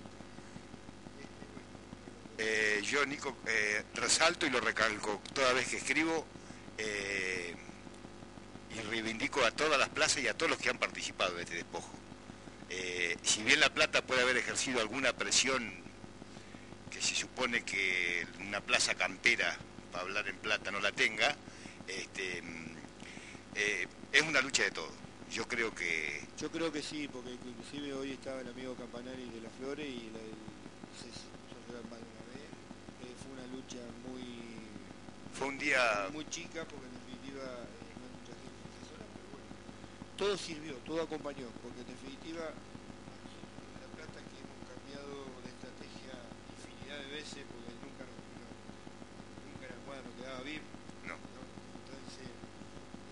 Este, 1.19 1.45
bueno, 1.53 1.67
Eh, 2.37 2.81
yo, 2.83 3.05
Nico, 3.05 3.35
eh, 3.47 3.83
resalto 3.93 4.45
y 4.45 4.49
lo 4.49 4.59
recalco 4.61 5.21
toda 5.33 5.53
vez 5.53 5.67
que 5.69 5.77
escribo 5.77 6.25
eh, 6.77 7.55
y 8.75 8.79
reivindico 8.89 9.43
a 9.45 9.51
todas 9.51 9.77
las 9.79 9.89
plazas 9.89 10.23
y 10.23 10.27
a 10.27 10.33
todos 10.33 10.49
los 10.51 10.59
que 10.59 10.69
han 10.69 10.77
participado 10.79 11.35
de 11.35 11.43
este 11.43 11.55
despojo. 11.55 11.89
Eh, 12.69 13.17
si 13.21 13.43
bien 13.43 13.59
La 13.59 13.73
Plata 13.73 14.01
puede 14.01 14.21
haber 14.21 14.37
ejercido 14.37 14.79
alguna 14.79 15.13
presión 15.13 15.71
que 16.89 17.01
se 17.01 17.15
supone 17.15 17.63
que 17.63 18.25
una 18.39 18.61
plaza 18.61 18.95
campera, 18.95 19.57
para 19.91 20.03
hablar 20.03 20.27
en 20.27 20.37
plata, 20.37 20.71
no 20.71 20.79
la 20.79 20.91
tenga, 20.91 21.35
este, 21.87 22.41
mm, 22.41 22.75
eh, 23.55 23.87
es 24.11 24.21
una 24.21 24.41
lucha 24.41 24.63
de 24.63 24.71
todo. 24.71 24.91
Yo 25.31 25.47
creo 25.47 25.73
que 25.73 26.21
Yo 26.39 26.51
creo 26.51 26.71
que 26.71 26.81
sí, 26.81 27.07
porque 27.11 27.31
inclusive 27.31 27.93
hoy 27.93 28.11
estaba 28.11 28.41
el 28.41 28.47
amigo 28.47 28.75
Campanari 28.75 29.29
de 29.29 29.41
las 29.41 29.51
Flores 29.53 29.87
y 29.87 30.09
la, 30.13 30.19
yo 30.19 31.79
una 31.79 31.95
vez, 31.95 32.47
eh, 33.03 33.15
fue 33.21 33.33
una 33.33 33.47
lucha 33.53 33.77
muy 34.07 34.23
fue 35.33 35.47
un 35.47 35.57
día 35.59 36.07
muy 36.13 36.23
chica 36.29 36.63
porque 36.63 36.87
en 36.87 36.95
definitiva 36.95 37.43
eh, 37.43 37.91
no 37.99 38.03
hay 38.07 38.13
mucha 38.15 38.35
gente 38.39 38.55
en 38.55 38.71
esa 38.71 38.95
zona, 38.95 39.05
pero 39.11 39.27
bueno, 39.35 39.51
todo 40.17 40.37
sirvió, 40.37 40.73
todo 40.85 41.01
acompañó, 41.03 41.47
porque 41.61 41.81
en 41.81 41.87
definitiva 41.87 42.47
en 42.47 43.81
La 43.81 43.89
Plata 43.95 44.19
que 44.23 44.37
hemos 44.39 44.59
cambiado 44.63 45.27
de 45.43 45.49
estrategia 45.51 46.15
infinidad 46.55 46.99
de 47.03 47.09
veces 47.15 47.43
porque 47.51 47.71
nunca 47.83 48.03
nos, 48.07 48.19
no- 48.39 48.55
nunca 49.51 49.65
la 49.67 50.01
nos 50.01 50.13
quedaba 50.19 50.41
bien, 50.41 50.61
No. 51.03 51.15
¿no? 51.19 51.41
entonces 51.83 52.27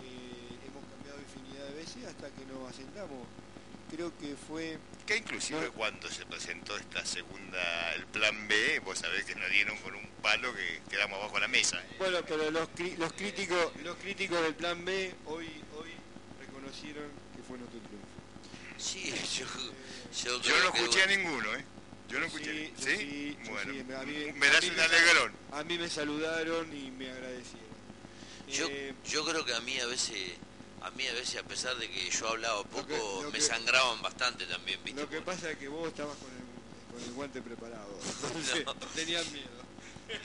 eh, 0.07 0.67
hemos 0.67 0.83
cambiado 0.87 1.19
infinidad 1.19 1.65
de 1.67 1.75
veces 1.75 2.05
hasta 2.07 2.29
que 2.31 2.45
nos 2.45 2.69
asentamos. 2.71 3.27
Creo 3.91 4.11
que 4.17 4.35
fue 4.35 4.79
Que 5.05 5.17
inclusive 5.17 5.61
No. 5.67 5.73
cuando 5.73 6.09
se 6.09 6.25
presentó 6.25 6.75
esta 6.77 7.05
segunda, 7.05 7.93
el 7.93 8.05
plan 8.07 8.47
B, 8.47 8.79
vos 8.79 8.97
sabés 8.97 9.25
que 9.25 9.35
nos 9.35 9.49
dieron 9.51 9.77
con 9.79 9.93
un 9.93 10.07
palo 10.21 10.51
que 10.55 10.81
quedamos 10.89 11.19
abajo 11.19 11.35
de 11.35 11.41
la 11.41 11.47
mesa. 11.49 11.77
¿eh? 11.79 11.95
Bueno, 11.99 12.19
pero 12.27 12.49
los, 12.49 12.69
los 12.97 13.13
críticos 13.13 13.75
los 13.83 13.97
críticos 13.97 14.41
del 14.41 14.55
plan 14.55 14.83
B 14.85 15.13
hoy 15.25 15.47
reconocieron 16.73 17.09
que 17.35 17.43
fue 17.43 17.57
nuestro 17.57 17.79
triunfo. 17.81 18.07
Sí, 18.77 19.13
yo, 19.37 19.45
yo, 20.23 20.41
Yo 20.41 20.59
no 20.63 20.75
escuché 20.75 21.03
a 21.03 21.07
ninguno, 21.07 21.55
¿eh? 21.55 21.65
Yo 22.09 22.19
no 22.19 22.25
escuché. 22.25 22.51
Sí, 22.51 22.73
¿Sí? 22.77 22.97
sí, 22.97 23.37
bueno, 23.49 23.73
sí, 23.73 23.93
a 23.93 24.03
mí- 24.03 24.31
me 24.33 24.47
das 24.47 24.63
un 24.65 24.79
alegrón. 24.79 25.31
A 25.51 25.63
mí 25.63 25.77
me 25.77 25.89
saludaron 25.89 26.75
y 26.75 26.91
me 26.91 27.09
agradecieron. 27.09 27.63
yo, 28.47 28.67
Eh, 28.69 28.93
yo 29.09 29.23
creo 29.25 29.45
que 29.45 29.53
a 29.53 29.61
mí 29.61 29.79
a 29.79 29.85
veces 29.87 30.33
a 30.81 30.89
mí 30.91 31.07
a 31.07 31.13
veces 31.13 31.37
a 31.39 31.43
pesar 31.43 31.77
de 31.77 31.89
que 31.89 32.09
yo 32.11 32.27
hablaba 32.27 32.61
poco 32.65 32.87
que- 32.87 32.97
lo 32.97 33.31
me 33.31 33.37
que- 33.37 33.41
sangraban 33.41 34.01
bastante 34.01 34.45
también, 34.45 34.77
¿viste? 34.83 34.99
lo 35.01 35.09
que 35.09 35.21
pasa 35.21 35.49
es 35.51 35.57
que 35.57 35.69
vos 35.69 35.87
estabas 35.87 36.17
con 36.17 36.29
el, 36.29 36.91
con 36.93 37.01
el 37.01 37.11
guante 37.13 37.41
preparado. 37.41 37.97
Entonces, 38.33 38.65
No. 38.65 38.73
tenías 38.93 39.31
miedo. 39.31 39.47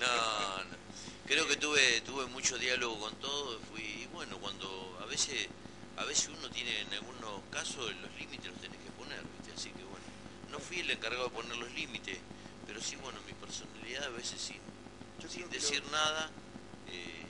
No, 0.00 0.64
no. 0.64 0.78
Creo 1.26 1.46
que 1.46 1.56
tuve 1.56 2.00
tuve 2.00 2.26
mucho 2.26 2.58
diálogo 2.58 2.98
con 2.98 3.14
todo, 3.20 3.60
fui 3.70 3.82
y 3.82 4.06
bueno, 4.12 4.36
cuando 4.38 4.98
a 5.00 5.06
veces 5.06 5.46
a 5.98 6.04
veces 6.04 6.30
uno 6.36 6.48
tiene 6.50 6.80
en 6.80 6.92
algunos 6.94 7.42
casos 7.50 7.94
los 8.00 8.12
límites 8.18 8.46
los 8.46 8.60
tenés 8.60 8.78
que 8.78 8.90
poner, 8.92 9.20
¿viste? 9.36 9.52
Así 9.54 9.70
que 9.70 9.84
bueno, 9.84 10.04
no 10.50 10.58
fui 10.58 10.80
el 10.80 10.90
encargado 10.90 11.24
de 11.24 11.30
poner 11.30 11.56
los 11.56 11.72
límites, 11.72 12.18
pero 12.66 12.80
sí 12.80 12.96
bueno, 12.96 13.18
mi 13.26 13.32
personalidad 13.34 14.04
a 14.04 14.10
veces 14.10 14.40
sin, 14.40 14.60
Yo 15.20 15.28
sin 15.28 15.48
decir 15.50 15.82
nada 15.90 16.30
eh, 16.88 17.24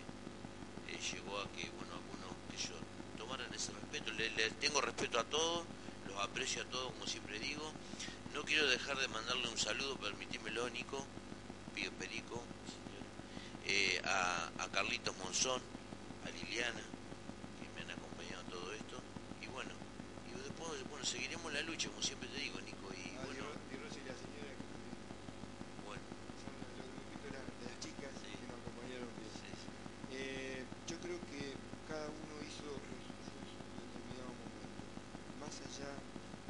eh, 0.88 0.98
llegó 1.12 1.38
a 1.40 1.50
que 1.52 1.70
bueno, 1.70 1.94
algunos 1.94 2.32
que 2.50 2.56
yo 2.68 2.74
tomaran 3.16 3.52
ese 3.54 3.72
respeto, 3.72 4.12
le, 4.12 4.30
le 4.30 4.50
tengo 4.52 4.80
respeto 4.80 5.18
a 5.18 5.24
todos, 5.24 5.64
los 6.06 6.18
aprecio 6.20 6.62
a 6.62 6.64
todos 6.66 6.92
como 6.92 7.06
siempre 7.06 7.38
digo. 7.38 7.72
No 8.34 8.44
quiero 8.44 8.66
dejar 8.68 8.96
de 8.98 9.08
mandarle 9.08 9.48
un 9.48 9.58
saludo, 9.58 9.96
permitímelo 9.96 10.68
Nico, 10.70 11.04
Pío 11.74 11.90
Perico, 11.92 12.42
señor, 12.68 13.04
eh, 13.66 14.00
a, 14.04 14.50
a 14.58 14.68
Carlitos 14.68 15.16
Monzón, 15.16 15.60
a 16.24 16.30
Liliana, 16.30 16.82
que 17.58 17.68
me 17.74 17.80
han 17.82 17.98
acompañado 17.98 18.40
en 18.42 18.50
todo 18.50 18.72
esto. 18.74 19.00
Y 19.42 19.46
bueno, 19.46 19.70
y 20.28 20.38
después 20.42 20.88
bueno, 20.88 20.97
seguiremos 21.08 21.52
la 21.52 21.62
lucha, 21.62 21.88
como 21.88 22.02
siempre 22.02 22.28
te 22.28 22.40
digo, 22.40 22.60
Nico. 22.60 22.92
Y 22.92 23.16
Ah, 23.16 23.24
bueno, 23.24 23.44
y 23.72 23.76
Rosy 23.80 24.00
y 24.04 24.08
la 24.08 24.14
señora 24.14 24.52
que 24.52 24.64
también 24.68 24.96
bueno, 25.88 26.04
son 26.36 26.52
los 26.76 26.84
grupitos 26.84 27.24
de 27.24 27.30
las- 27.32 27.48
de 27.48 27.64
las 27.72 27.78
chicas 27.80 28.12
Sí. 28.20 28.30
que 28.36 28.46
nos 28.52 28.58
acompañaron 28.60 29.08
bien. 29.16 29.32
sí, 29.32 29.48
sí. 29.56 29.68
Eh, 30.12 30.60
yo 30.86 30.96
creo 31.00 31.18
que 31.32 31.56
cada 31.88 32.06
uno 32.12 32.32
hizo 32.44 32.68
en 32.68 32.92
determinado 33.80 34.30
momento. 34.36 34.82
Más 35.40 35.54
allá 35.64 35.90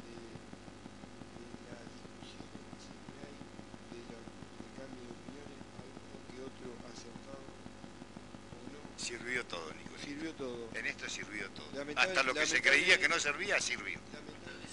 de, 0.03 0.15
de 0.19 1.47
las 1.71 1.79
discusiones 1.87 2.51
que 2.51 2.79
siempre 2.83 3.15
hay, 3.23 3.35
de 3.39 3.99
la- 4.11 4.27
del 4.27 4.71
cambio 4.75 5.01
de 5.07 5.11
opiniones, 5.15 5.59
alguno 5.79 6.17
que 6.27 6.37
otro 6.43 6.67
acertado 6.91 7.47
o 7.47 8.61
no, 8.75 8.79
Sirvió 8.99 9.39
todo, 9.47 9.67
Nico. 9.79 9.95
sirvió 10.03 10.29
todo. 10.35 10.67
En 10.75 10.85
esto 10.85 11.07
sirvió 11.09 11.47
todo. 11.55 11.67
Hasta 11.95 12.23
lo 12.23 12.33
que 12.35 12.45
se 12.45 12.61
creía 12.61 12.99
que 12.99 13.07
no 13.09 13.17
servía, 13.19 13.59
sirvió. 13.61 13.97
Lamentable- 14.13 14.67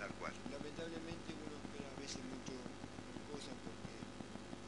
Tal 0.00 0.10
cual. 0.20 0.32
lamentablemente 0.50 1.28
uno 1.32 1.54
espera 1.60 1.88
a 1.88 2.00
veces 2.00 2.20
mucho 2.24 2.52
cosas 3.32 3.54
porque 3.64 3.94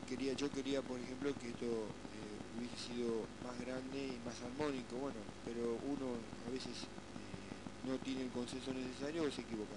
quería 0.08 0.32
yo 0.34 0.50
quería 0.50 0.82
por 0.82 0.98
ejemplo 0.98 1.32
que 1.40 1.48
esto 1.48 1.66
eh, 1.66 2.58
hubiese 2.58 2.78
sido 2.78 3.26
más 3.44 3.58
grande 3.60 3.98
y 3.98 4.18
más 4.24 4.36
armónico 4.42 4.96
bueno 4.96 5.18
pero 5.44 5.78
uno 5.86 6.16
a 6.46 6.50
veces 6.50 6.84
eh, 6.84 7.88
no 7.88 7.98
tiene 7.98 8.22
el 8.22 8.30
consenso 8.30 8.72
necesario 8.72 9.24
o 9.24 9.30
se 9.30 9.42
equivoca 9.42 9.74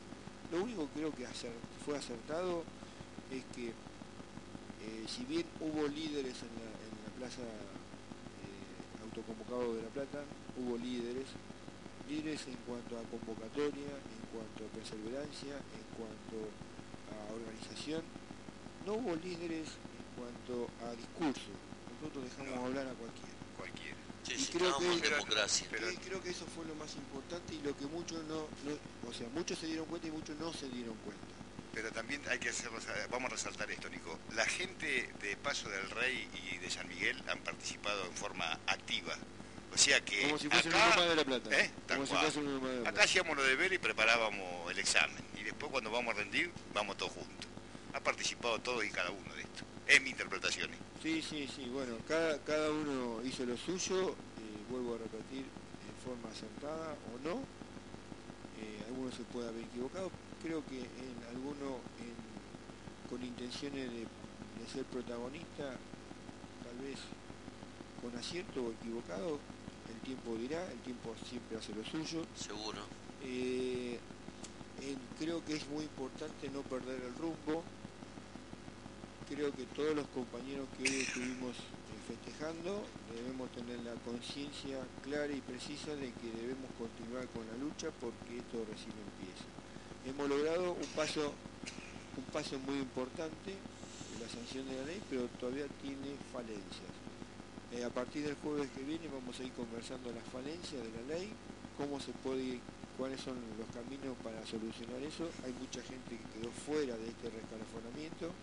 lo 0.52 0.64
único 0.64 0.88
que 0.88 1.00
creo 1.00 1.12
que 1.14 1.28
fue 1.86 1.98
acertado 1.98 2.64
es 3.32 3.44
que 3.56 3.70
eh, 3.70 5.06
si 5.08 5.26
bien 5.26 5.46
hubo 5.60 5.88
líderes 5.88 6.42
en 6.42 6.54
la, 6.58 6.70
en 6.70 6.94
la 7.06 7.12
plaza 7.18 7.44
autoconvocado 9.04 9.76
de 9.76 9.82
La 9.82 9.90
Plata 9.90 10.24
hubo 10.58 10.78
líderes 10.78 11.26
líderes 12.10 12.42
en 12.48 12.58
cuanto 12.66 12.98
a 12.98 13.06
convocatoria, 13.06 13.94
en 13.94 14.24
cuanto 14.34 14.66
a 14.66 14.74
perseverancia, 14.74 15.54
en 15.78 15.86
cuanto 15.94 16.50
a 17.14 17.34
organización. 17.38 18.02
No 18.86 18.94
hubo 18.98 19.16
líderes 19.16 19.78
cuanto 20.20 20.68
a 20.86 20.92
discurso. 20.96 21.50
Nosotros 22.02 22.24
dejamos 22.26 22.56
No. 22.56 22.66
hablar 22.68 22.88
a 22.88 22.94
cualquiera. 22.94 23.30
Cualquiera. 23.58 23.96
Sí, 24.24 24.34
Y 24.34 24.38
sí, 24.40 24.52
creo 24.54 24.82
en 24.82 25.02
que- 25.02 25.10
democracia. 25.10 25.68
Pero- 25.72 25.88
creo 26.06 26.22
que 26.24 26.30
eso 26.30 26.46
fue 26.56 26.66
lo 26.66 26.76
más 26.76 26.94
importante 26.96 27.56
y 27.56 27.62
lo 27.62 27.76
que 27.76 27.86
muchos 27.88 28.24
no, 28.26 28.48
no- 28.66 29.10
o 29.10 29.14
sea, 29.14 29.28
muchos 29.34 29.58
se 29.60 29.68
dieron 29.68 29.86
cuenta 29.88 30.08
y 30.08 30.12
muchos 30.12 30.36
no 30.38 30.54
se 30.54 30.68
dieron 30.70 30.96
cuenta. 31.04 31.24
Pero 31.74 31.92
también 31.92 32.22
hay 32.30 32.40
que 32.40 32.50
hacer, 32.50 32.70
vamos 33.12 33.32
a 33.32 33.36
resaltar 33.36 33.70
esto, 33.72 33.90
Nico. 33.90 34.18
La 34.36 34.46
gente 34.46 35.10
de 35.22 35.38
Paso 35.38 35.70
del 35.70 35.90
Rey 35.92 36.28
y 36.52 36.58
de 36.58 36.70
San 36.70 36.88
Miguel 36.90 37.22
han 37.28 37.40
participado 37.40 38.06
en 38.06 38.14
forma 38.14 38.60
activa. 38.68 39.16
O 39.74 39.78
sea 39.78 40.04
que 40.04 40.24
Como 40.24 40.40
si 40.40 40.50
fuese 40.50 40.68
acá, 40.70 41.00
de 41.06 41.16
la 41.16 41.24
plata. 41.24 41.50
¿eh? 41.60 41.72
Tal 41.86 41.98
Como 41.98 42.08
si 42.08 42.12
cual. 42.14 42.24
fuese 42.24 42.40
uno 42.40 42.60
más 42.60 42.72
de 42.72 42.82
la 42.82 42.90
acá 42.90 43.04
hacíamos 43.04 43.38
lo 43.38 43.44
de 43.44 43.56
ver 43.56 43.72
y 43.72 43.78
preparábamos 43.78 44.72
el 44.72 44.80
examen. 44.80 45.24
Y 45.40 45.44
después 45.44 45.72
cuando 45.72 45.92
vamos 45.92 46.16
a 46.16 46.18
rendir, 46.18 46.52
vamos 46.74 46.98
todos 46.98 47.12
juntos. 47.12 47.48
Ha 47.94 48.00
participado 48.00 48.60
todos 48.60 48.84
y 48.84 48.90
cada 48.90 49.12
uno 49.12 49.34
de 49.36 49.42
esto. 49.44 49.64
Es 49.90 50.02
mi 50.04 50.12
interpretación. 50.12 50.70
Sí, 51.02 51.20
sí, 51.22 51.48
sí. 51.48 51.68
Bueno, 51.70 51.98
cada, 52.08 52.44
cada 52.44 52.70
uno 52.72 53.24
hizo 53.26 53.44
lo 53.44 53.58
suyo, 53.58 54.16
eh, 54.38 54.64
vuelvo 54.70 54.94
a 54.94 55.00
repetir, 55.00 55.50
en 55.88 55.96
forma 55.96 56.30
acertada 56.30 56.94
o 57.12 57.18
no. 57.18 57.44
Eh, 58.56 58.84
algunos 58.86 59.16
se 59.16 59.24
puede 59.24 59.50
haber 59.50 59.64
equivocado. 59.66 60.12
Creo 60.40 60.64
que 60.66 60.84
en 61.10 61.24
alguno 61.24 61.82
en- 61.98 62.40
con 63.10 63.24
intenciones 63.24 63.90
de, 63.90 64.08
de 64.62 64.68
ser 64.68 64.86
protagonista, 64.86 65.76
tal 66.62 66.78
vez 66.78 67.00
con 68.00 68.16
acierto 68.16 68.66
o 68.66 68.72
equivocado, 68.72 69.42
el 69.90 70.00
tiempo 70.02 70.38
dirá, 70.38 70.72
el 70.72 70.80
tiempo 70.82 71.16
siempre 71.18 71.58
hace 71.58 71.74
lo 71.74 71.84
suyo. 71.84 72.24
Seguro. 72.36 72.88
Eh, 73.22 74.00
creo 75.18 75.44
que 75.44 75.56
es 75.56 75.68
muy 75.68 75.86
importante 75.86 76.48
no 76.50 76.62
perder 76.64 77.02
el 77.02 77.16
rumbo. 77.16 77.66
Creo 79.30 79.54
que 79.54 79.64
todos 79.78 79.96
los 79.96 80.08
compañeros 80.08 80.66
que 80.74 80.90
hoy 80.90 81.06
estuvimos 81.06 81.54
eh, 81.54 82.02
festejando, 82.10 82.82
debemos 83.14 83.46
tener 83.54 83.78
la 83.86 83.94
conciencia 84.02 84.82
clara 85.06 85.30
y 85.32 85.40
precisa 85.42 85.94
de 85.94 86.10
que 86.18 86.34
debemos 86.34 86.66
continuar 86.82 87.30
con 87.30 87.46
la 87.46 87.54
lucha 87.62 87.94
porque 88.02 88.42
esto 88.42 88.66
recién 88.66 88.98
empieza. 88.98 89.46
Hemos 90.10 90.26
logrado 90.34 90.74
un 90.74 90.90
paso, 90.98 91.30
un 92.18 92.26
paso 92.34 92.58
muy 92.66 92.82
importante 92.82 93.54
la 94.18 94.28
sanción 94.28 94.66
de 94.66 94.82
la 94.82 94.86
ley, 94.90 95.00
pero 95.14 95.30
todavía 95.38 95.70
tiene 95.78 96.18
falencias. 96.34 96.90
Eh, 97.72 97.86
a 97.86 97.90
partir 97.94 98.26
del 98.26 98.36
jueves 98.42 98.68
que 98.74 98.82
viene 98.82 99.14
vamos 99.14 99.40
a 99.40 99.44
ir 99.46 99.54
conversando 99.54 100.10
las 100.10 100.26
falencias 100.34 100.82
de 100.82 100.90
la 100.90 101.06
ley, 101.14 101.30
cómo 101.78 102.02
se 102.02 102.12
puede, 102.26 102.60
cuáles 102.98 103.22
son 103.22 103.38
los 103.62 103.70
caminos 103.78 104.18
para 104.26 104.42
solucionar 104.50 104.98
eso. 105.06 105.30
Hay 105.46 105.54
mucha 105.54 105.86
gente 105.86 106.18
que 106.18 106.26
quedó 106.34 106.50
fuera 106.66 106.98
de 106.98 107.14
este 107.14 107.30
rescalafonamiento 107.30 108.34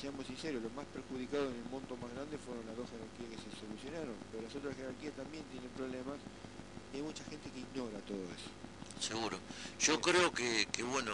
seamos 0.00 0.26
sinceros, 0.26 0.62
los 0.62 0.72
más 0.72 0.86
perjudicados 0.86 1.52
en 1.52 1.58
el 1.60 1.68
monto 1.70 1.96
más 1.96 2.10
grande 2.14 2.38
fueron 2.38 2.64
las 2.66 2.76
dos 2.76 2.86
jerarquías 2.90 3.28
que 3.30 3.38
se 3.50 3.50
solucionaron, 3.60 4.14
pero 4.30 4.42
las 4.44 4.54
otras 4.54 4.74
jerarquías 4.76 5.12
también 5.14 5.44
tienen 5.52 5.70
problemas 5.70 6.16
y 6.92 6.96
hay 6.98 7.02
mucha 7.02 7.24
gente 7.24 7.50
que 7.50 7.60
ignora 7.60 7.98
todo 8.06 8.22
eso. 8.34 8.50
Seguro. 9.00 9.38
Yo 9.80 10.00
creo 10.00 10.32
que, 10.32 10.66
que, 10.72 10.82
bueno, 10.82 11.12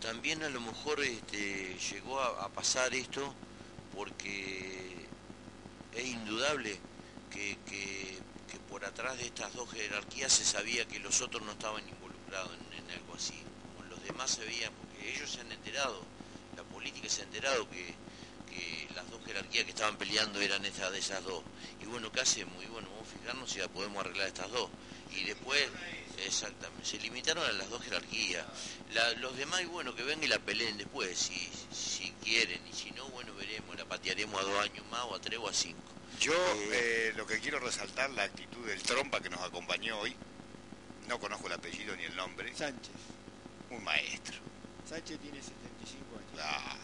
también 0.00 0.42
a 0.42 0.48
lo 0.48 0.60
mejor 0.60 1.00
este, 1.00 1.76
llegó 1.90 2.20
a, 2.20 2.44
a 2.44 2.48
pasar 2.48 2.94
esto 2.94 3.34
porque 3.94 5.06
es 5.94 6.04
indudable 6.06 6.76
que, 7.30 7.58
que- 7.68 8.18
que 8.50 8.58
por 8.68 8.84
atrás 8.84 9.16
de 9.18 9.26
estas 9.26 9.54
dos 9.54 9.70
jerarquías 9.70 10.32
se 10.32 10.44
sabía 10.44 10.84
que 10.86 10.98
los 10.98 11.20
otros 11.20 11.42
no 11.44 11.52
estaban 11.52 11.82
involucrados 11.88 12.50
en, 12.54 12.84
en 12.84 12.90
algo 12.98 13.14
así, 13.14 13.34
como 13.76 13.88
los 13.88 14.02
demás 14.04 14.30
se 14.30 14.44
veían, 14.44 14.72
porque 14.74 15.12
ellos 15.14 15.30
se 15.30 15.40
han 15.40 15.52
enterado, 15.52 16.02
política 16.80 17.08
se 17.10 17.20
ha 17.20 17.24
enterado 17.24 17.68
que, 17.68 17.94
que 18.48 18.88
las 18.94 19.08
dos 19.10 19.22
jerarquías 19.26 19.64
que 19.64 19.70
estaban 19.70 19.96
peleando 19.98 20.40
eran 20.40 20.64
estas 20.64 20.90
de 20.90 20.98
esas 20.98 21.22
dos. 21.24 21.42
Y 21.82 21.84
bueno, 21.84 22.10
¿qué 22.10 22.20
hacemos? 22.22 22.62
Y 22.64 22.68
bueno, 22.68 22.88
vamos 22.90 23.06
a 23.12 23.18
fijarnos 23.18 23.50
si 23.50 23.58
ya 23.58 23.68
podemos 23.68 24.00
arreglar 24.02 24.28
estas 24.28 24.50
dos. 24.50 24.70
Y 25.14 25.24
después, 25.24 25.62
exactamente, 26.24 26.86
se 26.86 26.98
limitaron 26.98 27.44
a 27.44 27.52
las 27.52 27.68
dos 27.68 27.82
jerarquías. 27.84 28.46
La- 28.94 29.12
los 29.14 29.36
demás, 29.36 29.60
y 29.60 29.66
bueno, 29.66 29.94
que 29.94 30.02
vengan 30.04 30.24
y 30.24 30.28
la 30.28 30.38
peleen 30.38 30.78
después, 30.78 31.18
si, 31.18 31.50
si 31.70 32.12
quieren, 32.24 32.60
y 32.66 32.72
si 32.72 32.90
no, 32.92 33.06
bueno, 33.10 33.34
veremos, 33.34 33.76
la 33.76 33.84
patearemos 33.84 34.40
a 34.40 34.44
dos 34.44 34.58
años 34.64 34.86
más, 34.90 35.02
o 35.04 35.14
a 35.14 35.20
tres, 35.20 35.38
o 35.38 35.48
a 35.48 35.52
cinco. 35.52 35.82
Yo 36.18 36.32
Eh, 36.32 36.68
eh, 36.72 37.12
lo 37.16 37.26
que 37.26 37.40
quiero 37.40 37.58
resaltar 37.60 38.08
la 38.10 38.22
actitud 38.24 38.66
del 38.66 38.82
trompa 38.82 39.20
que 39.20 39.28
nos 39.28 39.40
acompañó 39.42 39.98
hoy. 39.98 40.14
No 41.08 41.18
conozco 41.18 41.46
el 41.48 41.52
apellido 41.54 41.94
ni 41.96 42.04
el 42.04 42.16
nombre. 42.16 42.54
Sánchez. 42.56 42.92
Un 43.70 43.82
maestro. 43.84 44.36
Sánchez 44.88 45.18
tiene 45.20 45.38
75 45.42 45.64
años. 45.66 45.69
Claro. 46.40 46.80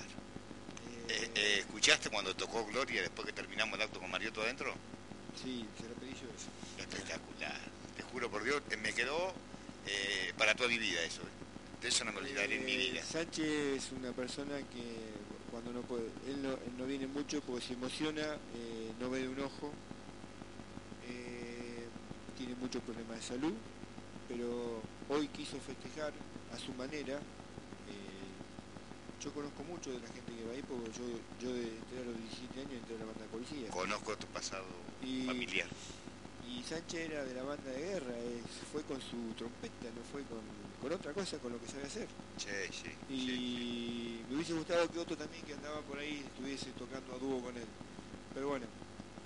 Eh, 1.08 1.30
Eh, 1.34 1.58
¿Escuchaste 1.60 2.10
cuando 2.10 2.34
tocó 2.34 2.64
Gloria 2.66 3.00
después 3.00 3.26
que 3.26 3.32
terminamos 3.32 3.78
el 3.78 3.82
acto 3.82 4.00
con 4.00 4.10
Mariotto 4.10 4.42
adentro? 4.42 4.74
Sí, 5.42 5.64
se 5.80 5.88
lo 5.88 5.94
pedí 5.94 6.10
yo 6.10 6.28
eso. 6.36 6.48
Espectacular. 6.78 7.60
Te 7.96 8.02
juro 8.02 8.30
por 8.30 8.44
Dios, 8.44 8.62
eh, 8.70 8.76
me 8.76 8.92
quedó 8.92 9.32
eh, 9.86 10.32
para 10.36 10.54
toda 10.54 10.68
mi 10.68 10.78
vida 10.78 11.02
eso. 11.02 11.22
De 11.80 11.88
eso 11.88 12.04
no 12.04 12.12
me 12.12 12.18
olvidaré 12.18 12.56
en 12.56 12.64
mi 12.64 12.76
vida. 12.76 13.02
Sánchez 13.04 13.46
es 13.46 13.92
una 13.92 14.12
persona 14.12 14.58
que 14.58 15.14
cuando 15.50 15.72
no 15.72 15.82
puede, 15.82 16.04
él 16.26 16.42
no, 16.42 16.52
él 16.52 16.72
no 16.76 16.84
viene 16.86 17.06
mucho 17.06 17.40
porque 17.40 17.64
se 17.64 17.72
emociona, 17.74 18.36
no 18.98 19.10
ve 19.10 19.20
de 19.20 19.28
un 19.28 19.40
ojo, 19.40 19.72
tiene 22.36 22.54
muchos 22.56 22.82
problemas 22.82 23.16
de 23.16 23.22
salud, 23.22 23.52
pero 24.28 24.82
hoy 25.08 25.28
quiso 25.28 25.58
festejar 25.60 26.12
a 26.52 26.58
su 26.58 26.72
manera. 26.74 27.20
Yo 29.22 29.32
conozco 29.32 29.64
mucho 29.64 29.90
de 29.90 30.00
la 30.00 30.08
gente 30.08 30.32
que 30.34 30.44
va 30.44 30.52
ahí 30.52 30.62
porque 30.62 30.90
yo, 30.92 31.04
yo 31.40 31.52
de 31.52 31.68
entré 31.68 32.00
a 32.00 32.04
los 32.04 32.16
17 32.18 32.60
años 32.60 32.72
entré 32.74 32.96
a 32.96 32.98
la 33.00 33.04
banda 33.06 33.22
de 33.22 33.28
policía. 33.28 33.70
Conozco 33.70 34.16
tu 34.16 34.26
pasado 34.28 34.66
Y- 35.02 35.24
familiar. 35.26 35.68
Y 36.46 36.62
Sánchez 36.62 37.10
era 37.10 37.24
de 37.24 37.34
la 37.34 37.42
banda 37.42 37.70
de 37.70 37.80
guerra, 37.80 38.14
fue 38.70 38.82
con 38.84 39.00
su 39.00 39.34
trompeta, 39.36 39.90
no 39.96 40.02
fue 40.12 40.22
con, 40.24 40.38
con 40.80 40.92
otra 40.92 41.12
cosa, 41.12 41.38
con 41.38 41.52
lo 41.52 41.60
que 41.60 41.66
sabe 41.66 41.84
hacer. 41.84 42.06
Sí, 42.38 42.46
sí. 42.70 42.90
Y 43.12 43.26
sí. 43.26 44.24
me 44.28 44.36
hubiese 44.36 44.52
gustado 44.52 44.88
que 44.90 44.98
otro 45.00 45.16
también 45.16 45.42
que 45.44 45.54
andaba 45.54 45.80
por 45.82 45.98
ahí 45.98 46.22
estuviese 46.24 46.70
tocando 46.78 47.14
a 47.14 47.18
dúo 47.18 47.40
con 47.42 47.56
él. 47.56 47.66
Pero 48.34 48.48
bueno, 48.48 48.66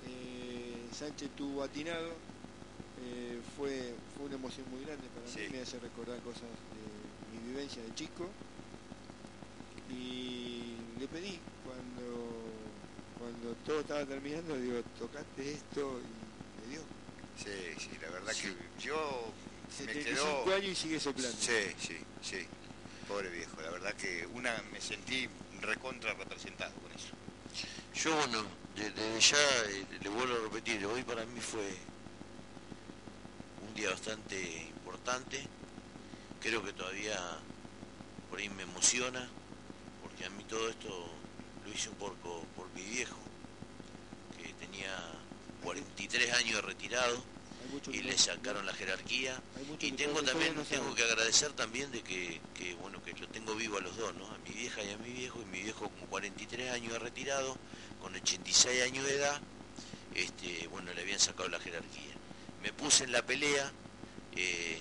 eh, 0.07 0.87
Sánchez 0.99 1.29
tuvo 1.37 1.63
atinado, 1.63 2.09
eh, 3.05 3.39
fue, 3.57 3.93
fue 4.17 4.27
una 4.27 4.37
emoción 4.37 4.65
muy 4.71 4.81
grande 4.85 5.05
para 5.15 5.29
Sí. 5.29 5.41
mí, 5.51 5.57
me 5.57 5.61
hace 5.63 5.79
recordar 5.79 6.19
cosas 6.21 6.49
de 6.73 7.37
mi 7.37 7.53
vivencia 7.53 7.83
de 7.83 7.95
chico. 7.95 8.29
Y 9.93 10.77
le 10.99 11.07
pedí 11.09 11.39
cuando, 11.65 12.53
cuando 13.19 13.55
todo 13.67 13.81
estaba 13.81 14.05
terminando, 14.07 14.57
digo, 14.57 14.81
tocaste 14.99 15.53
esto 15.53 16.01
y 16.01 16.61
me 16.67 16.73
dio. 16.75 16.81
Sí, 17.37 17.75
sí, 17.79 17.91
la 18.03 18.11
verdad 18.11 18.33
que 18.35 18.55
yo 18.83 19.33
me 19.87 19.93
75 19.93 20.45
quedó... 20.45 20.55
años 20.57 20.71
y 20.71 20.75
sigue 20.77 21.01
soplando. 21.01 21.37
Sí, 21.39 21.75
sí, 21.81 21.97
sí. 22.23 22.47
Pobre 23.09 23.29
viejo, 23.31 23.61
la 23.63 23.71
verdad 23.71 23.95
que 23.95 24.27
una 24.35 24.63
me 24.73 24.81
sentí 24.81 25.29
recontra 25.61 26.15
representado 26.15 26.73
con 26.75 26.93
eso. 26.93 27.09
Yo, 27.95 28.15
bueno, 28.17 28.45
de- 28.77 28.91
desde 28.91 29.21
ya 29.21 29.39
eh, 29.71 29.87
le 30.03 30.09
vuelvo 30.11 30.35
a 30.35 30.39
repetir, 30.45 30.85
hoy 30.87 31.03
para 31.03 31.25
mí 31.27 31.41
fue 31.41 31.67
un 33.67 33.75
día 33.75 33.91
bastante 33.91 34.41
importante. 34.69 35.45
Creo 36.41 36.63
que 36.63 36.73
todavía 36.73 37.19
por 38.31 38.39
ahí 38.39 38.49
me 38.51 38.63
emociona, 38.63 39.29
porque 40.21 40.35
a 40.35 40.37
mí 40.37 40.45
todo 40.45 40.69
esto 40.69 40.89
lo 41.65 41.73
hice 41.73 41.89
un 41.89 41.95
poco 41.95 42.45
por 42.55 42.69
mi 42.75 42.83
viejo, 42.83 43.17
que 44.37 44.53
tenía 44.55 44.95
43 45.63 46.35
años 46.35 46.57
de 46.57 46.63
retirado 46.63 47.23
y 47.87 47.91
que 47.91 48.03
le 48.03 48.19
sacaron 48.19 48.67
la 48.67 48.75
jerarquía. 48.75 49.41
Y 49.63 49.77
que 49.77 49.93
tengo 49.93 50.23
también, 50.23 50.55
tengo 50.69 50.95
que 50.95 51.05
agradecer 51.05 51.53
también 51.53 51.91
de 51.91 52.03
que, 52.03 52.39
que, 52.55 52.75
bueno, 52.75 53.03
que 53.03 53.15
lo 53.15 53.29
tengo 53.29 53.55
vivo 53.55 53.79
a 53.79 53.81
los 53.81 53.97
dos, 53.97 54.15
¿no? 54.15 54.27
A 54.27 54.37
mi 54.39 54.51
vieja 54.51 54.83
y 54.83 54.91
a 54.91 54.99
mi 54.99 55.11
viejo, 55.11 55.41
y 55.41 55.45
mi 55.47 55.63
viejo 55.63 55.89
con 55.89 56.07
43 56.09 56.71
años 56.71 56.93
de 56.93 56.99
retirado, 56.99 57.57
con 58.03 58.15
86 58.15 58.83
años 58.83 59.07
de 59.07 59.15
edad, 59.15 59.41
este, 60.15 60.67
bueno, 60.69 60.93
le 60.93 61.01
habían 61.01 61.21
sacado 61.21 61.49
la 61.49 61.61
jerarquía. 61.61 62.15
Me 62.63 62.75
puse 62.75 63.05
en 63.05 63.13
la 63.13 63.25
pelea, 63.25 63.73
eh, 64.37 64.81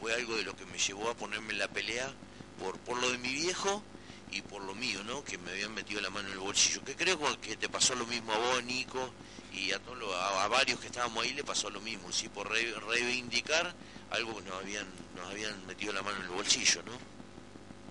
fue 0.00 0.12
algo 0.12 0.34
de 0.34 0.42
lo 0.42 0.56
que 0.56 0.66
me 0.66 0.78
llevó 0.78 1.08
a 1.08 1.14
ponerme 1.14 1.52
en 1.52 1.60
la 1.60 1.68
pelea 1.68 2.10
por, 2.58 2.78
por 2.80 3.00
lo 3.00 3.10
de 3.10 3.18
mi 3.18 3.32
viejo 3.32 3.84
y 4.32 4.42
por 4.42 4.62
lo 4.62 4.74
mío, 4.74 5.02
¿no? 5.04 5.22
Que 5.24 5.38
me 5.38 5.50
habían 5.52 5.74
metido 5.74 6.00
la 6.00 6.10
mano 6.10 6.28
en 6.28 6.34
el 6.34 6.40
bolsillo. 6.40 6.82
Que 6.84 6.96
creo 6.96 7.18
que 7.40 7.56
te 7.56 7.68
pasó 7.68 7.94
lo 7.94 8.06
mismo 8.06 8.32
a 8.32 8.38
vos, 8.38 8.64
Nico, 8.64 9.14
y 9.50 9.72
a, 9.72 9.78
todos 9.80 10.14
a, 10.14 10.44
a 10.44 10.48
varios 10.48 10.80
que 10.80 10.86
estábamos 10.86 11.24
ahí 11.24 11.32
le 11.32 11.44
pasó 11.44 11.70
lo 11.70 11.80
mismo, 11.80 12.12
sí, 12.12 12.28
por 12.28 12.48
re- 12.50 12.78
reivindicar 12.80 13.76
algo 14.10 14.36
que 14.36 14.42
nos 14.42 14.60
habían, 14.60 14.86
nos 15.14 15.28
habían 15.30 15.66
metido 15.66 15.92
la 15.92 16.02
mano 16.02 16.18
en 16.18 16.24
el 16.24 16.30
bolsillo, 16.30 16.82
¿no? 16.84 16.92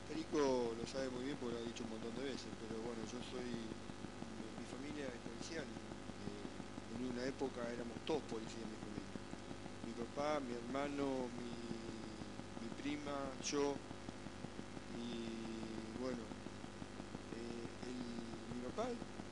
Perico 0.05 0.73
lo 0.75 0.85
sabe 0.87 1.09
muy 1.09 1.25
bien 1.25 1.37
porque 1.37 1.53
lo 1.53 1.59
ha 1.59 1.63
dicho 1.63 1.83
un 1.83 1.89
montón 1.89 2.15
de 2.15 2.23
veces, 2.23 2.53
pero 2.57 2.81
bueno, 2.81 3.03
yo 3.05 3.21
soy, 3.21 3.77
mi, 4.35 4.51
mi 4.57 4.65
familia 4.65 5.13
es 5.13 5.21
policial. 5.21 5.67
eh, 6.17 6.59
en 6.89 7.01
una 7.05 7.25
época 7.25 7.71
éramos 7.71 7.99
todos 8.03 8.23
policías 8.23 8.63
en 8.63 8.69
mi. 8.71 8.77
Mi 9.85 9.93
papá, 9.93 10.39
mi 10.39 10.53
hermano, 10.53 11.29
mi 11.29 12.69
prima, 12.69 13.37
yo. 13.41 13.79
Y 14.87 15.93
bueno, 15.93 16.23
eh, 17.29 17.71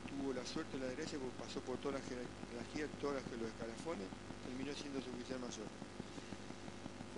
tuvo 0.09 0.33
la 0.33 0.45
suerte 0.45 0.77
y 0.77 0.79
la 0.79 0.87
desgracia 0.87 1.19
porque 1.19 1.43
pasó 1.43 1.59
por 1.61 1.77
todas 1.77 1.99
las 2.01 2.09
jerarquías, 2.09 2.89
todas 2.99 3.21
las, 3.21 3.25
los 3.39 3.49
escalafones, 3.49 4.07
terminó 4.47 4.73
siendo 4.75 5.01
su 5.01 5.09
oficial 5.11 5.39
mayor. 5.39 5.67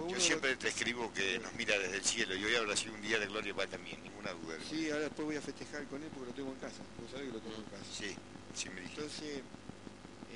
Yo 0.09 0.19
siempre 0.19 0.55
te 0.55 0.69
escribo 0.69 1.11
que 1.13 1.39
nos 1.39 1.53
mira 1.55 1.77
desde 1.77 1.97
el 1.97 2.03
cielo 2.05 2.33
y 2.35 2.43
hoy 2.45 2.55
habrá 2.55 2.75
sido 2.75 2.93
un 2.93 3.01
día 3.01 3.19
de 3.19 3.27
gloria 3.27 3.53
para 3.53 3.69
también, 3.69 4.01
ninguna 4.01 4.31
duda. 4.31 4.55
Sí, 4.69 4.89
ahora 4.89 5.03
después 5.03 5.25
voy 5.25 5.35
a 5.35 5.41
festejar 5.41 5.83
con 5.87 6.01
él 6.01 6.09
porque 6.13 6.29
lo 6.29 6.35
tengo 6.35 6.51
en 6.51 6.59
casa. 6.59 6.81
Vos 7.01 7.11
sabés 7.11 7.27
que 7.27 7.33
lo 7.33 7.39
tengo 7.41 7.57
en 7.57 7.63
casa. 7.63 7.83
Sí, 7.91 8.15
sí 8.55 8.69
me 8.69 8.79
dijiste. 8.79 9.01
Entonces, 9.01 9.41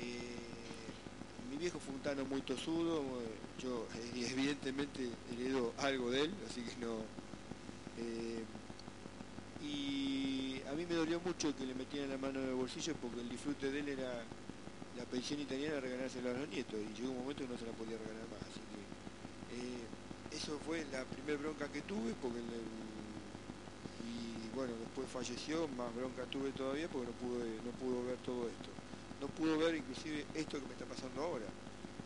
eh, 0.00 0.36
mi 1.50 1.56
viejo 1.56 1.80
fue 1.80 1.94
un 1.94 2.00
tano 2.00 2.26
muy 2.26 2.42
tosudo, 2.42 3.02
yo 3.58 3.86
eh, 3.94 4.28
evidentemente 4.32 5.08
heredo 5.32 5.72
algo 5.78 6.10
de 6.10 6.22
él, 6.22 6.34
así 6.50 6.60
que 6.60 6.76
no... 6.84 6.98
eh, 7.98 8.44
y 9.62 10.53
a 10.66 10.72
mí 10.72 10.86
me 10.86 10.94
dolió 10.94 11.20
mucho 11.20 11.54
que 11.54 11.66
le 11.66 11.74
metieran 11.74 12.10
la 12.10 12.18
mano 12.18 12.40
en 12.40 12.48
el 12.48 12.54
bolsillo 12.54 12.94
porque 13.00 13.20
el 13.20 13.28
disfrute 13.28 13.70
de 13.70 13.80
él 13.80 13.88
era 13.88 14.24
la 14.96 15.04
pensión 15.06 15.40
italiana 15.40 15.80
regalársela 15.80 16.30
a 16.30 16.34
los 16.34 16.48
nietos 16.48 16.80
y 16.80 16.94
llegó 16.94 17.10
un 17.10 17.18
momento 17.18 17.44
que 17.44 17.50
no 17.50 17.58
se 17.58 17.66
la 17.66 17.72
podía 17.72 17.98
regalar 17.98 18.26
más. 18.28 18.40
Así 18.44 18.62
que 18.64 18.86
eh, 19.48 19.88
eso 20.30 20.58
fue 20.58 20.84
la 20.86 21.04
primera 21.04 21.38
bronca 21.38 21.68
que 21.70 21.82
tuve 21.82 22.14
porque 22.14 22.40
y 24.02 24.48
bueno, 24.50 24.76
después 24.76 25.08
falleció, 25.08 25.66
más 25.68 25.94
bronca 25.94 26.26
tuve 26.26 26.52
todavía 26.52 26.88
porque 26.88 27.06
no 27.06 27.14
pude, 27.14 27.60
no 27.62 27.72
pudo 27.72 28.04
ver 28.04 28.18
todo 28.18 28.48
esto. 28.48 28.70
No 29.20 29.28
pudo 29.28 29.56
ver 29.58 29.74
inclusive 29.76 30.26
esto 30.34 30.60
que 30.60 30.66
me 30.66 30.72
está 30.72 30.86
pasando 30.86 31.22
ahora, 31.22 31.46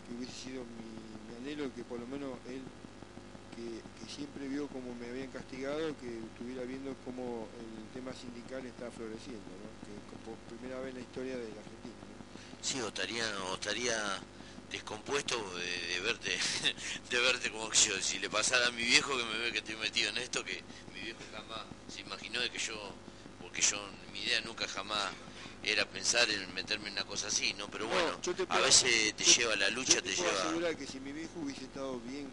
que 0.05 0.13
hubiese 0.13 0.35
sido 0.35 0.65
mi, 0.65 1.19
mi 1.27 1.35
anhelo 1.35 1.73
que 1.73 1.85
por 1.85 1.99
lo 1.99 2.07
menos 2.07 2.39
él, 2.45 2.69
siempre 4.19 4.49
vio 4.49 4.67
como 4.67 4.93
me 4.97 5.07
habían 5.09 5.31
castigado, 5.31 5.95
que 6.03 6.11
estuviera 6.19 6.65
viendo 6.65 6.91
cómo 7.05 7.47
el 7.55 7.87
tema 7.95 8.13
sindical 8.13 8.67
está 8.67 8.91
floreciendo, 8.91 9.47
¿no? 9.63 9.71
que 9.87 9.95
por 10.27 10.35
primera 10.51 10.81
vez 10.81 10.91
en 10.91 10.97
la 10.97 11.03
historia 11.07 11.37
de 11.39 11.49
la 11.55 11.61
Argentina. 11.63 11.95
¿no? 12.03 12.67
Sí, 12.67 12.81
o 12.81 12.89
estaría, 12.89 13.25
o 13.47 13.55
estaría 13.55 14.19
descompuesto 14.73 15.39
de, 15.57 15.71
de 15.95 16.01
verte 16.01 16.31
de 17.11 17.19
verte 17.21 17.49
como 17.53 17.71
que 17.71 17.79
yo, 17.79 17.95
si 18.03 18.19
le 18.19 18.29
pasara 18.29 18.67
a 18.67 18.71
mi 18.73 18.83
viejo 18.83 19.17
que 19.17 19.25
me 19.25 19.39
ve 19.39 19.53
que 19.53 19.59
estoy 19.59 19.77
metido 19.77 20.11
en 20.11 20.19
esto, 20.19 20.45
que 20.45 20.61
mi 20.93 21.01
viejo 21.01 21.21
jamás 21.33 21.65
se 21.87 22.01
imaginó 22.01 22.41
de 22.41 22.51
que 22.51 22.59
yo, 22.59 22.75
porque 23.41 23.63
yo, 23.63 23.79
mi 24.13 24.19
idea 24.23 24.41
nunca 24.41 24.67
jamás 24.67 25.13
era 25.63 25.85
pensar 25.87 26.29
en 26.29 26.53
meterme 26.55 26.89
en 26.89 26.95
una 26.95 27.05
cosa 27.05 27.29
así, 27.29 27.55
¿no? 27.55 27.69
Pero 27.71 27.87
No, 27.87 27.95
bueno, 27.95 28.19
te 28.21 28.35
a 28.49 28.59
veces 28.59 29.15
te 29.15 29.23
yo- 29.25 29.33
lleva 29.43 29.55
la 29.55 29.71
lucha, 29.71 29.95
Yo 29.95 30.03
te 30.03 30.13
puedo 30.13 30.29
lleva... 30.29 30.43
asegurar 30.43 30.77
que 30.77 30.87
si 30.89 30.99
mi 30.99 31.13
viejo 31.13 31.39
hubiese 31.39 31.65
estado 31.65 32.01
bien 32.01 32.27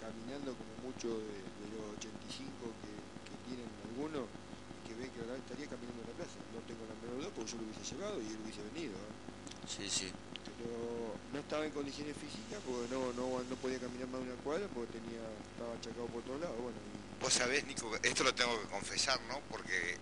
caminando 0.00 0.54
como 0.54 0.73
muchos 0.94 1.18
de, 1.26 1.34
de 1.42 1.66
los 1.74 1.84
85 1.98 2.70
que, 2.82 2.92
que 3.26 3.34
tienen 3.50 3.68
algunos, 3.90 4.24
que 4.86 4.94
ven 4.94 5.10
que 5.10 5.20
ahora 5.26 5.34
estaría 5.36 5.66
caminando 5.66 6.00
en 6.02 6.08
la 6.08 6.16
plaza. 6.22 6.38
No 6.54 6.60
tengo 6.70 6.82
la 6.86 6.94
menor 7.02 7.14
duda 7.18 7.30
porque 7.34 7.50
yo 7.50 7.56
lo 7.58 7.64
hubiese 7.66 7.84
llevado 7.94 8.16
y 8.22 8.26
él 8.30 8.38
hubiese 8.42 8.62
venido. 8.72 8.94
¿eh? 8.94 9.12
Sí, 9.66 9.84
sí. 9.90 10.08
Pero 10.54 11.18
no 11.32 11.38
estaba 11.40 11.66
en 11.66 11.72
condiciones 11.74 12.14
físicas 12.16 12.60
porque 12.62 12.86
no, 12.94 13.10
no, 13.18 13.42
no 13.42 13.54
podía 13.58 13.78
caminar 13.80 14.06
más 14.08 14.22
de 14.22 14.32
una 14.32 14.38
cuadra 14.46 14.66
porque 14.70 14.96
tenía, 15.02 15.20
estaba 15.50 15.74
achacado 15.74 16.06
por 16.14 16.22
todos 16.22 16.40
lados. 16.40 16.56
Bueno, 16.62 16.78
y- 16.78 17.22
Vos 17.22 17.32
sabés, 17.32 17.64
Nico, 17.66 17.90
esto 18.02 18.22
lo 18.22 18.34
tengo 18.34 18.54
que 18.60 18.68
confesar, 18.68 19.18
¿no? 19.28 19.40
Porque 19.50 19.96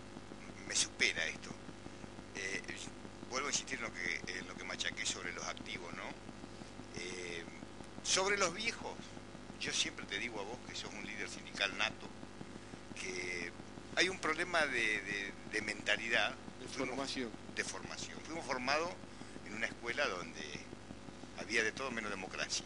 me 0.66 0.74
supera 0.74 1.24
esto. 1.28 1.50
Eh, 2.34 2.60
vuelvo 3.30 3.48
a 3.48 3.50
insistir 3.50 3.78
en 3.78 3.84
lo 3.84 3.92
que, 3.94 4.20
en 4.38 4.46
lo 4.48 4.54
que 4.56 4.64
machaqué 4.64 5.06
sobre 5.06 5.32
los 5.32 5.44
activos, 5.46 5.92
¿no? 5.94 6.02
Eh, 7.00 7.44
sobre 8.02 8.36
los 8.36 8.52
viejos, 8.54 8.92
yo 9.62 9.72
siempre 9.72 10.04
te 10.06 10.18
digo 10.18 10.40
a 10.40 10.44
vos 10.44 10.58
que 10.68 10.74
sos 10.74 10.92
un 10.92 11.06
líder 11.06 11.28
sindical 11.28 11.76
nato, 11.78 12.08
que 13.00 13.50
hay 13.96 14.08
un 14.08 14.18
problema 14.18 14.66
de, 14.66 15.00
de- 15.02 15.32
de 15.52 15.62
mentalidad, 15.62 16.34
de 16.60 16.66
Fuimos- 16.68 16.88
formación. 16.88 17.30
de 17.54 17.64
formación. 17.64 18.18
Fuimos 18.26 18.44
formados 18.44 18.90
en 19.46 19.54
una 19.54 19.66
escuela 19.66 20.06
donde 20.08 20.42
había 21.38 21.62
de 21.62 21.72
todo 21.72 21.90
menos 21.90 22.10
democracia, 22.10 22.64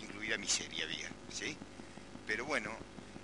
incluida 0.00 0.36
miseria 0.38 0.84
había, 0.84 1.10
¿sí? 1.32 1.56
Pero 2.26 2.44
bueno, 2.44 2.70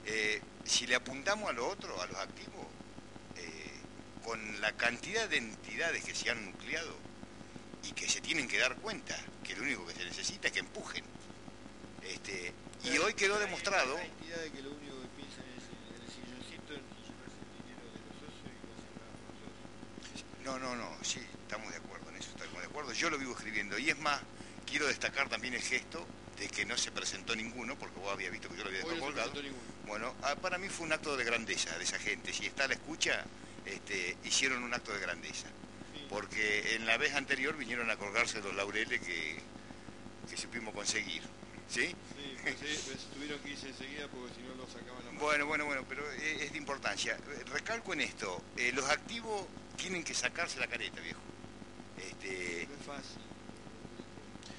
eh, 0.07 0.41
si 0.65 0.87
le 0.87 0.95
apuntamos 0.95 1.51
a 1.51 1.53
lo 1.53 1.67
otro, 1.69 2.01
a 2.01 2.07
los 2.07 2.17
activos, 2.17 2.67
eh, 3.37 3.73
con 4.25 4.61
la 4.61 4.73
cantidad 4.73 5.29
de 5.29 5.39
entidades 5.39 6.05
que 6.05 6.15
se 6.15 6.31
han 6.31 6.45
nucleado 6.45 6.97
y 7.83 7.93
que 7.93 8.09
se 8.09 8.21
tienen 8.21 8.47
que 8.47 8.59
dar 8.59 8.77
cuenta 8.77 9.17
que 9.43 9.57
lo 9.57 9.63
único 9.65 9.85
que 9.87 9.95
se 9.95 10.05
necesita 10.05 10.47
es 10.49 10.53
que 10.53 10.61
empujen. 10.61 11.05
Este, 12.03 12.53
y 12.85 12.99
hoy 12.99 13.15
quedó 13.15 13.39
demostrado, 13.39 13.99
no. 20.45 20.59
No, 20.59 20.77
no, 20.77 20.91
sí, 21.03 21.21
estamos 21.43 21.71
de 21.71 21.79
acuerdo 21.79 22.11
en 22.11 22.17
eso, 22.17 22.31
estamos 22.31 22.61
de 22.61 22.67
acuerdo. 22.67 22.93
Yo 22.93 23.11
lo 23.11 23.19
vivo 23.19 23.33
escribiendo 23.33 23.79
y 23.79 23.91
es 23.91 23.99
más, 23.99 24.21
quiero 24.67 24.87
destacar 24.87 25.29
también 25.29 25.55
el 25.55 25.63
gesto 25.63 26.07
de 26.39 26.49
que 26.49 26.65
no 26.65 26.77
se 26.77 26.91
presentó 26.91 27.35
ninguno, 27.35 27.77
porque 27.79 27.99
vos 28.01 28.13
habías 28.13 28.33
visto 28.33 28.49
que 28.49 28.57
yo 28.57 28.63
lo 28.63 28.69
había 28.69 28.81
dejado 28.81 28.97
no 28.97 29.05
colgado. 29.05 29.33
Bueno, 29.87 30.15
ah, 30.23 30.35
para 30.37 30.59
mí 30.59 30.69
fue 30.69 30.87
un 30.87 30.93
acto 30.93 31.17
de 31.17 31.25
grandeza 31.25 31.77
de 31.79 31.85
esa 31.85 31.99
gente. 31.99 32.33
Si 32.33 32.47
está 32.47 32.65
a 32.65 32.69
la 32.69 32.75
escucha, 32.75 33.25
este, 33.65 34.17
hicieron 34.25 34.63
un 34.63 34.75
acto 34.75 34.93
de 34.93 35.01
grandeza. 35.01 35.47
Sí. 35.95 36.07
Porque 36.09 36.75
en 36.75 36.87
la 36.87 36.97
vez 36.97 37.15
anterior 37.15 37.57
vinieron 37.57 37.91
a 37.91 37.97
colgarse 37.97 38.41
los 38.41 38.55
laureles 38.55 39.01
que, 39.01 39.41
que 40.29 40.37
supimos 40.37 40.75
conseguir. 40.75 41.23
¿Sí? 41.69 41.87
Sí, 41.87 41.95
pues, 42.43 42.57
pues, 42.87 42.99
tuvieron 43.15 43.39
que 43.41 43.51
irse 43.51 43.69
enseguida 43.69 44.07
porque 44.09 44.35
si 44.35 44.43
no 44.43 44.55
lo 44.55 44.67
sacaban 44.67 45.05
la 45.05 45.13
mano. 45.13 45.21
Bueno, 45.21 45.47
bueno, 45.47 45.65
bueno, 45.67 45.85
pero 45.89 46.03
eh, 46.13 46.45
es 46.45 46.53
de 46.53 46.59
importancia. 46.59 47.17
Recalco 47.53 47.93
en 47.95 48.03
esto, 48.03 48.43
eh, 48.57 48.73
los 48.73 48.85
activos 48.91 49.47
tienen 49.77 50.05
que 50.05 50.13
sacarse 50.15 50.59
la 50.61 50.67
careta, 50.67 51.01
viejo. 51.01 51.21
Este, 51.97 52.67
No 52.69 52.75
es 52.75 52.87
fácil. 52.87 53.23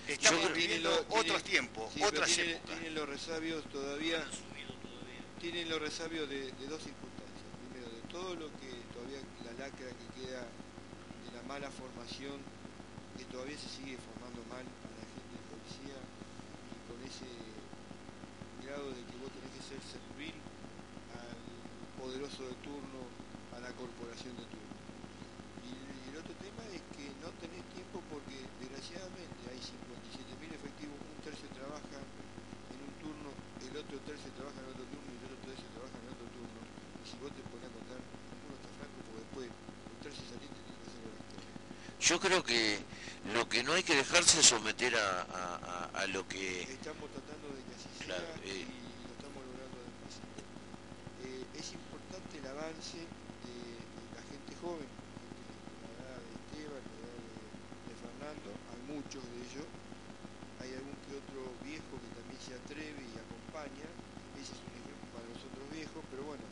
estamos 0.07 0.41
creo- 0.43 0.53
viviendo 0.55 0.89
Tienen 0.89 1.09
lo- 1.09 1.15
otros 1.19 1.43
tienen- 1.43 1.67
tiempos, 1.69 1.93
Sí, 1.93 2.03
otras 2.03 2.29
tienen, 2.31 2.55
épocas. 2.57 2.75
tienen 2.79 2.95
los 2.95 3.09
resabios 3.09 3.63
todavía, 3.69 4.25
tienen 5.39 5.69
los 5.69 5.81
resabios 5.81 6.29
de, 6.29 6.51
de 6.51 6.67
dos 6.67 6.81
circunstancias. 6.81 7.43
Primero, 7.69 7.91
de 7.93 8.01
todo 8.09 8.35
lo 8.35 8.47
que 8.59 8.71
todavía, 8.93 9.19
la 9.45 9.51
lacra 9.53 9.85
que 9.87 10.21
queda 10.21 10.39
de 10.41 11.29
la 11.35 11.43
mala 11.47 11.69
formación, 11.69 12.39
que 13.17 13.25
todavía 13.25 13.57
se 13.57 13.69
sigue 13.69 13.97
formando 14.01 14.41
mal 14.49 14.63
a 14.65 14.87
la 14.97 15.03
gente 15.13 15.35
de 15.35 15.43
policía 15.51 15.97
y 15.99 16.77
con 16.89 16.97
ese 17.05 17.29
de 18.81 19.05
que 19.05 19.15
vos 19.21 19.29
tenés 19.37 19.53
que 19.53 19.63
ser 19.69 19.79
servil 19.85 20.33
al 21.13 21.37
poderoso 22.01 22.41
de 22.41 22.55
turno, 22.65 23.05
a 23.53 23.61
la 23.61 23.69
corporación 23.77 24.33
de 24.33 24.45
turno. 24.49 24.73
Y, 25.61 25.69
y 25.77 26.03
el 26.09 26.17
otro 26.17 26.33
tema 26.41 26.65
es 26.73 26.81
que 26.97 27.05
no 27.21 27.29
tenés 27.37 27.61
tiempo 27.77 28.01
porque 28.09 28.33
desgraciadamente 28.57 29.41
hay 29.45 29.61
57.000 29.61 30.57
efectivos, 30.57 30.97
un 30.97 31.21
tercio 31.21 31.45
trabaja 31.53 32.01
en 32.01 32.79
un 32.81 32.93
turno, 32.97 33.29
el 33.61 33.73
otro 33.77 33.97
tercio 34.09 34.29
trabaja 34.33 34.57
en 34.57 34.69
otro 34.73 34.85
turno 34.89 35.05
y 35.05 35.15
el 35.21 35.25
otro 35.29 35.39
tercio 35.53 35.67
trabaja 35.77 35.97
en 36.01 36.07
otro 36.09 36.27
turno. 36.33 36.59
Y 36.65 37.03
si 37.05 37.15
vos 37.21 37.29
te 37.37 37.45
pones 37.53 37.69
a 37.69 37.73
contar, 37.77 38.01
ninguno 38.01 38.57
está 38.57 38.69
franco 38.73 38.97
porque 39.05 39.21
después 39.21 39.47
un 39.53 39.99
tercio 40.01 40.23
saliente 40.33 40.57
tiene 40.65 40.81
que 40.81 40.87
hacer 40.89 41.01
la. 41.05 41.21
Yo 42.01 42.15
creo 42.19 42.41
que 42.41 42.81
lo 43.37 43.47
que 43.47 43.61
no 43.63 43.73
hay 43.77 43.83
que 43.85 43.95
dejarse 43.95 44.41
es 44.41 44.45
someter 44.49 44.97
a, 44.97 45.21
a- 45.21 45.59
a- 45.61 45.89
a 46.03 46.07
lo 46.07 46.27
que... 46.27 46.63
Estamos 46.67 47.07
tratando 47.15 47.47
de 47.55 47.63
que 47.63 47.71
así 47.79 47.87
sea 47.95 48.02
Claro, 48.13 48.29
eh. 48.45 48.61
y 48.61 48.77
lo 49.09 49.13
estamos 49.17 49.41
logrando 49.41 49.73
despacito. 49.89 50.45
Eh, 51.25 51.49
es 51.57 51.67
importante 51.73 52.37
el 52.37 52.45
avance 52.45 53.01
de, 53.01 53.57
de 53.73 54.03
la 54.13 54.21
gente 54.29 54.53
joven, 54.61 54.85
gente 54.85 55.49
de 55.49 55.97
la 55.97 56.13
edad 56.13 56.21
de 56.21 56.33
Esteban, 56.37 56.83
de 56.93 56.93
la 56.93 57.09
edad 57.09 57.25
de, 57.25 57.41
de 57.89 57.93
Fernando, 57.97 58.49
hay 58.69 58.81
muchos 58.85 59.21
de 59.25 59.37
ellos, 59.49 59.65
hay 60.61 60.77
algún 60.77 60.93
que 61.09 61.17
otro 61.17 61.41
viejo 61.65 61.93
que 61.97 62.09
también 62.13 62.37
se 62.37 62.53
atreve 62.53 63.01
y 63.01 63.17
acompaña, 63.17 63.89
ese 64.37 64.53
es 64.53 64.61
un 64.61 64.73
ejemplo 64.77 65.09
para 65.09 65.25
nosotros 65.33 65.65
viejos, 65.73 66.01
pero 66.13 66.21
bueno, 66.29 66.45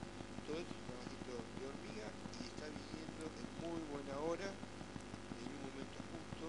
todo 0.50 0.58
esto 0.58 0.74
es 0.74 0.82
un 0.82 0.88
trabajito 0.90 1.32
de 1.62 1.64
hormiga 1.70 2.08
y 2.10 2.50
está 2.50 2.66
viniendo 2.74 3.24
en 3.38 3.46
muy 3.62 3.82
buena 3.94 4.18
hora, 4.18 4.50
en 4.50 5.46
un 5.46 5.62
momento 5.70 5.98
justo, 6.10 6.46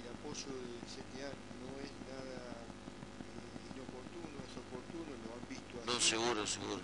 el 0.00 0.06
apoyo 0.16 0.48
del 0.48 0.80
CTA 0.88 1.28
no 1.60 1.76
es 1.84 1.92
nada 2.08 2.40
eh, 2.56 3.72
inoportuno, 3.72 4.36
es 4.42 4.54
oportuno, 4.58 5.10
lo 5.24 5.28
han 5.38 5.44
visto 5.48 5.74
No, 5.84 5.92
así, 5.93 5.93
seguro, 6.04 6.46
seguro. 6.46 6.80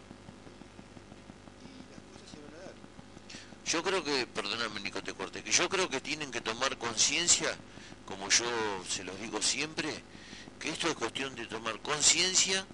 Yo 3.67 3.83
creo 3.85 4.03
que, 4.03 4.27
perdóname 4.27 4.81
Nico, 4.81 5.01
te 5.03 5.15
corté, 5.15 5.45
que 5.45 5.53
yo 5.53 5.69
creo 5.69 5.89
que 5.89 6.01
tienen 6.01 6.31
que 6.33 6.41
tomar 6.41 6.77
conciencia, 6.77 7.55
como 8.05 8.29
yo 8.29 8.45
se 8.89 9.05
los 9.05 9.19
digo 9.21 9.41
siempre, 9.41 9.89
que 10.59 10.71
esto 10.71 10.89
es 10.89 10.95
cuestión 10.95 11.35
de 11.37 11.47
tomar 11.47 11.79
conciencia 11.81 12.67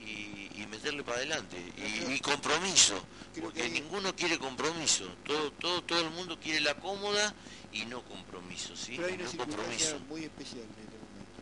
y, 0.00 0.50
y 0.54 0.66
meterle 0.70 1.02
para 1.02 1.16
adelante. 1.16 1.56
Y, 1.76 2.12
y 2.12 2.20
compromiso, 2.20 3.02
porque 3.40 3.62
que 3.62 3.70
ninguno 3.70 4.14
quiere 4.14 4.38
compromiso. 4.38 5.04
Todo, 5.24 5.50
todo, 5.52 5.82
todo 5.82 6.00
el 6.02 6.10
mundo 6.10 6.38
quiere 6.38 6.60
la 6.60 6.74
cómoda 6.76 7.34
y 7.72 7.84
no 7.86 8.02
compromiso, 8.04 8.76
¿sí? 8.76 8.92
Pero 8.96 9.08
hay 9.08 9.14
una 9.14 9.24
No 9.24 9.30
circunstancia 9.30 9.90
compromiso. 9.90 9.98
muy 10.08 10.22
especial 10.24 10.62
en 10.62 10.84
este 10.84 10.98
momento. 11.02 11.40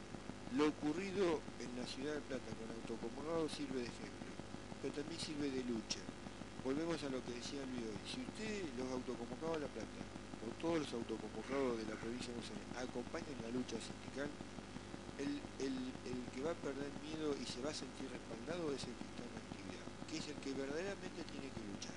Lo 0.57 0.69
ocurrido 0.69 1.41
en 1.61 1.79
la 1.79 1.87
ciudad 1.87 2.15
de 2.15 2.21
Plata 2.23 2.45
con 2.57 2.71
autoconvocado 2.75 3.49
sirve 3.51 3.81
de 3.81 3.87
ejemplo, 3.87 4.12
pero 4.83 4.93
también 4.95 5.21
sirve 5.21 5.49
de 5.49 5.63
lucha. 5.65 6.03
Volvemos 6.67 6.99
a 7.03 7.09
lo 7.09 7.23
que 7.23 7.39
decía 7.39 7.63
Luis 7.71 7.87
hoy. 7.87 8.03
Si 8.03 8.19
usted, 8.21 8.67
los 8.77 8.91
autoconvocados 8.91 9.63
de 9.63 9.67
La 9.67 9.71
Plata, 9.71 10.03
o 10.43 10.51
todos 10.59 10.83
los 10.83 10.91
autoconvocados 10.93 11.79
de 11.79 11.87
la 11.87 11.95
provincia 11.95 12.35
de 12.35 12.43
Buenos 12.43 12.51
Aires, 12.51 12.91
acompañan 12.91 13.39
la 13.47 13.51
lucha 13.55 13.79
sindical, 13.79 14.27
el, 15.23 15.39
el, 15.63 15.75
el 16.03 16.19
que 16.35 16.43
va 16.43 16.51
a 16.51 16.59
perder 16.59 16.91
miedo 17.07 17.31
y 17.39 17.47
se 17.47 17.63
va 17.63 17.71
a 17.71 17.77
sentir 17.79 18.11
respaldado 18.11 18.75
es 18.75 18.83
el 18.83 18.95
que 18.99 19.07
está 19.07 19.23
en 19.23 19.35
actividad, 19.39 19.87
que 20.11 20.17
es 20.19 20.27
el 20.27 20.39
que 20.43 20.51
verdaderamente 20.51 21.23
tiene 21.31 21.47
que 21.47 21.63
luchar. 21.63 21.95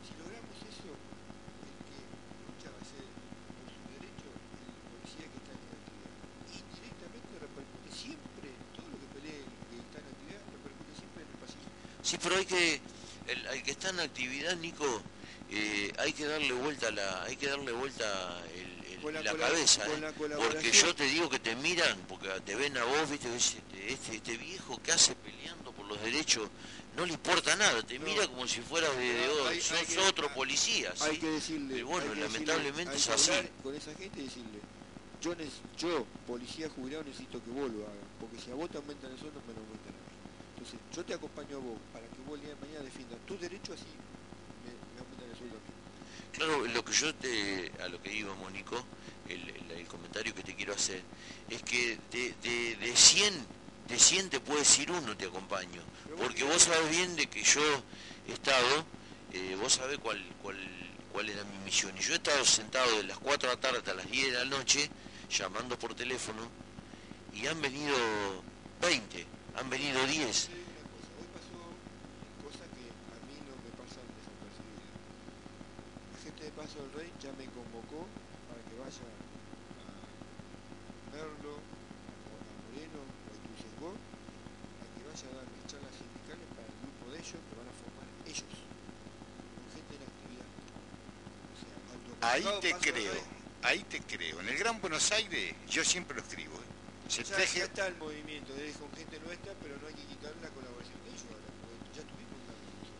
Si 0.00 0.16
logramos 0.16 0.56
eso, 0.56 0.88
el 0.88 1.76
que 1.84 2.00
lucha 2.48 2.68
va 2.72 2.80
a 2.80 2.86
ser 2.88 3.04
por 3.04 3.68
su 3.68 3.80
derecho 3.92 4.28
el 4.28 4.72
policía 4.88 5.26
que 5.28 5.36
está 5.36 5.52
en 5.52 5.68
actividad. 5.68 6.14
Indirectamente 6.48 7.32
repercute 7.44 7.90
siempre, 7.92 8.48
todo 8.72 8.88
lo 8.88 8.96
que 9.04 9.08
pelee 9.20 9.40
el 9.44 9.52
que 9.68 9.76
está 9.84 9.98
en 10.00 10.08
actividad, 10.08 10.42
repercute 10.48 10.92
siempre 10.96 11.20
en 11.24 11.28
el 11.28 11.38
pasillo. 11.44 11.70
Sí, 12.10 12.18
pero 12.20 12.34
hay 12.36 12.44
que, 12.44 12.80
el, 13.28 13.46
al 13.46 13.62
que 13.62 13.70
está 13.70 13.90
en 13.90 14.00
actividad, 14.00 14.56
Nico, 14.56 14.84
eh, 15.48 15.92
hay 15.96 16.12
que 16.12 16.24
darle 16.26 16.52
vuelta 16.54 16.90
la, 16.90 17.22
hay 17.22 17.36
que 17.36 17.46
darle 17.46 17.70
vuelta 17.70 18.42
el- 18.52 18.92
el- 18.94 19.00
Con 19.00 19.14
la 19.14 19.22
cabeza, 19.22 19.86
¿eh? 19.86 20.12
porque 20.18 20.72
yo 20.72 20.92
te 20.92 21.04
digo 21.04 21.28
que 21.30 21.38
te 21.38 21.54
miran, 21.54 21.96
porque 22.08 22.28
te 22.44 22.56
ven 22.56 22.76
a 22.78 22.82
vos, 22.84 23.08
viste, 23.08 23.32
este, 23.36 23.92
este, 23.92 24.16
este 24.16 24.36
viejo 24.38 24.82
que 24.82 24.90
hace 24.90 25.14
peleando 25.14 25.70
por 25.70 25.86
los 25.86 26.00
derechos, 26.02 26.48
no 26.96 27.06
le 27.06 27.12
importa 27.12 27.54
nada, 27.54 27.80
te 27.84 27.96
No. 28.00 28.06
mira 28.06 28.26
como 28.26 28.48
si 28.48 28.60
fueras 28.60 28.90
de, 28.96 29.04
de 29.04 29.26
No, 29.28 29.32
otro, 29.34 29.48
hay- 29.50 29.60
sos 29.60 29.78
hay 29.78 29.86
que- 29.86 29.98
otro 30.00 30.34
policía, 30.34 30.92
¿sí? 30.96 31.04
Hay 31.04 31.18
que 31.18 31.28
decirle, 31.30 31.78
Y 31.78 31.82
bueno, 31.82 32.12
que 32.12 32.20
lamentablemente 32.22 32.90
hay 32.90 32.96
es 32.98 33.08
así. 33.08 33.30
con 33.62 33.72
esa 33.76 33.94
gente 33.94 34.18
y 34.20 34.24
decirle, 34.24 34.58
yo, 35.78 36.04
policía 36.26 36.68
jubilado, 36.74 37.04
necesito 37.04 37.40
que 37.44 37.50
vos 37.50 37.70
lo 37.70 37.84
hagas, 37.86 38.04
porque 38.18 38.36
si 38.44 38.50
a 38.50 38.54
vos 38.54 38.68
te 38.68 38.78
aumentan 38.78 39.12
el 39.12 39.18
sueldo, 39.20 39.40
me 39.46 39.52
lo 39.54 39.60
aumentan. 39.60 39.99
Entonces, 40.60 40.78
yo 40.94 41.02
te 41.06 41.14
acompaño 41.14 41.56
a 41.56 41.60
vos 41.60 41.80
para 41.90 42.06
que 42.10 42.20
vos 42.20 42.34
el 42.34 42.42
día 42.42 42.50
de 42.50 42.56
mañana 42.60 42.82
defiendas 42.82 43.18
tus 43.24 43.40
derechos 43.40 43.80
así, 43.80 43.88
me, 44.62 44.68
me 44.92 45.00
aumentan 45.00 45.30
el 45.30 45.34
sueldo 45.34 45.56
a 45.56 45.60
mí. 45.60 45.70
Claro, 46.32 46.66
lo 46.66 46.84
que 46.84 46.92
yo 46.92 47.14
te, 47.14 47.72
a 47.82 47.88
lo 47.88 47.98
que 47.98 48.12
iba, 48.12 48.34
Mónico, 48.34 48.76
el, 49.26 49.48
el- 49.48 49.70
el 49.70 49.88
comentario 49.88 50.34
que 50.34 50.42
te 50.42 50.54
quiero 50.54 50.74
hacer, 50.74 51.02
es 51.48 51.62
que 51.62 51.98
de, 52.10 52.34
de, 52.42 52.76
de 52.76 52.94
100, 52.94 53.46
de 53.88 53.98
100 53.98 54.28
te 54.28 54.40
puedes 54.40 54.78
ir 54.80 54.90
uno, 54.92 55.16
te 55.16 55.24
acompaño. 55.24 55.82
Porque 56.18 56.44
vos 56.44 56.62
sabés 56.62 56.90
bien 56.90 57.16
de 57.16 57.26
que 57.26 57.42
yo 57.42 57.62
he 58.28 58.32
estado, 58.34 58.86
eh, 59.30 59.56
vos 59.58 59.72
sabés 59.72 59.96
cuál, 59.98 60.22
cuál, 60.36 60.58
cuál 61.08 61.26
era 61.30 61.42
mi 61.44 61.56
misión. 61.64 61.96
Y 61.96 62.02
yo 62.02 62.12
he 62.12 62.16
estado 62.16 62.44
sentado 62.44 62.98
de 62.98 63.04
las 63.04 63.18
4 63.18 63.48
de 63.48 63.54
la 63.54 63.60
tarde 63.62 63.78
hasta 63.78 63.94
las 63.94 64.10
10 64.10 64.26
de 64.30 64.32
la 64.38 64.44
noche, 64.44 64.90
llamando 65.30 65.78
por 65.78 65.94
teléfono, 65.94 66.52
y 67.32 67.46
han 67.46 67.62
venido 67.62 67.96
20, 68.82 69.26
han 69.60 69.68
venido 69.68 70.00
10. 70.06 70.08
Te 70.08 70.56
digo 70.56 70.72
una 70.72 70.88
cosa, 70.88 71.12
hoy 71.20 71.28
pasó 71.36 71.60
cosas 72.40 72.64
que 72.72 72.84
a 72.88 73.18
mí 73.28 73.36
no 73.44 73.52
me 73.60 73.68
pasan 73.76 74.08
desapercibidas. 74.16 74.88
La 76.16 76.18
gente 76.24 76.40
de 76.48 76.52
Paso 76.56 76.80
del 76.80 76.92
Rey 76.96 77.12
ya 77.20 77.28
me 77.36 77.44
convocó 77.52 78.08
para 78.48 78.60
que 78.64 78.74
vaya 78.80 79.04
a 79.04 79.92
Merlo, 81.12 81.60
a 81.60 82.40
Moreno, 82.72 83.04
o 83.04 83.28
a 83.28 83.36
Ituzaingó, 83.36 83.92
a 84.80 84.84
que 84.96 85.02
vaya 85.04 85.26
a 85.28 85.32
dar 85.36 85.46
mis 85.52 85.64
charlas 85.68 85.92
sindicales 85.92 86.48
para 86.56 86.64
el 86.64 86.76
grupo 86.80 87.04
de 87.12 87.16
ellos 87.20 87.40
que 87.44 87.54
van 87.60 87.68
a 87.68 87.76
formar 87.76 88.08
ellos, 88.24 88.48
con 88.48 89.68
gente 89.76 89.92
en 89.92 90.04
actividad. 90.08 90.48
O 91.52 91.56
sea, 91.60 91.76
Ahí 92.32 92.48
te 92.64 92.72
creo, 92.80 93.12
ahí 93.60 93.84
te 93.84 94.00
creo. 94.08 94.40
En 94.40 94.48
el 94.48 94.56
Gran 94.56 94.80
Buenos 94.80 95.12
Aires 95.12 95.52
yo 95.68 95.84
siempre 95.84 96.16
lo 96.16 96.24
escribo. 96.24 96.59
¿Eh? 97.18 97.24
Se 97.24 97.34
teje- 97.34 97.62
está 97.64 97.86
el 97.88 97.96
movimiento, 97.96 98.54
es 98.56 98.76
con 98.76 98.90
gente 98.92 99.18
nuestra, 99.20 99.52
pero 99.62 99.76
no 99.80 99.86
hay 99.88 99.94
que 99.94 100.04
quitar 100.06 100.32
la 100.42 100.48
colaboración 100.50 100.98
de 101.04 101.08
ellos 101.10 101.24
ahora, 101.30 101.50
porque 101.66 101.88
ya 101.96 102.02
tuvimos 102.06 102.36
una 102.46 102.54
reunión. 102.54 102.94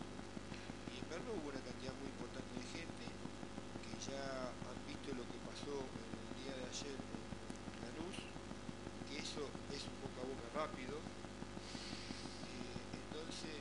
Y 0.91 0.95
en 0.99 1.05
Merlo 1.09 1.29
hubo 1.39 1.47
una 1.49 1.63
cantidad 1.63 1.93
muy 1.99 2.09
importante 2.11 2.51
de 2.59 2.65
gente 2.75 3.05
que 3.83 3.93
ya 4.11 4.21
han 4.51 4.79
visto 4.87 5.07
lo 5.15 5.23
que 5.31 5.39
pasó 5.47 5.75
en 5.79 6.11
el 6.11 6.29
día 6.43 6.53
de 6.59 6.65
ayer 6.67 6.97
en 6.99 7.79
Lanús, 7.87 8.17
que 9.07 9.15
eso 9.19 9.43
es 9.71 9.81
un 9.87 9.97
boca 10.03 10.19
a 10.21 10.27
boca 10.27 10.47
rápido. 10.55 10.95
Eh, 10.99 12.81
entonces, 12.99 13.55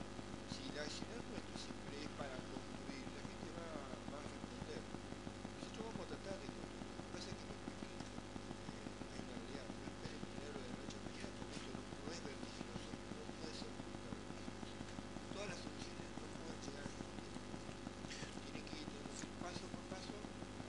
si 0.50 0.62
la 0.74 0.82
accionar 0.82 1.22
nuestro 1.30 1.54
siempre 1.62 1.94
es 2.02 2.10
para 2.18 2.34
construir, 2.50 3.04
la 3.14 3.22
gente 3.22 3.48
va, 3.54 3.70
va 4.14 4.18
a 4.18 4.26
responder. 4.26 4.82
Nosotros 5.62 5.82
vamos 5.94 6.04
a 6.06 6.08
tratar 6.18 6.36
de 6.42 6.48
construir. 6.50 6.90
Lo 6.90 7.02
que 7.06 7.10
pasa 7.14 7.28
es 7.30 7.36
que 7.38 7.44
no 7.46 7.54
expliquen 7.54 7.90
eh, 7.90 9.10
hay 9.10 9.20
una 9.20 9.34
realidad, 9.40 9.66
no 9.70 9.82
esperen 9.90 10.20
milagro 10.30 10.58
de 10.60 10.68
la 10.70 10.76
noche 10.80 10.96
a 10.96 11.02
mañana, 11.06 11.32
porque 11.40 11.54
esto 11.60 11.70
no, 11.74 11.82
no 11.82 12.08
es 12.14 12.20
vertiginoso, 12.30 12.88
no 12.90 13.22
puede 13.40 13.54
ser 13.60 13.70
nunca 13.80 14.08
vertiginoso. 14.10 14.74
Todas 15.34 15.48
las 15.50 15.58
soluciones 15.64 16.06
no 16.20 16.26
pueden 16.40 16.58
llegar 16.64 16.84
al 16.86 16.94
mismo 16.94 17.12
tiempo. 17.20 17.50
Tienen 18.44 18.64
que 18.68 18.74
ir 18.80 18.86
tenemos 18.90 19.16
que 19.20 19.26
ir 19.30 19.34
paso 19.44 19.64
por 19.74 19.82
paso 19.90 20.14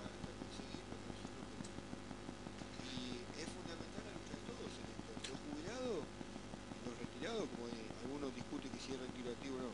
hasta 0.02 0.30
conseguir 0.42 0.84
lo 0.92 0.96
que 1.02 1.08
nosotros 1.12 1.46
queremos. 1.52 1.80
Y 2.92 3.04
es 3.42 3.48
fundamental 3.52 4.02
la 4.08 4.14
lucha 4.18 4.34
de 4.38 4.44
todos 4.50 4.72
en 4.82 4.88
esto. 4.92 5.10
Los 5.32 5.38
jubilados, 5.46 6.00
los 6.86 6.94
retirados, 7.02 7.46
como 7.56 7.66
eh, 7.72 7.88
algunos 8.04 8.30
discuten 8.36 8.70
que 8.72 8.80
si 8.82 8.90
es 8.96 9.00
retirativo 9.02 9.56
o 9.58 9.64
no, 9.70 9.74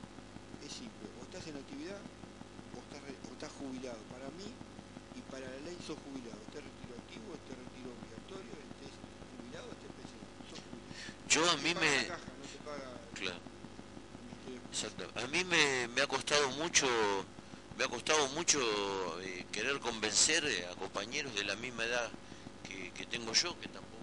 es 0.65 0.71
simple, 0.71 1.05
o 1.17 1.23
estás 1.27 1.43
en 1.47 1.55
actividad 1.57 1.99
o 2.75 2.77
estás, 2.83 3.01
re- 3.05 3.19
o 3.27 3.31
estás 3.33 3.51
jubilado. 3.57 3.99
Para 4.11 4.27
mí 4.37 4.47
y 5.17 5.21
para 5.31 5.45
la 5.49 5.59
ley 5.65 5.77
sos 5.81 5.97
jubilado, 6.05 6.37
estés 6.47 6.63
retiro 6.63 6.93
activo, 6.97 7.27
estés 7.37 7.57
retiro 7.57 7.89
obligatorio, 7.95 8.53
estés 8.53 8.93
jubilado, 9.33 9.67
estés 9.73 9.91
pensionado, 9.97 10.33
sos 10.49 10.59
jubilado. 10.61 10.93
Yo 11.31 11.41
a 11.47 11.55
Te 11.57 11.61
mí 11.63 11.71
paga 11.73 11.85
me... 11.85 11.95
la 11.97 12.07
caja, 12.07 12.29
no 12.37 12.45
te 12.47 12.59
paga 12.67 12.87
el 12.93 13.13
Claro. 13.17 13.39
Ministerio 14.27 14.59
de 14.61 14.67
Exacto. 14.67 15.03
A 15.17 15.27
mí 15.27 15.41
me, 15.45 15.87
me 15.89 16.01
ha 16.01 16.07
costado 16.07 16.46
mucho, 16.57 16.87
me 17.77 17.83
ha 17.83 17.87
costado 17.87 18.27
mucho 18.29 18.59
eh, 19.21 19.45
querer 19.51 19.79
convencer 19.79 20.43
a 20.71 20.75
compañeros 20.75 21.33
de 21.35 21.43
la 21.43 21.55
misma 21.55 21.85
edad 21.85 22.09
que, 22.67 22.91
que 22.91 23.05
tengo 23.05 23.33
yo, 23.33 23.57
que 23.59 23.67
tampoco 23.67 23.95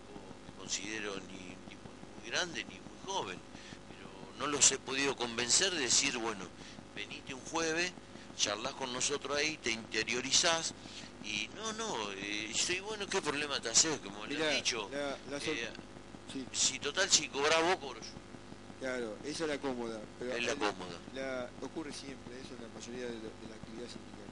me 0.46 0.56
considero 0.58 1.14
ni, 1.28 1.34
ni 1.34 1.74
muy 1.74 2.30
grande 2.30 2.64
ni 2.64 2.74
muy 2.74 2.98
joven, 3.04 3.38
pero 3.90 4.08
no 4.38 4.46
los 4.46 4.70
he 4.72 4.78
podido 4.78 5.16
convencer 5.16 5.72
de 5.74 5.80
decir, 5.80 6.16
bueno, 6.18 6.46
venite 6.94 7.34
un 7.34 7.40
jueves, 7.42 7.92
charlas 8.36 8.72
con 8.74 8.92
nosotros 8.92 9.36
ahí, 9.36 9.56
te 9.58 9.70
interiorizás 9.70 10.72
y 11.24 11.48
no, 11.56 11.72
no, 11.74 12.12
eh, 12.12 12.52
sí, 12.54 12.80
bueno, 12.80 13.06
¿qué 13.08 13.20
problema 13.20 13.60
te 13.60 13.70
haces? 13.70 13.98
Como 14.00 14.26
le 14.26 14.34
han 14.34 14.56
dicho, 14.56 14.88
la, 14.92 15.16
la 15.30 15.40
sor- 15.40 15.54
eh, 15.56 15.70
sí, 16.32 16.46
si 16.52 16.78
total 16.78 17.10
si 17.10 17.28
cobrás 17.28 17.62
vos, 17.62 17.76
cobro 17.76 18.00
yo. 18.00 18.23
Claro, 18.80 19.16
esa 19.24 19.44
es 19.44 19.50
la 19.50 19.58
cómoda. 19.58 20.00
Pero 20.18 20.32
Es 20.32 20.44
la 20.46 20.54
cómoda. 20.54 20.96
la- 21.14 21.48
ocurre 21.62 21.92
siempre 21.92 22.34
eso 22.40 22.54
en 22.56 22.62
la 22.62 22.70
mayoría 22.74 23.06
de 23.06 23.14
la, 23.14 23.30
de 23.32 23.46
la 23.48 23.56
actividad 23.56 23.88
sindical. 23.88 24.30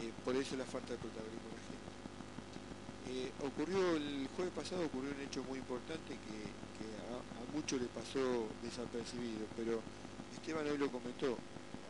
Eh, 0.00 0.12
por 0.24 0.34
eso 0.36 0.56
la 0.56 0.64
falta 0.64 0.92
de 0.92 0.98
protagonismo 0.98 1.48
de 1.50 1.56
la 1.60 1.66
gente. 1.68 1.90
Eh, 3.12 3.32
ocurrió 3.44 3.96
el 3.96 4.28
jueves 4.36 4.52
pasado 4.54 4.86
ocurrió 4.86 5.10
un 5.12 5.20
hecho 5.20 5.42
muy 5.44 5.58
importante 5.58 6.14
que, 6.16 6.38
que 6.80 6.86
a, 7.12 7.18
a 7.20 7.42
muchos 7.54 7.80
le 7.80 7.88
pasó 7.88 8.48
desapercibido, 8.62 9.44
pero 9.56 9.80
Esteban 10.34 10.66
hoy 10.66 10.78
lo 10.78 10.90
comentó. 10.90 11.36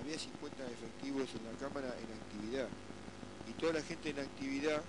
Había 0.02 0.18
50 0.18 0.66
efectivos 0.66 1.28
en 1.38 1.44
la 1.46 1.54
cámara 1.62 1.94
en 1.94 2.10
actividad 2.10 2.66
y 3.48 3.52
toda 3.60 3.74
la 3.74 3.82
gente 3.82 4.10
en 4.10 4.18
actividad 4.18 4.82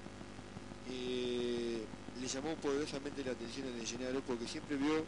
eh, 0.90 1.86
le 2.20 2.28
llamó 2.28 2.56
poderosamente 2.56 3.24
la 3.24 3.32
atención 3.32 3.68
al 3.68 3.86
Llenaro 3.86 4.22
porque 4.22 4.48
siempre 4.48 4.76
vio 4.78 5.06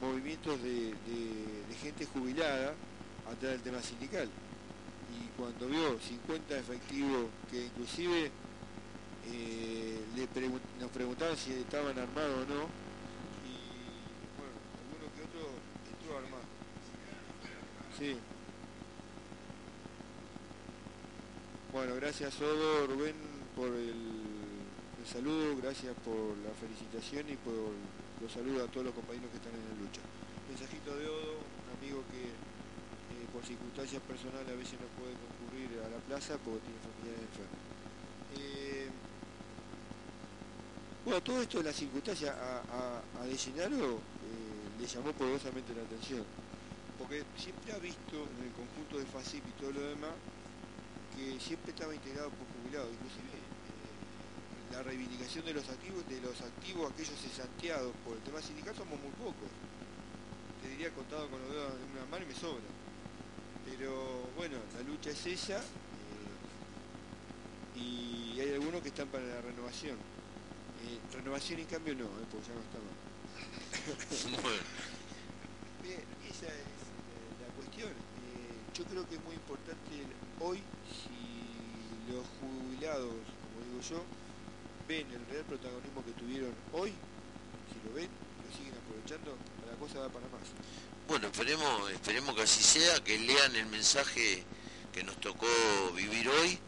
movimientos 0.00 0.62
de, 0.62 0.94
gente 1.82 2.06
jubilada 2.06 2.74
atrás 3.30 3.52
del 3.52 3.60
tema 3.60 3.80
sindical. 3.82 4.28
Y 5.14 5.28
cuando 5.36 5.68
vio 5.68 5.98
50 6.00 6.58
efectivos 6.58 7.26
que 7.50 7.66
inclusive 7.66 8.30
eh, 9.30 10.00
nos 10.80 10.90
preguntaban 10.90 11.36
si 11.36 11.52
estaban 11.52 11.98
armados 11.98 12.44
o 12.44 12.54
no, 12.54 12.62
y 13.46 13.54
bueno, 14.36 14.58
alguno 14.82 15.14
que 15.14 15.22
otro 15.22 15.50
entró 15.92 16.18
armado. 16.18 16.42
Sí. 17.98 18.16
Bueno, 21.72 21.94
gracias 21.96 22.40
Odo, 22.40 22.86
Rubén, 22.86 23.14
por 23.54 23.68
el 23.68 25.06
saludo, 25.06 25.56
gracias 25.56 25.94
por 26.04 26.36
la 26.38 26.50
felicitación 26.60 27.30
y 27.30 27.36
por 27.36 27.54
los 28.20 28.32
saludos 28.32 28.68
a 28.68 28.72
todos 28.72 28.86
los 28.86 28.94
compañeros 28.94 29.30
que 29.30 29.38
están 29.38 29.54
en 29.54 29.62
la 29.62 29.76
lucha. 29.78 30.02
Mensajito 30.48 30.96
de 30.96 31.06
Odo, 31.06 31.38
un 31.38 31.68
amigo 31.78 32.02
que 32.10 32.34
eh, 32.34 33.26
por 33.32 33.44
circunstancias 33.44 34.02
personales 34.02 34.48
a 34.48 34.58
veces 34.58 34.76
no 34.80 34.88
puede 34.98 35.14
concurrir 35.14 35.78
a 35.84 35.88
la 35.88 36.00
plaza 36.08 36.34
porque 36.42 36.60
tiene 36.66 36.80
familiares 36.82 37.22
enfermos. 37.30 37.60
Eh, 38.38 38.88
bueno, 41.04 41.22
todo 41.22 41.42
esto 41.42 41.58
de 41.58 41.64
las 41.64 41.76
circunstancias 41.76 42.34
a, 42.34 42.60
a, 42.66 43.22
a 43.22 43.24
De 43.24 43.32
eh, 43.32 44.58
le 44.78 44.86
llamó 44.86 45.12
poderosamente 45.12 45.74
la 45.74 45.82
atención, 45.82 46.24
porque 46.98 47.24
siempre 47.36 47.72
ha 47.72 47.78
visto 47.78 48.16
en 48.18 48.38
el 48.44 48.52
conjunto 48.52 48.98
de 48.98 49.06
FACIP 49.06 49.46
y 49.46 49.52
todo 49.60 49.72
lo 49.72 49.80
demás 49.80 50.12
que 51.16 51.38
siempre 51.40 51.72
estaba 51.72 51.94
integrado 51.94 52.30
por 52.30 52.46
jubilados, 52.46 52.90
inclusive 52.92 53.37
la 54.72 54.82
reivindicación 54.82 55.44
de 55.44 55.54
los 55.54 55.68
activos, 55.68 56.06
de 56.08 56.20
los 56.20 56.40
activos 56.40 56.92
aquellos 56.92 57.18
cesanteados 57.20 57.94
por 58.04 58.16
el 58.16 58.22
tema 58.22 58.40
sindical 58.42 58.74
somos 58.76 58.98
muy 59.00 59.10
pocos. 59.12 59.48
Te 60.62 60.68
diría 60.70 60.90
contado 60.90 61.28
con 61.28 61.40
los 61.40 61.50
dedos 61.50 61.72
de 61.78 61.84
una 61.98 62.04
mano 62.10 62.24
y 62.24 62.28
me 62.28 62.34
sobra. 62.34 62.62
Pero 63.64 64.28
bueno, 64.36 64.56
la 64.76 64.82
lucha 64.82 65.10
es 65.10 65.26
esa 65.26 65.58
eh, 65.58 65.64
y 67.78 68.40
hay 68.40 68.52
algunos 68.54 68.82
que 68.82 68.88
están 68.88 69.08
para 69.08 69.24
la 69.24 69.40
renovación. 69.40 69.96
Eh, 69.96 70.98
renovación 71.16 71.60
en 71.60 71.66
cambio 71.66 71.94
no, 71.94 72.04
eh, 72.06 72.26
porque 72.30 72.46
ya 72.48 72.54
no 72.54 72.60
está. 72.60 72.78
Bueno, 74.42 74.58
Bien, 75.82 76.00
esa 76.28 76.46
es 76.46 76.52
eh, 76.52 77.28
la 77.40 77.48
cuestión. 77.56 77.92
Yo 78.76 78.84
creo 78.84 79.08
que 79.08 79.14
es 79.16 79.24
muy 79.24 79.34
importante 79.34 79.90
el- 79.94 80.12
hoy, 80.40 80.58
si 80.86 82.12
los 82.12 82.24
jubilados, 82.38 83.10
como 83.10 83.64
digo 83.66 83.80
yo, 83.90 84.02
ven 84.88 85.06
el 85.12 85.26
real 85.30 85.44
protagonismo 85.44 86.04
que 86.04 86.12
tuvieron 86.12 86.54
hoy, 86.72 86.90
si 86.90 87.88
lo 87.88 87.94
ven, 87.94 88.08
lo 88.08 88.56
siguen 88.56 88.74
aprovechando, 88.74 89.36
la 89.70 89.76
cosa 89.78 90.00
va 90.00 90.08
para 90.08 90.26
más. 90.28 90.48
Bueno, 91.06 91.26
esperemos, 91.28 91.90
esperemos 91.90 92.34
que 92.34 92.42
así 92.42 92.62
sea, 92.62 93.02
que 93.04 93.18
lean 93.18 93.54
el 93.56 93.66
mensaje 93.66 94.42
que 94.92 95.02
nos 95.04 95.16
tocó 95.20 95.46
vivir 95.94 96.28
hoy. 96.28 96.58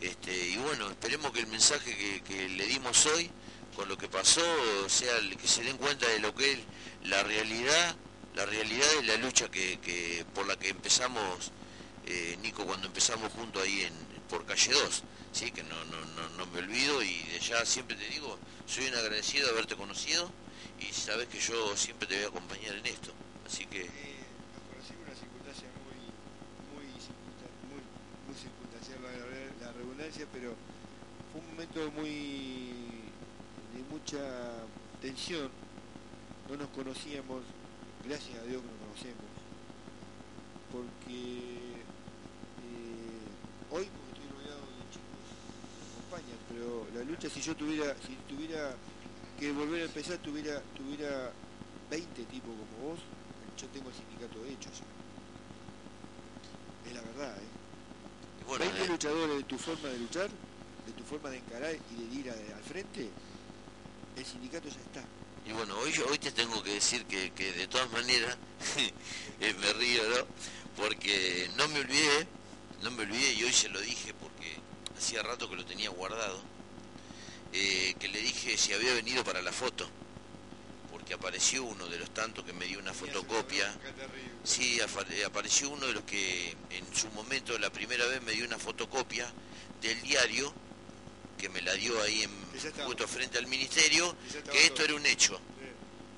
Este, 0.00 0.48
y 0.48 0.56
bueno, 0.56 0.90
esperemos 0.90 1.30
que 1.32 1.40
el 1.40 1.46
mensaje 1.46 1.96
que, 1.96 2.22
que 2.22 2.48
le 2.48 2.66
dimos 2.66 3.06
hoy, 3.06 3.30
con 3.76 3.88
lo 3.88 3.96
que 3.96 4.08
pasó, 4.08 4.42
sea 4.88 5.16
el- 5.18 5.36
que 5.36 5.46
se 5.48 5.62
den 5.62 5.76
cuenta 5.78 6.06
de 6.08 6.18
lo 6.20 6.34
que 6.34 6.52
es 6.52 6.58
la 7.04 7.22
realidad, 7.22 7.94
la 8.34 8.44
realidad 8.46 8.86
de 9.00 9.02
la 9.06 9.16
lucha 9.16 9.50
que, 9.50 9.78
que- 9.80 10.24
por 10.34 10.46
la 10.46 10.56
que 10.58 10.68
empezamos, 10.70 11.52
eh, 12.06 12.36
Nico, 12.42 12.64
cuando 12.66 12.86
empezamos 12.88 13.32
juntos 13.32 13.62
ahí 13.62 13.82
en, 13.82 13.92
por 14.32 14.44
calle 14.46 14.72
2. 14.72 15.02
Sí, 15.32 15.50
que 15.50 15.62
no, 15.62 15.76
no, 15.92 16.00
no, 16.16 16.28
no 16.38 16.46
me 16.52 16.58
olvido 16.60 17.02
y 17.02 17.22
de 17.32 17.38
ya 17.40 17.64
siempre 17.64 17.96
te 17.96 18.08
digo, 18.08 18.38
soy 18.66 18.86
un 18.88 18.94
agradecido 18.94 19.46
de 19.46 19.52
haberte 19.52 19.76
conocido 19.76 20.30
y 20.80 20.86
sabes 20.92 21.28
que 21.28 21.38
yo 21.38 21.76
siempre 21.76 22.08
te 22.08 22.16
voy 22.16 22.24
a 22.24 22.28
acompañar 22.28 22.74
en 22.76 22.86
esto. 22.86 23.12
Así 23.46 23.66
que 23.66 23.82
Eh, 23.82 24.24
nos 24.54 24.62
conocimos 24.72 25.02
una 25.06 25.16
circunstancia 25.16 25.68
muy, 25.84 26.00
muy, 26.72 26.86
muy 27.68 27.80
muy 28.26 28.36
circunstancial 28.36 28.98
la, 29.04 29.66
la 29.66 29.72
redundancia, 29.72 30.26
pero 30.32 30.54
fue 31.30 31.40
un 31.40 31.46
momento 31.52 31.90
muy 31.92 32.10
de 33.72 33.80
mucha 33.90 34.20
tensión. 35.00 35.50
No 36.48 36.56
nos 36.56 36.68
conocíamos, 36.70 37.42
gracias 38.04 38.36
a 38.38 38.44
Dios 38.44 38.60
que 38.62 38.68
nos 38.68 38.80
conocemos, 38.84 39.32
porque 40.72 41.72
eh, 42.60 43.24
hoy 43.70 43.88
porque 43.88 44.12
estoy 44.12 44.28
rodeado 44.36 44.64
de 44.68 44.82
chicos 44.92 45.24
que 45.32 45.80
me 45.80 45.88
acompañan, 45.92 46.38
pero 46.52 46.86
la 46.94 47.02
lucha 47.04 47.28
si 47.30 47.40
yo 47.40 47.54
tuviera, 47.56 47.94
si 48.06 48.14
tuviera 48.28 48.74
que 49.38 49.52
volver 49.52 49.82
a 49.82 49.84
empezar, 49.86 50.18
tuviera, 50.18 50.60
tuviera 50.76 51.32
20 51.90 52.24
tipos 52.24 52.50
como 52.50 52.90
vos, 52.90 53.00
yo 53.60 53.66
tengo 53.68 53.88
el 53.88 53.94
sindicato 53.94 54.44
hecho 54.44 54.68
ya. 54.70 54.84
Es 56.88 56.94
la 56.94 57.00
verdad, 57.02 57.36
¿eh? 57.38 57.46
Bueno, 58.46 58.64
20 58.64 58.84
eh, 58.84 58.88
luchadores 58.88 59.36
de 59.36 59.44
tu 59.44 59.58
forma 59.58 59.88
de 59.88 59.98
luchar, 59.98 60.28
de 60.86 60.92
tu 60.92 61.04
forma 61.04 61.30
de 61.30 61.38
encarar 61.38 61.74
y 61.74 61.94
de 62.04 62.14
ir 62.20 62.30
a- 62.30 62.56
al 62.56 62.62
frente, 62.62 63.08
el 64.16 64.24
sindicato 64.26 64.68
ya 64.68 64.80
está. 64.80 65.02
Y 65.46 65.52
bueno, 65.52 65.76
hoy, 65.78 65.92
hoy 66.08 66.18
te 66.18 66.30
tengo 66.32 66.62
que 66.62 66.74
decir 66.74 67.04
que, 67.06 67.30
que 67.32 67.52
de 67.52 67.66
todas 67.66 67.90
maneras, 67.90 68.36
eh, 69.40 69.54
me 69.60 69.72
río, 69.72 70.02
¿no? 70.08 70.26
Porque 70.76 71.48
no 71.56 71.66
me 71.68 71.80
olvidé, 71.80 72.26
no 72.82 72.90
me 72.92 73.02
olvidé 73.02 73.32
y 73.34 73.44
hoy 73.44 73.52
se 73.52 73.68
lo 73.68 73.80
dije 73.80 74.14
hacía 75.02 75.20
rato 75.20 75.50
que 75.50 75.56
lo 75.56 75.64
tenía 75.64 75.90
guardado, 75.90 76.40
eh, 77.52 77.94
que 77.98 78.06
le 78.06 78.20
dije 78.20 78.56
si 78.56 78.72
había 78.72 78.94
venido 78.94 79.24
para 79.24 79.42
la 79.42 79.50
foto, 79.50 79.88
porque 80.92 81.14
apareció 81.14 81.64
uno 81.64 81.88
de 81.88 81.98
los 81.98 82.14
tantos 82.14 82.44
que 82.44 82.52
me 82.52 82.66
dio 82.66 82.78
una 82.78 82.94
fotocopia. 82.94 83.74
Sí, 84.44 84.80
apareció 84.80 85.70
uno 85.70 85.88
de 85.88 85.94
los 85.94 86.04
que 86.04 86.56
en 86.70 86.94
su 86.94 87.08
momento, 87.10 87.58
la 87.58 87.70
primera 87.70 88.06
vez, 88.06 88.22
me 88.22 88.30
dio 88.30 88.46
una 88.46 88.60
fotocopia 88.60 89.28
del 89.80 90.00
diario 90.02 90.54
que 91.36 91.48
me 91.48 91.60
la 91.62 91.74
dio 91.74 92.00
ahí 92.00 92.22
en, 92.22 92.30
justo 92.84 93.08
frente 93.08 93.38
al 93.38 93.48
ministerio, 93.48 94.14
Que 94.52 94.66
esto 94.66 94.84
era 94.84 94.94
un 94.94 95.04
hecho. 95.04 95.40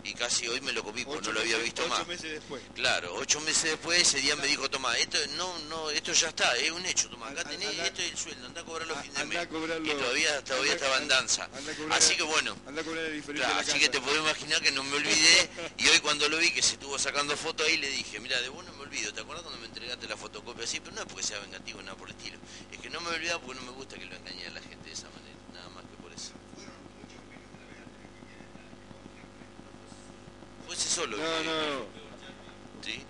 Y 0.04 0.12
casi 0.12 0.46
hoy 0.48 0.60
me 0.60 0.70
lo 0.72 0.84
comí 0.84 1.02
porque 1.02 1.20
Ocho 1.20 1.28
no 1.30 1.34
lo 1.36 1.40
había 1.40 1.56
meses- 1.56 1.64
visto 1.64 1.82
ocho 1.84 1.90
más. 1.98 2.06
meses 2.06 2.30
después. 2.32 2.62
Claro, 2.74 3.14
ocho 3.16 3.40
meses 3.40 3.62
después 3.70 4.02
ese 4.02 4.18
día 4.20 4.36
me 4.36 4.46
dijo, 4.46 4.68
toma, 4.68 4.96
esto 4.98 5.16
no, 5.36 5.58
no, 5.70 5.88
esto 5.88 6.12
ya 6.12 6.28
está, 6.28 6.54
es 6.58 6.70
un 6.70 6.84
hecho, 6.84 7.08
toma, 7.08 7.28
acá 7.30 7.42
tenés 7.44 7.70
anda- 7.70 7.86
esto 7.86 8.02
y 8.02 8.04
el 8.06 8.16
sueldo, 8.18 8.46
anda 8.46 8.60
a 8.60 8.64
cobrarlo 8.64 8.94
a 8.94 9.02
fin 9.02 9.14
de 9.14 9.24
mes. 9.24 9.46
cobrarlo. 9.46 9.86
Y 9.86 9.94
todavía, 9.96 10.44
todavía 10.44 10.72
Anda- 10.72 10.84
estaba 10.84 10.98
en 11.02 11.08
danza. 11.08 11.48
cobrar- 11.48 11.98
Así 11.98 12.16
que 12.16 12.22
bueno, 12.22 12.54
Anda 12.66 12.82
a 12.82 12.84
cobrar 12.84 13.10
diferencia 13.10 13.48
Claro, 13.48 13.60
así 13.68 13.78
que 13.80 13.88
te 13.88 14.00
puedo 14.00 14.18
imaginar 14.20 14.60
que 14.60 14.72
no 14.72 14.82
me 14.84 14.96
olvidé 14.96 15.50
y 15.78 15.88
hoy 15.88 15.98
cuando 16.00 16.28
lo 16.28 16.36
vi 16.36 16.50
que 16.50 16.60
se 16.62 16.74
estuvo 16.74 16.98
sacando 16.98 17.34
fotos 17.36 17.66
ahí 17.66 17.78
le 17.78 17.88
dije, 17.88 18.20
mira, 18.20 18.38
de 18.42 18.50
vos 18.50 18.62
no 18.64 18.74
me 18.74 18.82
olvido, 18.82 19.10
¿te 19.14 19.22
acuerdas 19.22 19.42
cuando 19.42 19.58
me 19.60 19.66
entregaste 19.68 20.06
la 20.06 20.18
fotocopia 20.18 20.64
así? 20.64 20.80
Pero 20.80 20.94
no 20.96 21.00
es 21.00 21.06
porque 21.06 21.22
sea 21.22 21.38
vengativo, 21.38 21.80
nada 21.80 21.96
por 21.96 22.10
el 22.10 22.14
estilo. 22.16 22.36
Es 22.70 22.78
que 22.78 22.90
no 22.90 23.00
me 23.00 23.08
olvidaba 23.08 23.40
porque 23.40 23.58
no 23.58 23.66
me 23.66 23.72
gusta 23.72 23.96
que 23.96 24.04
lo 24.04 24.14
engañe 24.16 24.46
a 24.48 24.50
la 24.50 24.60
gente 24.60 24.84
de 24.86 24.92
esa 24.92 25.08
manera, 25.08 25.36
nada 25.54 25.68
más 25.70 25.84
que 25.84 25.96
por 26.02 26.12
eso. 26.12 26.32
Fue 30.66 30.74
ese 30.74 30.88
solo. 30.88 31.16
No, 31.16 31.22
que- 31.22 31.44
no. 31.44 32.04
¿Sí? 32.84 33.02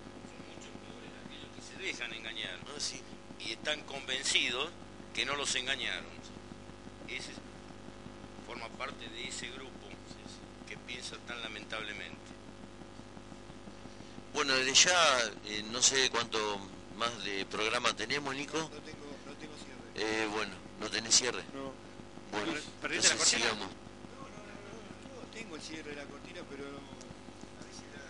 aquellos 1.25 1.49
que 1.55 1.61
se 1.61 1.83
dejan 1.83 2.13
engañar 2.13 2.57
No, 2.65 2.79
sí. 2.79 3.01
y 3.39 3.51
están 3.53 3.81
convencidos 3.81 4.69
que 5.13 5.25
no 5.25 5.35
los 5.35 5.53
engañaron. 5.55 6.05
Ese 7.07 7.31
forma 8.47 8.67
parte 8.69 9.07
de 9.09 9.27
ese 9.27 9.49
grupo 9.51 9.71
que 10.67 10.77
piensa 10.77 11.17
tan 11.27 11.41
lamentablemente. 11.41 12.15
Bueno, 14.33 14.53
desde 14.55 14.73
ya, 14.73 15.19
eh, 15.45 15.63
no 15.71 15.81
sé 15.81 16.09
cuánto 16.09 16.59
más 16.97 17.23
de 17.23 17.45
programa 17.45 17.93
tenemos, 17.95 18.35
Nico. 18.35 18.57
No 18.57 18.67
tengo, 18.69 19.05
no 19.25 19.33
tengo 19.35 19.53
cierre. 19.63 20.23
Eh, 20.23 20.27
bueno, 20.27 20.53
¿no 20.79 20.89
tenés 20.89 21.15
cierre? 21.15 21.43
No, 21.53 21.71
Bueno, 22.31 22.59
¿Perdiste 22.81 23.07
la 23.09 23.13
entonces 23.13 23.17
cortina? 23.17 23.39
sigamos. 23.51 23.67
no, 23.69 25.33
tengo 25.33 25.55
el 25.55 25.61
cierre 25.61 25.89
de 25.91 25.95
la 25.95 26.03
cortina, 26.05 26.41
pero 26.49 26.63
no. 26.63 26.77
A 26.79 27.63
ver 27.63 27.73
si 27.73 27.83
la. 27.95 28.01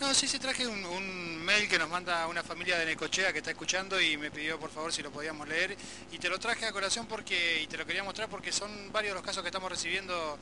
No, 0.00 0.14
sí, 0.14 0.26
sí, 0.26 0.38
traje 0.38 0.66
un, 0.66 1.44
mail 1.44 1.68
que 1.68 1.78
nos 1.78 1.90
manda 1.90 2.26
una 2.26 2.42
familia 2.42 2.78
de 2.78 2.86
Necochea 2.86 3.34
que 3.34 3.38
está 3.40 3.50
escuchando 3.50 4.00
y 4.00 4.16
me 4.16 4.30
pidió 4.30 4.58
por 4.58 4.70
favor 4.70 4.90
si 4.90 5.02
lo 5.02 5.10
podíamos 5.10 5.46
leer. 5.46 5.76
Y 6.10 6.18
te 6.18 6.30
lo 6.30 6.38
traje 6.38 6.64
a 6.64 6.72
colación 6.72 7.06
porque, 7.06 7.60
y 7.62 7.66
te 7.66 7.76
lo 7.76 7.84
quería 7.84 8.02
mostrar 8.02 8.30
porque 8.30 8.50
son 8.50 8.90
varios 8.92 9.14
los 9.14 9.22
casos 9.22 9.42
que 9.42 9.50
estamos 9.50 9.70
recibiendo 9.70 10.38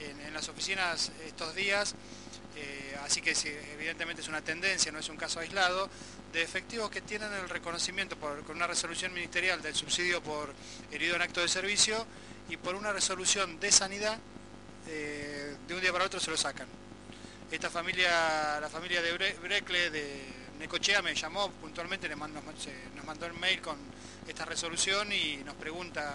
en, 0.00 0.32
las 0.32 0.48
oficinas 0.48 1.12
estos 1.26 1.54
días. 1.54 1.94
Eh, 2.56 2.96
así 3.04 3.20
que 3.20 3.34
evidentemente 3.74 4.22
es 4.22 4.28
una 4.28 4.40
tendencia, 4.40 4.90
no 4.90 4.98
es 4.98 5.08
un 5.10 5.18
caso 5.18 5.40
aislado, 5.40 5.90
de 6.32 6.42
efectivos 6.42 6.90
que 6.90 7.02
tienen 7.02 7.30
el 7.34 7.50
reconocimiento 7.50 8.16
por, 8.16 8.42
con 8.44 8.56
una 8.56 8.66
resolución 8.66 9.12
ministerial 9.12 9.60
del 9.60 9.74
subsidio 9.74 10.22
por 10.22 10.54
herido 10.90 11.16
en 11.16 11.22
acto 11.22 11.42
de 11.42 11.48
servicio 11.48 12.06
y 12.48 12.56
por 12.56 12.74
una 12.74 12.94
resolución 12.94 13.60
de 13.60 13.72
sanidad, 13.72 14.18
eh, 14.88 15.54
de 15.68 15.74
un 15.74 15.82
día 15.82 15.92
para 15.92 16.06
otro 16.06 16.18
se 16.18 16.30
lo 16.30 16.38
sacan. 16.38 16.66
Esta 17.52 17.68
familia, 17.70 18.58
la 18.60 18.68
familia 18.70 19.02
de 19.02 19.14
Bre- 19.14 19.38
Brecle 19.40 19.90
de 19.90 20.22
Necochea 20.58 21.02
me 21.02 21.14
llamó 21.14 21.50
puntualmente, 21.50 22.08
le 22.08 22.16
mandó- 22.16 22.40
nos, 22.42 23.04
mandó 23.04 23.26
el 23.26 23.34
mail 23.34 23.60
con 23.60 23.76
esta 24.26 24.44
resolución 24.46 25.12
y 25.12 25.36
nos 25.44 25.54
pregunta 25.56 26.14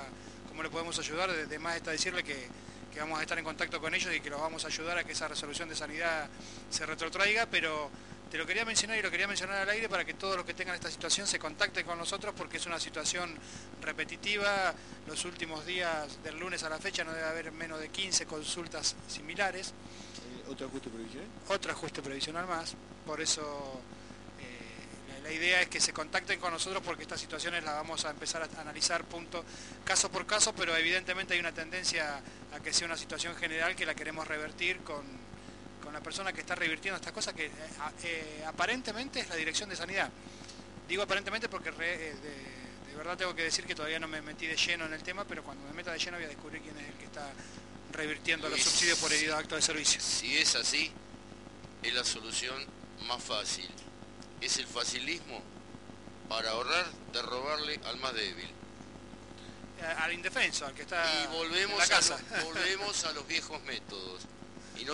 cómo 0.49 0.64
le 0.64 0.69
podemos 0.69 0.97
ayudar. 0.97 1.30
Además 1.30 1.76
está 1.76 1.91
decirle 1.91 2.23
que, 2.23 2.47
que 2.91 2.99
vamos 2.99 3.19
a 3.19 3.22
estar 3.22 3.38
en 3.38 3.45
contacto 3.45 3.80
con 3.80 3.93
ellos 3.93 4.14
y 4.15 4.19
que 4.19 4.31
los 4.31 4.41
vamos 4.41 4.64
a 4.65 4.68
ayudar 4.68 4.97
a 4.97 5.03
que 5.03 5.11
esa 5.11 5.27
resolución 5.27 5.69
de 5.69 5.76
sanidad 5.76 6.27
se 6.72 6.85
retrotraiga, 6.88 7.45
pero 7.45 7.91
te 8.31 8.38
lo 8.39 8.45
quería 8.45 8.65
mencionar 8.65 8.97
y 8.97 9.01
lo 9.03 9.09
quería 9.11 9.27
mencionar 9.27 9.57
al 9.57 9.69
aire 9.69 9.88
para 9.88 10.03
que 10.03 10.15
todos 10.15 10.35
los 10.35 10.45
que 10.45 10.53
tengan 10.55 10.76
esta 10.76 10.89
situación 10.91 11.27
se 11.27 11.38
contacten 11.39 11.85
con 11.85 11.97
nosotros 11.99 12.34
porque 12.35 12.57
es 12.57 12.65
una 12.65 12.80
situación 12.80 13.34
repetitiva. 13.81 14.73
Los 15.05 15.23
últimos 15.23 15.65
días 15.65 16.22
del 16.23 16.38
lunes 16.39 16.64
a 16.64 16.69
la 16.69 16.80
fecha 16.80 17.03
no 17.05 17.14
debe 17.14 17.26
haber 17.27 17.51
menos 17.51 17.80
de 17.80 17.88
15 17.89 18.26
consultas 18.26 18.95
similares 19.07 19.73
¿Otro 20.49 20.68
ajuste 20.68 20.90
provisional? 20.90 21.28
otro 21.49 21.72
ajuste 21.72 22.02
previsional 22.02 22.48
más. 22.48 22.76
Por 23.06 23.22
eso 23.22 23.82
eh, 24.40 25.22
la, 25.24 25.32
idea 25.32 25.61
es 25.61 25.68
que 25.68 25.80
se 25.80 25.94
contacten 25.94 26.40
con 26.40 26.52
nosotros 26.53 26.82
porque 26.84 27.03
estas 27.03 27.19
situaciones 27.19 27.64
las 27.64 27.76
vamos 27.76 28.06
a 28.06 28.11
empezar 28.11 28.41
a 28.41 28.61
analizar 28.61 29.03
punto, 29.03 29.44
caso 29.84 30.10
por 30.10 30.26
caso, 30.26 30.53
pero 30.53 30.76
evidentemente 30.76 31.34
hay 31.34 31.40
una 31.40 31.52
tendencia 31.52 32.22
a 32.53 32.60
que 32.60 32.74
sea 32.74 32.88
una 32.88 32.98
situación 32.98 33.36
general 33.36 33.76
que 33.76 33.86
la 33.86 33.95
queremos 33.95 34.28
revertir 34.28 34.80
con, 34.80 35.03
con 35.84 35.94
la 35.94 36.02
persona 36.02 36.34
que 36.34 36.41
está 36.41 36.56
revirtiendo 36.56 36.95
estas 36.95 37.14
cosas 37.14 37.34
que 37.34 37.45
eh, 37.45 37.52
eh, 38.03 38.44
aparentemente 38.45 39.19
es 39.19 39.30
la 39.30 39.36
dirección 39.36 39.69
de 39.69 39.76
sanidad. 39.76 40.10
Digo 40.88 41.03
aparentemente 41.03 41.49
porque 41.49 41.72
de 41.72 42.95
verdad 42.95 43.18
tengo 43.18 43.36
que 43.36 43.44
decir 43.44 43.65
que 43.65 43.76
todavía 43.76 43.99
no 43.99 44.07
me 44.07 44.22
metí 44.22 44.48
de 44.48 44.56
lleno 44.56 44.86
en 44.86 44.94
el 44.94 45.03
tema, 45.03 45.26
pero 45.26 45.44
cuando 45.44 45.65
me 45.65 45.74
meta 45.74 45.91
de 45.91 45.99
lleno 45.99 46.18
voy 46.18 46.26
a 46.26 46.30
descubrir 46.30 46.61
quién 46.61 46.78
es 46.78 46.88
el 46.88 46.94
que 46.94 47.06
está 47.06 47.30
revirtiendo 47.91 48.49
los 48.49 48.61
subsidios 48.61 48.99
por 48.99 49.11
herido 49.14 49.34
de 49.35 49.39
acto 49.41 49.55
de 49.55 49.61
servicio. 49.61 49.99
Si 50.01 50.38
es 50.38 50.55
así, 50.55 50.91
es 51.84 51.93
la 51.93 52.03
solución 52.03 52.65
más 53.07 53.23
fácil. 53.23 53.69
Es 54.41 54.57
el 54.57 54.68
facilismo 54.68 55.41
para 56.30 56.51
ahorrar 56.51 56.85
de 57.14 57.22
robarle 57.22 57.80
al 57.85 57.97
más 57.97 58.14
débil. 58.14 58.49
a- 59.81 60.03
al 60.05 60.14
indefenso, 60.14 60.65
al 60.65 60.73
que 60.73 60.81
está 60.81 61.05
y 61.22 61.26
en 61.26 61.31
volvemos 61.34 61.77
la 61.77 61.84
a, 61.84 61.88
casa. 61.88 62.18
lo- 62.39 62.45
volvemos 62.45 63.03
a 63.05 63.11
los 63.14 63.27
viejos 63.27 63.61
métodos. 63.61 64.23
Y 64.76 64.85
no, 64.85 64.93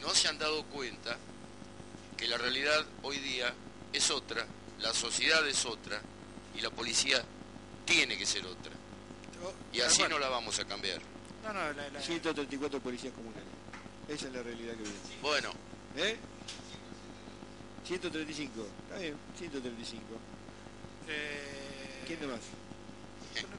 no 0.00 0.14
se 0.14 0.28
han 0.28 0.38
dado 0.38 0.62
cuenta 0.66 1.16
que 2.16 2.28
la 2.28 2.38
realidad 2.38 2.86
hoy 3.02 3.18
día 3.18 3.52
es 3.92 4.10
otra, 4.10 4.46
la 4.78 4.94
sociedad 4.94 5.46
es 5.48 5.64
otra 5.66 6.00
y 6.56 6.60
la 6.60 6.70
policía 6.70 7.22
tiene 7.84 8.16
que 8.16 8.26
ser 8.26 8.46
otra. 8.46 8.72
Y 9.72 9.80
así 9.80 10.02
no 10.08 10.18
la 10.20 10.28
vamos 10.28 10.58
a 10.60 10.64
cambiar. 10.64 11.00
No, 11.44 11.52
no, 11.52 11.72
la- 11.72 11.88
la- 11.90 12.00
134 12.00 12.80
policías 12.80 13.12
comunales. 13.14 13.44
Esa 14.08 14.26
es 14.26 14.32
la 14.32 14.42
realidad 14.42 14.72
que 14.74 14.82
viene. 14.82 14.98
Bueno, 15.22 15.50
¿Eh? 15.96 16.16
135. 17.86 18.66
Está 18.88 18.98
bien, 19.00 19.14
135. 19.38 20.02
eh, 21.08 22.04
¿Quién 22.06 22.30
más? 22.30 22.40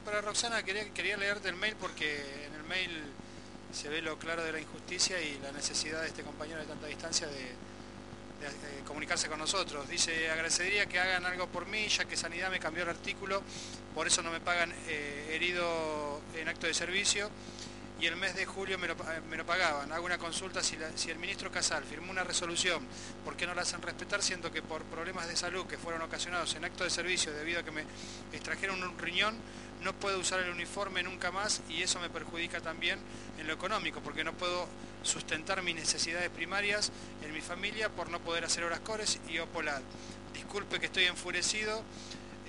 Para 0.06 0.22
Roxana 0.22 0.62
quería, 0.64 0.90
quería 0.94 1.18
leerte 1.18 1.50
el 1.50 1.56
mail 1.56 1.76
porque 1.80 2.46
en 2.46 2.54
el 2.54 2.64
mail 2.64 3.02
se 3.74 3.88
ve 3.90 4.02
lo 4.02 4.18
claro 4.20 4.44
de 4.44 4.52
la 4.52 4.60
injusticia 4.60 5.22
y 5.22 5.38
la 5.40 5.52
necesidad 5.52 6.02
de 6.02 6.08
este 6.08 6.24
compañero 6.24 6.60
de 6.60 6.66
tanta 6.66 6.88
distancia 6.88 7.28
de, 7.28 7.52
de, 8.40 8.48
eh, 8.48 8.52
comunicarse 8.86 9.28
con 9.28 9.40
nosotros. 9.40 9.88
Dice, 9.90 10.30
agradecería 10.30 10.86
que 10.88 11.00
hagan 11.00 11.26
algo 11.26 11.48
por 11.48 11.66
mí, 11.68 11.88
ya 11.88 12.06
que 12.06 12.16
Sanidad 12.18 12.50
me 12.50 12.60
cambió 12.60 12.84
el 12.84 12.90
artículo, 12.90 13.42
por 13.94 14.08
eso 14.08 14.22
no 14.22 14.32
me 14.32 14.40
pagan 14.40 14.74
eh, 14.88 15.32
herido 15.34 16.22
en 16.36 16.48
acto 16.48 16.68
de 16.68 16.74
servicio 16.74 17.30
y 18.00 18.06
el 18.06 18.16
mes 18.16 18.34
de 18.34 18.46
julio 18.46 18.78
me 18.80 18.88
lo, 18.88 18.96
pa- 18.96 19.20
me 19.30 19.36
lo 19.36 19.46
pagaban. 19.46 19.92
Hago 19.92 20.06
una 20.06 20.18
consulta 20.18 20.64
si, 20.64 20.78
la- 20.78 20.96
si 20.98 21.12
el 21.12 21.20
ministro 21.20 21.52
Casal 21.52 21.84
firmó 21.84 22.12
una 22.12 22.24
resolución, 22.24 22.86
¿por 23.26 23.36
qué 23.36 23.46
no 23.46 23.54
la 23.54 23.64
hacen 23.64 23.82
respetar? 23.82 24.22
Siento 24.24 24.52
que 24.52 24.62
por 24.62 24.84
problemas 24.84 25.28
de 25.28 25.36
salud 25.36 25.66
que 25.68 25.78
fueron 25.78 26.02
ocasionados 26.02 26.56
en 26.56 26.64
acto 26.64 26.86
de 26.86 26.90
servicio 26.90 27.34
debido 27.34 27.60
a 27.60 27.64
que 27.64 27.72
me 27.72 27.84
extrajeron 28.32 28.82
un 28.84 28.98
riñón, 28.98 29.36
no 29.84 29.94
puedo 29.94 30.20
usar 30.20 30.40
el 30.42 30.50
uniforme 30.50 31.04
nunca 31.04 31.32
más 31.32 31.62
y 31.70 31.82
eso 31.84 32.00
me 32.00 32.10
perjudica 32.10 32.60
también 32.62 33.00
en 33.40 33.48
lo 33.48 33.54
económico, 33.54 34.02
porque 34.02 34.24
no 34.24 34.34
puedo 34.34 34.68
sustentar 35.04 35.62
mis 35.64 35.76
necesidades 35.76 36.30
primarias 36.30 36.92
en 37.24 37.34
mi 37.34 37.42
familia 37.42 37.90
por 37.90 38.10
no 38.10 38.20
poder 38.20 38.44
hacer 38.46 38.64
horas 38.64 38.82
cores 38.82 39.20
y 39.30 39.40
OPOLAD. 39.40 39.82
disculpe 40.34 40.80
que 40.80 40.88
estoy 40.88 41.06
enfurecido 41.06 41.82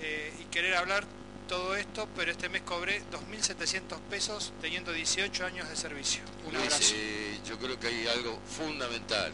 eh, 0.01 0.33
y 0.41 0.45
querer 0.45 0.75
hablar 0.75 1.05
todo 1.47 1.75
esto, 1.75 2.07
pero 2.15 2.31
este 2.31 2.47
mes 2.49 2.61
cobré 2.61 3.01
2.700 3.11 3.99
pesos 4.09 4.53
teniendo 4.61 4.91
18 4.93 5.45
años 5.45 5.67
de 5.69 5.75
servicio. 5.75 6.21
Un 6.45 6.53
Luis, 6.53 6.65
abrazo. 6.73 6.93
eh, 6.95 7.39
yo 7.45 7.57
creo 7.59 7.79
que 7.79 7.87
hay 7.87 8.07
algo 8.07 8.39
fundamental. 8.57 9.31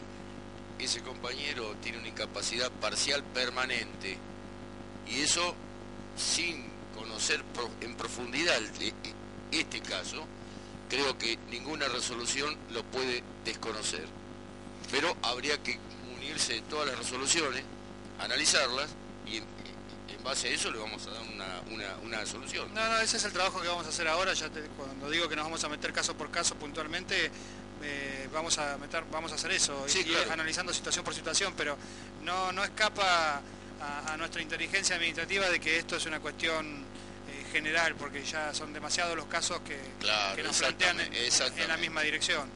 Ese 0.78 1.00
compañero 1.02 1.74
tiene 1.82 1.98
una 1.98 2.08
incapacidad 2.08 2.70
parcial 2.70 3.22
permanente 3.24 4.16
y 5.08 5.20
eso 5.20 5.54
sin 6.16 6.64
conocer 6.98 7.42
en 7.80 7.94
profundidad 7.96 8.56
el- 8.56 8.82
e- 8.82 8.92
este 9.52 9.80
caso, 9.80 10.26
creo 10.88 11.16
que 11.18 11.38
ninguna 11.50 11.86
resolución 11.88 12.56
lo 12.70 12.82
puede 12.84 13.22
desconocer. 13.44 14.04
Pero 14.90 15.16
habría 15.22 15.62
que 15.62 15.78
unirse 16.16 16.54
de 16.54 16.60
todas 16.62 16.86
las 16.88 16.98
resoluciones, 16.98 17.62
analizarlas 18.18 18.88
y 19.26 19.36
en, 19.38 19.44
en 20.08 20.24
base 20.24 20.48
a 20.48 20.50
eso 20.52 20.70
le 20.70 20.78
vamos 20.78 21.06
a 21.06 21.10
dar 21.10 21.22
una, 21.22 21.60
una- 21.70 21.96
una 22.02 22.26
solución. 22.26 22.72
No, 22.74 22.88
no, 22.88 22.98
ese 22.98 23.16
es 23.18 23.24
el 23.24 23.32
trabajo 23.32 23.60
que 23.60 23.68
vamos 23.68 23.86
a 23.86 23.90
hacer 23.90 24.08
ahora. 24.08 24.32
Ya 24.34 24.48
te- 24.48 24.62
cuando 24.76 25.10
digo 25.10 25.28
que 25.28 25.36
nos 25.36 25.44
vamos 25.44 25.62
a 25.64 25.68
meter 25.68 25.92
caso 25.92 26.14
por 26.16 26.30
caso 26.30 26.54
puntualmente, 26.56 27.30
eh, 27.82 28.28
vamos 28.32 28.58
a 28.58 28.76
meter, 28.78 29.04
vamos 29.10 29.30
a 29.32 29.36
hacer 29.36 29.52
eso, 29.52 29.84
Sí, 29.88 30.02
claro. 30.04 30.32
analizando 30.32 30.72
situación 30.72 31.04
por 31.04 31.14
situación, 31.14 31.54
pero 31.56 31.76
no, 32.24 32.50
no 32.52 32.64
escapa 32.64 33.40
a, 33.80 34.12
a 34.12 34.16
nuestra 34.16 34.42
inteligencia 34.42 34.96
administrativa 34.96 35.48
de 35.48 35.60
que 35.60 35.78
esto 35.78 35.96
es 35.96 36.04
una 36.06 36.18
cuestión 36.18 36.84
general, 37.48 37.94
porque 37.96 38.24
ya 38.24 38.52
son 38.54 38.72
demasiados 38.72 39.16
los 39.16 39.26
casos 39.26 39.60
que, 39.60 39.78
Claro, 40.00 40.36
que 40.36 40.42
nos 40.42 40.58
plantean 40.58 41.00
en, 41.00 41.68
la 41.68 41.76
misma 41.76 42.02
dirección. 42.02 42.48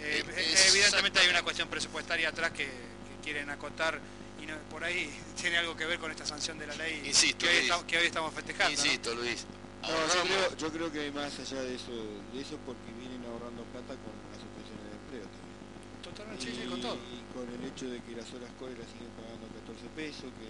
Eh, 0.00 0.22
Eh, 0.36 0.54
evidentemente 0.68 1.20
hay 1.20 1.28
una 1.28 1.42
cuestión 1.42 1.68
presupuestaria 1.68 2.28
atrás 2.28 2.50
que, 2.52 2.64
que 2.66 3.16
quieren 3.24 3.48
acotar 3.50 3.98
y 4.42 4.46
no- 4.46 4.56
por 4.70 4.84
ahí 4.84 5.10
tiene 5.40 5.56
algo 5.58 5.76
que 5.76 5.86
ver 5.86 5.98
con 5.98 6.10
esta 6.10 6.26
sanción 6.26 6.58
de 6.58 6.66
la 6.66 6.74
ley 6.74 7.02
Insisto, 7.06 7.38
que, 7.38 7.46
hoy 7.48 7.52
Luis. 7.54 7.64
estamos, 7.64 7.84
que 7.86 7.98
hoy 7.98 8.06
estamos 8.06 8.34
festejando. 8.34 8.76
¿no? 8.76 8.84
Insisto, 8.84 9.14
Luis. 9.14 9.46
No, 9.82 9.88
yo, 9.88 10.22
creo, 10.24 10.56
yo 10.56 10.72
creo 10.72 10.92
que 10.92 11.00
hay 11.00 11.10
más 11.12 11.38
allá 11.38 11.62
de 11.62 11.74
eso, 11.76 11.92
de 11.92 12.40
eso 12.40 12.58
porque 12.66 12.90
vienen 12.98 13.22
ahorrando 13.24 13.62
plata 13.70 13.94
con 14.02 14.12
las 14.32 14.40
suspensiones 14.42 14.82
de 14.82 14.94
empleo 14.98 15.26
también. 15.30 15.56
Totalmente, 16.02 16.42
sí, 16.44 16.50
y, 16.50 16.62
sí, 16.62 16.68
con 16.68 16.80
todo. 16.80 16.96
y 17.06 17.18
con 17.32 17.44
el 17.46 17.62
hecho 17.70 17.86
de 17.86 18.02
que 18.02 18.12
las 18.18 18.26
horas 18.34 18.50
core 18.58 18.74
las 18.74 18.88
siguen 18.90 19.10
pagando 19.14 19.46
14 19.62 19.86
pesos, 19.94 20.26
que 20.34 20.48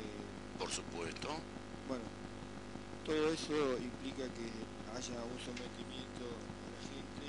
Por 0.59 0.71
supuesto. 0.73 1.29
bueno, 1.89 2.05
todo 3.07 3.31
eso 3.31 3.79
implica 3.79 4.27
que 4.35 4.51
haya 4.91 5.23
un 5.23 5.39
sometimiento 5.39 6.27
a 6.27 6.67
la 6.75 6.83
gente 6.91 7.27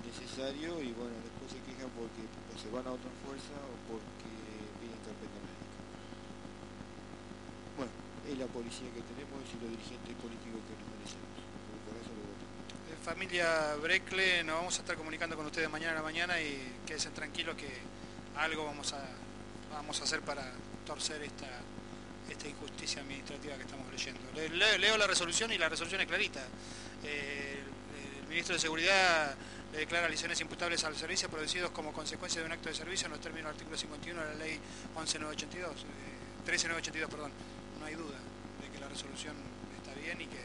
innecesario 0.00 0.80
y 0.80 0.96
bueno, 0.96 1.12
después 1.20 1.52
se 1.52 1.60
quejan 1.68 1.92
porque 1.92 2.24
o 2.24 2.56
se 2.56 2.72
van 2.72 2.88
a 2.88 2.96
otra 2.96 3.12
fuerza 3.20 3.52
o 3.68 3.76
porque 3.84 4.32
piden 4.80 4.96
carpeta 5.04 5.36
médica. 5.44 5.78
Bueno, 7.76 7.92
es 8.32 8.36
la 8.40 8.48
policía 8.48 8.88
que 8.96 9.04
tenemos 9.12 9.44
y 9.44 9.60
los 9.60 9.68
dirigentes 9.76 10.16
políticos 10.24 10.60
que 10.64 10.74
nos 10.80 10.88
merecemos. 10.88 11.36
Por 11.84 11.94
eso 12.00 12.12
lo. 12.16 12.24
Eh, 12.88 12.96
Familia 13.04 13.76
Brecle, 13.76 14.40
nos 14.48 14.56
vamos 14.56 14.74
a 14.78 14.80
estar 14.80 14.96
comunicando 14.96 15.36
con 15.36 15.44
ustedes 15.44 15.68
mañana 15.68 15.92
a 15.92 16.00
la 16.00 16.06
mañana 16.08 16.40
y 16.40 16.80
quédense 16.88 17.12
tranquilos 17.12 17.60
que 17.60 17.68
algo 18.40 18.64
vamos 18.64 18.96
a, 18.96 19.04
vamos 19.68 20.00
a 20.00 20.04
hacer 20.04 20.24
para 20.24 20.48
torcer 20.88 21.20
esta, 21.20 21.60
esta 22.30 22.48
injusticia 22.48 23.02
administrativa 23.02 23.56
que 23.56 23.62
estamos 23.62 23.90
leyendo. 23.90 24.20
Le- 24.34 24.48
le- 24.48 24.78
leo 24.78 24.96
la 24.96 25.06
resolución 25.06 25.52
y 25.52 25.58
la 25.58 25.68
resolución 25.68 26.00
es 26.00 26.06
clarita. 26.06 26.40
Eh, 27.04 27.58
el, 28.22 28.28
ministro 28.28 28.54
de 28.54 28.60
Seguridad 28.60 29.34
le 29.72 29.78
declara 29.78 30.08
lesiones 30.08 30.40
imputables 30.40 30.84
al 30.84 30.96
servicio 30.96 31.28
producidos 31.28 31.70
como 31.72 31.92
consecuencia 31.92 32.40
de 32.40 32.46
un 32.46 32.52
acto 32.52 32.68
de 32.68 32.74
servicio 32.76 33.06
en 33.06 33.12
los 33.12 33.20
términos 33.20 33.46
del 33.48 33.54
artículo 33.54 33.76
51 33.76 34.20
de 34.22 34.26
la 34.28 34.34
ley 34.34 34.60
11982, 34.94 35.70
eh, 35.82 36.44
13982, 36.46 37.10
perdón. 37.10 37.32
No 37.80 37.86
hay 37.86 37.94
duda 37.94 38.18
de 38.62 38.70
que 38.72 38.78
la 38.80 38.88
resolución 38.88 39.34
está 39.82 39.92
bien 40.00 40.20
y 40.20 40.26
que 40.26 40.38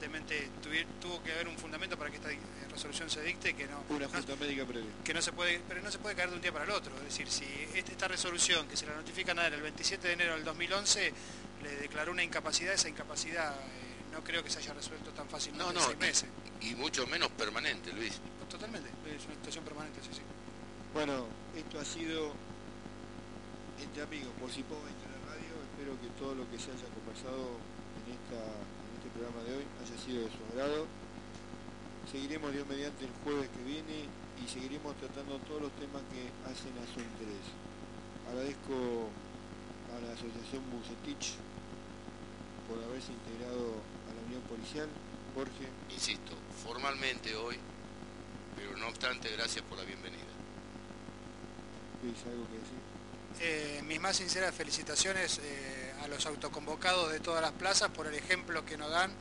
evidentemente 0.00 0.48
tuvo 1.00 1.22
que 1.22 1.32
haber 1.32 1.48
un 1.48 1.56
fundamento 1.56 1.96
para 1.96 2.10
que 2.10 2.16
esta 2.16 2.30
eh, 2.30 2.38
resolución 2.70 3.08
se 3.08 3.22
dicte 3.22 3.54
que 3.54 3.66
no, 3.66 3.82
Una 3.88 4.06
no- 4.06 4.36
médica 4.36 4.64
previa. 4.64 4.90
que 5.02 5.14
no 5.14 5.22
se 5.22 5.32
puede, 5.32 5.60
pero 5.66 5.80
no 5.82 5.90
se 5.90 5.98
puede 5.98 6.14
caer 6.14 6.30
de 6.30 6.36
un 6.36 6.42
día 6.42 6.52
para 6.52 6.64
el 6.64 6.70
otro. 6.70 6.94
Es 6.98 7.04
decir, 7.04 7.28
si 7.30 7.44
este- 7.74 7.92
esta 7.92 8.08
resolución 8.08 8.68
que 8.68 8.76
se 8.76 8.86
la 8.86 8.94
notifican 8.94 9.38
a 9.38 9.46
él 9.46 9.54
el 9.54 9.62
27 9.62 10.08
de 10.08 10.14
enero 10.14 10.34
del 10.34 10.44
2011 10.44 11.12
le 11.62 11.76
declaró 11.76 12.12
una 12.12 12.22
incapacidad, 12.22 12.74
esa 12.74 12.88
incapacidad 12.88 13.54
eh, 13.54 14.12
no 14.12 14.22
creo 14.22 14.44
que 14.44 14.50
se 14.50 14.58
haya 14.58 14.74
resuelto 14.74 15.10
tan 15.12 15.28
fácilmente 15.28 15.64
No, 15.64 15.70
en 15.70 15.76
no, 15.76 15.82
seis 15.86 15.98
meses. 15.98 16.28
y 16.60 16.74
mucho 16.74 17.06
menos 17.06 17.30
permanente, 17.30 17.92
Luis. 17.92 18.20
Totalmente, 18.50 18.88
es 19.10 19.24
una 19.24 19.34
situación 19.34 19.64
permanente, 19.64 19.98
sí, 20.02 20.10
sí. 20.12 20.22
Bueno, 20.94 21.26
esto 21.56 21.80
ha 21.80 21.84
sido 21.84 22.32
entre 23.82 24.02
amigos, 24.02 24.30
por 24.40 24.50
si 24.52 24.62
puedo 24.62 24.80
en 24.86 24.94
la 25.02 25.34
radio. 25.34 25.52
Espero 25.72 25.92
que 26.00 26.08
todo 26.18 26.34
lo 26.36 26.48
que 26.50 26.56
se 26.58 26.70
haya 26.70 26.86
conversado 26.94 27.58
en, 28.06 28.12
esta, 28.14 28.40
programa 29.16 29.42
de 29.48 29.56
hoy 29.56 29.64
haya 29.80 29.96
sido 29.96 30.20
de 30.20 30.28
su 30.28 30.40
agrado. 30.52 30.86
Seguiremos 32.12 32.52
Dios 32.52 32.66
mediante 32.68 33.04
el 33.04 33.10
jueves 33.24 33.48
que 33.48 33.62
viene 33.64 34.04
y 34.36 34.44
seguiremos 34.48 34.94
tratando 34.96 35.38
todos 35.48 35.62
los 35.62 35.72
temas 35.80 36.02
que 36.12 36.28
hacen 36.44 36.76
a 36.76 36.84
su 36.92 37.00
interés. 37.00 37.44
Agradezco 38.28 39.08
a 39.88 39.96
la 40.04 40.12
Asociación 40.12 40.62
Bucetich 40.68 41.40
por 42.68 42.76
haberse 42.84 43.12
integrado 43.12 43.80
a 44.04 44.10
la 44.12 44.20
Unión 44.28 44.42
Policial. 44.52 44.88
Jorge, 45.34 45.68
Insisto, 45.90 46.32
formalmente 46.62 47.34
hoy, 47.36 47.56
pero 48.56 48.76
no 48.76 48.88
obstante, 48.88 49.30
gracias 49.32 49.64
por 49.64 49.78
la 49.78 49.84
bienvenida. 49.84 50.28
Luis, 52.02 52.16
¿algo 52.24 52.44
que 52.48 52.60
decir? 52.60 52.80
Eh, 53.40 53.82
mis 53.84 54.00
más 54.00 54.16
sinceras 54.16 54.54
felicitaciones 54.54 55.40
eh, 55.42 55.85
a 56.02 56.08
los 56.08 56.26
autoconvocados 56.26 57.12
de 57.12 57.20
todas 57.20 57.42
las 57.42 57.52
plazas 57.52 57.90
por 57.90 58.06
el 58.06 58.14
ejemplo 58.14 58.64
que 58.64 58.76
nos 58.76 58.90
dan 58.90 59.12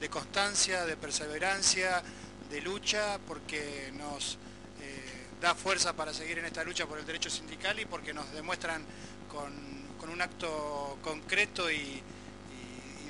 de 0.00 0.08
constancia, 0.08 0.84
de 0.84 0.96
perseverancia, 0.96 2.02
de 2.50 2.60
lucha, 2.60 3.18
porque 3.26 3.92
nos 3.94 4.38
eh, 4.80 5.26
da 5.40 5.54
fuerza 5.54 5.94
para 5.94 6.12
seguir 6.12 6.38
en 6.38 6.44
esta 6.44 6.64
lucha 6.64 6.86
por 6.86 6.98
el 6.98 7.06
derecho 7.06 7.30
sindical 7.30 7.78
y 7.80 7.86
porque 7.86 8.12
nos 8.12 8.30
demuestran 8.32 8.84
con, 9.28 9.74
un 10.04 10.20
acto 10.20 10.98
concreto 11.02 11.70
y, 11.70 12.02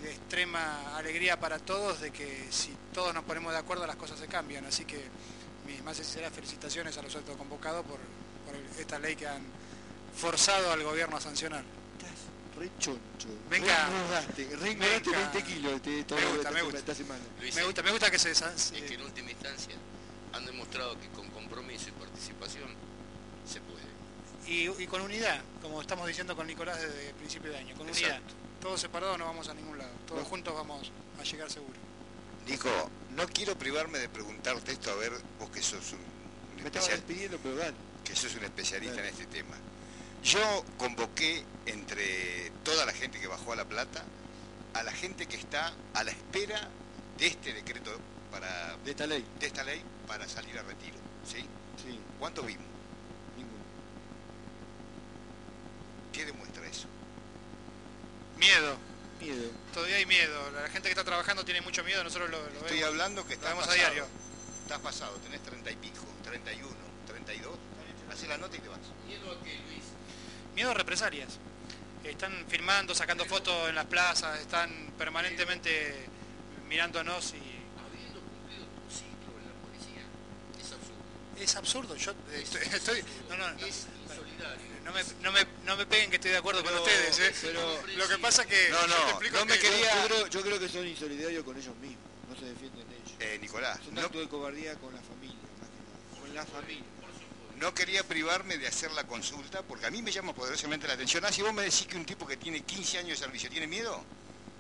de 0.01 0.11
extrema 0.11 0.97
alegría 0.97 1.41
para 1.41 1.59
todos 1.59 2.01
de 2.01 2.13
que 2.13 2.47
si 2.51 2.73
todos 2.93 3.13
nos 3.13 3.25
ponemos 3.25 3.53
de 3.53 3.59
acuerdo 3.59 3.87
las 3.87 3.97
cosas 3.97 4.19
se 4.19 4.29
cambian. 4.29 4.65
Así 4.65 4.85
que 4.85 5.03
mis 5.67 5.83
más 5.83 5.97
sinceras 5.97 6.33
felicitaciones 6.33 6.97
a 6.97 7.03
los 7.03 7.17
autoconvocados 7.17 7.85
por, 7.85 7.99
esta 8.79 8.99
ley 8.99 9.17
que 9.17 9.27
han 9.27 9.43
forzado 10.17 10.71
al 10.73 10.83
gobierno 10.85 11.17
a 11.17 11.21
sancionar. 11.21 11.65
Re 12.59 12.71
choncho. 12.79 13.29
Venga. 13.51 13.89
Re 13.89 13.97
engordaste, 13.97 14.57
re 14.57 14.71
engordaste 14.71 15.11
Venga. 15.11 15.31
20 15.33 15.43
kilos 15.45 15.73
este, 15.75 16.01
esta- 16.01 16.15
Me 16.17 16.23
gusta, 16.25 16.37
esta, 16.39 16.51
me 16.53 16.63
gusta. 16.63 16.79
esta 16.79 16.95
semana. 16.95 17.21
Luis, 17.41 17.55
Me 17.55 17.65
gusta, 17.65 17.83
me 17.83 17.91
gusta 17.91 18.11
que 18.11 18.19
se... 18.19 18.35
sa- 18.35 18.57
se- 18.59 18.77
es 18.79 18.83
que 18.85 18.95
en 18.95 19.03
última 19.03 19.31
instancia 19.31 19.75
han 20.33 20.47
demostrado 20.47 20.99
que 21.01 21.09
con 21.09 21.29
compromiso 21.31 21.89
y 21.89 21.93
participación 21.93 22.69
se 23.49 23.61
puede. 23.61 23.85
y, 24.47 24.83
y 24.83 24.87
con 24.87 25.01
unidad, 25.01 25.41
como 25.63 25.81
estamos 25.81 26.07
diciendo 26.07 26.37
con 26.37 26.47
Nicolás 26.47 26.81
desde 26.81 27.09
el 27.09 27.15
principio 27.15 27.51
de 27.51 27.59
año, 27.59 27.75
con 27.77 27.89
unidad. 27.89 28.21
Todos 28.61 28.81
separados 28.81 29.19
no 29.19 29.27
vamos 29.27 29.49
a 29.49 29.55
ningún 29.55 29.77
lado, 29.79 29.91
todos 30.07 30.23
No. 30.23 30.29
juntos 30.29 30.55
vamos 30.55 30.91
a 31.19 31.23
llegar 31.23 31.51
seguro. 31.51 31.75
Nico, 32.47 32.69
no 33.17 33.27
quiero 33.29 33.57
privarme 33.59 33.99
de 33.99 34.09
preguntarte 34.09 34.73
esto, 34.73 34.91
a 34.91 34.95
ver, 34.97 35.13
vos 35.39 35.51
que 35.51 35.63
sos 35.63 35.93
un, 35.93 35.99
un 35.99 36.57
Me 36.63 36.67
estaba 36.67 36.85
especial- 36.87 36.99
despidiendo, 37.07 37.39
pero 37.43 37.57
dale. 37.57 37.75
que 38.05 38.15
sos 38.17 38.35
un 38.37 38.45
especialista 38.45 38.97
Dale. 38.97 39.09
en 39.09 39.15
este 39.15 39.27
tema. 39.27 39.57
Yo 40.25 40.65
convoqué 40.79 41.45
entre 41.67 42.51
toda 42.65 42.87
la 42.87 42.93
gente 42.93 43.21
que 43.21 43.27
bajó 43.27 43.53
a 43.53 43.57
La 43.57 43.65
Plata 43.65 44.03
a 44.73 44.83
la 44.83 44.91
gente 44.93 45.27
que 45.27 45.37
está 45.37 45.73
a 45.93 46.03
la 46.03 46.11
espera 46.11 46.69
de 47.19 47.27
este 47.29 47.53
decreto 47.53 47.97
para 48.33 48.77
De 48.79 48.91
esta 48.91 49.07
ley. 49.07 49.25
de 49.39 49.47
esta 49.47 49.63
ley 49.63 49.81
para 50.09 50.27
salir 50.29 50.59
a 50.59 50.63
retiro, 50.63 50.97
¿sí? 51.25 51.39
Sí, 51.81 52.01
¿Cuántos 52.19 52.45
vimos? 52.47 52.65
ninguno. 53.37 53.63
¿Qué 56.13 56.25
demuestra 56.25 56.67
eso? 56.67 56.87
Miedo, 58.37 58.77
Miedo. 59.21 59.49
todavía 59.73 59.97
hay 59.97 60.07
miedo, 60.07 60.51
la 60.51 60.63
gente 60.71 60.89
que 60.89 60.91
está 60.93 61.05
trabajando 61.05 61.45
tiene 61.45 61.61
mucho 61.61 61.85
miedo, 61.85 62.03
nosotros 62.03 62.31
lo, 62.31 62.39
lo 62.43 62.49
Estoy 62.49 62.79
vemos. 62.79 62.89
hablando 62.89 63.27
que 63.27 63.35
estás 63.35 63.51
vemos 63.51 63.65
a 63.65 63.69
pasado. 63.69 63.85
diario. 63.91 64.07
Estás 64.63 64.81
pasado, 64.81 65.13
tenés 65.19 65.41
30 65.43 65.71
y 65.71 65.77
pico, 65.77 66.03
31, 66.25 66.69
32, 67.07 67.53
haces 68.13 68.29
la 68.29 68.37
nota 68.39 68.57
y 68.57 68.61
te 68.61 68.69
vas. 68.69 68.79
¿Miedo 69.07 69.31
a 69.31 69.43
qué, 69.45 69.55
Luis? 69.69 69.85
Miedo 70.55 70.71
a 70.71 70.75
represalias. 70.75 71.39
Están 72.05 72.45
filmando, 72.49 72.95
sacando 72.95 73.25
fotos 73.25 73.69
en 73.69 73.75
las 73.75 73.87
plazas, 73.87 74.39
están 74.41 74.93
permanentemente 74.99 76.07
mirándonos 76.69 77.33
y 77.33 77.39
Habiendo 77.81 78.21
cumplido 78.21 78.65
tu 78.67 78.91
ciclo 78.93 79.33
en 79.41 79.47
la 79.49 79.55
policía, 79.65 80.05
es 80.61 80.73
absurdo. 80.73 81.43
es 81.43 81.57
absurdo. 81.57 81.97
Yo 81.97 82.11
eh, 82.33 82.43
estoy, 82.43 82.63
estoy- 82.75 83.05
no, 83.31 83.37
no, 83.39 83.51
no, 83.53 83.67
Es 83.67 83.87
insolidario. 84.03 84.67
no 84.85 84.93
me, 84.93 85.03
no, 85.23 85.33
me, 85.33 85.47
no 85.65 85.77
me 85.77 85.87
peguen 85.87 86.11
que 86.11 86.17
estoy 86.17 86.33
de 86.33 86.37
acuerdo 86.37 86.63
con 86.63 86.75
ustedes. 86.75 87.19
¿eh? 87.21 87.35
pero- 87.41 87.87
lo 87.97 88.09
que 88.09 88.19
pasa 88.19 88.45
que 88.45 88.69
No, 88.71 88.81
yo 88.83 88.87
no, 88.87 88.95
te 89.05 89.11
explico 89.11 89.39
no 89.39 89.45
me 89.47 89.55
que- 89.55 89.61
quería- 89.61 90.03
Yo 90.03 90.09
creo, 90.09 90.27
yo 90.29 90.43
creo 90.43 90.59
que 90.61 90.69
son 90.69 90.87
insolidarios 90.87 91.43
con 91.45 91.57
ellos 91.57 91.75
mismos. 91.77 92.05
No 92.29 92.37
se 92.37 92.45
defienden 92.47 92.87
ellos. 92.93 93.17
Eh, 93.21 93.39
Nicolás, 93.41 93.79
Es 93.81 93.89
un 93.89 93.95
no, 93.95 94.01
acto 94.03 94.21
de 94.21 94.29
cobardía 94.29 94.75
con 94.77 94.93
la 94.95 95.01
familia, 95.01 95.37
más 95.61 95.69
que 95.71 95.81
nada. 95.81 96.21
Con 96.21 96.35
la 96.35 96.45
familia. 96.47 96.85
No 97.59 97.73
quería 97.75 98.03
privarme 98.07 98.59
de 98.59 98.67
hacer 98.67 98.91
la 98.93 99.07
consulta 99.07 99.63
porque 99.63 99.87
a 99.87 99.91
mí 99.91 100.03
me 100.03 100.11
llama 100.11 100.35
poderosamente 100.35 100.87
la 100.87 100.95
atención. 100.95 101.25
Ah, 101.25 101.33
si 101.33 101.43
vos 101.43 101.53
me 101.53 101.63
decís 101.63 101.87
que 101.87 101.97
un 101.97 102.05
tipo 102.05 102.27
que 102.27 102.37
tiene 102.37 102.63
15 102.63 102.99
años 102.99 103.11
de 103.11 103.25
servicio 103.25 103.49
tiene 103.51 103.67
miedo, 103.67 104.03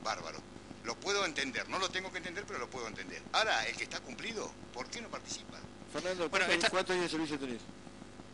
bárbaro. 0.02 0.38
Lo 0.84 0.94
puedo 0.96 1.24
entender, 1.24 1.68
no 1.68 1.78
lo 1.78 1.88
tengo 1.88 2.12
que 2.12 2.18
entender, 2.18 2.44
pero 2.46 2.58
lo 2.58 2.68
puedo 2.68 2.86
entender. 2.86 3.22
Ahora, 3.32 3.66
el 3.66 3.76
que 3.76 3.84
está 3.84 4.00
cumplido, 4.00 4.50
¿por 4.72 4.86
qué 4.88 5.00
no 5.00 5.08
participa? 5.08 5.58
Fernando, 5.92 6.28
Bueno, 6.28 6.46
¿cuántos, 6.46 6.54
esta- 6.56 6.70
cuántos 6.70 6.92
años 6.94 7.04
de 7.04 7.10
servicio 7.10 7.38
tenés? 7.38 7.60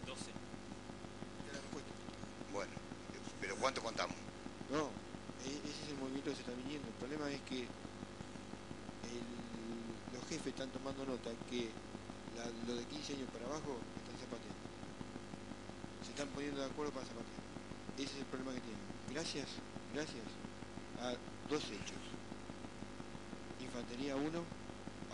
12. 0.06 0.24
Ya 1.46 1.52
la 1.52 1.60
respuesta. 1.60 1.90
Bueno, 2.52 2.72
pero 3.40 3.56
¿cuánto 3.56 3.82
contamos? 3.82 4.16
No, 4.70 4.90
e- 5.46 5.60
ese 5.68 5.82
es 5.84 5.88
el 5.90 5.96
movimiento 5.96 6.30
que 6.30 6.36
se 6.36 6.42
está 6.42 6.52
viniendo. 6.54 6.88
El 6.88 6.94
problema 6.94 7.30
es 7.30 7.40
que 7.48 7.60
el- 9.08 10.14
los 10.18 10.22
jefes 10.28 10.48
están 10.48 10.68
tomando 10.70 11.04
nota 11.06 11.30
que 11.48 11.70
la- 12.36 12.50
lo 12.66 12.74
de 12.76 12.84
15 12.86 13.12
años 13.14 13.28
para 13.32 13.46
abajo 13.46 13.78
están 16.20 16.34
poniendo 16.34 16.60
de 16.60 16.66
acuerdo 16.66 16.92
para 16.92 17.06
zapatear. 17.06 17.40
Ese 17.96 18.12
es 18.12 18.18
el 18.20 18.26
problema 18.28 18.52
que 18.52 18.60
tienen. 18.60 18.84
Gracias, 19.08 19.48
gracias 19.94 20.28
a 21.00 21.16
dos 21.48 21.64
hechos. 21.64 22.02
Infantería 23.60 24.16
1, 24.16 24.28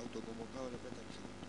autoconvocado 0.03 0.67
a 0.67 0.71
la 0.75 0.79
plata 0.83 0.99
del 0.99 1.13
segundo. 1.15 1.47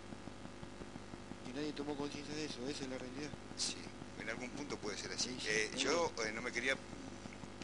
Y 1.50 1.52
nadie 1.58 1.72
tomó 1.72 1.96
conciencia 1.96 2.34
de 2.36 2.44
eso, 2.44 2.62
esa 2.68 2.84
es 2.84 2.90
la 2.90 2.98
realidad. 2.98 3.30
Sí, 3.56 3.74
en 4.20 4.30
algún 4.30 4.50
punto 4.50 4.76
puede 4.78 4.96
ser 4.96 5.10
así. 5.10 5.30
Sí, 5.30 5.40
sí, 5.40 5.48
Eh, 5.50 5.70
yo 5.76 6.12
eh, 6.22 6.30
no 6.32 6.42
me 6.42 6.52
quería 6.52 6.76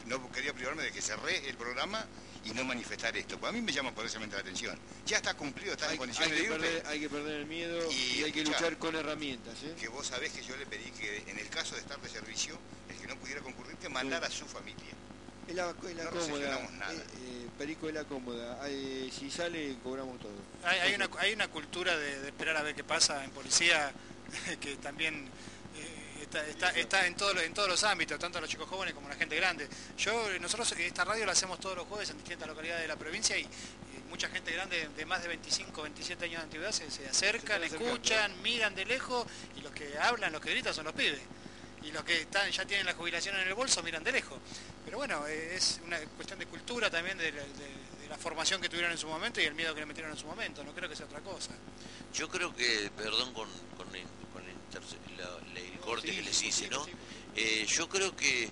no 0.07 0.31
quería 0.31 0.53
privarme 0.53 0.83
de 0.83 0.91
que 0.91 1.01
cerré 1.01 1.47
el 1.49 1.55
programa 1.55 2.05
y 2.45 2.51
no 2.51 2.63
manifestar 2.63 3.15
esto. 3.17 3.37
Pues 3.39 3.49
a 3.49 3.53
mí 3.53 3.61
me 3.61 3.71
llama 3.71 3.91
poderosamente 3.91 4.35
la 4.35 4.41
atención. 4.41 4.77
Ya 5.05 5.17
está 5.17 5.33
cumplido, 5.33 5.73
está 5.73 5.91
en 5.91 5.97
condiciones 5.97 6.31
hay 6.31 6.37
que 6.37 6.47
de 6.47 6.53
irte. 6.55 6.67
perder, 6.67 6.87
hay 6.87 6.99
que 6.99 7.09
perder 7.09 7.35
el 7.41 7.45
miedo 7.47 7.91
Y 7.91 8.19
y, 8.19 8.23
hay 8.23 8.31
que 8.31 8.43
luchar 8.43 8.77
con 8.77 8.95
herramientas. 8.95 9.55
¿eh? 9.63 9.73
Que 9.79 9.87
vos 9.89 10.07
sabés 10.07 10.31
que 10.31 10.43
yo 10.43 10.55
le 10.55 10.65
pedí 10.65 10.89
que 10.91 11.23
en 11.27 11.39
el 11.39 11.49
caso 11.49 11.75
de 11.75 11.81
estar 11.81 11.99
de 11.99 12.09
servicio, 12.09 12.57
el 12.89 12.95
que 12.97 13.07
no 13.07 13.15
pudiera 13.17 13.41
concurrir, 13.41 13.75
que 13.77 13.89
mandara 13.89 14.27
a 14.27 14.31
su 14.31 14.45
familia. 14.45 14.93
Es 15.47 15.55
la, 15.55 15.69
es 15.87 15.95
la 15.95 16.03
No 16.05 16.09
cómoda, 16.11 16.25
recepcionamos 16.27 16.71
nada. 16.73 16.93
eh, 16.93 16.97
eh, 17.17 17.47
Perico 17.57 17.87
es 17.87 17.93
la 17.93 18.03
cómoda. 18.03 18.59
Eh, 18.67 19.09
si 19.17 19.29
sale, 19.29 19.75
cobramos 19.83 20.19
todo. 20.19 20.31
Hay, 20.63 20.79
hay 20.79 20.95
una, 20.95 21.09
hay 21.19 21.33
una 21.33 21.47
cultura 21.47 21.95
de, 21.97 22.19
de 22.21 22.27
esperar 22.29 22.57
a 22.57 22.63
ver 22.63 22.75
qué 22.75 22.83
pasa 22.83 23.23
en 23.23 23.31
policía 23.31 23.91
que 24.59 24.75
también 24.77 25.27
está, 26.39 26.69
está, 26.69 26.79
está 26.79 27.07
en, 27.07 27.15
todo, 27.15 27.33
lo- 27.33 27.41
en 27.41 27.53
todos 27.53 27.67
los 27.69 27.83
ámbitos, 27.83 28.17
tanto 28.19 28.39
los 28.41 28.49
chicos 28.49 28.67
jóvenes 28.67 28.93
como 28.93 29.09
la 29.09 29.15
gente 29.15 29.35
grande. 29.35 29.67
Yo, 29.97 30.27
nosotros 30.39 30.71
esta 30.73 31.03
radio 31.05 31.25
la 31.25 31.31
hacemos 31.33 31.59
todos 31.59 31.75
los 31.77 31.87
jueves 31.87 32.09
en 32.09 32.17
distintas 32.17 32.47
localidades 32.47 32.81
de 32.83 32.87
la 32.87 32.95
provincia 32.95 33.37
y, 33.37 33.41
y 33.43 34.09
mucha 34.09 34.27
gente 34.29 34.51
grande 34.51 34.89
de 34.95 35.05
más 35.05 35.21
de 35.21 35.27
25, 35.29 35.81
27 35.83 36.25
años 36.25 36.37
de 36.39 36.43
antigüedad 36.43 36.71
se, 36.71 36.89
se 36.91 37.07
acercan, 37.07 37.61
Se 37.61 37.75
escuchan, 37.77 38.41
miran 38.41 38.75
de 38.75 38.85
lejos 38.85 39.25
y 39.57 39.61
los 39.61 39.71
que 39.71 39.97
hablan, 39.97 40.31
los 40.31 40.41
que 40.41 40.51
gritan 40.51 40.73
son 40.73 40.85
los 40.85 40.93
pibes. 40.93 41.19
Y 41.83 41.91
los 41.91 42.03
que 42.03 42.21
están, 42.21 42.49
ya 42.51 42.65
tienen 42.65 42.85
la 42.87 42.93
jubilación 42.95 43.35
en 43.35 43.47
el 43.47 43.53
bolso 43.53 43.83
miran 43.83 44.03
de 44.03 44.11
lejos. 44.11 44.39
Pero 44.85 44.97
bueno, 44.97 45.27
eh, 45.27 45.55
es 45.55 45.79
una 45.85 45.99
cuestión 45.99 46.39
de 46.39 46.47
cultura 46.47 46.89
también, 46.89 47.17
de, 47.17 47.31
la- 47.31 47.43
de- 47.43 47.85
de 48.01 48.07
la 48.09 48.17
formación 48.17 48.59
que 48.61 48.69
tuvieron 48.69 48.91
en 48.91 48.97
su 48.97 49.07
momento 49.07 49.39
y 49.41 49.45
el 49.45 49.53
miedo 49.55 49.73
que 49.73 49.79
le 49.81 49.85
metieron 49.85 50.11
en 50.11 50.17
su 50.17 50.25
momento. 50.27 50.63
No 50.63 50.73
creo 50.73 50.89
que 50.89 50.95
sea 50.95 51.05
otra 51.05 51.19
cosa. 51.21 51.51
Yo 52.13 52.27
creo 52.29 52.55
que, 52.55 52.89
perdón 52.95 53.33
con, 53.33 53.47
con 53.77 53.87
la- 55.17 55.53
la- 55.53 55.59
el 55.59 55.79
corte 55.79 56.09
sí, 56.09 56.15
que 56.15 56.21
les 56.23 56.43
hice, 56.43 56.63
sí, 56.65 56.69
¿no? 56.69 56.83
sí. 56.85 56.91
Eh, 57.35 57.65
yo 57.67 57.87
creo 57.89 58.15
que 58.15 58.49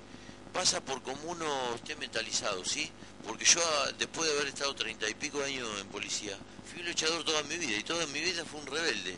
pasa 0.53 0.81
por 0.81 1.01
como 1.01 1.21
uno 1.31 1.75
esté 1.75 1.95
mentalizado, 1.95 2.63
¿sí? 2.65 2.89
Porque 3.25 3.45
yo, 3.45 3.59
ah, 3.65 3.91
después 3.97 4.27
de 4.29 4.35
haber 4.35 4.47
estado 4.49 4.75
treinta 4.75 5.09
y 5.09 5.13
pico 5.13 5.41
años 5.41 5.67
en 5.79 5.87
policía, 5.87 6.37
fui 6.69 6.81
un 6.81 6.87
luchador 6.87 7.23
toda 7.23 7.41
mi 7.43 7.57
vida 7.57 7.77
y 7.77 7.83
toda 7.83 8.05
mi 8.07 8.19
vida 8.21 8.43
fui 8.45 8.59
un 8.59 8.67
rebelde. 8.67 9.17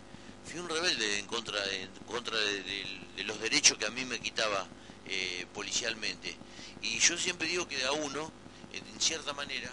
Fui 0.49 0.59
un 0.59 0.69
rebelde 0.69 1.17
en 1.19 1.26
contra, 1.26 1.59
en 1.73 1.89
contra 2.05 2.38
de, 2.38 2.61
de- 2.63 2.99
de 3.17 3.23
los 3.23 3.39
derechos 3.41 3.77
que 3.80 3.85
a 3.88 3.89
mí 3.89 4.05
me 4.05 4.19
quitaba 4.19 4.67
eh, 5.07 5.45
policialmente. 5.53 6.35
Y 6.84 6.99
yo 6.99 7.17
siempre 7.17 7.47
digo 7.47 7.67
que 7.67 7.84
a 7.84 7.91
uno, 7.91 8.31
en 8.73 9.01
cierta 9.01 9.34
manera, 9.34 9.72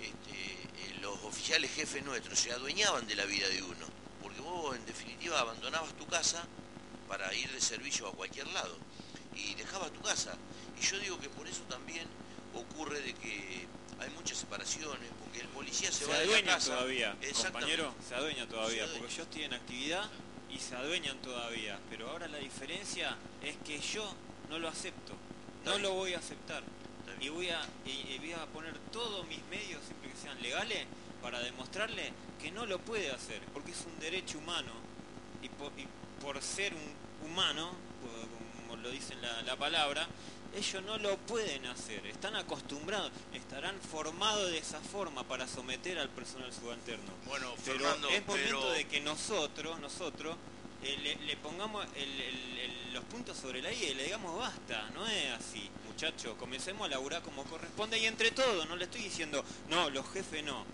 este, 0.00 0.32
eh, 0.90 0.98
los 1.02 1.18
oficiales 1.24 1.70
jefes 1.72 2.02
nuestros 2.04 2.38
se 2.38 2.52
adueñaban 2.52 3.06
de 3.06 3.14
la 3.16 3.24
vida 3.26 3.48
de 3.48 3.62
uno, 3.62 3.86
vos 4.48 4.76
en 4.76 4.84
definitiva 4.86 5.40
abandonabas 5.40 5.92
tu 5.94 6.06
casa 6.06 6.44
para 7.08 7.32
ir 7.34 7.50
de 7.52 7.60
servicio 7.60 8.08
a 8.08 8.12
cualquier 8.12 8.46
lado 8.48 8.76
y 9.34 9.54
dejabas 9.54 9.90
tu 9.92 10.00
casa. 10.00 10.34
Y 10.80 10.84
yo 10.84 10.98
digo 10.98 11.18
que 11.18 11.28
por 11.30 11.46
eso 11.48 11.62
también 11.62 12.06
ocurre 12.54 13.00
de 13.00 13.14
que 13.14 13.66
hay 14.00 14.10
muchas 14.10 14.38
separaciones, 14.38 15.08
porque 15.24 15.40
el 15.40 15.48
policía 15.48 15.90
se, 15.90 16.04
Se 16.04 16.10
va 16.10 16.18
de 16.18 16.26
la 16.26 16.42
casa. 16.42 16.72
todavía, 16.76 17.16
compañero, 17.42 17.94
se 18.06 18.14
adueña 18.14 18.46
todavía, 18.48 18.76
Se 18.76 18.82
adueña. 18.84 18.98
porque 19.00 19.14
yo 19.16 19.22
estoy 19.24 19.42
en 19.44 19.54
actividad 19.54 20.10
y 20.50 20.58
se 20.58 20.76
adueñan 20.76 21.18
todavía, 21.18 21.78
pero 21.90 22.10
ahora 22.10 22.28
la 22.28 22.38
diferencia 22.38 23.16
es 23.42 23.56
que 23.66 23.78
yo 23.80 24.14
no 24.48 24.58
lo 24.58 24.68
acepto, 24.68 25.14
Está 25.58 25.70
no 25.70 25.76
bien. 25.76 25.82
lo 25.82 25.92
voy 25.94 26.14
a 26.14 26.18
aceptar 26.18 26.62
y 27.20 27.28
voy 27.30 27.48
a, 27.50 27.60
y- 27.84 28.12
y 28.14 28.18
voy 28.18 28.32
a 28.32 28.46
poner 28.46 28.78
todos 28.92 29.26
mis 29.26 29.42
medios, 29.46 29.82
siempre 29.84 30.10
que 30.10 30.16
sean 30.16 30.40
legales, 30.40 30.86
para 31.22 31.40
demostrarle 31.40 32.12
que 32.40 32.50
no 32.50 32.66
lo 32.66 32.78
puede 32.78 33.10
hacer, 33.10 33.40
porque 33.52 33.72
es 33.72 33.84
un 33.86 33.98
derecho 34.00 34.38
humano. 34.38 34.72
Y 35.42 35.48
por, 35.50 35.72
y 35.78 35.86
por 36.20 36.40
ser 36.42 36.72
un 36.74 37.28
humano, 37.30 37.70
como 38.60 38.76
lo 38.82 38.90
dice 38.90 39.14
la, 39.16 39.42
la 39.42 39.56
palabra, 39.56 40.06
ellos 40.56 40.82
no 40.82 40.96
lo 40.98 41.16
pueden 41.18 41.66
hacer, 41.66 42.06
están 42.06 42.34
acostumbrados, 42.34 43.12
estarán 43.34 43.78
formados 43.80 44.50
de 44.50 44.58
esa 44.58 44.80
forma 44.80 45.22
para 45.24 45.46
someter 45.46 45.98
al 45.98 46.08
personal 46.08 46.52
subalterno. 46.52 47.12
Bueno, 47.26 47.52
Pero 47.64 47.78
Fernando, 47.78 48.08
es 48.08 48.26
momento 48.26 48.58
pero 48.60 48.70
de 48.72 48.86
que 48.86 49.00
nosotros, 49.00 49.78
nosotros, 49.80 50.36
eh, 50.82 50.96
le, 51.02 51.16
le 51.26 51.36
pongamos 51.36 51.86
el- 51.96 52.20
el- 52.20 52.58
el- 52.58 52.92
los 52.94 53.04
puntos 53.04 53.36
sobre 53.36 53.60
la 53.60 53.72
I 53.72 53.84
y 53.90 53.94
le 53.94 54.04
digamos 54.04 54.36
basta, 54.38 54.88
no 54.94 55.06
es 55.06 55.30
así, 55.32 55.68
muchachos, 55.86 56.34
comencemos 56.38 56.86
a 56.86 56.90
laburar 56.90 57.22
como 57.22 57.44
corresponde 57.44 57.98
y 57.98 58.06
entre 58.06 58.30
todos, 58.30 58.66
no 58.68 58.74
le 58.76 58.84
estoy 58.84 59.02
diciendo, 59.02 59.44
no, 59.68 59.90
los 59.90 60.08
jefes 60.12 60.42
no, 60.44 60.64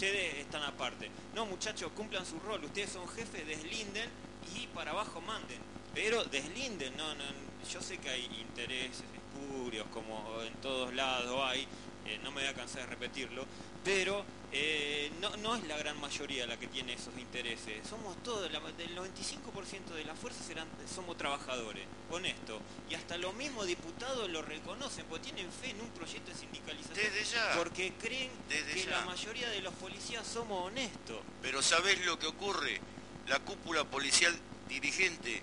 ustedes 0.00 0.34
están 0.36 0.62
aparte. 0.62 1.10
No, 1.34 1.44
muchachos, 1.44 1.92
cumplan 1.94 2.24
su 2.24 2.40
rol, 2.40 2.64
ustedes 2.64 2.88
son 2.88 3.06
jefes, 3.08 3.46
deslinden 3.46 4.08
y 4.56 4.66
para 4.68 4.92
abajo 4.92 5.20
manden. 5.20 5.58
Pero 5.94 6.24
deslinden, 6.24 6.96
no, 6.96 7.14
no, 7.14 7.24
yo 7.70 7.82
sé 7.82 7.98
que 7.98 8.08
hay 8.08 8.24
intereses 8.40 9.04
espurios, 9.12 9.86
como 9.92 10.40
en 10.40 10.54
todos 10.54 10.94
lados 10.94 11.38
hay, 11.44 11.66
eh, 12.06 12.18
no 12.22 12.30
me 12.30 12.40
voy 12.40 12.50
a 12.50 12.54
cansar 12.54 12.84
de 12.84 12.86
repetirlo, 12.86 13.44
pero 13.84 14.24
eh, 14.52 15.10
no, 15.20 15.34
no 15.38 15.54
es 15.56 15.64
la 15.64 15.76
gran 15.78 15.98
mayoría 16.00 16.46
la 16.46 16.58
que 16.58 16.66
tiene 16.66 16.94
esos 16.94 17.16
intereses. 17.18 17.86
Somos 17.88 18.20
todos, 18.22 18.50
la- 18.50 18.60
del 18.72 18.94
95% 18.96 19.94
de 19.94 20.04
las 20.04 20.18
fuerzas 20.18 20.44
serán, 20.46 20.66
somos 20.92 21.16
trabajadores, 21.16 21.84
honestos. 22.10 22.60
Y 22.90 22.94
hasta 22.94 23.16
los 23.16 23.32
mismos 23.34 23.66
diputados 23.66 24.28
lo 24.28 24.42
reconocen, 24.42 25.04
porque 25.06 25.24
tienen 25.32 25.50
fe 25.52 25.70
en 25.70 25.80
un 25.80 25.88
proyecto 25.90 26.30
de 26.32 26.36
sindicalización. 26.36 26.96
Desde 26.96 27.24
ya. 27.24 27.54
Porque 27.56 27.92
creen 28.00 28.30
Desde 28.48 28.72
que 28.74 28.84
ya. 28.84 28.90
la 28.90 29.04
mayoría 29.04 29.48
de 29.50 29.60
los 29.62 29.72
policías 29.74 30.26
somos 30.26 30.66
honestos. 30.66 31.18
Pero 31.42 31.62
¿sabés 31.62 32.04
lo 32.04 32.18
que 32.18 32.26
ocurre? 32.26 32.80
La 33.28 33.38
cúpula 33.38 33.84
policial 33.84 34.36
dirigente 34.68 35.42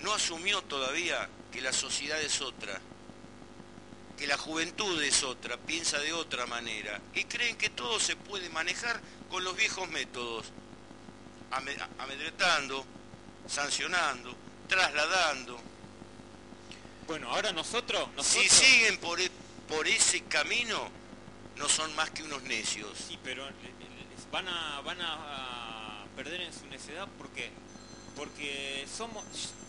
no 0.00 0.12
asumió 0.12 0.62
todavía 0.62 1.28
que 1.52 1.60
la 1.60 1.72
sociedad 1.72 2.20
es 2.20 2.40
otra, 2.40 2.80
que 4.18 4.26
la 4.26 4.36
juventud 4.38 5.02
es 5.02 5.22
otra, 5.22 5.56
piensa 5.56 5.98
de 5.98 6.12
otra 6.12 6.46
manera 6.46 7.00
y 7.14 7.24
creen 7.24 7.56
que 7.56 7.70
todo 7.70 7.98
se 7.98 8.16
puede 8.16 8.48
manejar 8.50 9.00
con 9.30 9.42
los 9.44 9.56
viejos 9.56 9.88
métodos, 9.90 10.46
ame- 11.50 11.76
amedretando, 11.98 12.84
sancionando, 13.48 14.34
trasladando. 14.68 15.60
Bueno, 17.06 17.28
ahora 17.30 17.52
nosotros, 17.52 18.08
nosotros... 18.16 18.26
Si 18.26 18.48
siguen 18.48 18.98
por, 18.98 19.20
e- 19.20 19.30
por 19.68 19.86
ese 19.88 20.22
camino, 20.24 20.88
no 21.56 21.68
son 21.68 21.94
más 21.96 22.10
que 22.10 22.22
unos 22.22 22.42
necios. 22.44 22.90
Sí, 23.08 23.18
pero 23.22 23.46
eh, 23.48 23.52
eh, 23.62 24.16
van 24.30 24.48
a, 24.48 24.80
van 24.80 24.98
a 25.02 26.04
perder 26.16 26.40
en 26.42 26.52
su 26.52 26.66
necedad 26.66 27.08
porque 27.18 27.50
porque 28.16 28.86
somos 28.96 29.24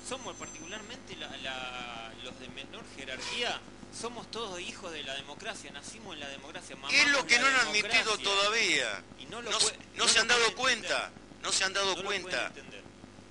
somos 0.08 0.36
particularmente 0.36 1.16
la- 1.16 1.36
la- 1.38 2.14
los 2.24 2.40
de 2.40 2.48
menor 2.50 2.84
jerarquía 2.96 3.60
somos 4.00 4.30
todos 4.30 4.60
hijos 4.60 4.92
de 4.92 5.04
la 5.04 5.14
democracia 5.16 5.72
nacimos 5.72 6.14
en 6.16 6.20
la 6.20 6.28
democracia 6.30 6.76
¿Qué 6.90 7.02
es 7.02 7.10
lo 7.10 7.26
que 7.26 7.40
no 7.40 7.48
han 7.48 7.56
admitido 7.56 8.18
todavía? 8.18 9.04
y 9.20 9.26
no, 9.26 9.42
lo 9.42 9.52
No, 9.52 9.58
pue- 9.60 9.70
se- 9.72 9.78
no 9.96 10.04
no 10.04 10.08
se 10.08 10.16
lo 10.16 10.22
han 10.22 10.28
dado 10.28 10.56
cuenta, 10.56 11.12
no 11.42 11.52
se 11.52 11.64
han 11.64 11.74
dado 11.74 11.96
No 11.96 12.04
cuenta. 12.04 12.52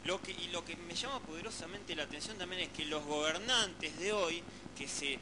Lo 0.04 0.20
que, 0.20 0.32
y 0.32 0.48
lo 0.48 0.62
que 0.64 0.76
me 0.76 0.94
llama 0.94 1.18
poderosamente 1.20 1.96
la 1.96 2.02
atención 2.02 2.36
también 2.36 2.62
es 2.62 2.68
que 2.70 2.84
los 2.84 3.02
gobernantes 3.04 3.98
de 3.98 4.12
hoy, 4.12 4.42
que 4.76 4.86
se 4.86 5.18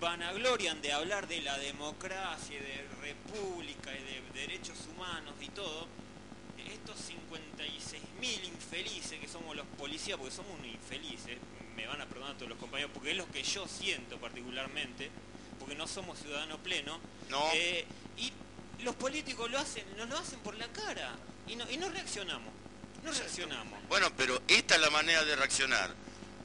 vanaglorian 0.00 0.80
de 0.80 0.92
hablar 0.94 1.28
de 1.28 1.42
la 1.42 1.58
democracia, 1.58 2.58
de 2.60 2.86
república 3.02 3.92
y 3.92 4.02
de 4.02 4.22
derechos 4.40 4.78
humanos 4.90 5.34
y 5.40 5.48
todo, 5.48 5.86
estos 6.72 6.96
56.000 7.00 8.44
infelices 8.44 9.20
que 9.20 9.28
somos 9.28 9.54
los 9.54 9.66
policías, 9.78 10.16
porque 10.18 10.34
somos 10.34 10.52
unos 10.58 10.68
infelices, 10.68 11.36
me 11.76 11.86
van 11.86 12.00
a 12.00 12.06
perdonar 12.06 12.34
todos 12.36 12.48
los 12.48 12.58
compañeros, 12.58 12.90
porque 12.94 13.10
es 13.12 13.16
lo 13.16 13.30
que 13.30 13.42
yo 13.42 13.66
siento 13.68 14.18
particularmente, 14.18 15.10
porque 15.58 15.74
no 15.74 15.86
somos 15.86 16.18
ciudadanos 16.18 16.58
plenos, 16.60 16.98
No. 17.30 17.48
eh, 17.54 17.84
y 18.18 18.32
los 18.82 18.94
políticos 18.96 19.50
lo 19.50 19.58
hacen, 19.58 19.84
nos 19.96 20.08
lo 20.08 20.18
hacen 20.18 20.38
por 20.40 20.56
la 20.56 20.68
cara 20.68 21.14
y 21.46 21.56
no, 21.56 21.70
y 21.70 21.76
no 21.76 21.88
reaccionamos. 21.88 22.52
No 23.02 23.12
reaccionamos. 23.12 23.78
Bueno, 23.88 24.10
pero 24.16 24.40
esta 24.48 24.76
es 24.76 24.80
la 24.80 24.90
manera 24.90 25.24
de 25.24 25.36
reaccionar, 25.36 25.90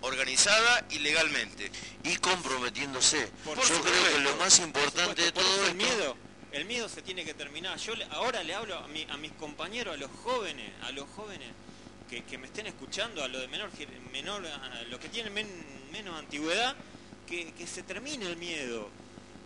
organizada 0.01 0.85
y 0.89 0.99
legalmente. 0.99 1.71
Y 2.03 2.17
comprometiéndose. 2.17 3.27
Por 3.45 3.57
Yo 3.57 3.81
creo 3.81 4.13
que 4.13 4.19
lo 4.19 4.35
más 4.37 4.59
importante 4.59 5.21
de 5.21 5.31
todo 5.31 5.67
el 5.67 5.75
miedo, 5.75 6.17
el 6.51 6.65
miedo 6.65 6.89
se 6.89 7.01
tiene 7.01 7.23
que 7.23 7.33
terminar. 7.33 7.77
Yo 7.77 7.93
ahora 8.11 8.43
le 8.43 8.53
hablo 8.55 8.77
a, 8.77 8.87
mi- 8.87 9.07
a 9.09 9.17
mis 9.17 9.31
compañeros, 9.33 9.93
a 9.93 9.97
los 9.97 10.11
jóvenes, 10.23 10.71
a 10.83 10.91
los 10.91 11.07
jóvenes 11.15 11.47
que, 12.09 12.37
me 12.37 12.47
estén 12.47 12.67
escuchando, 12.67 13.23
a 13.23 13.27
los 13.27 13.41
de 13.41 13.47
menor, 13.47 13.69
menor 14.11 14.45
a 14.45 14.83
los 14.89 14.99
que 14.99 15.09
tienen 15.09 15.33
men- 15.33 15.65
menos 15.91 16.17
antigüedad, 16.17 16.75
que, 17.27 17.51
que 17.53 17.67
se 17.67 17.83
termine 17.83 18.25
el 18.25 18.37
miedo, 18.37 18.89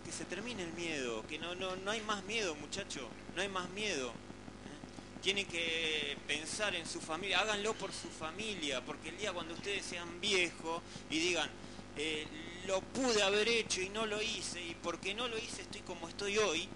que 0.04 0.12
se 0.12 0.24
termine 0.24 0.62
el 0.62 0.72
miedo, 0.72 1.24
que 1.26 1.38
no, 1.38 1.54
no, 1.54 1.76
no 1.76 1.90
hay 1.90 2.00
más 2.00 2.24
miedo, 2.24 2.54
muchachos, 2.54 3.04
no 3.36 3.42
hay 3.42 3.48
más 3.48 3.68
miedo. 3.70 4.08
¿eh? 4.10 5.22
Tienen 5.22 5.46
que 5.46 6.16
pensar 6.26 6.74
en 6.74 6.86
su 6.86 7.00
familia, 7.00 7.40
háganlo 7.40 7.74
por 7.74 7.92
su 7.92 8.08
familia, 8.08 8.80
porque 8.80 9.10
el 9.10 9.18
día 9.18 9.32
cuando 9.32 9.54
ustedes 9.54 9.84
sean 9.84 10.20
viejos 10.20 10.82
y 11.10 11.18
digan, 11.18 11.50
eh, 11.96 12.26
lo 12.66 12.80
pude 12.80 13.22
haber 13.22 13.46
hecho 13.48 13.82
y 13.82 13.90
no 13.90 14.06
lo 14.06 14.22
hice, 14.22 14.62
y 14.62 14.74
porque 14.82 15.14
no 15.14 15.28
lo 15.28 15.36
hice 15.36 15.62
estoy 15.62 15.82
como 15.82 16.08
estoy 16.08 16.38
hoy, 16.38 16.66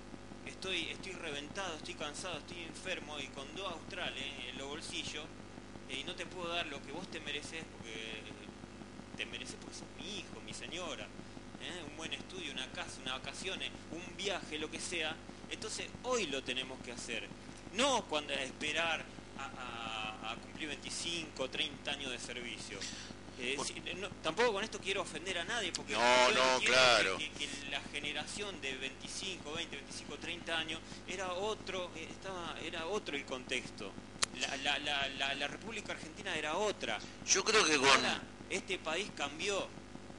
estoy, 0.46 0.88
estoy 0.90 1.12
reventado, 1.12 1.76
estoy 1.76 1.94
cansado, 1.94 2.38
estoy 2.38 2.62
enfermo 2.62 3.18
y 3.18 3.26
con 3.28 3.46
dos 3.56 3.72
australes 3.72 4.22
en 4.50 4.58
los 4.58 4.68
bolsillos, 4.68 5.24
y 5.90 6.04
no 6.04 6.14
te 6.14 6.26
puedo 6.26 6.48
dar 6.48 6.66
lo 6.66 6.82
que 6.82 6.92
vos 6.92 7.06
te 7.10 7.20
mereces, 7.20 7.64
porque 7.72 8.22
te 9.16 9.26
mereces 9.26 9.56
porque 9.60 9.76
sos 9.76 9.88
mi 9.98 10.18
hijo, 10.18 10.40
mi 10.46 10.54
señora, 10.54 11.04
¿eh? 11.04 11.82
un 11.90 11.96
buen 11.96 12.12
estudio, 12.12 12.52
una 12.52 12.66
casa, 12.72 12.98
unas 13.02 13.14
vacaciones, 13.22 13.70
un 13.92 14.16
viaje, 14.16 14.58
lo 14.58 14.70
que 14.70 14.80
sea. 14.80 15.14
Entonces 15.50 15.86
hoy 16.04 16.26
lo 16.26 16.42
tenemos 16.42 16.78
que 16.84 16.92
hacer, 16.92 17.26
no 17.74 18.04
cuando 18.04 18.32
esperar 18.34 19.04
a, 19.38 19.44
a- 19.44 20.32
a 20.32 20.36
cumplir 20.36 20.68
25, 20.68 21.48
30 21.48 21.90
años 21.92 22.10
de 22.10 22.18
servicio. 22.18 22.78
Eh, 23.40 23.54
Por- 23.56 23.66
si- 23.66 23.74
no, 23.96 24.08
tampoco 24.22 24.52
con 24.52 24.64
esto 24.64 24.78
quiero 24.80 25.02
ofender 25.02 25.38
a 25.38 25.44
nadie, 25.44 25.72
porque 25.72 25.92
No, 25.94 26.28
no, 26.30 26.58
quiero 26.58 26.74
claro. 26.74 27.18
que, 27.18 27.30
que 27.30 27.48
la 27.70 27.80
generación 27.92 28.60
de 28.60 28.76
25, 28.76 29.52
20, 29.52 29.76
25, 29.76 30.16
30 30.18 30.58
años 30.58 30.80
era 31.06 31.32
otro, 31.32 31.90
eh, 31.96 32.08
estaba, 32.10 32.56
era 32.64 32.86
otro 32.86 33.16
el 33.16 33.24
contexto. 33.24 33.92
La, 34.40 34.56
la- 34.58 34.78
la- 34.78 35.08
la- 35.08 35.34
la 35.34 35.48
República 35.48 35.92
Argentina 35.92 36.34
era 36.36 36.56
otra. 36.56 36.98
Yo 37.26 37.42
creo 37.44 37.64
que 37.64 37.76
con... 37.78 37.88
Este 38.50 38.78
país 38.78 39.10
cambió, 39.14 39.68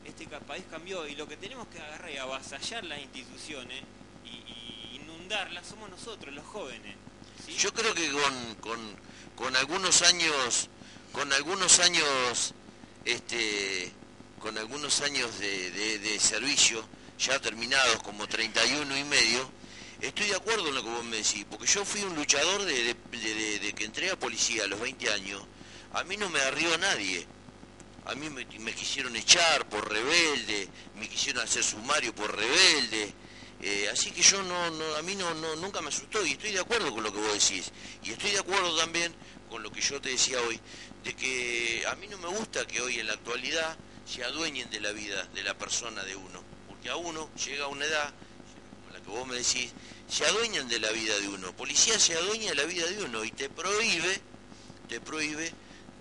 este 0.06 0.27
país 0.27 0.64
cambió 0.69 1.07
y 1.07 1.15
lo 1.15 1.27
que 1.27 1.36
tenemos 1.38 1.68
que 1.69 1.80
agarrar 1.80 2.11
y 2.11 2.18
avasallar 2.18 2.84
las 2.84 2.99
instituciones 2.99 3.81
y, 4.23 4.30
y 4.30 4.99
inundarlas 5.02 5.65
somos 5.65 5.90
nosotros, 5.90 6.34
los 6.36 6.45
jóvenes. 6.45 6.95
¿sí? 7.45 7.53
Yo 7.53 7.73
creo 7.73 7.94
que 7.95 8.11
con, 8.11 8.56
con, 8.56 8.95
con 9.36 9.56
algunos 9.56 10.03
años, 10.03 10.69
con 11.11 11.34
algunos 11.34 11.80
años, 11.80 12.53
este, 13.06 13.91
con 14.40 14.57
algunos 14.60 15.02
años 15.02 15.40
de, 15.40 15.72
de- 15.72 15.98
de 15.99 16.19
servicio, 16.19 16.86
ya 17.18 17.40
terminados 17.40 18.03
como 18.03 18.27
31 18.27 18.95
y 18.95 19.03
medio, 19.06 19.49
estoy 20.01 20.27
de 20.27 20.35
acuerdo 20.35 20.67
en 20.69 20.76
lo 20.76 20.84
que 20.84 20.89
vos 20.89 21.03
me 21.05 21.17
decís, 21.17 21.45
porque 21.49 21.67
yo 21.67 21.84
fui 21.85 22.01
un 22.03 22.15
luchador 22.15 22.63
de, 22.63 22.95
que 23.76 23.85
entré 23.85 24.09
a 24.09 24.17
policía 24.19 24.63
a 24.63 24.67
los 24.67 24.80
20 24.80 25.09
años, 25.11 25.41
a 25.93 26.03
mí 26.03 26.17
no 26.17 26.30
me 26.30 26.39
arrió 26.41 26.77
nadie. 26.77 27.26
A 28.05 28.15
mí 28.15 28.27
me, 28.30 28.73
quisieron 28.73 29.15
echar 29.15 29.69
por 29.69 29.88
rebelde, 29.88 30.67
me 30.95 31.07
quisieron 31.07 31.43
hacer 31.43 31.63
sumario 31.63 32.13
por 32.15 32.35
rebelde. 32.35 33.13
eh, 33.61 33.88
así 33.91 34.09
que 34.11 34.21
yo 34.23 34.41
no, 34.41 34.71
no- 34.71 34.95
a 34.95 35.01
mí 35.03 35.15
no, 35.15 35.31
no, 35.35 35.55
nunca 35.57 35.80
me 35.81 35.89
asustó 35.89 36.26
y 36.26 36.31
estoy 36.31 36.53
de 36.53 36.59
acuerdo 36.61 36.91
con 36.93 37.03
lo 37.03 37.13
que 37.13 37.19
vos 37.19 37.34
decís. 37.34 37.71
Y 38.03 38.11
estoy 38.11 38.31
de 38.31 38.39
acuerdo 38.39 38.76
también 38.77 39.13
con 39.49 39.61
lo 39.61 39.71
que 39.71 39.81
yo 39.81 40.01
te 40.01 40.09
decía 40.09 40.41
hoy, 40.41 40.59
de 41.03 41.13
que 41.15 41.84
a 41.88 41.95
mí 41.95 42.07
no 42.07 42.17
me 42.17 42.30
gusta 42.30 42.65
que 42.65 42.81
hoy 42.81 42.99
en 42.99 43.05
la 43.07 43.13
actualidad 43.13 43.77
se 44.07 44.23
adueñen 44.23 44.69
de 44.71 44.80
la 44.80 44.91
vida 44.91 45.23
de 45.35 45.43
la 45.43 45.55
persona 45.55 46.03
de 46.03 46.15
uno. 46.15 46.41
Porque 46.67 46.89
a 46.89 46.95
uno 46.95 47.30
llega 47.35 47.65
a 47.65 47.67
una 47.67 47.85
edad, 47.85 48.11
vos 49.10 49.27
me 49.27 49.36
decís, 49.36 49.72
se 50.07 50.26
adueñan 50.26 50.68
de 50.68 50.80
la 50.80 50.91
vida 50.91 51.18
de 51.19 51.27
uno. 51.27 51.56
Policía 51.56 51.99
se 51.99 52.15
adueña 52.15 52.49
de 52.49 52.56
la 52.56 52.64
vida 52.64 52.86
de 52.88 53.03
uno 53.03 53.23
y 53.23 53.31
te 53.31 53.49
prohíbe, 53.49 54.22
te 54.88 54.99
prohíbe 55.02 55.52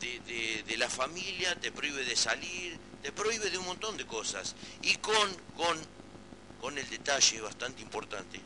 de 0.00 0.76
la 0.76 0.88
familia, 0.88 1.58
te 1.60 1.72
prohíbe 1.72 2.04
de 2.04 2.16
salir, 2.16 2.78
te 3.02 3.12
prohíbe 3.12 3.50
de 3.50 3.58
un 3.58 3.66
montón 3.66 3.96
de 3.96 4.06
cosas. 4.06 4.54
Y 4.82 4.94
con, 4.96 5.34
con, 5.56 5.78
con 6.60 6.78
el 6.78 6.88
detalle 6.88 7.40
bastante 7.40 7.82
importante, 7.82 8.40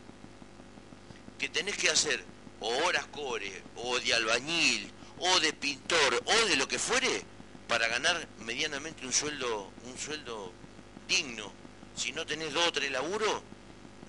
que 1.38 1.48
tenés 1.48 1.76
que 1.76 1.90
hacer 1.90 2.24
o 2.60 2.68
horas 2.86 3.06
core, 3.06 3.62
o 3.76 3.98
de 3.98 4.14
albañil, 4.14 4.90
o 5.18 5.40
de 5.40 5.52
pintor, 5.52 6.22
o 6.24 6.46
de 6.46 6.56
lo 6.56 6.68
que 6.68 6.78
fuere, 6.78 7.24
para 7.68 7.88
ganar 7.88 8.28
medianamente 8.40 9.04
un 9.04 9.12
sueldo, 9.12 9.70
un 9.84 9.98
sueldo 9.98 10.52
digno. 11.08 11.52
Si 11.96 12.12
no 12.12 12.24
tenés 12.24 12.52
dos 12.52 12.68
o 12.68 12.72
tres 12.72 12.90
laburos, 12.90 13.42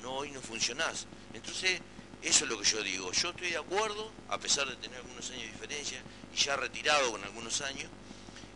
no, 0.03 0.17
hoy 0.17 0.29
no 0.31 0.41
funcionás. 0.41 1.07
Entonces, 1.33 1.81
eso 2.21 2.43
es 2.43 2.49
lo 2.49 2.59
que 2.59 2.65
yo 2.65 2.83
digo. 2.83 3.11
Yo 3.11 3.29
estoy 3.29 3.49
de 3.49 3.57
acuerdo, 3.57 4.11
a 4.29 4.37
pesar 4.37 4.67
de 4.67 4.75
tener 4.75 4.97
algunos 4.97 5.27
años 5.31 5.43
de 5.43 5.51
diferencia, 5.51 6.01
y 6.31 6.37
ya 6.37 6.55
retirado 6.55 7.11
con 7.11 7.23
algunos 7.23 7.61
años, 7.61 7.89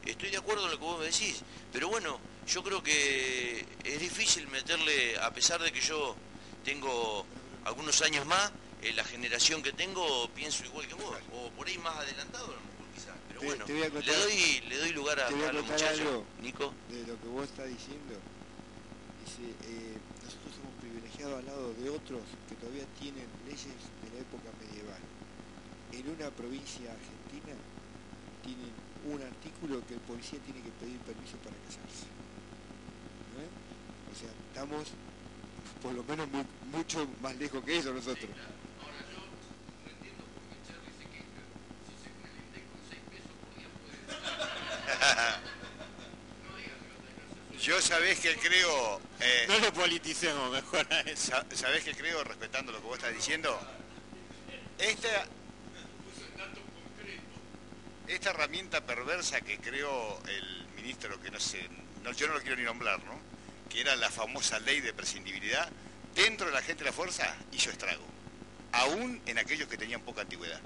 estoy 0.05 0.29
de 0.29 0.37
acuerdo 0.37 0.65
en 0.65 0.71
lo 0.71 0.77
que 0.77 0.85
vos 0.85 0.99
me 0.99 1.05
decís. 1.05 1.41
Pero 1.71 1.87
bueno, 1.89 2.19
yo 2.47 2.63
creo 2.63 2.83
que 2.83 3.65
es 3.83 3.99
difícil 3.99 4.47
meterle, 4.49 5.17
a 5.19 5.33
pesar 5.33 5.61
de 5.61 5.71
que 5.71 5.81
yo 5.81 6.15
tengo 6.63 7.25
algunos 7.65 8.01
años 8.01 8.25
más, 8.25 8.51
en 8.81 8.95
la 8.95 9.03
generación 9.03 9.63
que 9.63 9.73
tengo 9.73 10.29
pienso 10.35 10.63
igual 10.63 10.87
que 10.87 10.93
vos, 10.93 11.17
o 11.33 11.49
por 11.51 11.67
ahí 11.67 11.77
más 11.79 11.95
adelantado 11.95 12.45
a 12.45 12.49
lo 12.49 12.61
mejor 12.61 12.85
quizás. 12.93 13.15
Pero 13.27 13.39
Te- 13.39 13.45
bueno, 13.47 13.65
te 13.65 13.73
le 13.73 14.15
doy, 14.15 14.61
le 14.69 14.77
doy 14.77 14.91
lugar 14.91 15.19
a, 15.19 15.31
los 15.31 15.65
muchachos. 15.65 16.23
Nico. 16.41 16.73
de 16.89 17.07
lo 17.07 17.19
que 17.19 17.27
vos 17.27 17.45
estás 17.45 17.67
diciendo. 17.67 18.13
Dice, 19.25 19.49
eh, 19.63 19.97
al 21.35 21.45
lado 21.45 21.73
de 21.73 21.89
otros 21.89 22.21
que 22.47 22.55
todavía 22.55 22.85
tienen 22.99 23.27
leyes 23.45 23.75
de 24.03 24.07
la 24.15 24.19
época 24.23 24.47
medieval. 24.63 25.01
En 25.91 26.07
una 26.09 26.29
provincia 26.31 26.91
argentina 26.91 27.55
tienen 28.43 28.71
un 29.11 29.21
artículo 29.21 29.81
que 29.87 29.95
el 29.95 29.99
policía 30.01 30.39
tiene 30.45 30.61
que 30.61 30.71
pedir 30.79 30.99
permiso 30.99 31.35
para 31.43 31.55
casarse. 31.67 32.07
O 34.07 34.15
sea, 34.19 34.29
estamos 34.49 34.87
por 35.81 35.93
lo 35.93 36.03
menos 36.03 36.27
mu- 36.31 36.77
mucho 36.77 37.07
más 37.21 37.35
lejos 37.37 37.63
que 37.63 37.77
eso 37.77 37.93
nosotros. 37.93 38.29
Yo 47.67 47.81
sabés 47.81 48.17
que 48.21 48.33
creo, 48.37 49.01
eh, 49.19 49.45
No 49.49 49.59
lo 49.59 49.73
politicemos 49.73 50.49
mejor 50.51 50.87
a 50.93 51.01
eso. 51.01 51.31
sa- 51.31 51.45
sabés 51.53 51.83
que 51.83 51.93
creo, 51.93 52.23
respetando 52.23 52.71
lo 52.71 52.79
que 52.79 52.85
vos 52.87 52.97
estás 52.97 53.13
diciendo, 53.13 53.59
esta, 54.79 55.25
esta 58.07 58.29
herramienta 58.29 58.85
perversa 58.85 59.41
que 59.41 59.57
creó 59.57 60.17
el 60.27 60.65
ministro, 60.77 61.19
que 61.21 61.29
no 61.29 61.41
sé, 61.41 61.67
no, 62.03 62.13
yo 62.13 62.27
no 62.27 62.35
lo 62.35 62.39
quiero 62.39 62.55
ni 62.55 62.63
nombrar, 62.63 63.03
¿no? 63.03 63.19
que 63.69 63.81
era 63.81 63.97
la 63.97 64.09
famosa 64.09 64.59
ley 64.59 64.79
de 64.79 64.93
prescindibilidad, 64.93 65.69
dentro 66.15 66.47
de 66.47 66.53
la 66.53 66.61
gente 66.61 66.85
de 66.85 66.89
la 66.91 66.95
fuerza 66.95 67.35
hizo 67.51 67.69
estrago, 67.69 68.05
aún 68.71 69.21
en 69.25 69.39
aquellos 69.39 69.67
que 69.67 69.75
tenían 69.77 69.99
poca 70.03 70.21
antigüedad. 70.21 70.61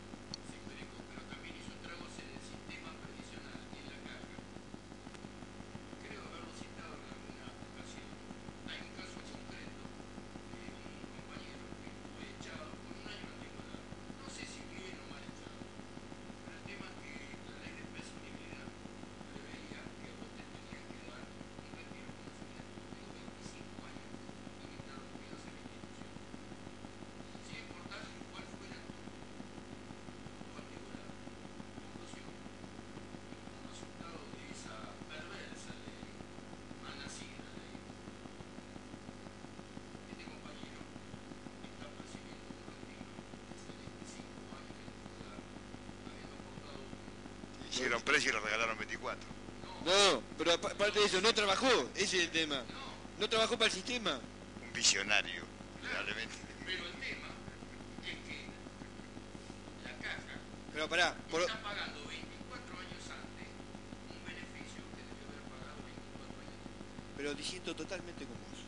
precio 48.03 48.31
y 48.31 48.33
le 48.33 48.39
regalaron 48.39 48.77
24. 48.77 49.41
No, 49.85 50.21
pero 50.37 50.53
aparte 50.53 50.99
de 50.99 51.05
eso, 51.05 51.21
no 51.21 51.33
trabajó, 51.33 51.89
ese 51.95 52.17
es 52.17 52.23
el 52.25 52.29
tema. 52.29 52.63
No 53.19 53.27
trabajó 53.27 53.57
para 53.57 53.65
el 53.65 53.71
sistema. 53.71 54.19
Un 54.61 54.73
visionario, 54.73 55.43
realmente. 55.81 56.35
Pero 56.65 56.85
el 56.85 56.91
tema 56.93 57.27
es 58.05 58.17
que 58.25 58.45
la 59.83 59.97
caja 59.97 60.37
pero 60.73 60.87
pará, 60.87 61.15
por... 61.29 61.41
está 61.41 61.61
pagando 61.61 62.05
24 62.05 62.79
años 62.79 63.03
antes 63.09 63.47
un 64.09 64.21
beneficio 64.25 64.81
que 64.93 65.01
debió 65.01 65.25
haber 65.29 65.43
pagado 65.49 65.81
24 65.81 66.41
años 66.41 66.57
antes. 66.61 67.17
Pero 67.17 67.33
diciendo 67.33 67.75
totalmente 67.75 68.25
con 68.25 68.37
vos. 68.37 68.61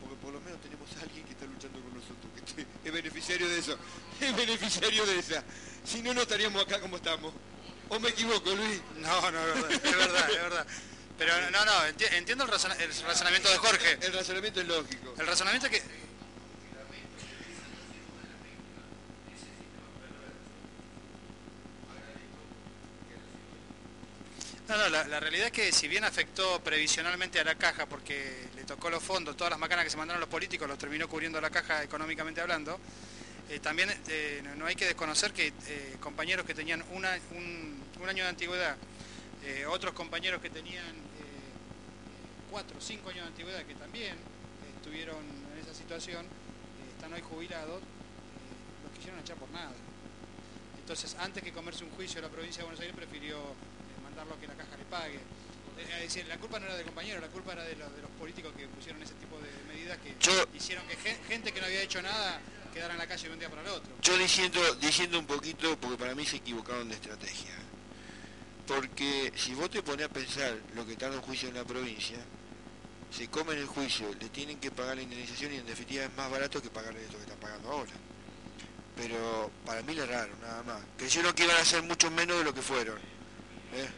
Porque 0.00 0.16
por 0.20 0.32
lo 0.32 0.40
menos 0.40 0.60
tenemos 0.60 0.88
a 0.96 1.00
alguien 1.00 1.24
que 1.24 1.32
está 1.32 1.46
luchando 1.46 1.80
con 1.80 1.94
nosotros, 1.96 2.28
que 2.52 2.88
es 2.88 2.92
beneficiario 2.92 3.48
de 3.48 3.58
eso. 3.58 3.78
Es 4.20 4.36
beneficiario 4.36 5.04
de 5.06 5.18
esa. 5.18 5.42
Si 5.84 6.00
no, 6.00 6.14
no 6.14 6.22
estaríamos 6.22 6.62
acá 6.62 6.80
como 6.80 6.96
estamos. 6.96 7.32
¿O 7.88 7.98
me 8.00 8.08
equivoco, 8.08 8.50
Luis? 8.50 8.80
No, 8.96 9.30
no, 9.30 9.38
es 9.48 9.54
verdad, 9.54 9.70
es 9.72 9.82
verdad, 9.96 10.30
es 10.30 10.42
verdad. 10.42 10.66
Pero 11.18 11.50
no, 11.50 11.64
no, 11.64 11.72
enti- 11.86 12.12
entiendo 12.12 12.44
el, 12.44 12.50
razona- 12.50 12.76
el 12.76 12.92
razonamiento 13.04 13.48
de 13.48 13.58
Jorge. 13.58 13.98
El 14.00 14.12
razonamiento 14.12 14.60
es 14.60 14.66
lógico. 14.66 15.14
El 15.18 15.26
razonamiento 15.26 15.66
es 15.68 15.72
que... 15.80 15.82
No, 24.68 24.78
no, 24.78 24.88
la, 24.88 25.04
la 25.06 25.20
realidad 25.20 25.46
es 25.46 25.52
que 25.52 25.72
si 25.72 25.88
bien 25.88 26.04
afectó 26.04 26.58
previsionalmente 26.60 27.38
a 27.38 27.44
la 27.44 27.54
caja 27.54 27.86
porque 27.86 28.48
le 28.56 28.64
tocó 28.64 28.88
los 28.88 29.02
fondos, 29.02 29.36
todas 29.36 29.50
las 29.50 29.58
macanas 29.58 29.84
que 29.84 29.90
se 29.90 29.96
mandaron 29.98 30.20
los 30.20 30.28
políticos 30.28 30.66
los 30.66 30.78
terminó 30.78 31.06
cubriendo 31.06 31.38
la 31.40 31.50
caja 31.50 31.82
económicamente 31.82 32.40
hablando, 32.40 32.80
eh, 33.50 33.60
también 33.60 33.90
eh, 34.08 34.40
no- 34.44 34.54
no 34.56 34.66
hay 34.66 34.74
que 34.74 34.86
desconocer 34.86 35.32
que 35.32 35.52
eh, 35.66 35.96
compañeros 36.00 36.46
que 36.46 36.54
tenían 36.54 36.82
una- 36.92 37.18
un, 37.32 37.82
un 38.00 38.08
año 38.08 38.24
de 38.24 38.30
antigüedad, 38.30 38.76
otros 39.68 39.92
compañeros 39.92 40.40
que 40.40 40.48
tenían 40.48 40.94
cuatro 42.50 42.78
o 42.78 42.80
cinco 42.80 43.10
años 43.10 43.24
de 43.24 43.28
antigüedad 43.28 43.62
que 43.64 43.74
también 43.74 44.16
estuvieron 44.76 45.18
en 45.52 45.58
esa 45.60 45.74
situación, 45.74 46.24
están 46.96 47.12
hoy 47.12 47.20
jubilados, 47.20 47.82
los 48.84 48.92
quisieron 48.96 49.20
echar 49.20 49.36
por 49.36 49.50
nada. 49.50 49.72
Entonces, 50.80 51.14
antes 51.18 51.42
que 51.42 51.52
comerse 51.52 51.84
un 51.84 51.90
juicio 51.90 52.20
la 52.22 52.28
provincia 52.28 52.58
de 52.60 52.64
Buenos 52.64 52.80
Aires, 52.80 52.94
prefirió 52.96 53.38
mandarlo 54.02 54.34
a 54.34 54.38
que 54.40 54.46
la 54.46 54.54
caja 54.54 54.76
le 54.78 54.84
pague. 54.84 55.18
Es 55.78 56.00
decir, 56.02 56.26
la 56.26 56.38
culpa 56.38 56.58
no 56.60 56.66
era 56.66 56.76
del 56.76 56.86
compañero, 56.86 57.20
la 57.20 57.28
culpa 57.28 57.52
era 57.52 57.64
de 57.64 57.74
los, 57.76 57.94
de 57.94 58.00
los 58.02 58.10
políticos 58.12 58.52
que 58.56 58.68
pusieron 58.68 59.02
ese 59.02 59.14
tipo 59.14 59.36
de 59.40 59.50
medidas 59.74 59.98
que 59.98 60.14
Yo- 60.20 60.46
hicieron 60.54 60.86
que 60.86 60.96
gen- 60.96 61.18
gente 61.26 61.52
que 61.52 61.60
no 61.60 61.66
había 61.66 61.82
hecho 61.82 62.00
nada 62.00 62.40
quedara 62.74 62.92
en 62.94 62.98
la 62.98 63.06
calle 63.06 63.28
de 63.28 63.32
un 63.32 63.38
día 63.38 63.48
para 63.48 63.62
el 63.62 63.68
otro. 63.68 63.92
Yo 64.02 64.18
diciendo, 64.18 64.60
diciendo 64.74 65.18
un 65.18 65.26
poquito, 65.26 65.78
porque 65.78 65.96
para 65.96 66.14
mí 66.14 66.26
se 66.26 66.36
equivocaron 66.36 66.88
de 66.88 66.96
estrategia. 66.96 67.54
Porque 68.66 69.32
si 69.36 69.54
vos 69.54 69.70
te 69.70 69.82
pones 69.82 70.06
a 70.06 70.08
pensar 70.08 70.58
lo 70.74 70.84
que 70.84 70.96
tarda 70.96 71.16
un 71.16 71.22
juicio 71.22 71.48
en 71.48 71.54
la 71.54 71.64
provincia, 71.64 72.18
se 73.16 73.28
comen 73.28 73.58
el 73.58 73.66
juicio, 73.66 74.12
le 74.20 74.28
tienen 74.30 74.58
que 74.58 74.70
pagar 74.70 74.96
la 74.96 75.02
indemnización 75.02 75.52
y 75.52 75.56
en 75.56 75.66
definitiva 75.66 76.04
es 76.04 76.16
más 76.16 76.30
barato 76.30 76.60
que 76.60 76.70
pagarle 76.70 77.04
esto 77.04 77.16
que 77.16 77.22
están 77.22 77.38
pagando 77.38 77.70
ahora. 77.70 77.92
Pero 78.96 79.50
para 79.64 79.82
mí 79.82 79.94
le 79.94 80.02
erraron, 80.02 80.40
nada 80.40 80.62
más. 80.62 80.80
Creyeron 80.96 81.32
que 81.34 81.44
iban 81.44 81.56
a 81.56 81.64
ser 81.64 81.82
mucho 81.82 82.10
menos 82.10 82.38
de 82.38 82.44
lo 82.44 82.54
que 82.54 82.62
fueron. 82.62 82.98
¿eh? 82.98 83.82
Eh. 83.82 83.88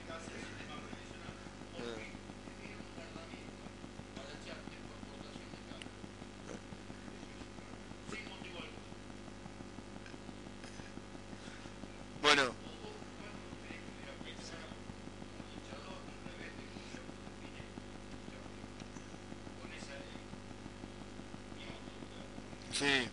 Bueno. 12.27 12.53
Sí. 22.73 23.09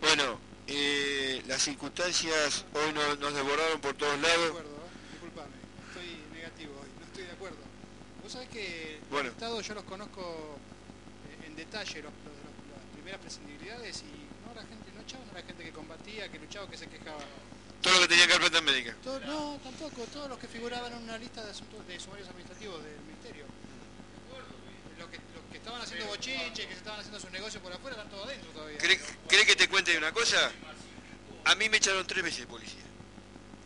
Bueno, 0.00 0.38
eh, 0.66 1.42
las 1.46 1.53
circunstancias 1.64 2.64
hoy 2.74 2.92
no- 2.92 3.16
nos 3.16 3.34
desbordaron 3.34 3.80
por 3.80 3.94
todos 3.94 4.18
No 4.18 4.26
estoy 4.26 4.30
de 4.30 4.36
lados. 4.36 4.50
acuerdo, 4.50 4.70
¿eh? 4.76 5.12
disculpame, 5.12 5.56
estoy 5.88 6.08
negativo 6.36 6.72
hoy, 6.80 6.88
no 7.00 7.04
estoy 7.06 7.24
de 7.24 7.32
acuerdo. 7.32 7.56
Vos 8.22 8.32
sabés 8.32 8.48
que 8.50 9.00
Bueno. 9.10 9.28
el 9.28 9.32
Estado 9.34 9.60
yo 9.60 9.74
los 9.74 9.84
conozco 9.84 10.58
eh, 11.40 11.46
en 11.46 11.56
detalle, 11.56 12.02
los, 12.02 12.12
los- 12.24 12.36
los- 12.44 12.68
las 12.76 12.84
primeras 12.94 13.20
prescindibilidades, 13.20 14.02
y 14.04 14.12
no 14.46 14.52
la 14.54 14.60
gente, 14.68 14.92
no 14.94 15.00
echaban 15.00 15.28
a 15.30 15.32
la 15.32 15.42
gente 15.42 15.64
que 15.64 15.72
combatía, 15.72 16.28
que 16.30 16.38
luchaba, 16.38 16.68
que 16.68 16.76
se 16.76 16.86
quejaba. 16.86 17.24
Todo 17.80 17.94
lo 17.94 18.00
que 18.00 18.08
tenía 18.16 18.26
plata 18.38 18.60
médica. 18.60 18.94
Todo- 19.02 19.20
no, 19.20 19.58
tampoco, 19.64 20.04
todos 20.12 20.28
los 20.28 20.38
que 20.38 20.48
figuraban 20.48 20.92
en 20.92 21.02
una 21.02 21.16
lista 21.18 21.42
de 21.44 21.50
asuntos 21.50 21.86
de 21.86 21.98
sumarios 22.00 22.28
administrativos 22.28 22.82
del 22.84 23.00
Ministerio. 23.08 23.44
Los 24.98 25.08
que, 25.08 25.16
los 25.16 25.44
que 25.50 25.56
estaban 25.58 25.80
haciendo 25.82 26.06
bochinche, 26.06 26.62
que 26.66 26.72
se 26.72 26.78
estaban 26.80 27.00
haciendo 27.00 27.20
sus 27.20 27.30
negocios 27.30 27.62
por 27.62 27.72
afuera, 27.72 27.96
están 27.96 28.10
todos 28.10 28.26
adentro 28.26 28.50
todavía. 28.52 28.78
¿Cree, 28.78 29.00
cree 29.28 29.44
que 29.46 29.56
te 29.56 29.68
cuente 29.68 29.96
una 29.98 30.12
cosa? 30.12 30.50
A 31.44 31.54
mí 31.54 31.68
me 31.68 31.76
echaron 31.76 32.06
tres 32.06 32.22
veces 32.24 32.40
de 32.40 32.46
policía. 32.46 32.80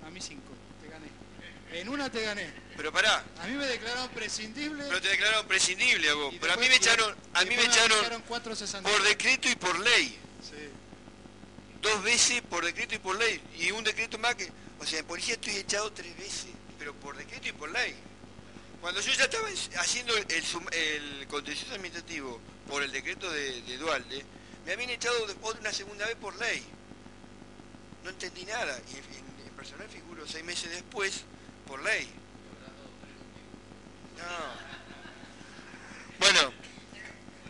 A 0.07 0.11
mí 0.11 0.21
cinco, 0.21 0.53
te 0.83 0.89
gané. 0.89 1.09
En 1.81 1.89
una 1.89 2.11
te 2.11 2.23
gané. 2.23 2.51
Pero 2.77 2.93
pará, 2.93 3.25
A 3.41 3.47
mí 3.47 3.55
me 3.55 3.67
declararon 3.67 4.09
prescindible. 4.11 4.85
pero 4.89 5.01
te 5.01 5.09
declararon 5.09 5.47
prescindible 5.47 6.09
a 6.11 6.15
vos. 6.15 6.35
Pero 6.41 6.53
a 6.53 6.57
mí 6.57 6.69
me 6.69 6.77
echaron, 6.77 7.15
a 7.35 7.45
mí 7.45 7.57
me 7.57 7.63
echaron 7.65 7.93
aplicaron 7.93 8.23
460. 8.23 8.89
por 8.91 9.03
decreto 9.03 9.49
y 9.49 9.57
por 9.57 9.79
ley. 9.81 10.19
Sí. 10.43 10.69
Dos 11.83 12.03
veces 12.03 12.43
por 12.43 12.65
decreto 12.65 12.95
y 12.95 12.99
por 12.99 13.17
ley. 13.17 13.41
Y 13.59 13.71
un 13.71 13.85
decreto 13.85 14.19
más 14.19 14.35
que... 14.35 14.51
O 14.81 14.87
sea, 14.87 15.01
en 15.01 15.07
policía 15.07 15.35
estoy 15.35 15.57
echado 15.57 15.93
tres 15.93 16.17
veces, 16.17 16.47
pero 16.79 16.95
por 16.95 17.17
decreto 17.17 17.49
y 17.49 17.53
por 17.53 17.69
ley. 17.71 17.95
Cuando 18.81 19.01
yo 19.01 19.13
ya 19.13 19.25
estaba 19.25 19.49
en- 19.51 19.57
haciendo 19.79 20.17
el, 20.17 20.27
el 20.73 21.27
contencioso 21.27 21.75
administrativo 21.75 22.41
por 22.69 22.83
el 22.83 22.93
decreto 22.93 23.29
de, 23.31 23.61
de 23.63 23.77
Dualde, 23.77 24.25
me 24.65 24.73
habían 24.73 24.91
echado 24.91 25.27
de- 25.27 25.35
una 25.61 25.73
segunda 25.73 26.07
vez 26.07 26.15
por 26.17 26.37
ley. 26.39 26.65
No 28.05 28.11
entendí 28.11 28.45
nada. 28.45 28.79
Y 28.93 28.97
en, 28.97 29.47
en 29.47 29.53
personal 29.57 29.89
figuro 29.89 30.27
seis 30.27 30.45
meses 30.45 30.71
después 30.71 31.23
por 31.67 31.83
ley. 31.83 32.09
No. 34.19 34.25
Bueno. 36.19 36.53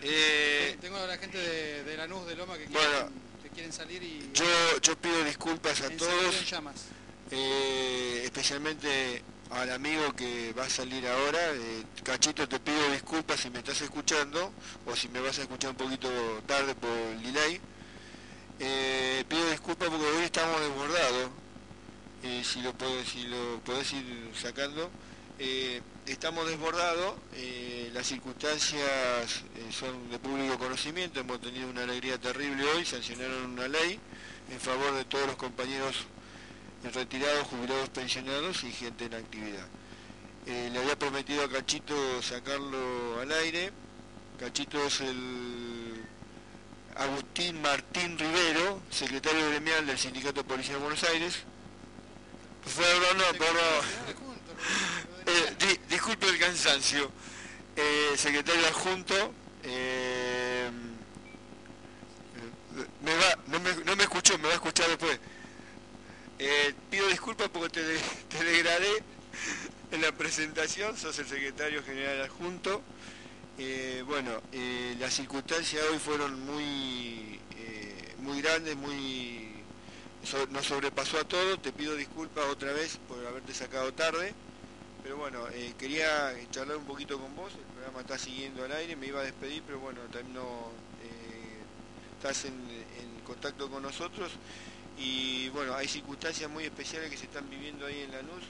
eh, 0.03 0.77
Tengo 0.81 0.97
a 0.99 1.07
la 1.07 1.19
gente 1.19 1.39
de, 1.39 1.85
de 1.85 1.97
Lanús, 1.97 2.27
de 2.27 2.37
Loma, 2.37 2.57
que 2.59 2.67
Bueno. 2.67 2.91
quieren, 2.91 3.13
que 3.43 3.49
quieren 3.51 3.73
salir 3.73 4.03
y 4.03 4.31
yo, 4.35 4.45
yo 4.83 4.97
pido 4.99 5.25
disculpas 5.25 5.81
a 5.81 5.91
todos. 5.91 6.35
Eh, 7.31 8.23
especialmente 8.25 9.23
al 9.51 9.71
amigo 9.73 10.15
que 10.15 10.53
va 10.53 10.65
a 10.65 10.71
salir 10.71 11.07
ahora. 11.07 11.39
eh, 11.55 11.85
Cachito, 12.03 12.49
te 12.49 12.59
pido 12.61 12.91
disculpas 12.91 13.41
si 13.41 13.51
me 13.51 13.59
estás 13.59 13.81
escuchando 13.81 14.53
o 14.87 14.95
si 14.97 15.09
me 15.09 15.21
vas 15.21 15.39
a 15.39 15.43
escuchar 15.43 15.71
un 15.71 15.77
poquito 15.77 16.09
tarde 16.47 16.75
por 16.75 16.91
el 16.91 17.23
delay. 17.23 17.61
Eh, 18.61 19.25
pido 19.29 19.51
disculpas 19.51 19.89
porque 19.89 20.05
hoy 20.05 20.25
estamos 20.25 20.61
desbordados. 20.61 21.31
eh, 22.25 22.43
si 22.45 22.61
lo 22.63 22.73
puedo, 22.75 23.05
si 23.05 23.23
lo 23.25 23.61
podés 23.61 23.93
ir 23.93 24.31
sacando. 24.35 24.91
Eh, 25.39 25.81
estamos 26.07 26.49
desbordados, 26.49 27.15
las 27.93 28.07
circunstancias 28.09 29.45
son 29.71 30.11
de 30.11 30.19
público 30.19 30.59
conocimiento, 30.59 31.21
hemos 31.21 31.41
tenido 31.41 31.69
una 31.71 31.85
alegría 31.85 32.19
terrible 32.19 32.65
hoy, 32.65 32.85
sancionaron 32.85 33.53
una 33.53 33.69
ley 33.69 34.01
en 34.51 34.59
favor 34.59 34.95
de 34.95 35.05
todos 35.05 35.29
los 35.29 35.37
compañeros 35.37 36.07
retirados, 36.93 37.47
jubilados, 37.47 37.89
pensionados 37.91 38.65
y 38.65 38.73
gente 38.73 39.05
en 39.05 39.15
actividad. 39.15 39.67
Le 40.47 40.77
había 40.77 40.99
prometido 40.99 41.45
a 41.45 41.49
Cachito 41.51 41.95
sacarlo 42.21 43.21
al 43.21 43.31
aire. 43.31 43.71
Cachito 44.41 44.85
es 44.87 45.01
el 45.03 45.98
Agustín 46.99 47.63
Martín 47.63 48.19
Rivero, 48.19 48.81
secretario 48.91 49.49
gremial 49.51 49.87
del 49.87 49.97
Sindicato 49.99 50.45
Policial 50.45 50.77
de 50.79 50.83
Buenos 50.83 51.05
Aires. 51.05 51.35
Fue, 52.65 52.85
no, 53.17 53.39
perdón. 53.39 53.85
Eh, 55.27 55.55
di- 55.59 55.81
disculpe 55.89 56.27
el 56.27 56.39
cansancio. 56.39 57.11
Eh, 57.77 58.15
secretario 58.17 58.67
adjunto. 58.67 59.15
eh, 59.63 60.69
eh, 62.37 62.87
me 63.03 63.15
va, 63.15 63.39
no, 63.47 63.61
me, 63.61 63.75
no 63.85 63.95
me 63.97 64.03
escuchó, 64.03 64.37
me 64.39 64.45
va 64.45 64.51
a 64.51 64.55
escuchar 64.55 64.89
después. 64.89 65.19
Eh, 66.41 66.75
pido 66.91 67.07
disculpas 67.09 67.49
porque 67.49 67.69
te, 67.71 67.83
de- 67.85 68.01
te 68.29 68.43
degradé 68.45 69.03
en 69.93 70.03
la 70.03 70.11
presentación, 70.13 70.97
sos 70.97 71.17
el 71.21 71.29
secretario 71.29 71.83
general 71.85 72.23
adjunto. 72.23 72.83
Eh, 73.59 74.03
bueno, 74.07 74.41
eh, 74.53 74.97
las 75.01 75.15
circunstancias 75.15 75.83
hoy 75.91 75.99
fueron 75.99 76.41
muy, 76.47 77.41
eh, 77.57 78.15
muy 78.19 78.41
grandes, 78.41 78.77
muy 78.77 79.49
so- 80.25 80.47
nos 80.49 80.67
sobrepasó 80.67 81.19
a 81.19 81.25
todos. 81.25 81.61
Te 81.61 81.73
pido 81.73 81.97
disculpas 81.97 82.45
otra 82.47 82.73
vez 82.73 82.99
por 83.09 83.25
haberte 83.27 83.53
sacado 83.55 83.93
tarde. 83.93 84.33
Pero 85.03 85.17
bueno, 85.17 85.45
quería 85.79 86.35
charlar 86.51 86.77
un 86.77 86.85
poquito 86.85 87.19
con 87.21 87.35
vos. 87.35 87.53
El 87.55 87.65
programa 87.75 88.01
está 88.01 88.19
siguiendo 88.19 88.65
al 88.65 88.73
aire. 88.73 88.97
Me 88.97 89.07
iba 89.07 89.21
a 89.21 89.25
despedir, 89.25 89.63
pero 89.67 89.79
bueno, 89.81 90.01
también 90.13 90.35
no, 90.35 90.71
estás 92.17 92.45
en, 92.47 92.55
contacto 93.25 93.71
con 93.71 93.83
nosotros. 93.83 94.33
Y 94.99 95.49
bueno, 95.51 95.75
hay 95.75 95.87
circunstancias 95.89 96.51
muy 96.51 96.65
especiales 96.65 97.11
que 97.11 97.17
se 97.17 97.27
están 97.27 97.49
viviendo 97.51 97.87
ahí 97.87 98.01
en 98.03 98.13
Lanús. 98.13 98.45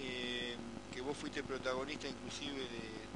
eh, 0.00 0.56
que 0.94 1.00
vos 1.02 1.16
fuiste 1.16 1.42
protagonista 1.42 2.08
inclusive 2.08 2.56
de 2.60 3.07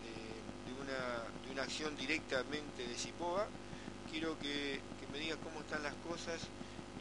de 0.86 1.52
una 1.52 1.62
acción 1.62 1.96
directamente 1.96 2.86
de 2.86 2.94
Cipoa. 2.94 3.46
Quiero 4.10 4.38
que, 4.40 4.80
me 5.12 5.18
digas 5.18 5.38
cómo 5.44 5.60
están 5.60 5.82
las 5.82 5.94
cosas 6.09 6.40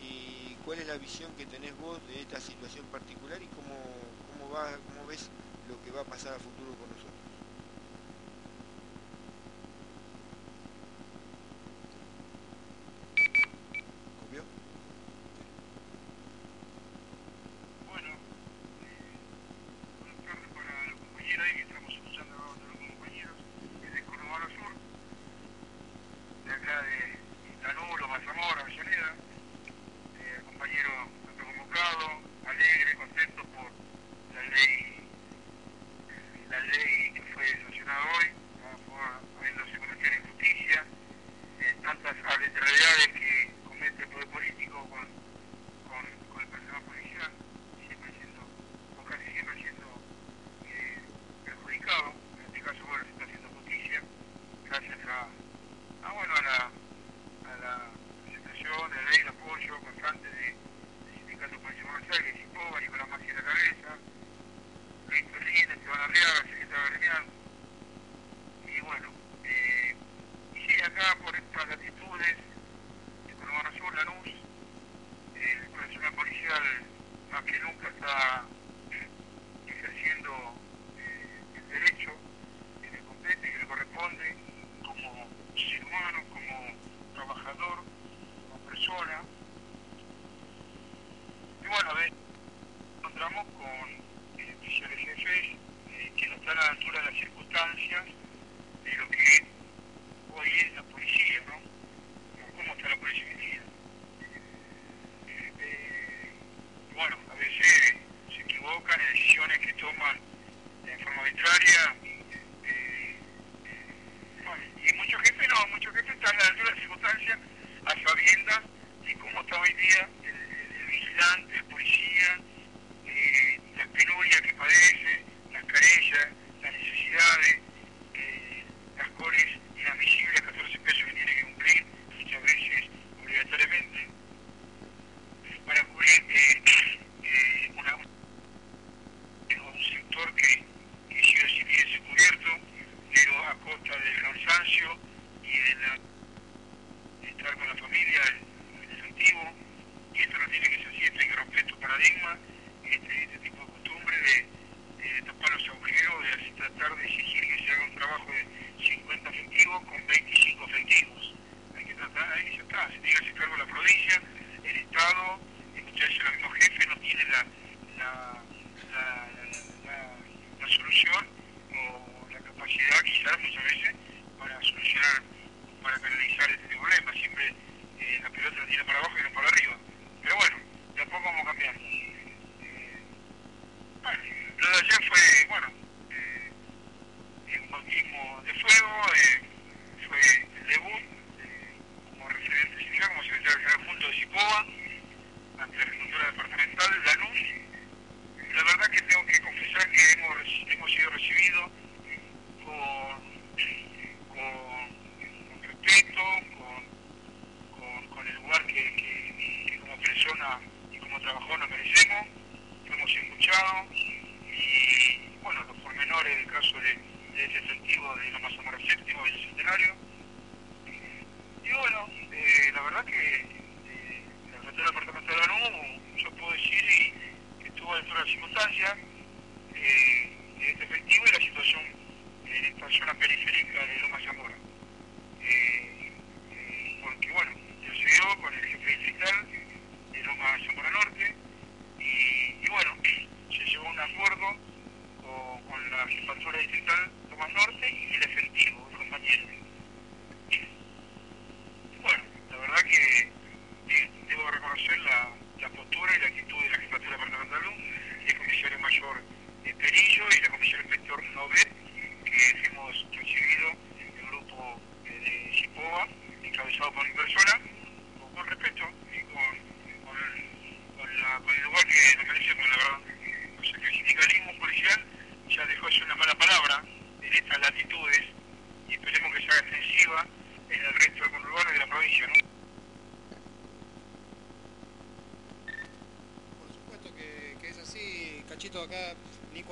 y 0.03 0.53
cuál 0.65 0.79
es 0.79 0.87
la 0.87 0.97
visión 0.97 1.31
que 1.37 1.45
tenés 1.45 1.77
vos 1.79 1.99
de 2.07 2.21
esta 2.21 2.39
situación 2.39 2.85
particular 2.87 3.41
y 3.41 3.47
cómo, 3.47 3.75
cómo, 4.29 4.53
va, 4.53 4.69
cómo 4.93 5.07
ves 5.07 5.29
lo 5.69 5.81
que 5.83 5.91
va 5.91 6.01
a 6.01 6.05
pasar 6.05 6.33
a 6.33 6.39
futuro. 6.39 6.60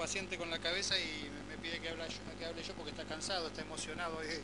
paciente 0.10 0.40
con 0.40 0.50
la 0.50 0.58
cabeza 0.58 0.98
y 0.98 1.30
me, 1.48 1.56
pide 1.62 1.80
que 1.80 1.90
hable, 1.90 2.64
yo, 2.64 2.74
porque 2.74 2.90
está 2.90 3.06
cansado, 3.06 3.46
está 3.46 3.62
emocionado 3.62 4.20
de, 4.22 4.42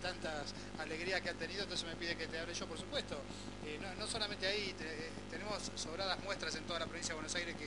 tantas 0.00 0.54
alegrías 0.78 1.20
que 1.22 1.30
ha 1.30 1.34
tenido, 1.34 1.64
entonces 1.64 1.88
me 1.88 1.96
pide 1.96 2.14
que 2.14 2.28
te 2.28 2.38
hable 2.38 2.54
yo, 2.54 2.68
por 2.68 2.78
supuesto. 2.78 3.18
Eh, 3.66 3.80
no, 3.98 4.06
solamente 4.06 4.46
ahí, 4.46 4.72
eh, 4.78 5.10
tenemos 5.28 5.72
sobradas 5.74 6.22
muestras 6.22 6.54
en 6.54 6.62
toda 6.70 6.78
la 6.78 6.86
provincia 6.86 7.14
de 7.14 7.14
Buenos 7.16 7.34
Aires 7.34 7.56
que 7.56 7.66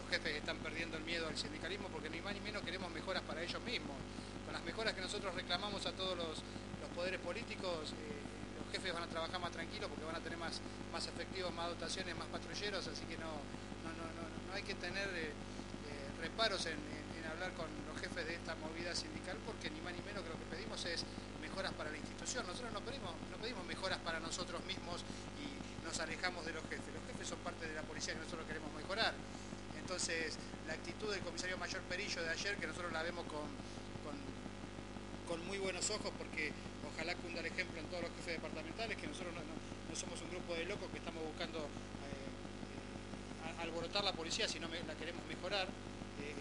los 0.00 0.08
jefes 0.08 0.36
están 0.36 0.56
perdiendo 0.64 0.96
el 0.96 1.04
miedo 1.04 1.28
al 1.28 1.36
sindicalismo 1.36 1.88
porque 1.88 2.08
ni 2.08 2.22
más 2.22 2.32
ni 2.32 2.40
menos 2.40 2.62
queremos 2.62 2.90
mejoras 2.90 3.22
para 3.24 3.42
ellos 3.42 3.60
mismos. 3.64 3.96
Con 4.46 4.54
las 4.54 4.64
mejoras 4.64 4.94
que 4.94 5.02
nosotros 5.02 5.34
reclamamos 5.34 5.84
a 5.84 5.92
todos 5.92 6.16
los, 6.16 6.40
los 6.80 6.88
poderes 6.96 7.20
políticos, 7.20 7.92
eh, 7.92 8.64
los 8.64 8.72
jefes 8.72 8.94
van 8.94 9.02
a 9.02 9.08
trabajar 9.08 9.38
más 9.38 9.52
tranquilos 9.52 9.90
porque 9.90 10.06
van 10.06 10.16
a 10.16 10.20
tener 10.20 10.38
más, 10.38 10.62
más 10.90 11.06
efectivos, 11.06 11.52
más 11.52 11.68
dotaciones, 11.68 12.16
más 12.16 12.28
patrulleros, 12.28 12.88
así 12.88 13.04
que 13.04 13.18
no, 13.18 13.28
no, 13.84 13.92
no, 13.92 14.08
no, 14.16 14.48
no 14.48 14.54
hay 14.54 14.62
que 14.62 14.74
tener 14.74 15.36
reparos 16.38 16.66
en, 16.66 16.78
hablar 17.34 17.50
con 17.58 17.66
los 17.90 17.98
jefes 18.00 18.22
de 18.26 18.34
esta 18.38 18.54
movida 18.62 18.94
sindical 18.94 19.34
porque 19.44 19.70
ni 19.74 19.80
más 19.82 19.90
ni 19.92 19.98
menos 20.06 20.22
que 20.22 20.28
lo 20.30 20.38
que 20.38 20.46
pedimos 20.54 20.78
es 20.86 21.02
mejoras 21.42 21.72
para 21.74 21.90
la 21.90 21.98
institución. 21.98 22.46
Nosotros 22.46 22.70
no 22.72 22.78
pedimos, 22.80 23.10
no 23.30 23.36
pedimos 23.42 23.66
mejoras 23.66 23.98
para 24.06 24.20
nosotros 24.22 24.62
mismos 24.64 25.02
y 25.42 25.50
nos 25.84 25.98
alejamos 25.98 26.46
de 26.46 26.52
los 26.54 26.62
jefes. 26.70 26.94
Los 26.94 27.02
jefes 27.10 27.26
son 27.28 27.38
parte 27.42 27.66
de 27.66 27.74
la 27.74 27.82
policía 27.82 28.14
que 28.14 28.20
nosotros 28.22 28.46
queremos 28.46 28.70
mejorar. 28.72 29.14
Entonces, 29.82 30.38
la 30.68 30.74
actitud 30.74 31.10
del 31.10 31.20
comisario 31.26 31.58
mayor 31.58 31.82
Perillo 31.90 32.22
de 32.22 32.30
ayer, 32.30 32.54
que 32.56 32.66
nosotros 32.70 32.92
la 32.92 33.02
vemos 33.02 33.26
con, 33.26 33.42
con, 34.06 34.14
muy 35.46 35.58
buenos 35.58 35.90
ojos, 35.90 36.12
porque 36.16 36.52
ojalá 36.94 37.16
cunda 37.16 37.40
el 37.40 37.46
ejemplo 37.46 37.80
en 37.80 37.86
todos 37.90 38.02
los 38.06 38.12
jefes 38.22 38.34
departamentales, 38.38 38.96
que 38.96 39.06
nosotros 39.08 39.34
no, 39.34 39.40
no- 39.42 39.58
somos 39.96 40.22
un 40.22 40.30
grupo 40.30 40.54
de 40.54 40.64
locos 40.66 40.88
que 40.92 40.98
estamos 40.98 41.24
buscando 41.24 41.58
eh, 41.58 43.58
a- 43.58 43.62
alborotar 43.62 44.04
la 44.04 44.12
policía, 44.12 44.46
sino 44.46 44.68
la 44.68 44.94
queremos 44.94 45.24
mejorar. 45.26 45.66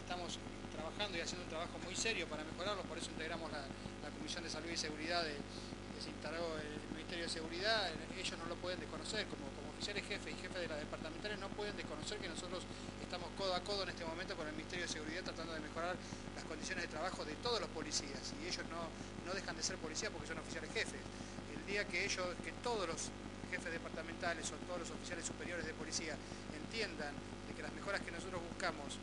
Estamos 0.08 0.40
trabajando 0.72 1.18
y 1.18 1.20
haciendo 1.20 1.44
un 1.44 1.52
trabajo 1.52 1.76
muy 1.84 1.92
serio 1.92 2.32
para 2.32 2.40
mejorarlo, 2.48 2.80
por 2.88 2.96
eso 2.96 3.12
integramos 3.12 3.52
la, 3.52 3.68
Comisión 4.16 4.40
de 4.40 4.50
Salud 4.50 4.72
y 4.72 4.80
Seguridad 4.80 5.20
que 5.28 6.00
se 6.00 6.08
instaló 6.16 6.56
el 6.64 6.96
Ministerio 6.96 7.28
de 7.28 7.30
Seguridad. 7.30 7.92
Ellos 8.16 8.40
no 8.40 8.48
lo 8.48 8.56
pueden 8.56 8.80
desconocer, 8.80 9.28
como, 9.28 9.52
como 9.52 9.68
oficiales 9.76 10.08
jefes 10.08 10.32
y 10.32 10.40
jefes 10.40 10.64
de 10.64 10.68
las 10.72 10.80
departamentales 10.80 11.36
no 11.44 11.52
pueden 11.60 11.76
desconocer 11.76 12.24
que 12.24 12.32
nosotros 12.32 12.64
estamos 13.04 13.28
codo 13.36 13.52
a 13.52 13.60
codo 13.68 13.84
en 13.84 13.90
este 13.92 14.08
momento 14.08 14.32
con 14.40 14.48
el 14.48 14.56
Ministerio 14.56 14.88
de 14.88 14.92
Seguridad 14.96 15.28
tratando 15.28 15.52
de 15.52 15.60
mejorar 15.60 16.00
las 16.40 16.46
condiciones 16.48 16.88
de 16.88 16.88
trabajo 16.88 17.28
de 17.28 17.36
todos 17.44 17.60
los 17.60 17.68
policías 17.76 18.32
y 18.40 18.48
ellos 18.48 18.64
no, 18.72 18.88
no 19.28 19.36
dejan 19.36 19.60
de 19.60 19.64
ser 19.64 19.76
policías 19.76 20.08
porque 20.16 20.32
son 20.32 20.40
oficiales 20.40 20.72
jefes. 20.72 21.04
El 21.52 21.68
día 21.68 21.84
que 21.84 22.08
ellos, 22.08 22.32
que 22.48 22.56
todos 22.64 22.88
los 22.88 23.12
jefes 23.52 23.76
departamentales 23.76 24.48
o 24.56 24.56
todos 24.72 24.88
los 24.88 24.90
oficiales 24.92 25.28
superiores 25.28 25.68
de 25.68 25.76
policía 25.76 26.16
entiendan 26.56 27.12
de 27.12 27.52
que 27.52 27.62
las 27.62 27.76
mejoras 27.76 28.00
que 28.00 28.12
nosotros 28.16 28.40
buscamos 28.56 28.96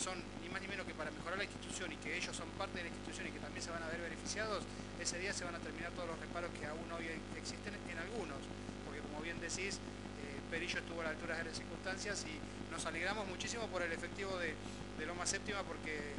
son 0.00 0.16
ni 0.40 0.48
más 0.48 0.62
ni 0.62 0.68
menos 0.68 0.86
que 0.86 0.94
para 0.94 1.10
mejorar 1.10 1.36
la 1.36 1.44
institución 1.44 1.92
y 1.92 1.96
que 2.00 2.16
ellos 2.16 2.34
son 2.34 2.48
parte 2.56 2.78
de 2.78 2.88
la 2.88 2.90
institución 2.90 3.28
y 3.28 3.30
que 3.30 3.38
también 3.38 3.62
se 3.62 3.70
van 3.70 3.82
a 3.84 3.88
ver 3.88 4.00
beneficiados, 4.00 4.64
ese 4.98 5.18
día 5.20 5.32
se 5.32 5.44
van 5.44 5.54
a 5.54 5.60
terminar 5.60 5.92
todos 5.92 6.08
los 6.08 6.18
reparos 6.18 6.50
que 6.58 6.64
aún 6.64 6.88
hoy 6.90 7.04
existen 7.36 7.76
en 7.76 7.98
algunos, 8.00 8.40
porque 8.88 9.00
como 9.04 9.20
bien 9.20 9.38
decís, 9.40 9.76
eh, 9.76 10.40
Perillo 10.50 10.80
estuvo 10.80 11.00
a 11.02 11.04
la 11.04 11.10
altura 11.10 11.36
de 11.36 11.44
las 11.44 11.56
circunstancias 11.56 12.24
y 12.24 12.32
nos 12.72 12.84
alegramos 12.86 13.28
muchísimo 13.28 13.68
por 13.68 13.82
el 13.82 13.92
efectivo 13.92 14.36
de, 14.38 14.56
de 14.98 15.06
Loma 15.06 15.26
Séptima 15.26 15.62
porque 15.62 16.16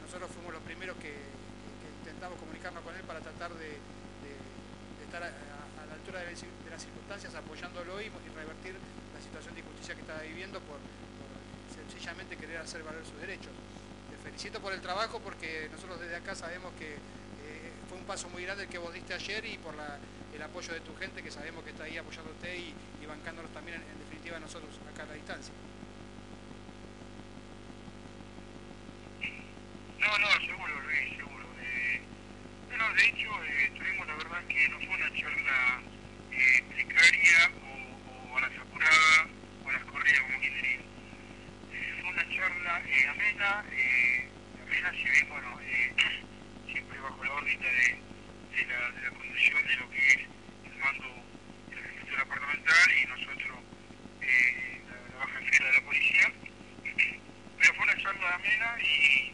nosotros 0.00 0.30
fuimos 0.32 0.54
los 0.54 0.62
primeros 0.64 0.96
que, 0.96 1.12
intentamos 2.02 2.38
comunicarnos 2.40 2.82
con 2.82 2.94
él 2.96 3.02
para 3.04 3.20
tratar 3.20 3.54
de, 3.54 3.78
estar 5.04 5.22
a, 5.22 5.30
la 5.30 5.94
altura 5.94 6.20
de, 6.20 6.32
las 6.32 6.82
circunstancias 6.82 7.34
apoyándolo 7.34 8.00
y, 8.00 8.06
y 8.06 8.28
revertir 8.34 8.74
la 9.12 9.20
situación 9.20 9.54
de 9.54 9.60
injusticia 9.60 9.94
que 9.94 10.00
estaba 10.00 10.22
viviendo 10.22 10.58
por 10.60 10.80
sencillamente 12.02 12.36
querer 12.36 12.58
hacer 12.58 12.82
valer 12.82 13.04
sus 13.06 13.16
derechos. 13.20 13.52
Te 14.10 14.16
felicito 14.28 14.58
por 14.60 14.72
el 14.72 14.80
trabajo 14.80 15.20
porque 15.20 15.68
nosotros 15.70 16.00
desde 16.00 16.16
acá 16.16 16.34
sabemos 16.34 16.72
que 16.74 16.94
eh, 16.94 17.72
fue 17.88 17.96
un 17.96 18.04
paso 18.04 18.28
muy 18.30 18.42
grande 18.42 18.64
el 18.64 18.68
que 18.68 18.78
vos 18.78 18.92
diste 18.92 19.14
ayer 19.14 19.44
y 19.46 19.56
por 19.58 19.72
la- 19.76 19.98
el 20.34 20.42
apoyo 20.42 20.72
de 20.74 20.80
tu 20.80 20.96
gente 20.96 21.22
que 21.22 21.30
sabemos 21.30 21.62
que 21.62 21.70
está 21.70 21.84
ahí 21.84 21.96
apoyándote 21.96 22.56
y, 22.58 22.74
y 23.00 23.06
bancándonos 23.06 23.52
también 23.52 23.76
en, 23.80 23.98
definitiva 24.00 24.40
nosotros 24.40 24.74
acá 24.92 25.04
a 25.04 25.06
la 25.06 25.14
distancia. 25.14 25.54
No, 30.00 30.18
no, 30.18 30.26
seguro, 30.44 30.80
Luis, 30.82 31.16
seguro. 31.16 31.46
Eh, 31.62 32.00
bueno, 32.66 32.84
de 32.94 33.04
hecho, 33.06 33.30
eh, 33.44 33.70
tuvimos 33.78 34.06
la 34.08 34.14
verdad 34.16 34.42
que 34.48 34.68
no 34.70 34.76
fue 34.78 34.88
una 34.88 35.12
charla 35.14 35.80
eh, 36.32 36.64
precaria 36.74 37.50
o, 37.62 38.32
o 38.34 38.38
a 38.38 38.40
las 38.40 38.58
apuradas 38.58 39.26
o 39.64 39.68
a 39.68 39.72
las 39.72 39.84
corridas, 39.84 40.20
como 40.22 40.40
quien 40.40 40.54
diría. 40.54 40.80
Charla 42.42 42.82
eh, 42.84 43.06
amena, 43.06 43.64
eh, 43.70 44.28
amena 44.66 44.90
si 44.90 45.24
bueno, 45.26 45.60
eh, 45.60 45.94
siempre 46.72 46.98
bajo 46.98 47.22
la 47.22 47.34
órbita 47.34 47.68
de, 47.68 48.02
de, 48.56 48.66
la, 48.66 48.90
de 48.90 49.02
la 49.02 49.10
conducción 49.10 49.64
de 49.64 49.76
lo 49.76 49.90
que 49.90 50.06
es 50.08 50.16
el 50.16 50.76
mando 50.80 51.06
de 51.70 51.76
la 51.76 51.82
jefatura 51.82 52.18
departamental 52.18 52.90
y 52.98 53.06
nosotros, 53.06 53.58
eh, 54.22 54.80
la, 54.90 55.18
la 55.18 55.24
baja 55.24 55.38
en 55.38 55.46
fila 55.52 55.68
de 55.68 55.72
la 55.72 55.84
policía. 55.84 56.32
Pero 57.60 57.74
fue 57.74 57.84
una 57.84 58.02
charla 58.02 58.34
amena 58.34 58.76
y 58.82 59.32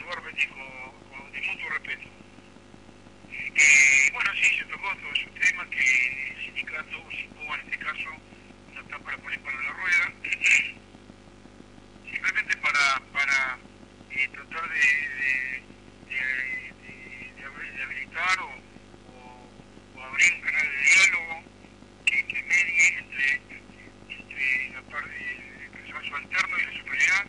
lo 0.00 0.06
voy 0.06 0.14
a 0.16 0.48
con, 0.48 1.10
con 1.14 1.30
de 1.30 1.40
mutuo 1.42 1.70
respeto. 1.70 2.08
Eh, 3.30 4.10
bueno, 4.12 4.30
sí, 4.34 4.58
se 4.58 4.64
tocó 4.64 4.96
todo 4.96 5.12
esos 5.12 5.34
temas 5.34 5.68
que 5.68 6.32
el 6.32 6.44
sindicato, 6.44 6.98
o 6.98 7.54
en 7.54 7.60
este 7.60 7.78
caso, 7.78 8.10
no 8.74 8.80
está 8.80 8.98
para 8.98 9.16
poner 9.18 9.38
para 9.42 9.62
la 9.62 9.70
rueda. 9.70 10.77
Simplemente 12.28 12.56
para, 12.58 13.00
para 13.10 13.58
eh, 14.10 14.28
tratar 14.34 14.68
de, 14.68 14.76
de, 14.76 15.62
de, 16.12 16.20
de- 16.84 17.32
de 17.32 17.42
habi- 17.46 17.72
de 17.72 17.82
habilitar 17.84 18.38
o, 18.40 18.50
o- 19.08 19.50
o 19.96 20.02
abrir 20.04 20.30
un 20.34 20.40
canal 20.42 20.68
de 20.68 20.78
diálogo 20.84 21.42
que, 22.04 22.26
que 22.26 22.42
medie 22.42 22.98
entre, 22.98 23.32
entre 24.12 24.70
la 24.74 24.82
parte 24.82 25.08
del 25.08 25.96
alterno 25.96 26.58
y 26.58 26.64
la 26.66 26.72
superioridad 26.76 27.26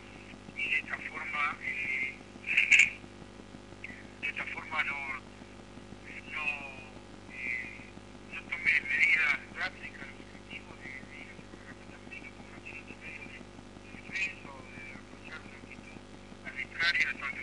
y 0.58 0.68
de 0.68 0.76
esta 0.80 0.98
forma 1.08 1.56
eh, 1.64 2.18
de 4.20 4.28
esta 4.28 4.44
forma 4.52 4.84
no 4.84 5.00
no, 6.28 6.44
eh, 7.32 7.88
no 8.34 8.42
tome 8.50 8.80
medidas 8.82 9.38
drásticas 9.54 9.89
Action. 16.90 17.39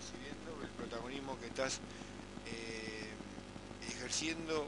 Recibiendo, 0.00 0.56
el 0.62 0.72
protagonismo 0.80 1.38
que 1.38 1.46
estás 1.46 1.80
eh, 2.46 3.12
ejerciendo, 3.86 4.66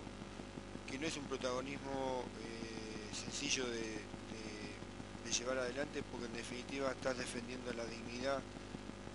que 0.89 0.99
no 0.99 1.07
es 1.07 1.17
un 1.17 1.25
protagonismo 1.25 2.25
eh, 2.45 3.15
sencillo 3.15 3.67
de, 3.69 4.13
llevar 5.33 5.57
adelante, 5.57 6.05
porque 6.13 6.27
en 6.27 6.37
definitiva 6.37 6.93
estás 6.93 7.17
defendiendo 7.17 7.73
la 7.73 7.87
dignidad 7.87 8.37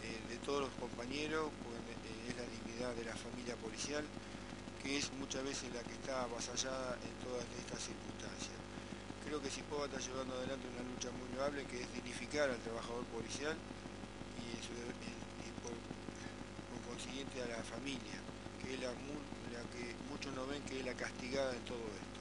eh, 0.01 0.17
de 0.33 0.37
todos 0.41 0.61
los 0.65 0.73
compañeros, 0.81 1.53
porque 1.61 1.77
es 2.25 2.33
la 2.33 2.41
dignidad 2.57 2.89
de 2.97 3.05
la 3.05 3.15
familia 3.15 3.53
policial, 3.61 4.01
que 4.81 4.97
es 4.97 5.13
muchas 5.13 5.43
veces 5.43 5.69
la 5.75 5.83
que 5.85 5.93
está 5.93 6.23
avasallada 6.23 6.97
en 7.05 7.13
todas 7.21 7.45
estas 7.61 7.85
circunstancias. 7.85 8.57
Creo 9.29 9.37
que 9.39 9.53
Cipoa 9.53 9.85
está 9.85 10.01
llevando 10.01 10.33
adelante 10.33 10.65
una 10.73 10.89
lucha 10.89 11.13
muy 11.13 11.29
loable 11.37 11.69
que 11.69 11.85
es 11.85 11.93
dignificar 11.93 12.49
al 12.49 12.57
trabajador 12.65 13.05
policial 13.13 13.53
y, 14.41 14.57
en 14.57 14.63
su 14.65 14.73
a 17.41 17.47
la 17.47 17.63
familia, 17.63 18.17
que 18.61 18.73
es 18.73 18.79
la, 18.81 18.91
que 19.73 19.83
muchos 20.09 20.33
no 20.33 20.45
ven 20.47 20.61
que 20.63 20.79
es 20.79 20.85
la 20.85 20.93
castigada 20.93 21.53
en 21.53 21.63
todo 21.65 21.81
esto. 21.97 22.19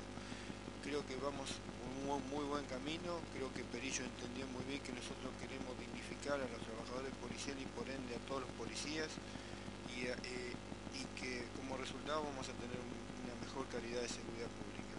Creo 0.85 1.05
que 1.07 1.17
vamos 1.17 1.51
por 1.81 1.89
un 1.91 2.29
muy, 2.31 2.45
buen 2.47 2.65
camino, 2.67 3.19
creo 3.35 3.53
que 3.55 3.65
Perillo 3.65 4.05
entendió 4.05 4.47
muy 4.55 4.63
bien 4.65 4.81
que 4.83 4.93
nosotros 4.93 5.33
queremos 5.41 5.75
dignificar 5.79 6.39
a 6.39 6.47
los 6.47 6.63
trabajadores 6.63 7.11
policiales 7.19 7.63
y 7.63 7.71
por 7.75 7.89
ende 7.91 8.15
a 8.15 8.23
todos 8.31 8.43
los 8.47 8.53
policías 8.55 9.11
y, 9.97 10.07
eh, 10.07 10.55
que 11.21 11.45
como 11.57 11.77
resultado 11.77 12.23
vamos 12.25 12.47
a 12.49 12.55
tener 12.61 12.77
un- 12.79 13.03
una 13.25 13.35
mejor 13.41 13.67
calidad 13.69 14.01
de 14.03 14.09
seguridad 14.09 14.49
pública. 14.61 14.97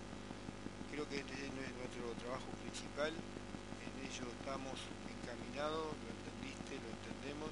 Creo 0.91 1.05
que 1.09 1.21
este 1.21 1.33
es 1.33 1.51
nuestro 1.53 2.09
trabajo 2.21 2.49
principal, 2.65 3.13
en 3.13 3.93
ello 4.01 4.25
estamos 4.33 4.75
encaminados, 5.07 5.93
lo 5.93 6.07
entendiste, 6.09 6.73
lo 6.81 6.89
entendemos 6.89 7.51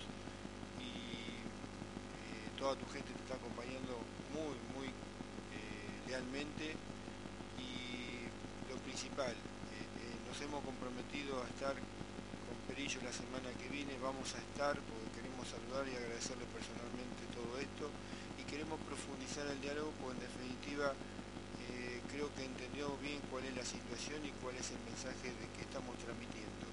toda 2.66 2.82
tu 2.82 2.90
gente 2.90 3.14
te 3.14 3.22
está 3.22 3.38
acompañando 3.38 3.94
muy, 4.34 4.58
muy 4.74 4.90
eh, 4.90 6.10
lealmente 6.10 6.74
y 7.62 8.26
lo 8.66 8.82
principal, 8.82 9.38
eh, 9.38 9.86
eh, 9.86 10.18
nos 10.26 10.34
hemos 10.42 10.66
comprometido 10.66 11.46
a 11.46 11.48
estar 11.54 11.78
con 11.78 12.58
Perillo 12.66 13.06
la 13.06 13.14
semana 13.14 13.54
que 13.62 13.70
viene, 13.70 13.94
vamos 14.02 14.34
a 14.34 14.42
estar 14.42 14.82
porque 14.82 15.14
queremos 15.14 15.46
saludar 15.46 15.86
y 15.86 15.94
agradecerle 15.94 16.50
personalmente 16.50 17.30
todo 17.38 17.54
esto 17.62 17.86
y 18.42 18.50
queremos 18.50 18.82
profundizar 18.90 19.46
el 19.46 19.62
diálogo 19.62 19.94
porque 20.02 20.18
en 20.18 20.26
definitiva 20.26 20.90
eh, 21.70 22.02
creo 22.10 22.34
que 22.34 22.50
entendió 22.50 22.98
bien 22.98 23.22
cuál 23.30 23.46
es 23.46 23.54
la 23.54 23.66
situación 23.70 24.26
y 24.26 24.34
cuál 24.42 24.58
es 24.58 24.74
el 24.74 24.82
mensaje 24.90 25.30
de 25.38 25.46
que 25.54 25.70
estamos 25.70 25.94
transmitiendo. 26.02 26.66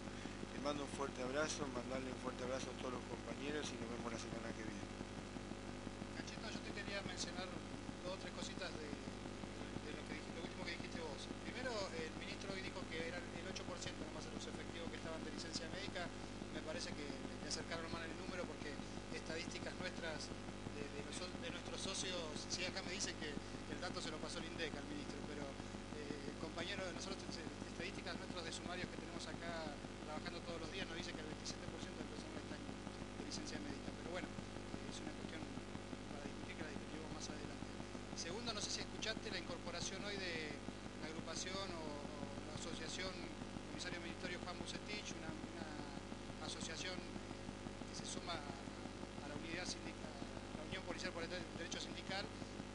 Te 0.56 0.58
mando 0.64 0.88
un 0.88 0.92
fuerte 0.96 1.20
abrazo, 1.20 1.68
mandarle 1.76 2.16
un 2.16 2.20
fuerte 2.24 2.48
abrazo 2.48 2.72
a 2.72 2.80
todos 2.80 2.96
los 2.96 3.04
compañeros 3.12 3.68
y 3.68 3.76
nos 3.76 3.92
vemos 3.92 4.08
la 4.08 4.22
semana 4.24 4.48
que 4.56 4.64
viene. 4.64 4.72
Mencionar 7.06 7.47
dos 8.05 8.12
o 8.14 8.18
tres 8.20 8.32
cositas 8.34 8.70
de, 8.78 8.86
de 8.89 9.90
lo, 9.94 10.02
último 10.42 10.64
que 10.64 10.72
dijiste 10.78 10.98
vos. 11.00 11.20
Primero, 11.44 11.70
el 11.97 12.10
ministro 12.18 12.52
hoy 12.55 12.62
dijo 12.62 12.81
que 12.90 12.98
eran 13.08 13.22
el 13.39 13.47
8% 13.48 13.62
nomás 14.08 14.24
de 14.26 14.32
los 14.34 14.44
efectivos 14.47 14.89
que 14.90 14.98
estaban 14.98 15.22
de 15.24 15.31
licencia 15.32 15.66
médica. 15.72 16.06
Me 16.55 16.60
parece 16.62 16.90
que 16.94 17.05
le 17.06 17.47
acercaron 17.48 17.86
mal 17.92 18.02
el 18.05 18.14
número 18.20 18.44
porque 18.44 18.72
estadísticas 19.16 19.74
nuestras 19.81 20.28
de, 20.76 20.82
de 20.82 21.00
de 21.02 21.50
nuestros 21.50 21.81
socios, 21.81 22.18
sí 22.50 22.64
acá 22.64 22.82
me 22.82 22.92
dice 22.92 23.12
que 23.20 23.28
el 23.31 23.78
dato 23.81 24.00
se 24.00 24.10
lo 24.10 24.18
pasó 24.18 24.39
el 24.39 24.47
INDEC 24.47 24.72
al 24.74 24.86
ministro, 24.90 25.18
pero 25.28 25.44
eh, 25.98 26.32
compañero 26.40 26.82
de 26.86 26.92
nosotros, 26.94 27.22
eh, 27.39 27.44
estadísticas 27.70 28.16
nuestros 28.18 28.42
de 28.44 28.52
sumarios 28.52 28.89
que 28.90 28.97
tenemos 28.98 29.22
acá 29.28 29.70
trabajando 30.06 30.40
todos 30.48 30.60
los 30.62 30.70
días, 30.72 30.86
nos 30.89 30.97
dice 30.97 31.12
que 31.12 31.20
el 31.22 31.28
27% 31.31 31.98
del 32.00 32.08
personal 32.10 32.40
está 32.42 32.56
en- 32.58 32.66
de 33.18 33.22
licencia 33.28 33.58
médica. 33.60 33.89
Pero 34.02 34.08
bueno, 34.14 34.28
eh, 34.31 34.90
es 34.90 34.98
una 35.02 35.12
cuestión 35.14 35.42
para 36.10 36.22
discutir 36.26 36.55
que 36.58 36.64
la 36.66 36.72
discutiremos 36.74 37.10
más 37.12 37.26
adelante. 37.31 37.70
Segundo, 38.23 38.55
no 38.55 38.60
sé 38.60 38.70
si 38.70 38.78
escuchaste 38.78 39.33
la 39.33 39.39
incorporación 39.41 39.99
hoy 40.05 40.15
de 40.15 40.55
la 41.02 41.09
agrupación 41.10 41.59
o, 41.75 42.47
la 42.47 42.55
asociación 42.55 43.10
Comisario 43.67 43.99
Ministerio 43.99 44.39
Juan 44.47 44.55
Bucetich, 44.62 45.18
una, 45.18 46.47
asociación 46.47 46.94
que 46.94 47.99
se 47.99 48.07
suma 48.07 48.39
a, 48.39 49.26
la 49.26 49.34
unidad 49.34 49.67
sindical, 49.67 50.15
la 50.55 50.62
Unión 50.70 50.84
Policial 50.86 51.10
por 51.10 51.25
el 51.25 51.31
Dere- 51.31 51.51
Derecho 51.59 51.81
Sindical, 51.81 52.23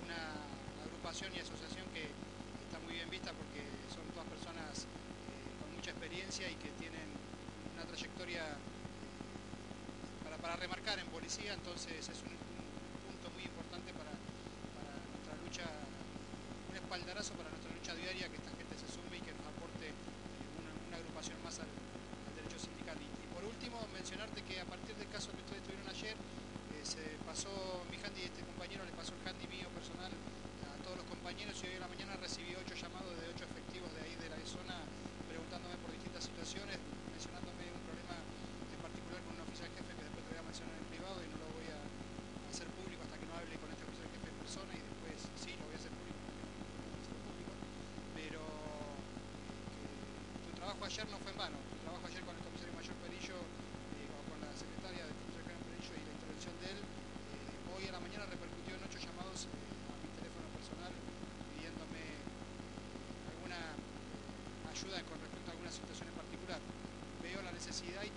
una 0.03 0.35
agrupación 0.83 1.31
y 1.33 1.39
asociación 1.39 1.87
que 1.95 2.11
está 2.67 2.83
muy 2.83 2.95
bien 2.99 3.09
vista 3.09 3.31
porque 3.31 3.63
son 3.95 4.03
todas 4.11 4.27
personas 4.27 4.83
eh, 4.83 5.63
con 5.63 5.71
mucha 5.71 5.91
experiencia 5.91 6.51
y 6.51 6.55
que 6.59 6.75
tienen 6.75 7.07
una 7.71 7.87
trayectoria 7.87 8.43
eh, 8.51 8.59
para, 10.27 10.35
para 10.43 10.57
remarcar 10.57 10.99
en 10.99 11.07
policía, 11.07 11.53
entonces 11.53 12.03
es 12.03 12.19
un 12.27 12.35
necesidad 67.67 68.03
y 68.03 68.16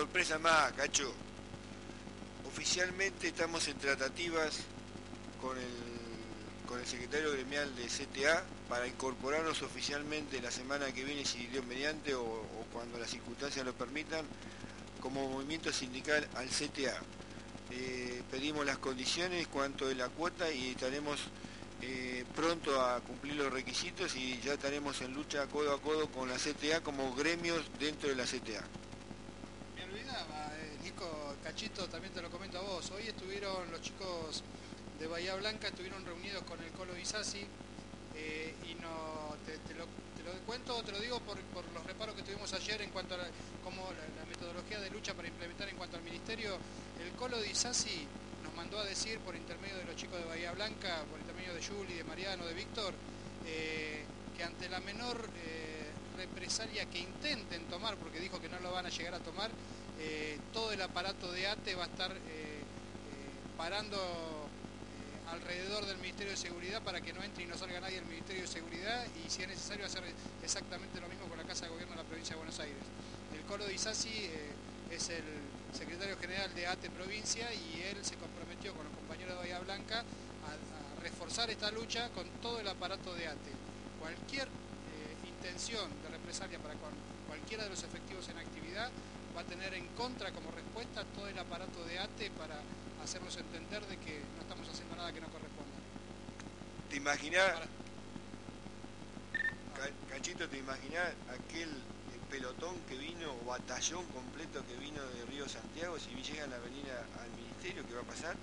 sorpresa 0.00 0.38
más, 0.38 0.72
Cacho. 0.72 1.12
Oficialmente 2.48 3.28
estamos 3.28 3.68
en 3.68 3.76
tratativas 3.76 4.60
con 5.42 5.58
el, 5.58 6.86
secretario 6.86 7.32
gremial 7.32 7.76
de 7.76 7.84
CTA 7.84 8.42
para 8.66 8.86
incorporarnos 8.86 9.60
oficialmente 9.60 10.40
la 10.40 10.50
semana 10.50 10.90
que 10.92 11.04
viene, 11.04 11.26
si 11.26 11.46
Dios 11.48 11.66
mediante, 11.66 12.14
o, 12.14 12.46
cuando 12.72 12.98
las 12.98 13.10
circunstancias 13.10 13.66
lo 13.66 13.74
permitan, 13.74 14.24
como 15.02 15.28
movimiento 15.28 15.70
sindical 15.70 16.26
al 16.34 16.48
CTA. 16.48 16.98
Eh, 17.70 18.22
pedimos 18.30 18.64
las 18.64 18.78
condiciones, 18.78 19.48
cuánto 19.48 19.90
es 19.90 19.98
la 19.98 20.08
cuota 20.08 20.50
y 20.50 20.70
estaremos 20.70 21.20
eh, 21.82 22.24
pronto 22.34 22.80
a 22.80 23.00
cumplir 23.00 23.34
los 23.34 23.52
requisitos 23.52 24.16
y 24.16 24.40
ya 24.40 24.54
estaremos 24.54 25.02
en 25.02 25.12
lucha 25.12 25.46
codo 25.48 25.74
a 25.74 25.80
codo 25.82 26.08
con 26.08 26.30
la 26.30 26.36
CTA 26.36 26.80
como 26.80 27.14
gremios 27.14 27.70
dentro 27.78 28.08
de 28.08 28.14
la 28.14 28.24
CTA. 28.24 28.64
Me 29.80 29.96
olvidaba, 29.96 30.52
eh, 30.58 30.78
Nico 30.82 31.34
Cachito, 31.42 31.88
también 31.88 32.12
te 32.12 32.20
lo 32.20 32.30
comento 32.30 32.58
a 32.58 32.62
vos. 32.62 32.90
Hoy 32.90 33.06
estuvieron 33.06 33.70
los 33.70 33.80
chicos 33.80 34.42
de 34.98 35.06
Bahía 35.06 35.34
Blanca, 35.36 35.68
estuvieron 35.68 36.04
reunidos 36.04 36.42
eh, 37.12 38.54
y 38.70 38.74
no, 38.74 39.34
te, 39.44 39.74
lo, 39.74 39.84
te 40.14 40.22
lo 40.22 40.30
cuento, 40.46 40.80
te 40.84 40.92
lo 40.92 41.00
digo 41.00 41.18
por, 41.18 41.36
los 41.74 41.84
reparos 41.84 42.14
que 42.14 42.22
tuvimos 42.22 42.52
ayer 42.52 42.80
en 42.82 42.90
cuanto 42.90 43.14
a 43.14 43.18
la, 43.18 43.24
cómo 43.64 43.82
la, 43.90 44.24
metodología 44.26 44.78
de 44.78 44.90
lucha 44.90 45.12
para 45.14 45.26
implementar 45.26 45.68
en 45.68 45.76
cuanto 45.76 45.96
al 45.96 46.04
Ministerio. 46.04 46.56
El 47.02 47.10
Colo 47.18 47.36
de 47.38 47.50
Isasi 47.50 48.06
nos 48.44 48.54
mandó 48.54 48.78
a 48.78 48.84
decir 48.84 49.18
por 49.18 49.34
intermedio 49.34 49.76
de 49.78 49.84
los 49.86 49.96
chicos 49.96 50.20
de 50.20 50.24
Bahía 50.24 50.52
Blanca, 50.52 51.02
por 51.10 51.18
intermedio 51.18 51.52
de 51.52 51.66
Juli, 51.66 51.94
de 51.94 52.04
Mariano, 52.04 52.46
de 52.46 52.54
Víctor, 52.54 52.94
eh, 53.44 54.04
que 54.36 54.44
ante 54.44 54.68
la 54.68 54.78
menor 54.78 55.28
eh, 55.44 55.90
represalia 56.16 56.86
que 56.86 57.00
intenten 57.00 57.64
tomar, 57.64 57.96
porque 57.96 58.20
dijo 58.20 58.40
que 58.40 58.48
no 58.48 58.60
lo 58.60 58.70
van 58.70 58.86
a 58.86 58.90
llegar 58.90 59.14
a 59.14 59.18
tomar, 59.18 59.50
todo 60.54 60.72
el 60.72 60.80
aparato 60.80 61.30
de 61.30 61.46
ATE 61.46 61.74
va 61.74 61.84
a 61.84 61.86
estar 61.86 62.16
parando 63.58 64.39
alrededor 65.30 65.86
del 65.86 65.98
Ministerio 65.98 66.32
de 66.32 66.36
Seguridad 66.36 66.82
para 66.82 67.00
que 67.00 67.12
no 67.12 67.22
entre 67.22 67.44
y 67.44 67.46
no 67.46 67.56
salga 67.56 67.80
nadie 67.80 67.96
del 67.96 68.06
Ministerio 68.06 68.42
de 68.42 68.48
Seguridad 68.48 69.06
y 69.24 69.30
si 69.30 69.42
es 69.42 69.48
necesario 69.48 69.86
hacer 69.86 70.02
exactamente 70.42 71.00
lo 71.00 71.08
mismo 71.08 71.26
con 71.26 71.38
la 71.38 71.44
Casa 71.44 71.66
de 71.66 71.70
Gobierno 71.70 71.94
de 71.94 72.02
la 72.02 72.08
Provincia 72.08 72.34
de 72.34 72.38
Buenos 72.38 72.58
Aires. 72.58 72.82
El 73.34 73.42
Colo 73.46 73.64
de 73.64 73.74
Isasi 73.74 74.08
eh, 74.08 74.50
es 74.90 75.08
el 75.10 75.24
secretario 75.72 76.18
general 76.18 76.52
de 76.54 76.66
ATE 76.66 76.90
Provincia 76.90 77.46
y 77.54 77.82
él 77.82 78.04
se 78.04 78.16
comprometió 78.16 78.74
con 78.74 78.84
los 78.84 78.94
compañeros 78.94 79.34
de 79.34 79.38
Bahía 79.40 79.60
Blanca 79.60 80.00
a, 80.00 81.00
reforzar 81.00 81.48
esta 81.48 81.70
lucha 81.70 82.10
con 82.10 82.28
todo 82.42 82.60
el 82.60 82.68
aparato 82.68 83.14
de 83.14 83.26
ATE. 83.26 83.52
Cualquier 84.00 84.48
eh, 84.48 85.28
intención 85.28 85.88
de 86.02 86.10
represalia 86.10 86.58
para 86.58 86.74
cualquiera 87.26 87.64
de 87.64 87.70
los 87.70 87.82
efectivos 87.82 88.28
en 88.28 88.36
actividad 88.36 88.90
va 89.34 89.40
a 89.40 89.44
tener 89.44 89.72
en 89.72 89.86
contra 89.96 90.30
como 90.32 90.50
respuesta 90.50 91.04
todo 91.14 91.28
el 91.28 91.38
aparato 91.38 91.82
de 91.84 91.98
ATE 91.98 92.30
para 92.32 92.60
hacernos 93.02 93.36
entender 93.36 93.84
de 93.86 93.96
que 93.98 94.22
no 94.36 94.42
estamos 94.42 94.68
haciendo 94.68 94.96
nada 94.96 95.12
que 95.12 95.20
no 95.20 95.28
corresponda. 95.30 95.76
¿Te 96.88 96.96
imaginás, 96.96 97.54
Cachito, 100.08 100.48
te 100.48 100.58
imaginás 100.58 101.14
aquel 101.28 101.68
eh, 101.68 102.20
pelotón 102.28 102.76
que 102.82 102.96
vino, 102.96 103.32
o 103.32 103.44
batallón 103.46 104.04
completo 104.08 104.64
que 104.66 104.76
vino 104.76 105.02
de 105.06 105.24
Río 105.26 105.48
Santiago, 105.48 105.98
si 105.98 106.10
llegan 106.22 106.52
a 106.52 106.58
venir 106.58 106.90
a- 106.90 107.22
al 107.22 107.30
ministerio, 107.30 107.86
¿qué 107.86 107.94
va 107.94 108.00
a 108.02 108.04
pasar? 108.04 108.36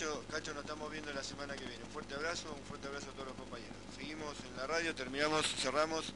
Cacho, 0.00 0.54
nos 0.54 0.64
estamos 0.64 0.90
viendo 0.90 1.12
la 1.12 1.22
semana 1.22 1.54
que 1.54 1.66
viene. 1.66 1.84
Un 1.84 1.90
fuerte 1.90 2.14
abrazo, 2.14 2.56
un 2.58 2.64
fuerte 2.64 2.88
abrazo 2.88 3.10
a 3.10 3.12
todos 3.12 3.26
los 3.26 3.36
compañeros. 3.36 3.76
Seguimos 3.94 4.34
en 4.48 4.56
la 4.56 4.66
radio, 4.66 4.94
terminamos, 4.94 5.46
cerramos. 5.46 6.14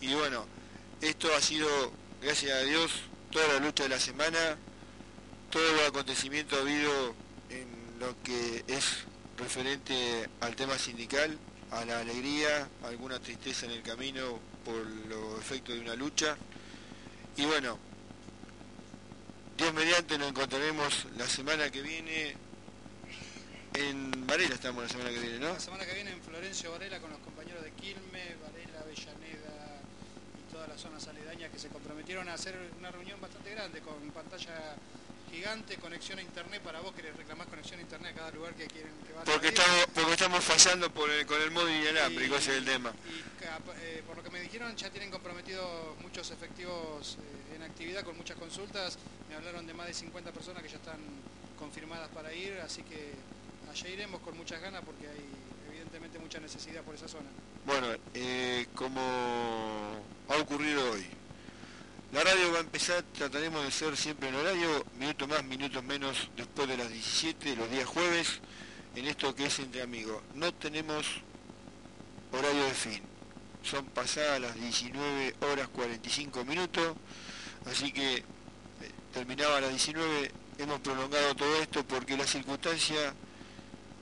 Y 0.00 0.12
bueno, 0.14 0.46
esto 1.00 1.32
ha 1.36 1.40
sido, 1.40 1.68
gracias 2.20 2.52
a 2.52 2.62
Dios, 2.62 2.90
toda 3.30 3.46
la 3.46 3.60
lucha 3.60 3.84
de 3.84 3.90
la 3.90 4.00
semana, 4.00 4.56
todo 5.48 5.62
los 5.74 5.86
acontecimientos 5.86 6.58
ha 6.58 6.62
habido 6.62 7.14
en 7.50 7.68
lo 8.00 8.20
que 8.24 8.64
es 8.66 9.04
referente 9.38 10.28
al 10.40 10.56
tema 10.56 10.76
sindical, 10.76 11.38
a 11.70 11.84
la 11.84 12.00
alegría, 12.00 12.68
alguna 12.82 13.20
tristeza 13.20 13.66
en 13.66 13.72
el 13.72 13.82
camino 13.82 14.40
por 14.64 14.74
los 15.08 15.38
efectos 15.38 15.76
de 15.76 15.82
una 15.82 15.94
lucha. 15.94 16.36
Y 17.36 17.44
bueno, 17.44 17.78
Dios 19.56 19.72
mediante 19.72 20.18
nos 20.18 20.30
encontraremos 20.30 21.06
la 21.16 21.28
semana 21.28 21.70
que 21.70 21.82
viene 21.82 22.49
en 23.88 24.26
Varela 24.26 24.54
estamos 24.54 24.82
la 24.82 24.88
semana 24.88 25.10
que 25.10 25.18
viene, 25.18 25.38
¿no? 25.38 25.52
La 25.52 25.60
semana 25.60 25.84
que 25.86 25.94
viene 25.94 26.10
en 26.12 26.20
Florencio 26.22 26.70
Varela 26.72 26.98
con 27.00 27.10
los 27.10 27.20
compañeros 27.20 27.62
de 27.62 27.70
Quilmes, 27.72 28.40
Varela, 28.40 28.80
Avellaneda 28.80 29.80
y 30.48 30.52
todas 30.52 30.68
las 30.68 30.80
zonas 30.80 31.06
aledañas 31.08 31.50
que 31.50 31.58
se 31.58 31.68
comprometieron 31.68 32.28
a 32.28 32.34
hacer 32.34 32.54
una 32.78 32.90
reunión 32.90 33.20
bastante 33.20 33.50
grande 33.50 33.80
con 33.80 33.94
pantalla 34.10 34.76
gigante, 35.30 35.76
conexión 35.76 36.18
a 36.18 36.22
internet 36.22 36.60
para 36.60 36.80
vos 36.80 36.92
que 36.94 37.02
reclamás 37.02 37.46
conexión 37.46 37.78
a 37.78 37.82
internet 37.82 38.12
a 38.14 38.18
cada 38.18 38.30
lugar 38.32 38.52
que 38.54 38.66
quieren 38.66 38.90
que 39.06 39.12
vaya 39.12 39.24
Porque 39.24 39.46
a 39.46 39.50
estamos, 39.50 39.86
porque 39.94 40.12
estamos 40.12 40.44
fallando 40.44 40.90
por 40.92 41.08
el- 41.10 41.24
con 41.24 41.40
el 41.40 41.50
móvil 41.52 41.76
inalámbrico, 41.76 42.34
ese 42.36 42.50
es 42.52 42.58
el 42.58 42.64
tema. 42.64 42.92
y 43.06 43.44
eh, 43.82 44.02
por 44.06 44.16
lo 44.16 44.22
que 44.24 44.30
me 44.30 44.40
dijeron, 44.40 44.74
ya 44.76 44.90
tienen 44.90 45.10
comprometidos 45.10 45.96
muchos 46.02 46.30
efectivos 46.32 47.16
eh, 47.20 47.54
en 47.56 47.62
actividad 47.62 48.02
con 48.04 48.16
muchas 48.16 48.36
consultas. 48.36 48.98
Me 49.28 49.36
hablaron 49.36 49.66
de 49.66 49.72
más 49.74 49.86
de 49.86 49.94
50 49.94 50.32
personas 50.32 50.62
que 50.64 50.68
ya 50.68 50.76
están 50.76 50.98
confirmadas 51.58 52.08
para 52.08 52.32
ir, 52.34 52.58
así 52.64 52.82
que 52.82 53.12
allá 53.70 53.88
iremos 53.88 54.20
con 54.20 54.36
muchas 54.36 54.60
ganas 54.60 54.82
porque 54.84 55.06
hay 55.06 55.24
evidentemente 55.68 56.18
mucha 56.18 56.40
necesidad 56.40 56.82
por 56.82 56.94
esa 56.94 57.08
zona. 57.08 57.28
Bueno, 57.64 57.86
eh, 58.14 58.66
como 58.74 59.00
ha 60.28 60.36
ocurrido 60.36 60.92
hoy, 60.92 61.06
la 62.12 62.24
radio 62.24 62.52
va 62.52 62.58
a 62.58 62.62
empezar, 62.62 63.04
trataremos 63.16 63.62
de 63.64 63.70
ser 63.70 63.96
siempre 63.96 64.28
en 64.28 64.34
horario, 64.34 64.84
minutos 64.98 65.28
más, 65.28 65.44
minutos 65.44 65.82
menos, 65.84 66.30
después 66.36 66.68
de 66.68 66.76
las 66.76 66.90
17, 66.90 67.56
los 67.56 67.70
días 67.70 67.86
jueves, 67.86 68.40
en 68.96 69.06
esto 69.06 69.34
que 69.34 69.46
es 69.46 69.58
entre 69.60 69.82
amigos. 69.82 70.20
No 70.34 70.52
tenemos 70.52 71.06
horario 72.32 72.64
de 72.64 72.74
fin, 72.74 73.02
son 73.62 73.84
pasadas 73.86 74.40
las 74.40 74.54
19 74.56 75.36
horas 75.52 75.68
45 75.68 76.44
minutos, 76.44 76.96
así 77.66 77.92
que 77.92 78.16
eh, 78.16 78.22
terminaba 79.12 79.58
a 79.58 79.60
las 79.60 79.70
19, 79.70 80.32
hemos 80.58 80.80
prolongado 80.80 81.36
todo 81.36 81.62
esto 81.62 81.84
porque 81.84 82.16
las 82.16 82.30
circunstancias 82.30 83.14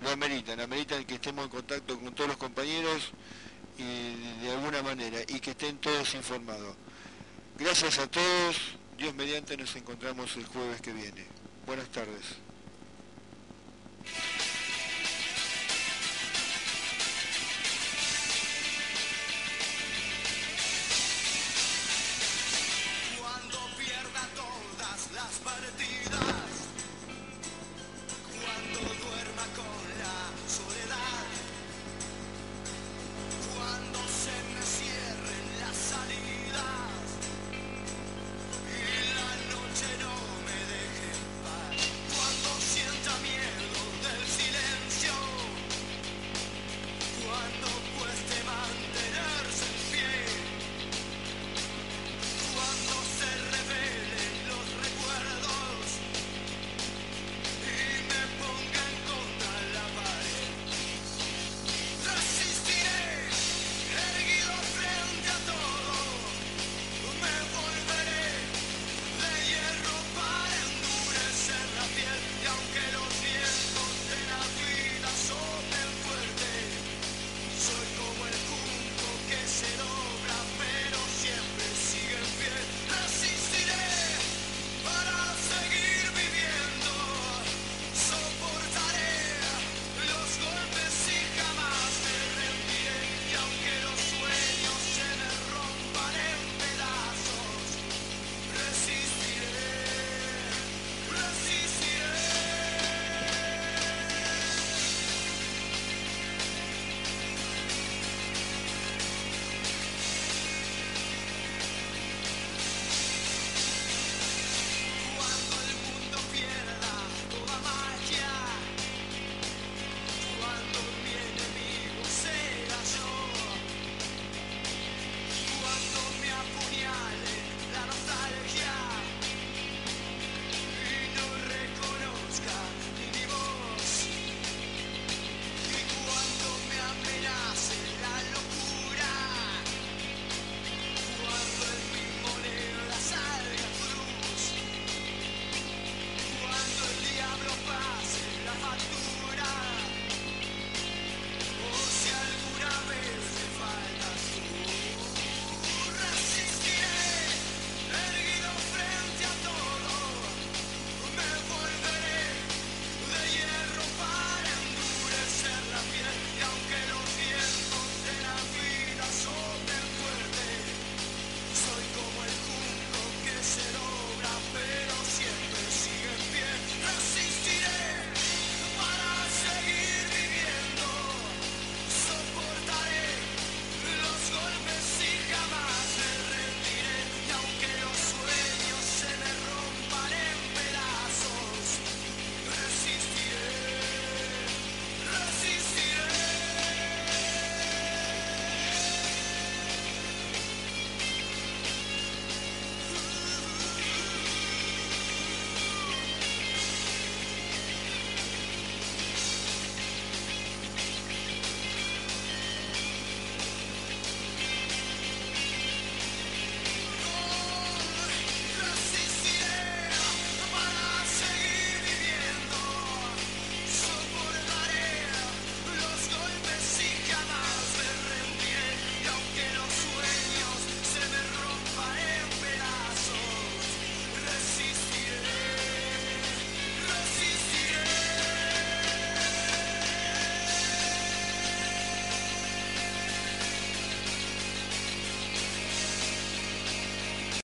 lo 0.01 0.11
ameritan, 0.11 0.61
ameritan 0.61 1.05
que 1.05 1.15
estemos 1.15 1.45
en 1.45 1.51
contacto 1.51 1.99
con 1.99 2.15
todos 2.15 2.29
los 2.29 2.37
compañeros 2.37 3.11
y 3.77 4.43
de 4.43 4.53
alguna 4.53 4.83
manera 4.83 5.21
y 5.27 5.41
que 5.41 5.51
estén 5.51 5.79
todos 5.79 6.15
informados. 6.15 6.77
Gracias 7.59 7.99
a 7.99 8.07
todos, 8.09 8.57
Dios 8.97 9.15
mediante 9.15 9.57
nos 9.57 9.75
encontramos 9.77 10.37
el 10.37 10.47
jueves 10.47 10.81
que 10.81 10.93
viene. 10.93 11.27
Buenas 11.67 11.89
tardes. 11.89 12.48